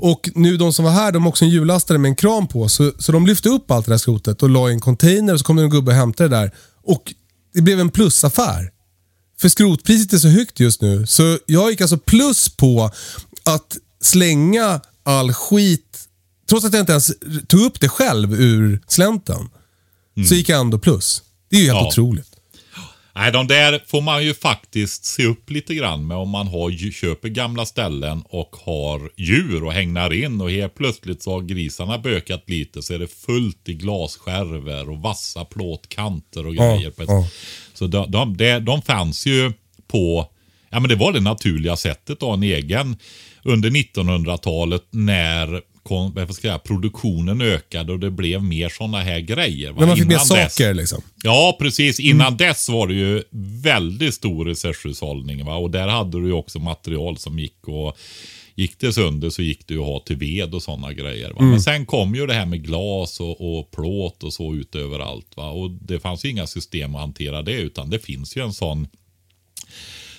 Och 0.00 0.30
nu 0.34 0.56
de 0.56 0.72
som 0.72 0.84
var 0.84 0.92
här, 0.92 1.12
de 1.12 1.22
har 1.22 1.28
också 1.28 1.44
en 1.44 1.50
hjullastare 1.50 1.98
med 1.98 2.08
en 2.08 2.16
kran 2.16 2.48
på. 2.48 2.68
Så, 2.68 2.92
så 2.98 3.12
de 3.12 3.26
lyfte 3.26 3.48
upp 3.48 3.70
allt 3.70 3.86
det 3.86 3.92
där 3.92 3.98
skrotet 3.98 4.42
och 4.42 4.50
la 4.50 4.70
i 4.70 4.72
en 4.72 4.80
container 4.80 5.32
och 5.32 5.38
så 5.38 5.44
kom 5.44 5.56
det 5.56 5.62
en 5.62 5.70
gubbe 5.70 5.90
och 5.90 5.96
hämtade 5.96 6.28
det 6.28 6.36
där. 6.36 6.50
Och 6.82 7.14
det 7.54 7.62
blev 7.62 7.80
en 7.80 7.90
plusaffär. 7.90 8.70
För 9.40 9.48
skrotpriset 9.48 10.12
är 10.12 10.18
så 10.18 10.28
högt 10.28 10.60
just 10.60 10.82
nu. 10.82 11.06
Så 11.06 11.38
jag 11.46 11.70
gick 11.70 11.80
alltså 11.80 11.98
plus 11.98 12.48
på 12.48 12.90
att 13.44 13.76
slänga 14.00 14.80
all 15.02 15.32
skit, 15.32 16.08
trots 16.48 16.64
att 16.64 16.72
jag 16.72 16.80
inte 16.82 16.92
ens 16.92 17.12
tog 17.48 17.60
upp 17.60 17.80
det 17.80 17.88
själv 17.88 18.32
ur 18.34 18.80
slänten. 18.88 19.48
Så 20.28 20.34
gick 20.34 20.48
jag 20.48 20.60
ändå 20.60 20.78
plus. 20.78 21.22
Det 21.50 21.56
är 21.56 21.60
ju 21.60 21.66
helt 21.66 21.78
Ja. 21.80 21.88
otroligt. 21.88 22.28
Nej, 23.14 23.32
de 23.32 23.46
där 23.46 23.84
får 23.86 24.00
man 24.00 24.24
ju 24.24 24.34
faktiskt 24.34 25.04
se 25.04 25.26
upp 25.26 25.50
lite 25.50 25.74
grann 25.74 26.06
med 26.06 26.16
om 26.16 26.28
man 26.30 26.46
har, 26.48 26.90
köper 26.92 27.28
gamla 27.28 27.66
ställen 27.66 28.22
och 28.28 28.56
har 28.64 29.10
djur 29.16 29.64
och 29.64 29.72
hängnar 29.72 30.12
in 30.12 30.40
och 30.40 30.50
helt 30.50 30.74
plötsligt 30.74 31.22
så 31.22 31.30
har 31.32 31.40
grisarna 31.42 31.98
bökat 31.98 32.44
lite 32.46 32.82
så 32.82 32.94
är 32.94 32.98
det 32.98 33.06
fullt 33.14 33.68
i 33.68 33.74
glasskärvor 33.74 34.90
och 34.90 34.98
vassa 34.98 35.44
plåtkanter 35.44 36.46
och 36.46 36.54
Ja, 36.54 36.76
grejer. 36.76 36.90
på 36.90 37.02
ett- 37.02 37.08
ja. 37.08 37.28
Så 37.76 37.86
de, 37.86 38.10
de, 38.10 38.36
de, 38.36 38.58
de 38.60 38.82
fanns 38.82 39.26
ju 39.26 39.52
på, 39.88 40.26
ja 40.70 40.80
men 40.80 40.88
det 40.88 40.96
var 40.96 41.12
det 41.12 41.20
naturliga 41.20 41.76
sättet 41.76 42.10
att 42.10 42.20
ha 42.22 42.34
en 42.34 42.42
egen 42.42 42.96
under 43.42 43.70
1900-talet 43.70 44.82
när 44.90 45.62
jag 46.16 46.34
säga, 46.34 46.58
produktionen 46.58 47.40
ökade 47.40 47.92
och 47.92 47.98
det 47.98 48.10
blev 48.10 48.42
mer 48.42 48.68
sådana 48.68 49.00
här 49.00 49.20
grejer. 49.20 49.72
va? 49.72 49.80
När 49.80 49.86
man 49.86 49.96
fick 49.96 50.06
mer 50.06 50.14
Innan 50.14 50.26
dess- 50.26 50.54
saker 50.54 50.74
liksom. 50.74 51.02
Ja, 51.24 51.56
precis. 51.60 52.00
Innan 52.00 52.36
dess 52.36 52.68
var 52.68 52.86
det 52.86 52.94
ju 52.94 53.22
väldigt 53.62 54.14
stor 54.14 54.44
resurshushållning. 54.44 55.44
Va? 55.44 55.54
Och 55.56 55.70
där 55.70 55.88
hade 55.88 56.20
du 56.20 56.26
ju 56.26 56.32
också 56.32 56.58
material 56.58 57.18
som 57.18 57.38
gick 57.38 57.68
och 57.68 57.96
Gick 58.58 58.78
det 58.78 58.92
sönder 58.92 59.30
så 59.30 59.42
gick 59.42 59.66
det 59.66 59.74
ju 59.74 59.80
att 59.80 59.86
ha 59.86 60.00
till 60.00 60.16
ved 60.16 60.54
och 60.54 60.62
sådana 60.62 60.92
grejer. 60.92 61.30
Va? 61.30 61.42
Men 61.42 61.60
sen 61.60 61.86
kom 61.86 62.14
ju 62.14 62.26
det 62.26 62.34
här 62.34 62.46
med 62.46 62.64
glas 62.64 63.20
och, 63.20 63.58
och 63.58 63.70
plåt 63.70 64.22
och 64.22 64.32
så 64.32 64.54
ut 64.54 64.74
överallt. 64.74 65.36
Va? 65.36 65.50
Och 65.50 65.70
det 65.70 66.00
fanns 66.00 66.24
ju 66.24 66.30
inga 66.30 66.46
system 66.46 66.94
att 66.94 67.00
hantera 67.00 67.42
det 67.42 67.60
utan 67.60 67.90
det 67.90 67.98
finns 67.98 68.36
ju 68.36 68.42
en 68.42 68.52
sån 68.52 68.88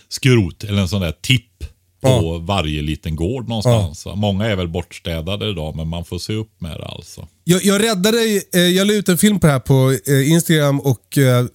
skrot 0.08 0.64
eller 0.64 0.82
en 0.82 0.90
sån 0.90 1.02
där 1.02 1.16
tipp 1.22 1.64
på 2.02 2.08
Ja. 2.10 2.38
varje 2.38 2.82
liten 2.82 3.16
gård 3.16 3.48
någonstans. 3.50 4.06
va? 4.06 4.16
Många 4.16 4.46
är 4.46 4.56
väl 4.56 4.68
bortstädade 4.68 5.50
idag 5.50 5.76
men 5.76 5.88
man 5.88 6.06
får 6.06 6.20
se 6.20 6.34
upp 6.34 6.62
med 6.62 6.72
det 6.80 6.86
alltså. 6.86 7.28
Jag, 7.44 7.64
jag 7.66 7.84
räddade, 7.84 8.42
eh, 8.54 8.62
jag 8.62 8.88
la 8.88 8.94
ut 8.94 9.10
en 9.10 9.18
film 9.18 9.40
på 9.40 9.48
det 9.48 9.54
här 9.54 9.60
på 9.60 9.98
eh, 10.08 10.32
Instagram 10.32 10.80
och 10.80 11.18
eh, 11.18 11.40
eh, 11.40 11.46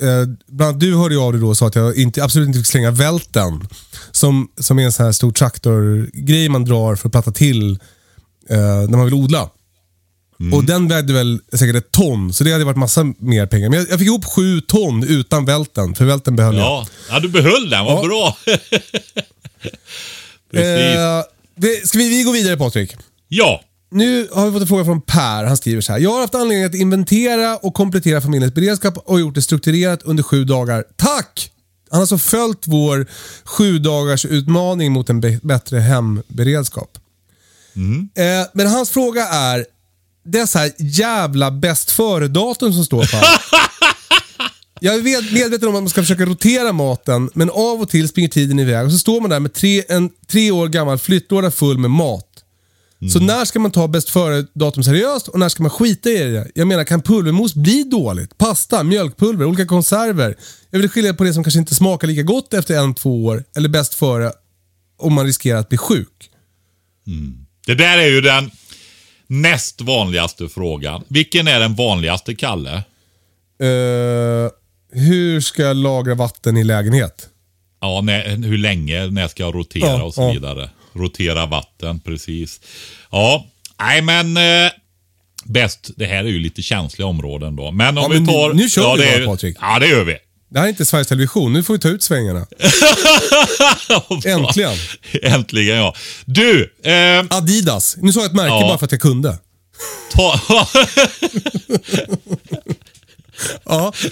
bland 0.49 0.69
annat 0.69 0.81
du 0.81 0.97
hörde 0.97 1.15
ju 1.15 1.21
av 1.21 1.33
dig 1.33 1.41
då 1.41 1.49
och 1.49 1.57
sa 1.57 1.67
att 1.67 1.75
jag 1.75 1.97
inte, 1.97 2.25
absolut 2.25 2.47
inte 2.49 2.59
fick 2.59 2.67
slänga 2.67 2.91
välten. 2.91 3.69
Som, 4.13 4.49
som 4.61 4.79
är 4.79 4.83
en 4.85 4.93
sån 4.93 5.05
här 5.07 5.13
stor 5.13 5.33
traktorgrej 5.33 6.49
man 6.49 6.65
drar 6.65 6.95
för 6.97 7.09
att 7.09 7.13
platta 7.13 7.33
till 7.33 7.71
eh, 8.51 8.57
när 8.89 8.97
man 8.97 9.05
vill 9.05 9.15
odla. 9.15 9.51
Och 10.53 10.65
den 10.65 10.89
vägde 10.89 11.13
väl 11.13 11.41
säkert 11.53 11.77
ett 11.77 11.91
ton, 11.93 12.33
så 12.33 12.45
det 12.45 12.53
hade 12.53 12.65
varit 12.65 12.77
massa 12.77 13.05
mer 13.19 13.47
pengar. 13.47 13.69
Men 13.71 13.79
jag, 13.79 13.91
jag 13.91 13.99
fick 13.99 14.07
ihop 14.09 14.25
sju 14.25 14.61
ton 14.61 15.05
utan 15.05 15.45
välten, 15.45 15.95
för 15.95 16.05
välten 16.05 16.37
behöll 16.37 16.57
jag. 16.57 16.65
Ja, 16.65 16.87
ja 17.11 17.21
du 17.21 17.29
behöll 17.29 17.71
den, 17.71 17.85
vad 17.85 18.05
Ja. 18.05 18.09
bra. 18.09 18.37
Precis. 20.53 20.97
Eh, 20.97 21.85
ska 21.85 21.99
vi, 21.99 22.09
vi 22.09 22.23
gå 22.23 22.33
vidare 22.33 22.57
Patrik? 22.57 22.97
Ja, 23.29 23.61
Nu 23.91 24.29
har 24.33 24.47
vi 24.47 24.53
fått 24.53 24.63
en 24.63 24.69
fråga 24.69 24.85
från 24.85 25.01
Per. 25.01 25.45
Han 25.45 25.57
skriver 25.57 25.81
så 25.81 25.93
här. 25.93 25.99
Jag 26.01 26.11
har 26.11 26.21
haft 26.21 26.35
anledning 26.35 26.65
att 26.65 26.75
inventera 26.75 27.57
och 27.57 27.75
komplettera 27.75 28.21
familjens 28.21 28.55
beredskap 28.55 28.99
och 29.05 29.21
gjort 29.21 29.35
det 29.35 29.43
strukturerat 29.43 30.03
under 30.03 30.23
sju 30.23 30.45
dagar. 30.45 30.85
Tack! 30.97 31.51
Han 31.91 31.97
har 31.97 32.01
alltså 32.03 32.19
följt 32.19 32.63
vår 32.67 33.07
sju 33.45 33.79
dagars 33.79 34.25
utmaning 34.25 34.93
mot 34.93 35.11
en 35.11 35.21
bättre 35.43 35.79
hemberedskap. 35.79 36.99
Eh, 38.15 38.47
men 38.53 38.67
hans 38.67 38.91
fråga 38.91 39.29
är, 39.29 39.67
dessa 40.25 40.61
jävla 40.79 41.51
bäst 41.51 41.91
före-datum 41.91 42.73
som 42.73 42.85
står 42.85 43.03
på. 43.03 43.17
Jag 44.85 44.95
är 44.95 45.03
med- 45.03 45.33
medveten 45.33 45.69
om 45.69 45.75
att 45.75 45.83
man 45.83 45.89
ska 45.91 46.01
försöka 46.03 46.25
rotera 46.25 46.73
maten, 46.73 47.31
men 47.35 47.51
av 47.51 47.81
och 47.81 47.89
till 47.89 48.09
springer 48.09 48.29
tiden 48.29 48.59
iväg 48.59 48.85
och 48.87 48.93
så 48.93 48.99
står 48.99 49.21
man 49.21 49.31
där 49.31 49.41
med 49.41 49.53
tre, 49.55 49.83
en 49.89 50.11
tre 50.27 50.51
år 50.51 50.69
gammal 50.69 50.99
flyttlåda 50.99 51.51
full 51.51 51.79
med 51.79 51.91
mat. 51.91 52.29
Så 53.13 53.21
när 53.21 53.45
ska 53.45 53.59
man 53.61 53.71
ta 53.71 53.89
bäst 53.89 54.11
före-datum 54.11 54.83
seriöst 54.83 55.29
och 55.29 55.39
när 55.39 55.49
ska 55.49 55.63
man 55.63 55.71
skita 55.71 56.11
i 56.11 56.19
det? 56.19 56.51
Jag 56.55 56.69
menar, 56.69 56.85
kan 56.85 57.03
pulvermos 57.03 57.55
bli 57.55 57.83
dåligt? 57.83 58.39
Pasta, 58.39 58.83
mjölkpulver, 58.83 59.45
olika 59.45 59.67
konserver. 59.67 60.37
Jag 60.71 60.79
vill 60.79 60.89
skilja 60.89 61.15
på 61.15 61.25
det 61.25 61.35
som 61.35 61.45
kanske 61.45 61.59
inte 61.61 61.75
smakar 61.75 62.09
lika 62.09 62.23
gott 62.23 62.55
efter 62.55 62.75
en, 62.79 62.95
två 62.95 63.25
år, 63.25 63.45
eller 63.57 63.69
bäst 63.69 63.95
före 63.95 64.33
om 64.99 65.13
man 65.15 65.27
riskerar 65.27 65.59
att 65.59 65.69
bli 65.69 65.79
sjuk. 65.79 66.31
det 67.67 67.75
där 67.75 67.99
är 67.99 68.07
ju 68.09 68.21
den 68.21 68.51
näst 69.27 69.81
vanligaste 69.81 70.49
frågan. 70.49 71.05
Vilken 71.09 71.49
är 71.49 71.61
den 71.61 71.75
vanligaste, 71.75 72.35
Kalle? 72.35 72.75
Eh, 73.61 74.51
hur 74.93 75.41
ska 75.41 75.63
jag 75.63 75.77
lagra 75.77 76.15
vatten 76.15 76.57
i 76.57 76.65
lägenhet? 76.65 77.29
Ja, 77.81 78.01
när, 78.01 78.29
hur 78.47 78.59
länge, 78.59 79.07
när 79.07 79.29
ska 79.29 79.43
jag 79.43 79.55
rotera 79.55 79.87
Ja, 79.89 80.03
och 80.03 80.15
så 80.15 80.21
ja. 80.23 80.33
vidare. 80.33 80.71
Rotera 80.93 81.47
vatten, 81.47 82.01
precis. 82.01 82.61
Ja, 83.11 83.47
nej 83.81 84.03
men 84.03 84.37
eh, 84.37 84.71
bäst, 85.45 85.91
det 85.97 86.07
här 86.07 86.17
är 86.25 86.29
ju 86.29 86.39
lite 86.39 86.63
känsliga 86.63 87.07
områden 87.07 87.57
då. 87.57 87.71
Men 87.71 87.99
om 87.99 88.03
Ja, 88.03 88.09
vi 88.09 88.15
men 88.21 88.27
tar... 88.29 88.53
nu 88.53 88.69
kör 88.71 88.83
ja, 88.83 88.95
vi 88.95 89.01
det 89.03 89.07
bara, 89.13 89.23
är- 89.23 89.27
Patrik. 89.27 89.57
Ja, 89.61 89.79
det 89.79 89.87
gör 89.89 90.05
vi. 90.05 90.17
Det 90.51 90.59
här 90.59 90.67
är 90.67 90.71
inte 90.71 90.85
Sveriges 90.85 91.09
Television, 91.09 91.53
nu 91.53 91.63
får 91.63 91.75
vi 91.75 91.81
ta 91.81 91.89
ut 91.89 92.03
svängarna. 92.03 92.47
Äntligen. 94.25 94.73
Äntligen 95.23 95.77
ja. 95.77 95.95
Du, 96.25 96.75
eh, 96.85 97.25
Adidas. 97.31 97.97
Nu 98.01 98.13
sa 98.13 98.21
jag 98.21 98.27
ett 98.27 98.33
märke 98.37 98.49
Ja. 98.49 98.61
bara 98.61 98.79
för 98.79 98.85
att 98.87 98.93
jag 98.93 99.01
kunde. 99.01 99.39
ta... 100.15 100.41
Ja. 103.65 103.93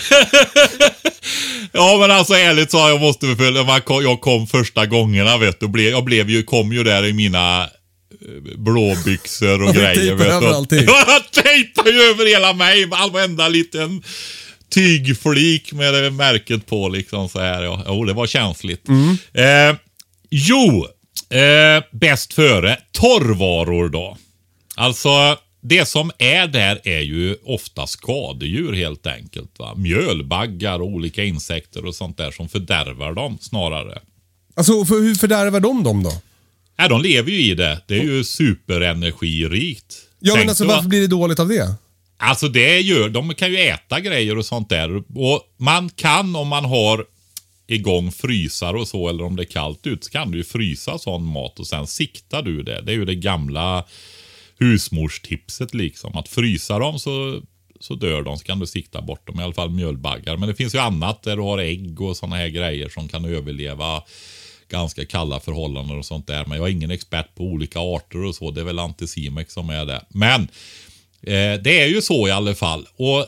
Ja 1.72 1.98
men 2.00 2.10
alltså 2.10 2.34
ärligt 2.34 2.70
så 2.70 2.76
jag 2.76 3.00
måste 3.00 3.26
väl, 3.26 3.54
jag 3.86 4.20
kom 4.20 4.46
första 4.46 4.86
gångarna 4.86 5.38
vet 5.38 5.60
du, 5.60 5.68
blev, 5.68 5.90
jag 5.90 6.04
blev 6.04 6.30
ju, 6.30 6.42
kom 6.42 6.72
ju 6.72 6.84
där 6.84 7.06
i 7.06 7.12
mina 7.12 7.62
eh, 7.62 8.56
blåbyxor 8.56 9.62
och 9.62 9.74
grejer. 9.74 9.94
tejpa 9.94 10.14
vet 10.14 10.26
du. 10.26 10.32
över 10.32 10.52
allting. 10.52 10.84
Jag 10.86 11.44
tejpade 11.44 11.90
ju 11.90 12.00
över 12.00 12.26
hela 12.26 12.52
mig, 12.52 12.86
varenda 12.86 13.48
liten 13.48 14.02
tygflik 14.70 15.72
med 15.72 15.94
det 15.94 16.10
märket 16.10 16.66
på 16.66 16.88
liksom 16.88 17.28
så 17.28 17.40
här. 17.40 17.62
Ja. 17.62 17.84
Jo, 17.86 18.04
det 18.04 18.12
var 18.12 18.26
känsligt. 18.26 18.88
Mm. 18.88 19.18
Eh, 19.34 19.76
jo, 20.30 20.86
eh, 21.30 21.84
bäst 21.92 22.34
före, 22.34 22.78
torrvaror 22.92 23.88
då. 23.88 24.16
Alltså, 24.76 25.36
det 25.60 25.88
som 25.88 26.10
är 26.18 26.46
där 26.46 26.80
är 26.84 27.00
ju 27.00 27.36
ofta 27.44 27.86
skadedjur 27.86 28.72
helt 28.72 29.06
enkelt. 29.06 29.58
Va? 29.58 29.74
Mjölbaggar 29.76 30.80
och 30.80 30.86
olika 30.86 31.24
insekter 31.24 31.84
och 31.84 31.94
sånt 31.94 32.16
där 32.16 32.30
som 32.30 32.48
fördärvar 32.48 33.12
dem 33.12 33.38
snarare. 33.40 33.98
Alltså, 34.54 34.84
för, 34.84 34.94
hur 34.94 35.14
fördärvar 35.14 35.60
de 35.60 35.82
dem 35.82 36.02
då? 36.02 36.12
Nej, 36.78 36.88
de 36.88 37.02
lever 37.02 37.30
ju 37.30 37.40
i 37.40 37.54
det. 37.54 37.80
Det 37.86 37.98
är 37.98 38.02
ju 38.02 38.24
superenergirikt. 38.24 39.96
Ja, 40.18 40.34
Tänk 40.34 40.42
men 40.42 40.48
alltså 40.48 40.64
varför 40.64 40.88
blir 40.88 41.00
det 41.00 41.06
dåligt 41.06 41.38
av 41.38 41.48
det? 41.48 41.74
Alltså 42.16 42.48
det 42.48 42.80
gör, 42.80 43.08
de 43.08 43.34
kan 43.34 43.50
ju 43.50 43.58
äta 43.58 44.00
grejer 44.00 44.38
och 44.38 44.46
sånt 44.46 44.68
där. 44.68 44.96
Och 44.96 45.42
man 45.56 45.88
kan 45.88 46.36
om 46.36 46.48
man 46.48 46.64
har 46.64 47.04
igång 47.66 48.12
frysar 48.12 48.74
och 48.74 48.88
så 48.88 49.08
eller 49.08 49.24
om 49.24 49.36
det 49.36 49.42
är 49.42 49.44
kallt 49.44 49.86
ut 49.86 50.04
så 50.04 50.10
kan 50.10 50.30
du 50.30 50.38
ju 50.38 50.44
frysa 50.44 50.98
sån 50.98 51.24
mat 51.24 51.58
och 51.58 51.66
sen 51.66 51.86
siktar 51.86 52.42
du 52.42 52.62
det. 52.62 52.82
Det 52.82 52.92
är 52.92 52.96
ju 52.96 53.04
det 53.04 53.14
gamla 53.14 53.84
husmorstipset 54.60 55.74
liksom. 55.74 56.16
Att 56.16 56.28
frysa 56.28 56.78
dem 56.78 56.98
så, 56.98 57.40
så 57.80 57.94
dör 57.94 58.22
de 58.22 58.38
så 58.38 58.44
kan 58.44 58.58
du 58.58 58.66
sikta 58.66 59.02
bort 59.02 59.26
dem. 59.26 59.40
I 59.40 59.42
alla 59.42 59.54
fall 59.54 59.70
mjölbaggar. 59.70 60.36
Men 60.36 60.48
det 60.48 60.54
finns 60.54 60.74
ju 60.74 60.78
annat 60.78 61.22
där 61.22 61.36
du 61.36 61.42
har 61.42 61.58
ägg 61.58 62.00
och 62.00 62.16
sådana 62.16 62.36
här 62.36 62.48
grejer 62.48 62.88
som 62.88 63.08
kan 63.08 63.24
överleva 63.24 64.02
ganska 64.68 65.06
kalla 65.06 65.40
förhållanden 65.40 65.98
och 65.98 66.06
sånt 66.06 66.26
där. 66.26 66.44
Men 66.46 66.58
jag 66.58 66.68
är 66.68 66.72
ingen 66.72 66.90
expert 66.90 67.34
på 67.34 67.44
olika 67.44 67.78
arter 67.78 68.24
och 68.24 68.34
så. 68.34 68.50
Det 68.50 68.60
är 68.60 68.64
väl 68.64 68.78
Anticimex 68.78 69.52
som 69.52 69.70
är 69.70 69.86
det. 69.86 70.04
Men 70.08 70.48
Eh, 71.22 71.60
det 71.62 71.80
är 71.80 71.86
ju 71.86 72.02
så 72.02 72.28
i 72.28 72.30
alla 72.30 72.54
fall. 72.54 72.86
Och 72.96 73.26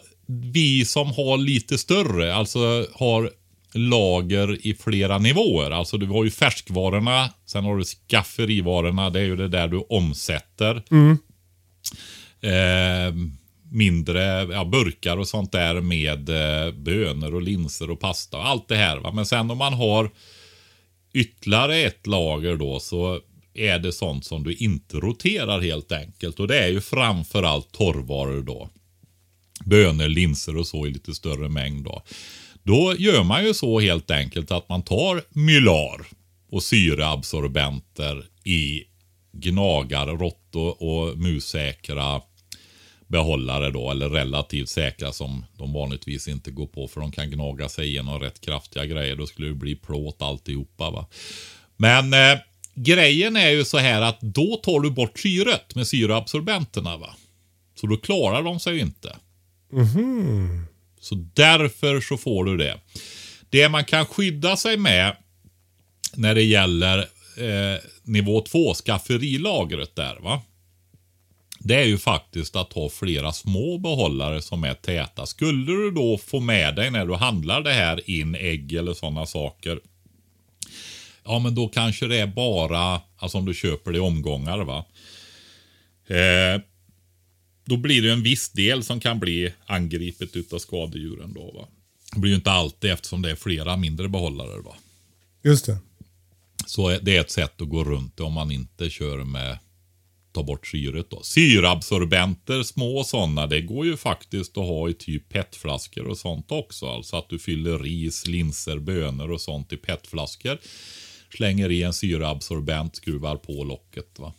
vi 0.53 0.85
som 0.85 1.07
har 1.07 1.39
lite 1.39 1.79
större, 1.79 2.35
alltså 2.35 2.87
har 2.93 3.31
lager 3.75 4.67
i 4.67 4.75
flera 4.75 5.19
nivåer. 5.19 5.71
Alltså 5.71 5.99
du 5.99 6.07
har 6.07 6.25
ju 6.25 6.31
färskvarorna, 6.31 7.31
sen 7.47 7.65
har 7.65 7.77
du 7.77 7.85
skafferivarorna, 7.85 9.11
det 9.11 9.21
är 9.21 9.25
ju 9.25 9.37
det 9.37 9.49
där 9.49 9.69
du 9.69 9.79
omsätter. 9.89 10.83
Eh, 12.41 13.15
mindre 13.73 14.23
ja, 14.43 14.65
burkar 14.65 15.17
och 15.17 15.29
sånt 15.29 15.53
där 15.53 15.81
med 15.81 16.29
eh, 16.29 16.73
bönor 16.75 17.35
och 17.35 17.43
linser 17.43 17.91
och 17.91 18.01
pasta 18.01 18.37
och 18.37 18.47
allt 18.47 18.69
det 18.69 18.77
här. 18.77 18.97
Va? 18.97 19.13
Men 19.13 19.27
sen 19.27 19.51
om 19.51 19.59
man 19.59 19.73
har 19.73 20.11
ytterligare 21.13 21.77
ett 21.77 22.07
lager 22.07 22.57
då 22.57 22.81
så 22.81 23.21
är 23.55 23.79
det 23.79 23.93
sånt 23.93 24.25
som 24.25 24.45
du 24.45 24.55
inte 24.55 24.97
roterar 24.97 25.61
helt 25.61 25.93
enkelt. 25.93 26.41
Och 26.41 26.49
det 26.49 26.59
är 26.59 26.69
ju 26.69 26.81
framförallt 26.81 27.73
torrvaror 27.73 28.43
då. 28.43 28.69
Bönor, 29.65 30.09
linser 30.09 30.57
och 30.57 30.67
så 30.67 30.87
i 30.87 30.91
lite 30.91 31.15
större 31.15 31.49
mängd 31.49 31.85
då. 31.85 32.03
Då 32.63 32.95
gör 32.99 33.23
man 33.23 33.45
ju 33.45 33.55
så 33.55 33.81
helt 33.81 34.11
enkelt 34.11 34.51
att 34.51 34.69
man 34.69 34.83
tar 34.83 35.25
mylar 35.29 36.07
och 36.51 36.63
syreabsorbenter 36.63 38.25
i 38.45 38.85
gnagar, 39.33 40.07
rått 40.07 40.55
och, 40.55 40.79
musäkra 40.81 41.19
mussäkra 41.19 42.23
behållare 43.13 43.71
då, 43.71 43.91
eller 43.91 44.09
relativt 44.09 44.69
säkra 44.69 45.13
som 45.13 45.45
de 45.59 45.73
vanligtvis 45.73 46.29
inte 46.29 46.51
går 46.51 46.67
på 46.67 46.89
för 46.89 47.01
de 47.01 47.13
kan 47.13 47.31
gnaga 47.31 47.69
sig 47.69 47.89
igenom 47.89 48.21
rätt 48.21 48.41
kraftiga 48.41 48.87
grejer. 48.87 49.17
Då 49.17 49.27
skulle 49.27 49.49
det 49.49 49.55
bli 49.55 49.75
plåt 49.77 50.23
alltihopa. 50.23 50.91
Va? 50.91 51.07
Men 51.77 52.13
eh, 52.13 52.39
grejen 52.75 53.37
är 53.37 53.51
ju 53.51 53.65
så 53.65 53.79
här 53.79 54.03
att 54.03 54.21
då 54.21 54.57
tar 54.57 54.81
du 54.81 54.91
bort 54.91 55.19
syret 55.19 55.75
med 55.75 55.87
syreabsorbenterna. 55.87 56.97
Va? 56.97 57.15
Så 57.75 57.87
då 57.87 57.97
klarar 57.97 58.43
de 58.43 58.61
sig 58.61 58.75
ju 58.75 58.81
inte. 58.81 59.17
Mm-hmm. 59.73 60.65
Så 61.03 61.15
därför 61.35 62.01
så 62.01 62.17
får 62.17 62.45
du 62.45 62.57
det. 62.57 62.81
Det 63.51 63.69
man 63.69 63.85
kan 63.85 64.07
skydda 64.07 64.57
sig 64.57 64.77
med 64.77 65.17
när 66.15 66.35
det 66.35 66.43
gäller 66.43 66.99
eh, 67.39 67.81
nivå 68.03 68.41
2, 68.41 68.75
skafferilagret 68.75 69.97
där 69.97 70.17
va. 70.21 70.43
Det 71.59 71.75
är 71.75 71.85
ju 71.85 71.99
faktiskt 71.99 72.57
att 72.57 72.73
ha 72.73 72.89
flera 72.89 73.33
små 73.33 73.79
behållare 73.79 74.43
som 74.43 74.65
är 74.65 74.75
täta. 74.75 75.27
Skulle 75.27 75.73
du 75.73 75.91
då 75.91 76.19
få 76.19 76.41
med 76.41 76.75
dig 76.75 76.91
när 76.91 77.07
du 77.07 77.15
handlar 77.15 77.61
det 77.61 77.73
här 77.73 78.11
in 78.11 78.35
ägg 78.35 78.73
eller 78.73 78.95
sådana 78.95 79.27
saker. 79.27 79.81
Ja 81.25 81.39
men 81.39 81.55
då 81.55 81.69
kanske 81.69 82.07
det 82.07 82.17
är 82.17 82.27
bara, 82.27 83.01
alltså 83.17 83.39
om 83.39 83.45
du 83.45 83.55
köper 83.55 83.93
det 83.93 83.97
i 83.97 84.01
omgångar 84.01 84.59
va. 84.59 84.85
Eh, 86.07 86.61
då 87.65 87.77
blir 87.77 88.03
det 88.03 88.13
en 88.13 88.23
viss 88.23 88.49
del 88.51 88.85
som 88.85 89.01
kan 89.01 89.19
bli 89.19 89.53
angripet 89.67 90.37
utav 90.37 90.59
skadedjuren 90.59 91.33
då 91.33 91.51
va. 91.51 91.69
Det 92.15 92.21
blir 92.21 92.31
ju 92.31 92.37
inte 92.37 92.51
alltid 92.51 92.91
eftersom 92.91 93.23
det 93.23 93.31
är 93.31 93.35
flera 93.35 93.77
mindre 93.77 94.09
behållare 94.09 94.61
va. 94.61 94.75
Just 95.43 95.67
det. 95.67 95.79
Så 96.67 96.99
det 97.03 97.17
är 97.17 97.21
ett 97.21 97.31
sätt 97.31 97.61
att 97.61 97.69
gå 97.69 97.85
runt 97.85 98.17
det 98.17 98.23
om 98.23 98.33
man 98.33 98.51
inte 98.51 98.91
kör 98.91 99.25
med 99.25 99.59
ta 100.33 100.43
bort 100.43 100.67
syret 100.67 101.11
då. 101.11 101.23
Syrabsorbenter, 101.23 102.63
små 102.63 103.05
sådana, 103.05 103.47
det 103.47 103.61
går 103.61 103.87
ju 103.87 103.97
faktiskt 103.97 104.59
att 104.59 104.67
ha 104.67 104.89
i 104.89 104.95
typ 104.95 105.29
petflaskor 105.29 106.07
och 106.07 106.19
sånt 106.19 106.53
också. 106.53 106.87
Alltså 106.87 107.17
att 107.17 107.29
du 107.29 107.39
fyller 107.39 107.79
ris, 107.79 108.27
linser, 108.27 108.79
bönor 108.79 109.31
och 109.31 109.41
sånt 109.41 109.73
i 109.73 109.77
petflaskor. 109.77 110.59
Slänger 111.37 111.71
i 111.71 111.83
en 111.83 111.93
syraabsorbent, 111.93 112.97
skruvar 112.97 113.37
på 113.37 113.65
locket 113.65 114.19
va. 114.19 114.33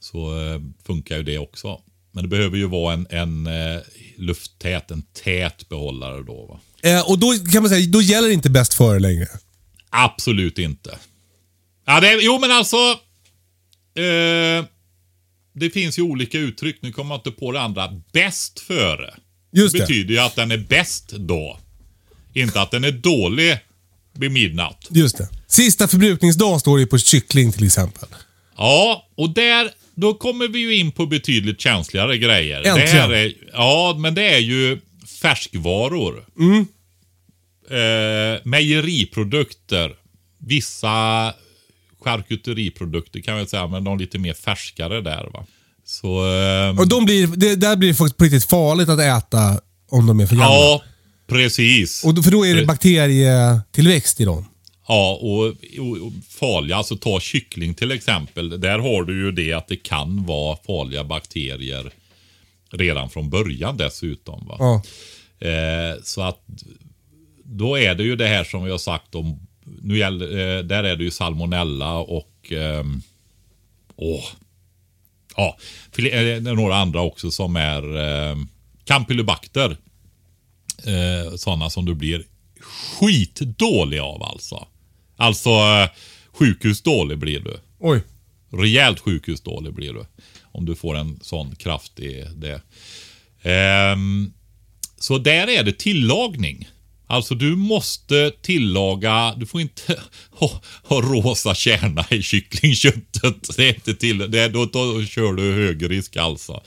Så 0.00 0.40
eh, 0.40 0.60
funkar 0.82 1.16
ju 1.16 1.22
det 1.22 1.38
också. 1.38 1.80
Men 2.12 2.24
det 2.24 2.28
behöver 2.28 2.56
ju 2.56 2.66
vara 2.66 2.94
en, 2.94 3.06
en 3.10 3.46
eh, 3.46 3.80
lufttät, 4.16 4.90
en 4.90 5.02
tät 5.02 5.68
behållare 5.68 6.22
då 6.22 6.46
va. 6.46 6.60
Eh, 6.82 7.10
och 7.10 7.18
då 7.18 7.32
kan 7.52 7.62
man 7.62 7.70
säga, 7.70 7.90
då 7.90 8.02
gäller 8.02 8.28
inte 8.28 8.50
bäst 8.50 8.74
före 8.74 8.98
längre. 8.98 9.28
Absolut 9.90 10.58
inte. 10.58 10.98
Ja, 11.86 12.00
det, 12.00 12.18
jo, 12.22 12.38
men 12.40 12.50
alltså. 12.50 12.76
Eh, 13.94 14.64
det 15.52 15.70
finns 15.70 15.98
ju 15.98 16.02
olika 16.02 16.38
uttryck. 16.38 16.76
Nu 16.82 16.92
kommer 16.92 17.14
jag 17.14 17.18
inte 17.18 17.30
på 17.30 17.52
det 17.52 17.60
andra. 17.60 18.02
Bäst 18.12 18.60
före. 18.60 19.14
Just 19.52 19.72
det 19.72 19.78
det. 19.78 19.86
betyder 19.86 20.14
ju 20.14 20.20
att 20.20 20.36
den 20.36 20.50
är 20.50 20.58
bäst 20.58 21.10
då. 21.10 21.58
Inte 22.34 22.60
att 22.60 22.70
den 22.70 22.84
är 22.84 22.92
dålig 22.92 23.58
vid 24.12 24.30
midnatt. 24.30 24.86
Just 24.90 25.18
det. 25.18 25.28
Sista 25.46 25.88
förbrukningsdag 25.88 26.60
står 26.60 26.76
det 26.76 26.80
ju 26.80 26.86
på 26.86 26.98
kyckling 26.98 27.52
till 27.52 27.66
exempel. 27.66 28.08
Ja, 28.56 29.08
och 29.14 29.30
där, 29.30 29.70
då 30.00 30.14
kommer 30.14 30.48
vi 30.48 30.58
ju 30.58 30.74
in 30.74 30.92
på 30.92 31.06
betydligt 31.06 31.60
känsligare 31.60 32.18
grejer. 32.18 32.62
Äntligen. 32.62 33.10
Det 33.10 33.18
är, 33.18 33.32
ja, 33.52 33.96
men 33.98 34.14
det 34.14 34.34
är 34.34 34.38
ju 34.38 34.78
färskvaror. 35.22 36.24
Mm. 36.38 36.66
Eh, 37.70 38.40
mejeriprodukter. 38.44 39.94
Vissa 40.38 41.34
charkuteriprodukter 42.04 43.20
kan 43.20 43.36
jag 43.38 43.48
säga, 43.48 43.66
men 43.66 43.84
de 43.84 43.98
lite 43.98 44.18
mer 44.18 44.34
färskare 44.34 45.00
där 45.00 45.28
va. 45.32 45.46
Så... 45.84 46.24
ehm, 46.26 46.78
Och 46.78 46.88
de 46.88 47.04
blir, 47.04 47.26
det, 47.26 47.56
där 47.56 47.76
blir 47.76 47.88
det 47.88 47.94
faktiskt 47.94 48.16
på 48.16 48.24
riktigt 48.24 48.44
farligt 48.44 48.88
att 48.88 49.00
äta 49.00 49.60
om 49.90 50.06
de 50.06 50.20
är 50.20 50.26
för 50.26 50.36
gamla. 50.36 50.54
ja, 50.54 50.82
precis. 51.28 52.04
Och 52.04 52.14
då, 52.14 52.22
för 52.22 52.30
då 52.30 52.46
är 52.46 52.54
det 52.54 52.66
bakterietillväxt 52.66 54.20
i 54.20 54.24
dem. 54.24 54.46
Ja, 54.90 55.18
och, 55.20 55.46
och, 55.78 56.06
och 56.06 56.12
farliga, 56.28 56.76
alltså 56.76 56.96
ta 56.96 57.20
kyckling 57.20 57.74
till 57.74 57.90
exempel. 57.90 58.60
Där 58.60 58.78
har 58.78 59.02
du 59.02 59.24
ju 59.24 59.32
det 59.32 59.52
att 59.52 59.68
det 59.68 59.76
kan 59.76 60.26
vara 60.26 60.56
farliga 60.66 61.04
bakterier 61.04 61.92
redan 62.70 63.10
från 63.10 63.30
början 63.30 63.76
dessutom. 63.76 64.46
Va? 64.46 64.56
Ja. 64.58 64.82
Eh, 65.48 66.02
så 66.02 66.22
att 66.22 66.40
då 67.44 67.78
är 67.78 67.94
det 67.94 68.02
ju 68.02 68.16
det 68.16 68.26
här 68.26 68.44
som 68.44 68.64
vi 68.64 68.70
har 68.70 68.78
sagt 68.78 69.14
om, 69.14 69.46
nu 69.82 69.98
gäller, 69.98 70.26
eh, 70.26 70.62
där 70.62 70.84
är 70.84 70.96
det 70.96 71.04
ju 71.04 71.10
salmonella 71.10 71.94
och 71.94 72.52
ehm, 72.52 73.02
åh, 73.96 74.24
ja, 75.36 75.56
eh, 75.98 76.02
det 76.02 76.32
är 76.32 76.40
några 76.40 76.76
andra 76.76 77.00
också 77.00 77.30
som 77.30 77.56
är 77.56 77.96
eh, 77.96 78.36
campylobacter. 78.84 79.76
Eh, 80.86 81.34
sådana 81.36 81.70
som 81.70 81.84
du 81.84 81.94
blir 81.94 82.24
skitdålig 82.60 83.98
av 83.98 84.22
alltså. 84.22 84.66
Alltså 85.20 85.50
eh, 85.50 85.88
sjukhusdålig 86.32 87.18
blir 87.18 87.40
du. 87.40 87.56
Oj. 87.78 88.00
Rejält 88.52 89.00
sjukhusdålig 89.00 89.74
blir 89.74 89.92
du. 89.92 90.06
Om 90.42 90.66
du 90.66 90.74
får 90.74 90.96
en 90.96 91.18
sån 91.22 91.56
kraftig 91.56 92.26
det. 92.36 92.62
Ehm, 93.42 94.32
så 94.98 95.18
där 95.18 95.48
är 95.48 95.62
det 95.62 95.78
tillagning. 95.78 96.68
Alltså 97.06 97.34
du 97.34 97.56
måste 97.56 98.32
tillaga, 98.42 99.34
du 99.36 99.46
får 99.46 99.60
inte 99.60 100.00
ha, 100.30 100.60
ha 100.82 101.00
rosa 101.00 101.54
kärna 101.54 102.04
i 102.10 102.22
kycklingköttet. 102.22 103.56
Det 103.56 103.68
är 103.68 103.74
inte 103.74 103.94
till, 103.94 104.18
det 104.18 104.48
då, 104.48 104.64
då 104.64 105.04
kör 105.04 105.32
du 105.32 105.52
hög 105.52 105.90
risk 105.90 106.16
alltså. 106.16 106.60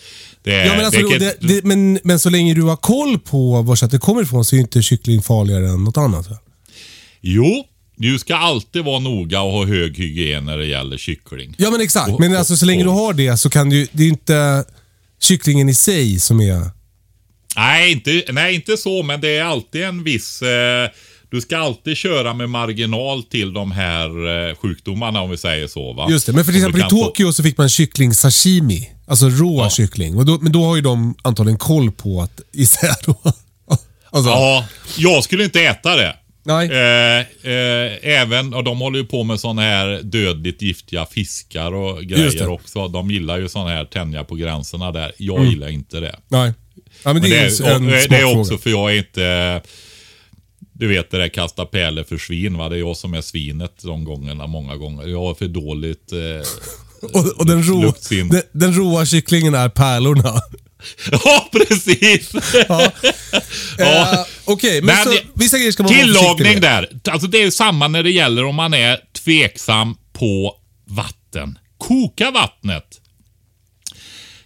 Det, 0.44 0.66
Ja, 0.66 0.76
men, 0.76 0.86
alltså, 0.86 1.02
det, 1.02 1.20
det, 1.20 1.38
det, 1.40 1.64
men, 1.64 2.00
men 2.04 2.20
så 2.20 2.30
länge 2.30 2.54
du 2.54 2.62
har 2.62 2.76
koll 2.76 3.20
på 3.20 3.62
var 3.62 3.76
köttet 3.76 4.02
kommer 4.02 4.22
ifrån 4.22 4.46
så 4.46 4.56
är 4.56 4.58
ju 4.58 4.62
inte 4.62 4.82
kyckling 4.82 5.22
farligare 5.22 5.70
än 5.70 5.84
något 5.84 5.98
annat. 5.98 6.28
Jo, 7.22 7.66
du 7.95 8.20
ska 8.20 8.36
alltid 8.36 8.84
vara 8.84 8.99
noga 8.99 9.41
och 9.41 9.52
ha 9.52 9.65
hög 9.65 9.98
hygien 9.98 10.45
när 10.45 10.57
det 10.57 10.65
gäller 10.65 10.98
kyckling. 10.98 11.56
Ja 11.57 11.72
men 11.72 11.82
exakt. 11.82 12.10
Och- 12.11 12.20
Men 12.20 12.36
alltså, 12.36 12.57
så 12.57 12.65
länge 12.65 12.84
du 12.84 12.90
och- 12.90 12.95
har 12.95 13.14
det 13.14 13.38
så 13.38 13.49
kan 13.49 13.70
du 13.70 13.88
Det 13.91 14.03
är 14.03 14.06
ju 14.06 14.10
inte 14.11 14.65
kycklingen 15.22 15.70
i 15.70 15.74
sig 15.74 16.20
som 16.20 16.40
är... 16.41 16.72
Nej 17.56 17.91
inte, 17.91 18.24
nej, 18.32 18.56
inte 18.56 18.78
så, 18.78 19.03
men 19.03 19.22
det 19.22 19.38
är 19.38 19.44
alltid 19.44 19.84
en 19.84 20.03
viss... 20.03 20.41
Eh, 20.41 20.90
du 21.32 21.41
ska 21.41 21.57
alltid 21.57 21.98
köra 21.98 22.34
med 22.34 22.49
marginal 22.49 23.24
till 23.24 23.53
de 23.53 23.72
här 23.72 24.07
eh, 24.49 24.56
sjukdomarna 24.56 25.22
om 25.22 25.30
vi 25.30 25.38
säger 25.38 25.68
så. 25.68 25.94
Va? 25.94 26.07
Just 26.10 26.26
det. 26.26 26.34
Men 26.34 26.45
för 26.45 26.52
till 26.52 26.61
exempel 26.61 26.80
i 26.80 26.82
kan 26.82 26.90
få- 26.90 27.03
Tokyo 27.06 27.34
så 27.34 27.44
fick 27.44 27.57
man 27.57 27.70
kyckling 27.70 28.14
sashimi. 28.14 28.90
Alltså 29.07 29.30
rå 29.30 29.57
Ja. 29.64 29.70
kyckling. 29.70 30.18
Och 30.18 30.26
då, 30.26 30.38
men 30.41 30.52
då 30.52 30.64
har 30.65 30.76
ju 30.76 30.82
de 30.82 31.15
antagligen 31.22 31.57
koll 31.60 31.91
på 31.91 32.22
att 32.22 32.41
isär 32.53 32.95
då. 33.06 33.15
Alltså, 34.11 34.30
Ja, 34.32 34.65
jag 34.98 35.24
skulle 35.24 35.44
inte 35.44 35.61
äta 35.61 35.95
det. 35.95 36.15
Nej. 36.44 36.68
Eh, 36.72 37.20
eh, 37.52 37.91
även, 38.22 38.53
och 38.53 38.64
de 38.64 38.80
håller 38.80 38.99
ju 38.99 39.06
på 39.06 39.24
med 39.24 39.40
sådana 39.40 39.61
här 39.61 40.02
dödligt 40.03 40.61
giftiga 40.61 41.06
fiskar 41.06 41.74
och 41.74 41.98
det. 41.99 42.06
grejer 42.06 42.49
också. 42.49 42.88
De 42.88 43.11
gillar 43.11 43.40
ju 43.40 43.48
sådana 43.49 43.70
här 43.70 43.86
tänja 43.86 44.24
på 44.24 44.36
gränserna 44.36 44.91
där. 44.91 45.11
Jag 45.18 45.38
Mm. 45.38 45.49
gillar 45.49 45.70
inte 45.70 45.99
det. 45.99 46.15
Nej. 46.28 46.53
Ja, 47.03 47.14
men 47.14 47.22
det, 47.22 47.30
Men 47.30 47.38
är 47.38 47.41
det, 47.64 47.68
är, 47.70 47.76
en 47.76 47.86
och, 47.88 47.94
eh, 47.94 48.03
det 48.10 48.15
är 48.18 48.40
också 48.40 48.57
för 48.57 48.70
jag 48.70 48.91
är 48.94 48.98
inte... 48.98 49.61
Du 50.76 50.88
vet 50.88 51.11
det 51.11 51.18
där 51.18 51.28
kasta 51.28 51.65
pärlor 51.65 52.03
för 52.03 52.18
svin 52.18 52.57
va. 52.57 52.70
Det 52.70 52.76
är 52.76 52.80
jag 52.80 52.98
som 52.98 53.14
är 53.14 53.22
svinet 53.22 53.74
de 53.84 54.03
gångerna, 54.03 54.48
många 54.48 54.76
gånger. 54.78 55.07
Jag 55.07 55.20
har 55.20 55.34
för 55.34 55.48
dåligt... 55.48 56.11
Eh, 56.11 56.20
Och, 57.14 57.40
och 57.40 57.45
den, 57.45 57.82
luktsin. 57.82 58.30
den, 58.30 58.41
den 58.52 58.74
råa 58.74 59.06
kycklingen 59.06 59.56
är 59.56 59.70
pärlorna. 59.70 60.34
Ja, 61.12 61.50
precis! 61.52 62.32
Ja. 62.70 62.92
Ja. 63.78 64.14
Eh, 64.14 64.26
Okej, 64.46 64.82
men, 64.82 64.96
Men 64.96 65.04
så, 65.06 65.20
vissa 65.36 65.58
grejer 65.58 65.72
ska 65.72 65.84
man 65.84 65.94
Tillagning 65.94 66.62
där. 66.62 66.90
Alltså 67.12 67.28
det 67.28 67.44
är 67.44 67.52
samma 67.52 67.88
när 67.88 68.04
det 68.04 68.12
gäller 68.12 68.46
om 68.46 68.56
man 68.56 68.74
är 68.74 69.00
tveksam 69.24 69.96
på 70.14 70.56
vatten. 70.88 71.58
Koka 71.78 72.32
vattnet. 72.32 73.00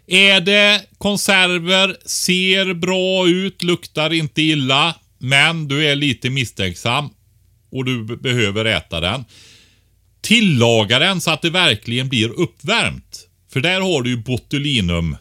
Är 0.07 0.41
det 0.41 0.81
konserver, 0.97 1.95
ser 2.05 2.73
bra 2.73 3.27
ut, 3.27 3.63
luktar 3.63 4.13
inte 4.13 4.41
illa, 4.41 4.95
men 5.19 5.67
du 5.67 5.85
är 5.87 5.95
lite 5.95 6.29
misstänksam 6.29 7.09
och 7.71 7.85
du 7.85 8.03
be- 8.03 8.17
behöver 8.17 8.65
äta 8.65 8.99
den. 8.99 9.25
Tillaga 10.21 10.99
den 10.99 11.21
så 11.21 11.31
att 11.31 11.41
det 11.41 11.49
verkligen 11.49 12.09
blir 12.09 12.29
uppvärmt. 12.29 13.23
För 13.53 13.59
där 13.59 13.81
har 13.81 14.01
du 14.01 14.09
ju 14.09 14.17
botulinum 14.17 15.17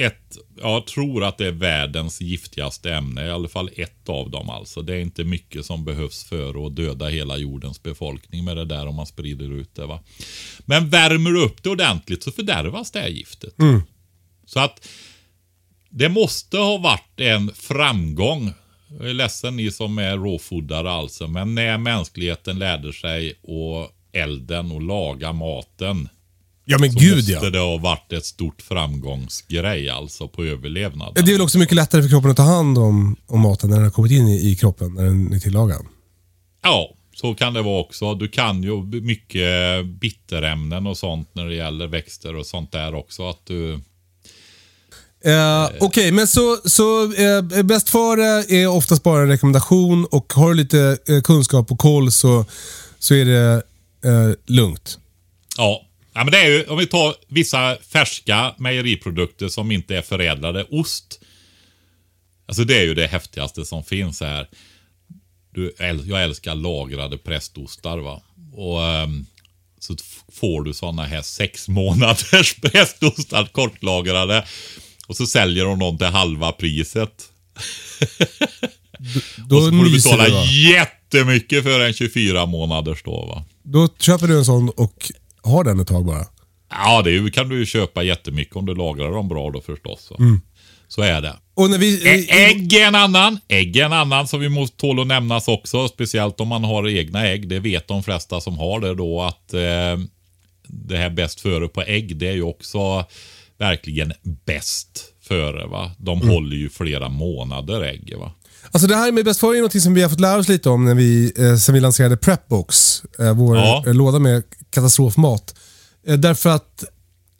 ett, 0.00 0.36
jag 0.60 0.86
tror 0.86 1.24
att 1.24 1.38
det 1.38 1.46
är 1.46 1.52
världens 1.52 2.20
giftigaste 2.20 2.94
ämne. 2.94 3.26
I 3.26 3.30
alla 3.30 3.48
fall 3.48 3.70
ett 3.76 4.08
av 4.08 4.30
dem 4.30 4.50
alltså. 4.50 4.82
Det 4.82 4.94
är 4.94 5.00
inte 5.00 5.24
mycket 5.24 5.66
som 5.66 5.84
behövs 5.84 6.24
för 6.24 6.66
att 6.66 6.76
döda 6.76 7.08
hela 7.08 7.36
jordens 7.36 7.82
befolkning 7.82 8.44
med 8.44 8.56
det 8.56 8.64
där 8.64 8.86
om 8.86 8.94
man 8.94 9.06
sprider 9.06 9.52
ut 9.52 9.74
det. 9.74 9.86
Va? 9.86 10.00
Men 10.60 10.90
värmer 10.90 11.30
du 11.30 11.44
upp 11.44 11.62
det 11.62 11.70
ordentligt 11.70 12.22
så 12.22 12.30
fördärvas 12.32 12.90
det 12.90 13.00
här 13.00 13.08
giftet. 13.08 13.54
Så 14.46 14.60
att 14.60 14.88
det 15.90 16.08
måste 16.08 16.58
ha 16.58 16.78
varit 16.78 17.20
en 17.20 17.54
framgång. 17.54 18.52
Jag 18.98 19.10
är 19.10 19.14
ledsen 19.14 19.56
ni 19.56 19.70
som 19.70 19.98
är 19.98 20.16
råfoodare 20.16 20.90
alltså. 20.90 21.28
Men 21.28 21.54
när 21.54 21.78
mänskligheten 21.78 22.58
lärde 22.58 22.92
sig 22.92 23.34
och 23.42 23.90
elden 24.12 24.72
och 24.72 24.82
laga 24.82 25.32
maten 25.32 26.08
Ja 26.64 26.78
men 26.78 26.92
så 26.92 26.98
gud 26.98 27.16
måste 27.16 27.32
ja. 27.32 27.50
det 27.50 27.58
ha 27.58 27.76
varit 27.76 28.12
ett 28.12 28.24
stort 28.26 28.62
framgångsgrej 28.62 29.90
alltså 29.90 30.28
på 30.28 30.44
överlevnad. 30.44 31.14
Det 31.14 31.20
är 31.20 31.32
väl 31.32 31.40
också 31.40 31.58
mycket 31.58 31.74
lättare 31.74 32.02
för 32.02 32.08
kroppen 32.08 32.30
att 32.30 32.36
ta 32.36 32.42
hand 32.42 32.78
om, 32.78 33.16
om 33.26 33.40
maten 33.40 33.70
när 33.70 33.76
den 33.76 33.84
har 33.84 33.92
kommit 33.92 34.12
in 34.12 34.28
i, 34.28 34.50
i 34.50 34.56
kroppen, 34.56 34.94
när 34.94 35.04
den 35.04 35.32
är 35.32 35.38
tillagad. 35.38 35.86
Ja, 36.62 36.94
så 37.14 37.34
kan 37.34 37.54
det 37.54 37.62
vara 37.62 37.80
också. 37.80 38.14
Du 38.14 38.28
kan 38.28 38.62
ju 38.62 38.82
mycket 38.82 39.86
bitterämnen 39.86 40.86
och 40.86 40.96
sånt 40.96 41.28
när 41.32 41.44
det 41.44 41.54
gäller 41.54 41.86
växter 41.86 42.36
och 42.36 42.46
sånt 42.46 42.72
där 42.72 42.94
också. 42.94 43.28
Att 43.28 43.46
du... 43.46 43.80
Eh, 45.24 45.68
Okej, 45.80 46.12
men 46.12 46.26
så, 46.26 46.56
så 46.64 47.12
eh, 47.12 47.62
bäst 47.62 47.88
före 47.88 48.44
är 48.48 48.66
oftast 48.66 49.02
bara 49.02 49.22
en 49.22 49.28
rekommendation 49.28 50.04
och 50.04 50.32
har 50.32 50.48
du 50.48 50.54
lite 50.54 50.98
eh, 51.08 51.20
kunskap 51.20 51.72
och 51.72 51.78
koll 51.78 52.12
så, 52.12 52.44
så 52.98 53.14
är 53.14 53.24
det 53.24 53.62
eh, 54.04 54.34
lugnt. 54.46 54.98
Ja. 55.56 55.82
Ja, 56.20 56.24
men 56.24 56.32
det 56.32 56.38
är 56.38 56.48
ju 56.48 56.64
om 56.64 56.78
vi 56.78 56.86
tar 56.86 57.14
vissa 57.28 57.76
färska 57.76 58.54
mejeriprodukter 58.58 59.48
som 59.48 59.72
inte 59.72 59.96
är 59.96 60.02
förädlade. 60.02 60.66
Ost. 60.70 61.20
Alltså 62.46 62.64
det 62.64 62.78
är 62.78 62.82
ju 62.82 62.94
det 62.94 63.06
häftigaste 63.06 63.64
som 63.64 63.84
finns 63.84 64.20
här. 64.20 64.48
Du, 65.54 65.74
jag 66.06 66.22
älskar 66.22 66.54
lagrade 66.54 67.18
prästostar 67.18 67.98
va. 67.98 68.22
Och 68.52 68.84
ehm, 68.84 69.26
så 69.78 69.96
får 70.32 70.62
du 70.62 70.74
sådana 70.74 71.04
här 71.04 71.22
sex 71.22 71.68
månaders 71.68 72.54
prästostar 72.62 73.46
kortlagrade. 73.46 74.46
Och 75.06 75.16
så 75.16 75.26
säljer 75.26 75.64
de 75.64 75.78
dem 75.78 75.98
till 75.98 76.06
halva 76.06 76.52
priset. 76.52 77.22
Då 79.48 79.56
och 79.56 79.62
så 79.62 79.70
får 79.70 79.84
du 79.84 79.92
betala 79.92 80.44
jättemycket 80.44 81.62
för 81.62 81.80
en 81.80 81.92
24 81.92 82.46
månaders 82.46 83.02
då 83.02 83.26
va. 83.26 83.44
Då 83.62 83.88
köper 83.98 84.26
du 84.26 84.38
en 84.38 84.44
sån 84.44 84.68
och 84.68 85.12
har 85.42 85.64
den 85.64 85.80
ett 85.80 85.88
tag 85.88 86.04
bara. 86.06 86.24
Ja, 86.70 87.02
det 87.02 87.30
kan 87.34 87.48
du 87.48 87.58
ju 87.58 87.66
köpa 87.66 88.02
jättemycket 88.02 88.56
om 88.56 88.66
du 88.66 88.74
lagrar 88.74 89.10
dem 89.10 89.28
bra 89.28 89.50
då 89.50 89.60
förstås. 89.60 90.12
Mm. 90.18 90.40
Så 90.88 91.02
är 91.02 91.20
det. 91.20 91.36
Och 91.54 91.70
när 91.70 91.78
vi... 91.78 92.08
Ä- 92.08 92.46
Ägg 92.48 92.72
är 92.72 92.86
en 92.86 92.94
annan. 92.94 93.38
Ägg 93.48 93.76
är 93.76 93.84
en 93.84 93.92
annan 93.92 94.28
som 94.28 94.40
vi 94.40 94.48
måste 94.48 94.76
tåla 94.76 95.02
att 95.02 95.08
nämnas 95.08 95.48
också. 95.48 95.88
Speciellt 95.88 96.40
om 96.40 96.48
man 96.48 96.64
har 96.64 96.88
egna 96.88 97.26
ägg. 97.26 97.48
Det 97.48 97.58
vet 97.58 97.88
de 97.88 98.02
flesta 98.02 98.40
som 98.40 98.58
har 98.58 98.80
det 98.80 98.94
då 98.94 99.22
att 99.22 99.54
eh, 99.54 99.98
det 100.66 100.96
här 100.96 101.10
bäst 101.10 101.40
före 101.40 101.68
på 101.68 101.82
ägg, 101.82 102.16
det 102.16 102.28
är 102.28 102.32
ju 102.32 102.42
också 102.42 103.04
verkligen 103.58 104.12
bäst 104.44 105.04
före. 105.22 105.66
Va? 105.66 105.90
De 105.98 106.28
håller 106.28 106.56
ju 106.56 106.68
flera 106.68 107.08
månader 107.08 107.82
ägg. 107.84 108.14
Va? 108.18 108.32
Alltså 108.70 108.86
det 108.88 108.96
här 108.96 109.12
med 109.12 109.24
bäst 109.24 109.40
före 109.40 109.58
är 109.58 109.62
något 109.62 109.82
som 109.82 109.94
vi 109.94 110.02
har 110.02 110.08
fått 110.08 110.20
lära 110.20 110.38
oss 110.38 110.48
lite 110.48 110.70
om 110.70 110.84
när 110.84 110.94
vi, 110.94 111.32
eh, 111.36 111.56
sen 111.56 111.74
vi 111.74 111.80
lanserade 111.80 112.16
Prepbox. 112.16 113.02
Eh, 113.18 113.32
vår 113.34 113.56
Ja. 113.56 113.84
eh, 113.86 113.94
låda 113.94 114.18
med 114.18 114.42
katastrofmat. 114.70 115.54
Eh, 116.06 116.16
därför 116.18 116.50
att 116.50 116.84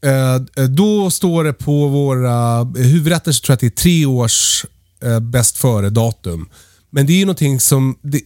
Eh, 0.04 0.64
då 0.64 1.10
står 1.10 1.44
det 1.44 1.52
på 1.52 1.88
våra 1.88 2.64
huvudrätter 2.64 3.32
så 3.32 3.40
tror 3.40 3.52
jag 3.52 3.54
att 3.54 3.60
det 3.60 3.66
är 3.66 3.70
tre 3.82 4.06
års 4.06 4.64
eh, 5.02 5.20
bäst 5.20 5.58
före-datum. 5.58 6.48
Men 6.90 7.06
det 7.06 7.12
är 7.12 7.16
ju 7.16 7.24
någonting 7.24 7.60
som... 7.60 7.98
Det, 8.02 8.20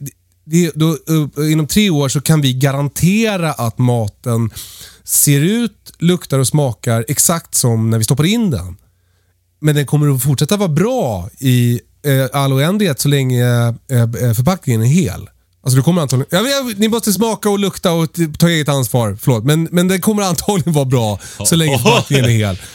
det, 0.44 0.72
då, 0.74 0.88
eh, 1.38 1.52
inom 1.52 1.66
tre 1.66 1.90
år 1.90 2.08
så 2.08 2.20
kan 2.20 2.40
vi 2.40 2.52
garantera 2.52 3.52
att 3.52 3.78
maten 3.78 4.50
ser 5.04 5.40
ut, 5.40 5.92
luktar 5.98 6.38
och 6.38 6.46
smakar 6.48 7.04
exakt 7.08 7.54
som 7.54 7.90
när 7.90 7.98
vi 7.98 8.04
stoppar 8.04 8.24
in 8.24 8.50
den. 8.50 8.76
Men 9.60 9.74
den 9.74 9.86
kommer 9.86 10.14
att 10.14 10.22
fortsätta 10.22 10.56
vara 10.56 10.68
bra 10.68 11.28
i 11.38 11.80
eh, 12.04 12.26
all 12.32 12.52
oändlighet 12.52 13.00
så 13.00 13.08
länge 13.08 13.44
eh, 13.90 13.98
eh, 14.00 14.34
förpackningen 14.34 14.82
är 14.82 14.86
hel. 14.86 15.28
Alltså 15.62 15.76
du 15.76 15.82
kommer 15.82 16.02
antagligen... 16.02 16.28
Jag 16.46 16.64
vet, 16.64 16.78
ni 16.78 16.88
måste 16.88 17.12
smaka 17.12 17.50
och 17.50 17.58
lukta 17.58 17.92
och 17.92 18.08
ta 18.38 18.48
eget 18.48 18.68
ansvar. 18.68 19.16
Förlåt. 19.20 19.44
Men, 19.44 19.68
men 19.72 19.88
den 19.88 20.00
kommer 20.00 20.22
antagligen 20.22 20.72
vara 20.72 20.84
bra 20.84 21.18
så 21.44 21.56
länge 21.56 21.78
förpackningen 21.78 22.24
är 22.24 22.28
hel. 22.28 22.58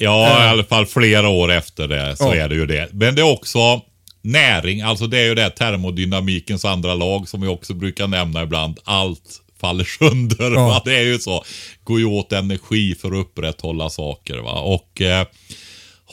Ja, 0.00 0.44
i 0.44 0.48
alla 0.48 0.64
fall 0.64 0.86
flera 0.86 1.28
år 1.28 1.52
efter 1.52 1.88
det 1.88 2.16
så 2.16 2.24
Ja. 2.24 2.34
är 2.34 2.48
det 2.48 2.54
ju 2.54 2.66
det. 2.66 2.88
Men 2.92 3.14
det 3.14 3.20
är 3.22 3.32
också 3.32 3.80
näring, 4.22 4.80
alltså 4.82 5.06
det 5.06 5.18
är 5.18 5.24
ju 5.24 5.34
det 5.34 5.50
termodynamikens 5.50 6.64
andra 6.64 6.94
lag 6.94 7.28
som 7.28 7.40
vi 7.40 7.48
också 7.48 7.74
brukar 7.74 8.06
nämna 8.06 8.42
ibland. 8.42 8.78
Allt 8.84 9.40
faller 9.60 9.84
sönder. 9.98 10.50
Ja. 10.54 10.68
Va? 10.68 10.82
Det 10.84 10.96
är 10.96 11.02
ju 11.02 11.18
så. 11.18 11.44
Går 11.84 11.98
ju 11.98 12.04
åt 12.04 12.32
energi 12.32 12.94
för 12.94 13.08
att 13.08 13.14
upprätthålla 13.26 13.90
saker. 13.90 14.38
Va? 14.38 14.60
Och 14.60 15.00
eh, 15.00 15.26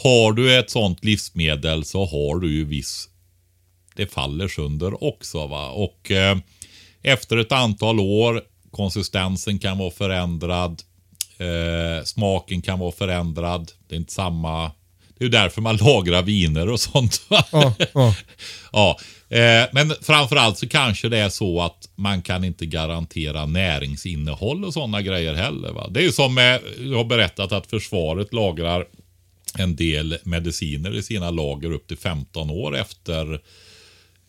har 0.03 0.33
du 0.33 0.59
ett 0.59 0.69
sånt 0.69 1.03
livsmedel 1.03 1.85
så 1.85 2.05
har 2.05 2.39
du 2.39 2.53
ju 2.53 2.65
viss 2.65 3.09
det 3.95 4.13
faller 4.13 4.47
sönder 4.47 5.03
också. 5.03 5.47
Va? 5.47 5.69
Och 5.69 6.11
eh, 6.11 6.37
efter 7.03 7.37
ett 7.37 7.51
antal 7.51 7.99
år, 7.99 8.41
konsistensen 8.71 9.59
kan 9.59 9.77
vara 9.77 9.91
förändrad, 9.91 10.81
eh, 11.37 12.03
smaken 12.03 12.61
kan 12.61 12.79
vara 12.79 12.91
förändrad. 12.91 13.71
Det 13.87 13.95
är 13.95 13.99
inte 13.99 14.13
samma. 14.13 14.71
Det 15.17 15.23
är 15.23 15.25
ju 15.25 15.29
därför 15.29 15.61
man 15.61 15.77
lagrar 15.81 16.21
viner 16.21 16.69
och 16.69 16.79
sånt. 16.79 17.21
Va? 17.27 17.43
Ja, 17.51 17.73
ja. 17.93 18.15
ja. 18.71 18.97
Eh, 19.29 19.67
men 19.71 19.93
framförallt 20.01 20.57
så 20.57 20.67
kanske 20.67 21.09
det 21.09 21.17
är 21.17 21.29
så 21.29 21.61
att 21.61 21.89
man 21.95 22.21
kan 22.21 22.43
inte 22.43 22.65
garantera 22.65 23.45
näringsinnehåll 23.45 24.65
och 24.65 24.73
sådana 24.73 25.01
grejer 25.01 25.33
heller. 25.33 25.71
Va? 25.71 25.87
Det 25.89 25.99
är 25.99 26.03
ju 26.03 26.11
som 26.11 26.33
med, 26.33 26.61
jag 26.79 26.97
har 26.97 27.05
berättat 27.05 27.51
att 27.51 27.67
försvaret 27.67 28.33
lagrar 28.33 28.85
en 29.57 29.75
del 29.75 30.17
mediciner 30.23 30.95
i 30.95 31.03
sina 31.03 31.31
lager 31.31 31.71
upp 31.71 31.87
till 31.87 31.97
15 31.97 32.49
år 32.49 32.77
efter 32.77 33.41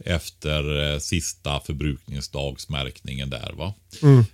efter 0.05 0.93
eh, 0.93 0.99
sista 0.99 1.61
förbrukningsdagsmärkningen 1.61 3.31
där. 3.31 3.55
va. 3.57 3.75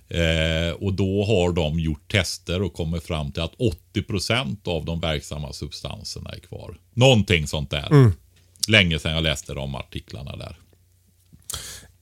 Eh, 0.09 0.73
och 0.73 0.93
då 0.93 1.25
har 1.25 1.51
de 1.51 1.79
gjort 1.79 2.11
tester 2.11 2.61
och 2.61 2.73
kommit 2.73 3.03
fram 3.03 3.31
till 3.31 3.41
att 3.41 3.55
80% 3.93 4.67
av 4.67 4.85
de 4.85 4.99
verksamma 4.99 5.53
substanserna 5.53 6.29
är 6.29 6.39
kvar. 6.39 6.77
Någonting 6.93 7.47
sånt 7.47 7.69
där. 7.69 8.11
Länge 8.67 8.99
sedan 8.99 9.13
jag 9.13 9.23
läste 9.23 9.53
de 9.53 9.75
artiklarna 9.75 10.35
där. 10.35 10.57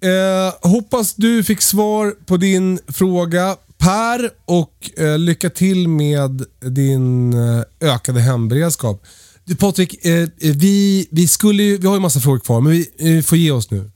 Eh, 0.04 0.54
hoppas 0.62 1.16
du 1.16 1.44
fick 1.44 1.62
svar 1.62 2.16
på 2.26 2.38
din 2.38 2.80
fråga 2.88 3.58
Per 3.82 4.30
och 4.46 5.00
eh, 5.00 5.20
lycka 5.20 5.50
till 5.50 5.88
med 5.88 6.46
din 6.60 7.34
eh, 7.34 7.90
ökade 7.94 8.22
hemberedskap. 8.22 9.04
Du 9.46 9.56
Patrik, 9.56 10.06
eh, 10.06 10.22
eh, 10.22 10.28
vi, 10.40 11.08
vi, 11.12 11.28
skulle 11.28 11.64
ju, 11.64 11.78
vi 11.78 11.88
har 11.88 11.94
ju 11.94 12.00
massa 12.00 12.20
frågor 12.20 12.40
kvar 12.40 12.62
men 12.62 12.72
vi 12.72 13.18
eh, 13.18 13.24
får 13.24 13.38
ge 13.38 13.52
oss 13.52 13.72
nu. 13.72 13.92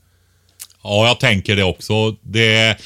Ja, 0.82 1.06
jag 1.06 1.20
tänker 1.20 1.56
det 1.56 1.64
också. 1.64 2.10
Det... 2.22 2.76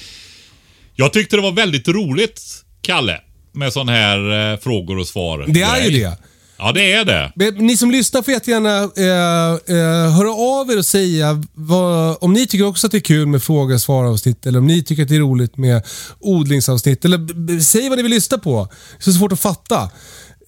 Jag 0.95 1.13
tyckte 1.13 1.37
det 1.37 1.43
var 1.43 1.53
väldigt 1.53 1.89
roligt, 1.89 2.43
Kalle, 2.81 3.21
med 3.53 3.73
sån 3.73 3.89
här 3.89 4.53
eh, 4.53 4.59
frågor 4.59 4.99
och 4.99 5.07
svar. 5.07 5.45
Det 5.49 5.63
är 5.63 5.85
ju 5.85 6.01
det. 6.01 6.19
Ja, 6.63 6.73
det 6.73 6.93
är 6.93 7.05
det. 7.05 7.51
Ni 7.51 7.77
som 7.77 7.91
lyssnar 7.91 8.23
får 8.23 8.35
jättegärna 8.35 8.77
eh, 8.79 9.77
eh, 9.77 10.11
höra 10.17 10.33
av 10.33 10.71
er 10.71 10.79
och 10.79 10.87
säga 10.87 11.43
vad, 11.55 12.17
om 12.21 12.33
ni 12.33 12.47
tycker 12.47 12.67
också 12.67 12.87
att 12.87 12.91
det 12.93 12.99
är 12.99 13.01
kul 13.01 13.27
med 13.27 13.43
fråga 13.43 13.75
och 13.75 13.81
svara-avsnitt 13.81 14.47
eller 14.47 14.59
om 14.59 14.67
ni 14.67 14.83
tycker 14.85 15.03
att 15.03 15.09
det 15.09 15.17
är 15.17 15.21
roligt 15.21 15.57
med 15.57 15.83
odlingsavsnitt. 16.21 17.05
Eller 17.05 17.19
b- 17.19 17.33
b- 17.37 17.61
säg 17.61 17.89
vad 17.89 17.99
ni 17.99 18.03
vill 18.03 18.13
lyssna 18.13 18.39
på. 18.39 18.69
Det 18.99 19.03
är 19.03 19.13
så 19.13 19.19
svårt 19.19 19.33
att 19.33 19.41
fatta. 19.41 19.91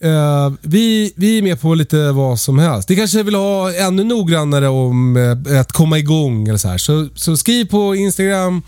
Eh, 0.01 0.53
vi, 0.63 1.13
vi 1.17 1.39
är 1.39 1.43
med 1.43 1.61
på 1.61 1.75
lite 1.75 2.11
vad 2.13 2.41
som 2.41 2.59
helst. 2.59 2.89
Ni 2.89 2.97
kanske 2.97 3.23
vill 3.23 3.35
ha 3.35 3.73
ännu 3.75 4.05
noggrannare 4.05 4.69
om 4.69 5.17
eh, 5.47 5.61
att 5.61 5.73
komma 5.73 5.99
igång 5.99 6.49
eller 6.49 6.59
så 6.59 6.69
här. 6.69 6.79
Så, 6.79 7.09
så 7.15 7.37
skriv 7.37 7.65
på 7.65 7.95
Instagram 7.95 8.63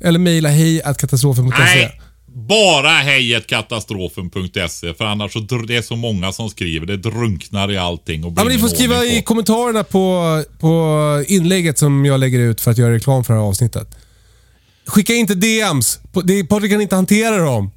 eller 0.00 0.18
mejla 0.18 0.48
hej 0.48 0.82
katastrofen.se. 0.98 1.58
Nej, 1.62 2.00
bara 2.34 2.88
hejetkatastrofen.se 2.90 4.94
för 4.94 5.04
annars 5.04 5.32
så 5.32 5.38
dr- 5.38 5.66
det 5.66 5.76
är 5.76 5.82
så 5.82 5.96
många 5.96 6.32
som 6.32 6.50
skriver. 6.50 6.86
Det 6.86 6.96
drunknar 6.96 7.72
i 7.72 7.78
allting 7.78 8.24
och 8.24 8.32
blir 8.32 8.40
Ja, 8.40 8.44
men 8.48 8.54
ni 8.56 8.60
får 8.60 8.68
skriva 8.68 9.04
i 9.04 9.22
kommentarerna 9.22 9.84
på, 9.84 10.44
på 10.58 11.24
inlägget 11.28 11.78
som 11.78 12.04
jag 12.04 12.20
lägger 12.20 12.38
ut 12.38 12.60
för 12.60 12.70
att 12.70 12.78
göra 12.78 12.94
reklam 12.94 13.24
för 13.24 13.34
det 13.34 13.40
här 13.40 13.46
avsnittet. 13.46 13.88
Skicka 14.86 15.14
inte 15.14 15.34
DMs. 15.34 15.98
Patrik 16.48 16.70
kan 16.70 16.80
inte 16.80 16.96
hantera 16.96 17.36
dem. 17.38 17.70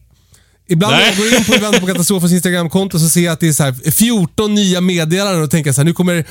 Ibland 0.67 0.93
när 0.93 1.01
jag 1.05 1.17
går 1.17 1.33
in 1.39 1.45
på, 1.45 1.55
ibland 1.55 1.79
på 1.79 1.85
Katastrofens 1.87 2.31
Instagramkonto 2.33 2.99
så 2.99 3.09
ser 3.09 3.21
jag 3.21 3.33
att 3.33 3.39
det 3.39 3.47
är 3.47 3.53
så 3.53 3.63
här 3.63 3.91
14 3.91 4.55
nya 4.55 4.81
meddelanden 4.81 5.43
och 5.43 5.51
tänker 5.51 5.71
så 5.71 5.81
här, 5.81 5.85
nu 5.85 5.93
kommer, 5.93 6.25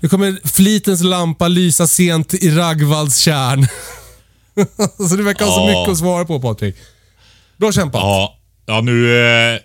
nu 0.00 0.08
kommer 0.08 0.48
flitens 0.48 1.02
lampa 1.02 1.48
lysa 1.48 1.86
sent 1.86 2.34
i 2.34 2.50
Ragvalds 2.50 3.18
kärn. 3.18 3.66
så 5.08 5.16
det 5.16 5.22
verkar 5.22 5.44
ha 5.44 5.54
så 5.54 5.60
Ja. 5.60 5.66
mycket 5.80 5.92
att 5.92 5.98
svara 5.98 6.24
på 6.24 6.40
Patrik. 6.40 6.76
Bra 7.60 7.72
kämpat. 7.72 8.00
Ja, 8.00 8.38
ja, 8.66 8.80
nu 8.80 9.10
eh, 9.10 9.60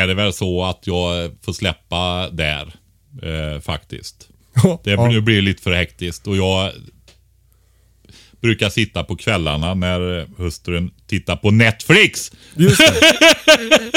är 0.00 0.06
det 0.06 0.14
väl 0.14 0.32
så 0.32 0.64
att 0.64 0.86
jag 0.86 1.30
får 1.42 1.52
släppa 1.52 2.30
där. 2.30 2.72
Eh, 3.22 3.60
faktiskt. 3.60 4.28
Det, 4.84 4.90
Ja. 4.90 5.08
Nu 5.08 5.20
blir 5.20 5.42
lite 5.42 5.62
för 5.62 5.72
hektiskt 5.72 6.26
och 6.26 6.36
jag 6.36 6.72
brukar 8.40 8.70
sitta 8.70 9.04
på 9.04 9.16
kvällarna 9.16 9.74
när 9.74 10.26
hustrun 10.42 10.90
tittar 11.06 11.36
på 11.36 11.50
Netflix. 11.50 12.32
Just 12.54 12.78
det. 12.78 13.92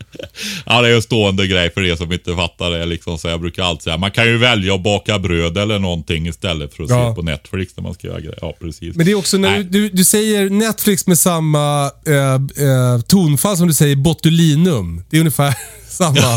Ja, 0.66 0.82
det 0.82 0.88
är 0.88 0.94
en 0.96 1.02
stående 1.02 1.46
grej 1.46 1.70
för 1.74 1.84
er 1.84 1.96
som 1.96 2.12
inte 2.12 2.36
fattar 2.36 2.70
det. 2.70 2.86
Liksom. 2.86 3.18
Så 3.18 3.28
jag 3.28 3.40
brukar 3.40 3.62
alltid 3.62 3.82
säga, 3.82 3.96
man 3.96 4.10
kan 4.10 4.26
ju 4.26 4.38
välja 4.38 4.74
att 4.74 4.82
baka 4.82 5.18
bröd 5.18 5.58
eller 5.58 5.78
någonting 5.78 6.26
istället 6.28 6.74
för 6.74 6.84
att 6.84 6.90
Ja. 6.90 7.10
se 7.10 7.14
på 7.14 7.22
Netflix 7.22 7.76
när 7.76 7.82
man 7.82 7.94
ska 7.94 8.06
göra 8.06 8.20
grejer. 8.20 8.38
Ja, 8.40 8.54
precis. 8.60 8.96
Men 8.96 9.06
det 9.06 9.12
är 9.12 9.16
också 9.16 9.36
när 9.38 9.56
du, 9.58 9.62
du, 9.64 9.88
du 9.88 10.04
säger 10.04 10.50
Netflix 10.50 11.06
med 11.06 11.18
samma 11.18 11.90
eh, 12.06 12.34
eh, 12.66 13.00
tonfall 13.08 13.56
som 13.56 13.68
du 13.68 13.74
säger 13.74 13.96
botulinum. 13.96 15.04
Det 15.10 15.16
är 15.16 15.20
ungefär 15.20 15.54
samma, 15.88 16.20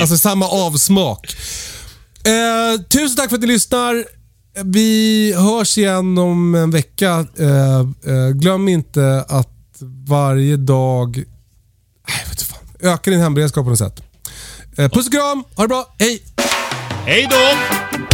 alltså 0.00 0.16
samma 0.18 0.48
avsmak. 0.48 1.36
Eh, 2.24 2.80
tusen 2.88 3.16
tack 3.16 3.28
för 3.28 3.36
att 3.36 3.42
ni 3.42 3.48
lyssnar. 3.48 4.04
Vi 4.64 5.32
hörs 5.36 5.78
igen 5.78 6.18
om 6.18 6.54
en 6.54 6.70
vecka. 6.70 7.26
Eh, 7.38 7.80
eh, 8.14 8.28
glöm 8.34 8.68
inte 8.68 9.24
att 9.28 9.50
varje 10.08 10.56
dag... 10.56 11.16
Nej, 11.16 11.26
jag 12.22 12.30
vet 12.30 12.30
inte 12.30 12.44
fan. 12.44 12.58
Öka 12.84 13.10
din 13.10 13.20
hemberedskap 13.20 13.64
på 13.64 13.70
något 13.70 13.78
sätt. 13.78 14.02
Eh, 14.76 14.90
puss 14.90 15.06
och 15.06 15.12
kram, 15.12 15.44
ha 15.56 15.64
det 15.64 15.68
bra, 15.68 15.94
hej! 15.98 16.22
Hej 17.06 17.28
då! 17.30 18.13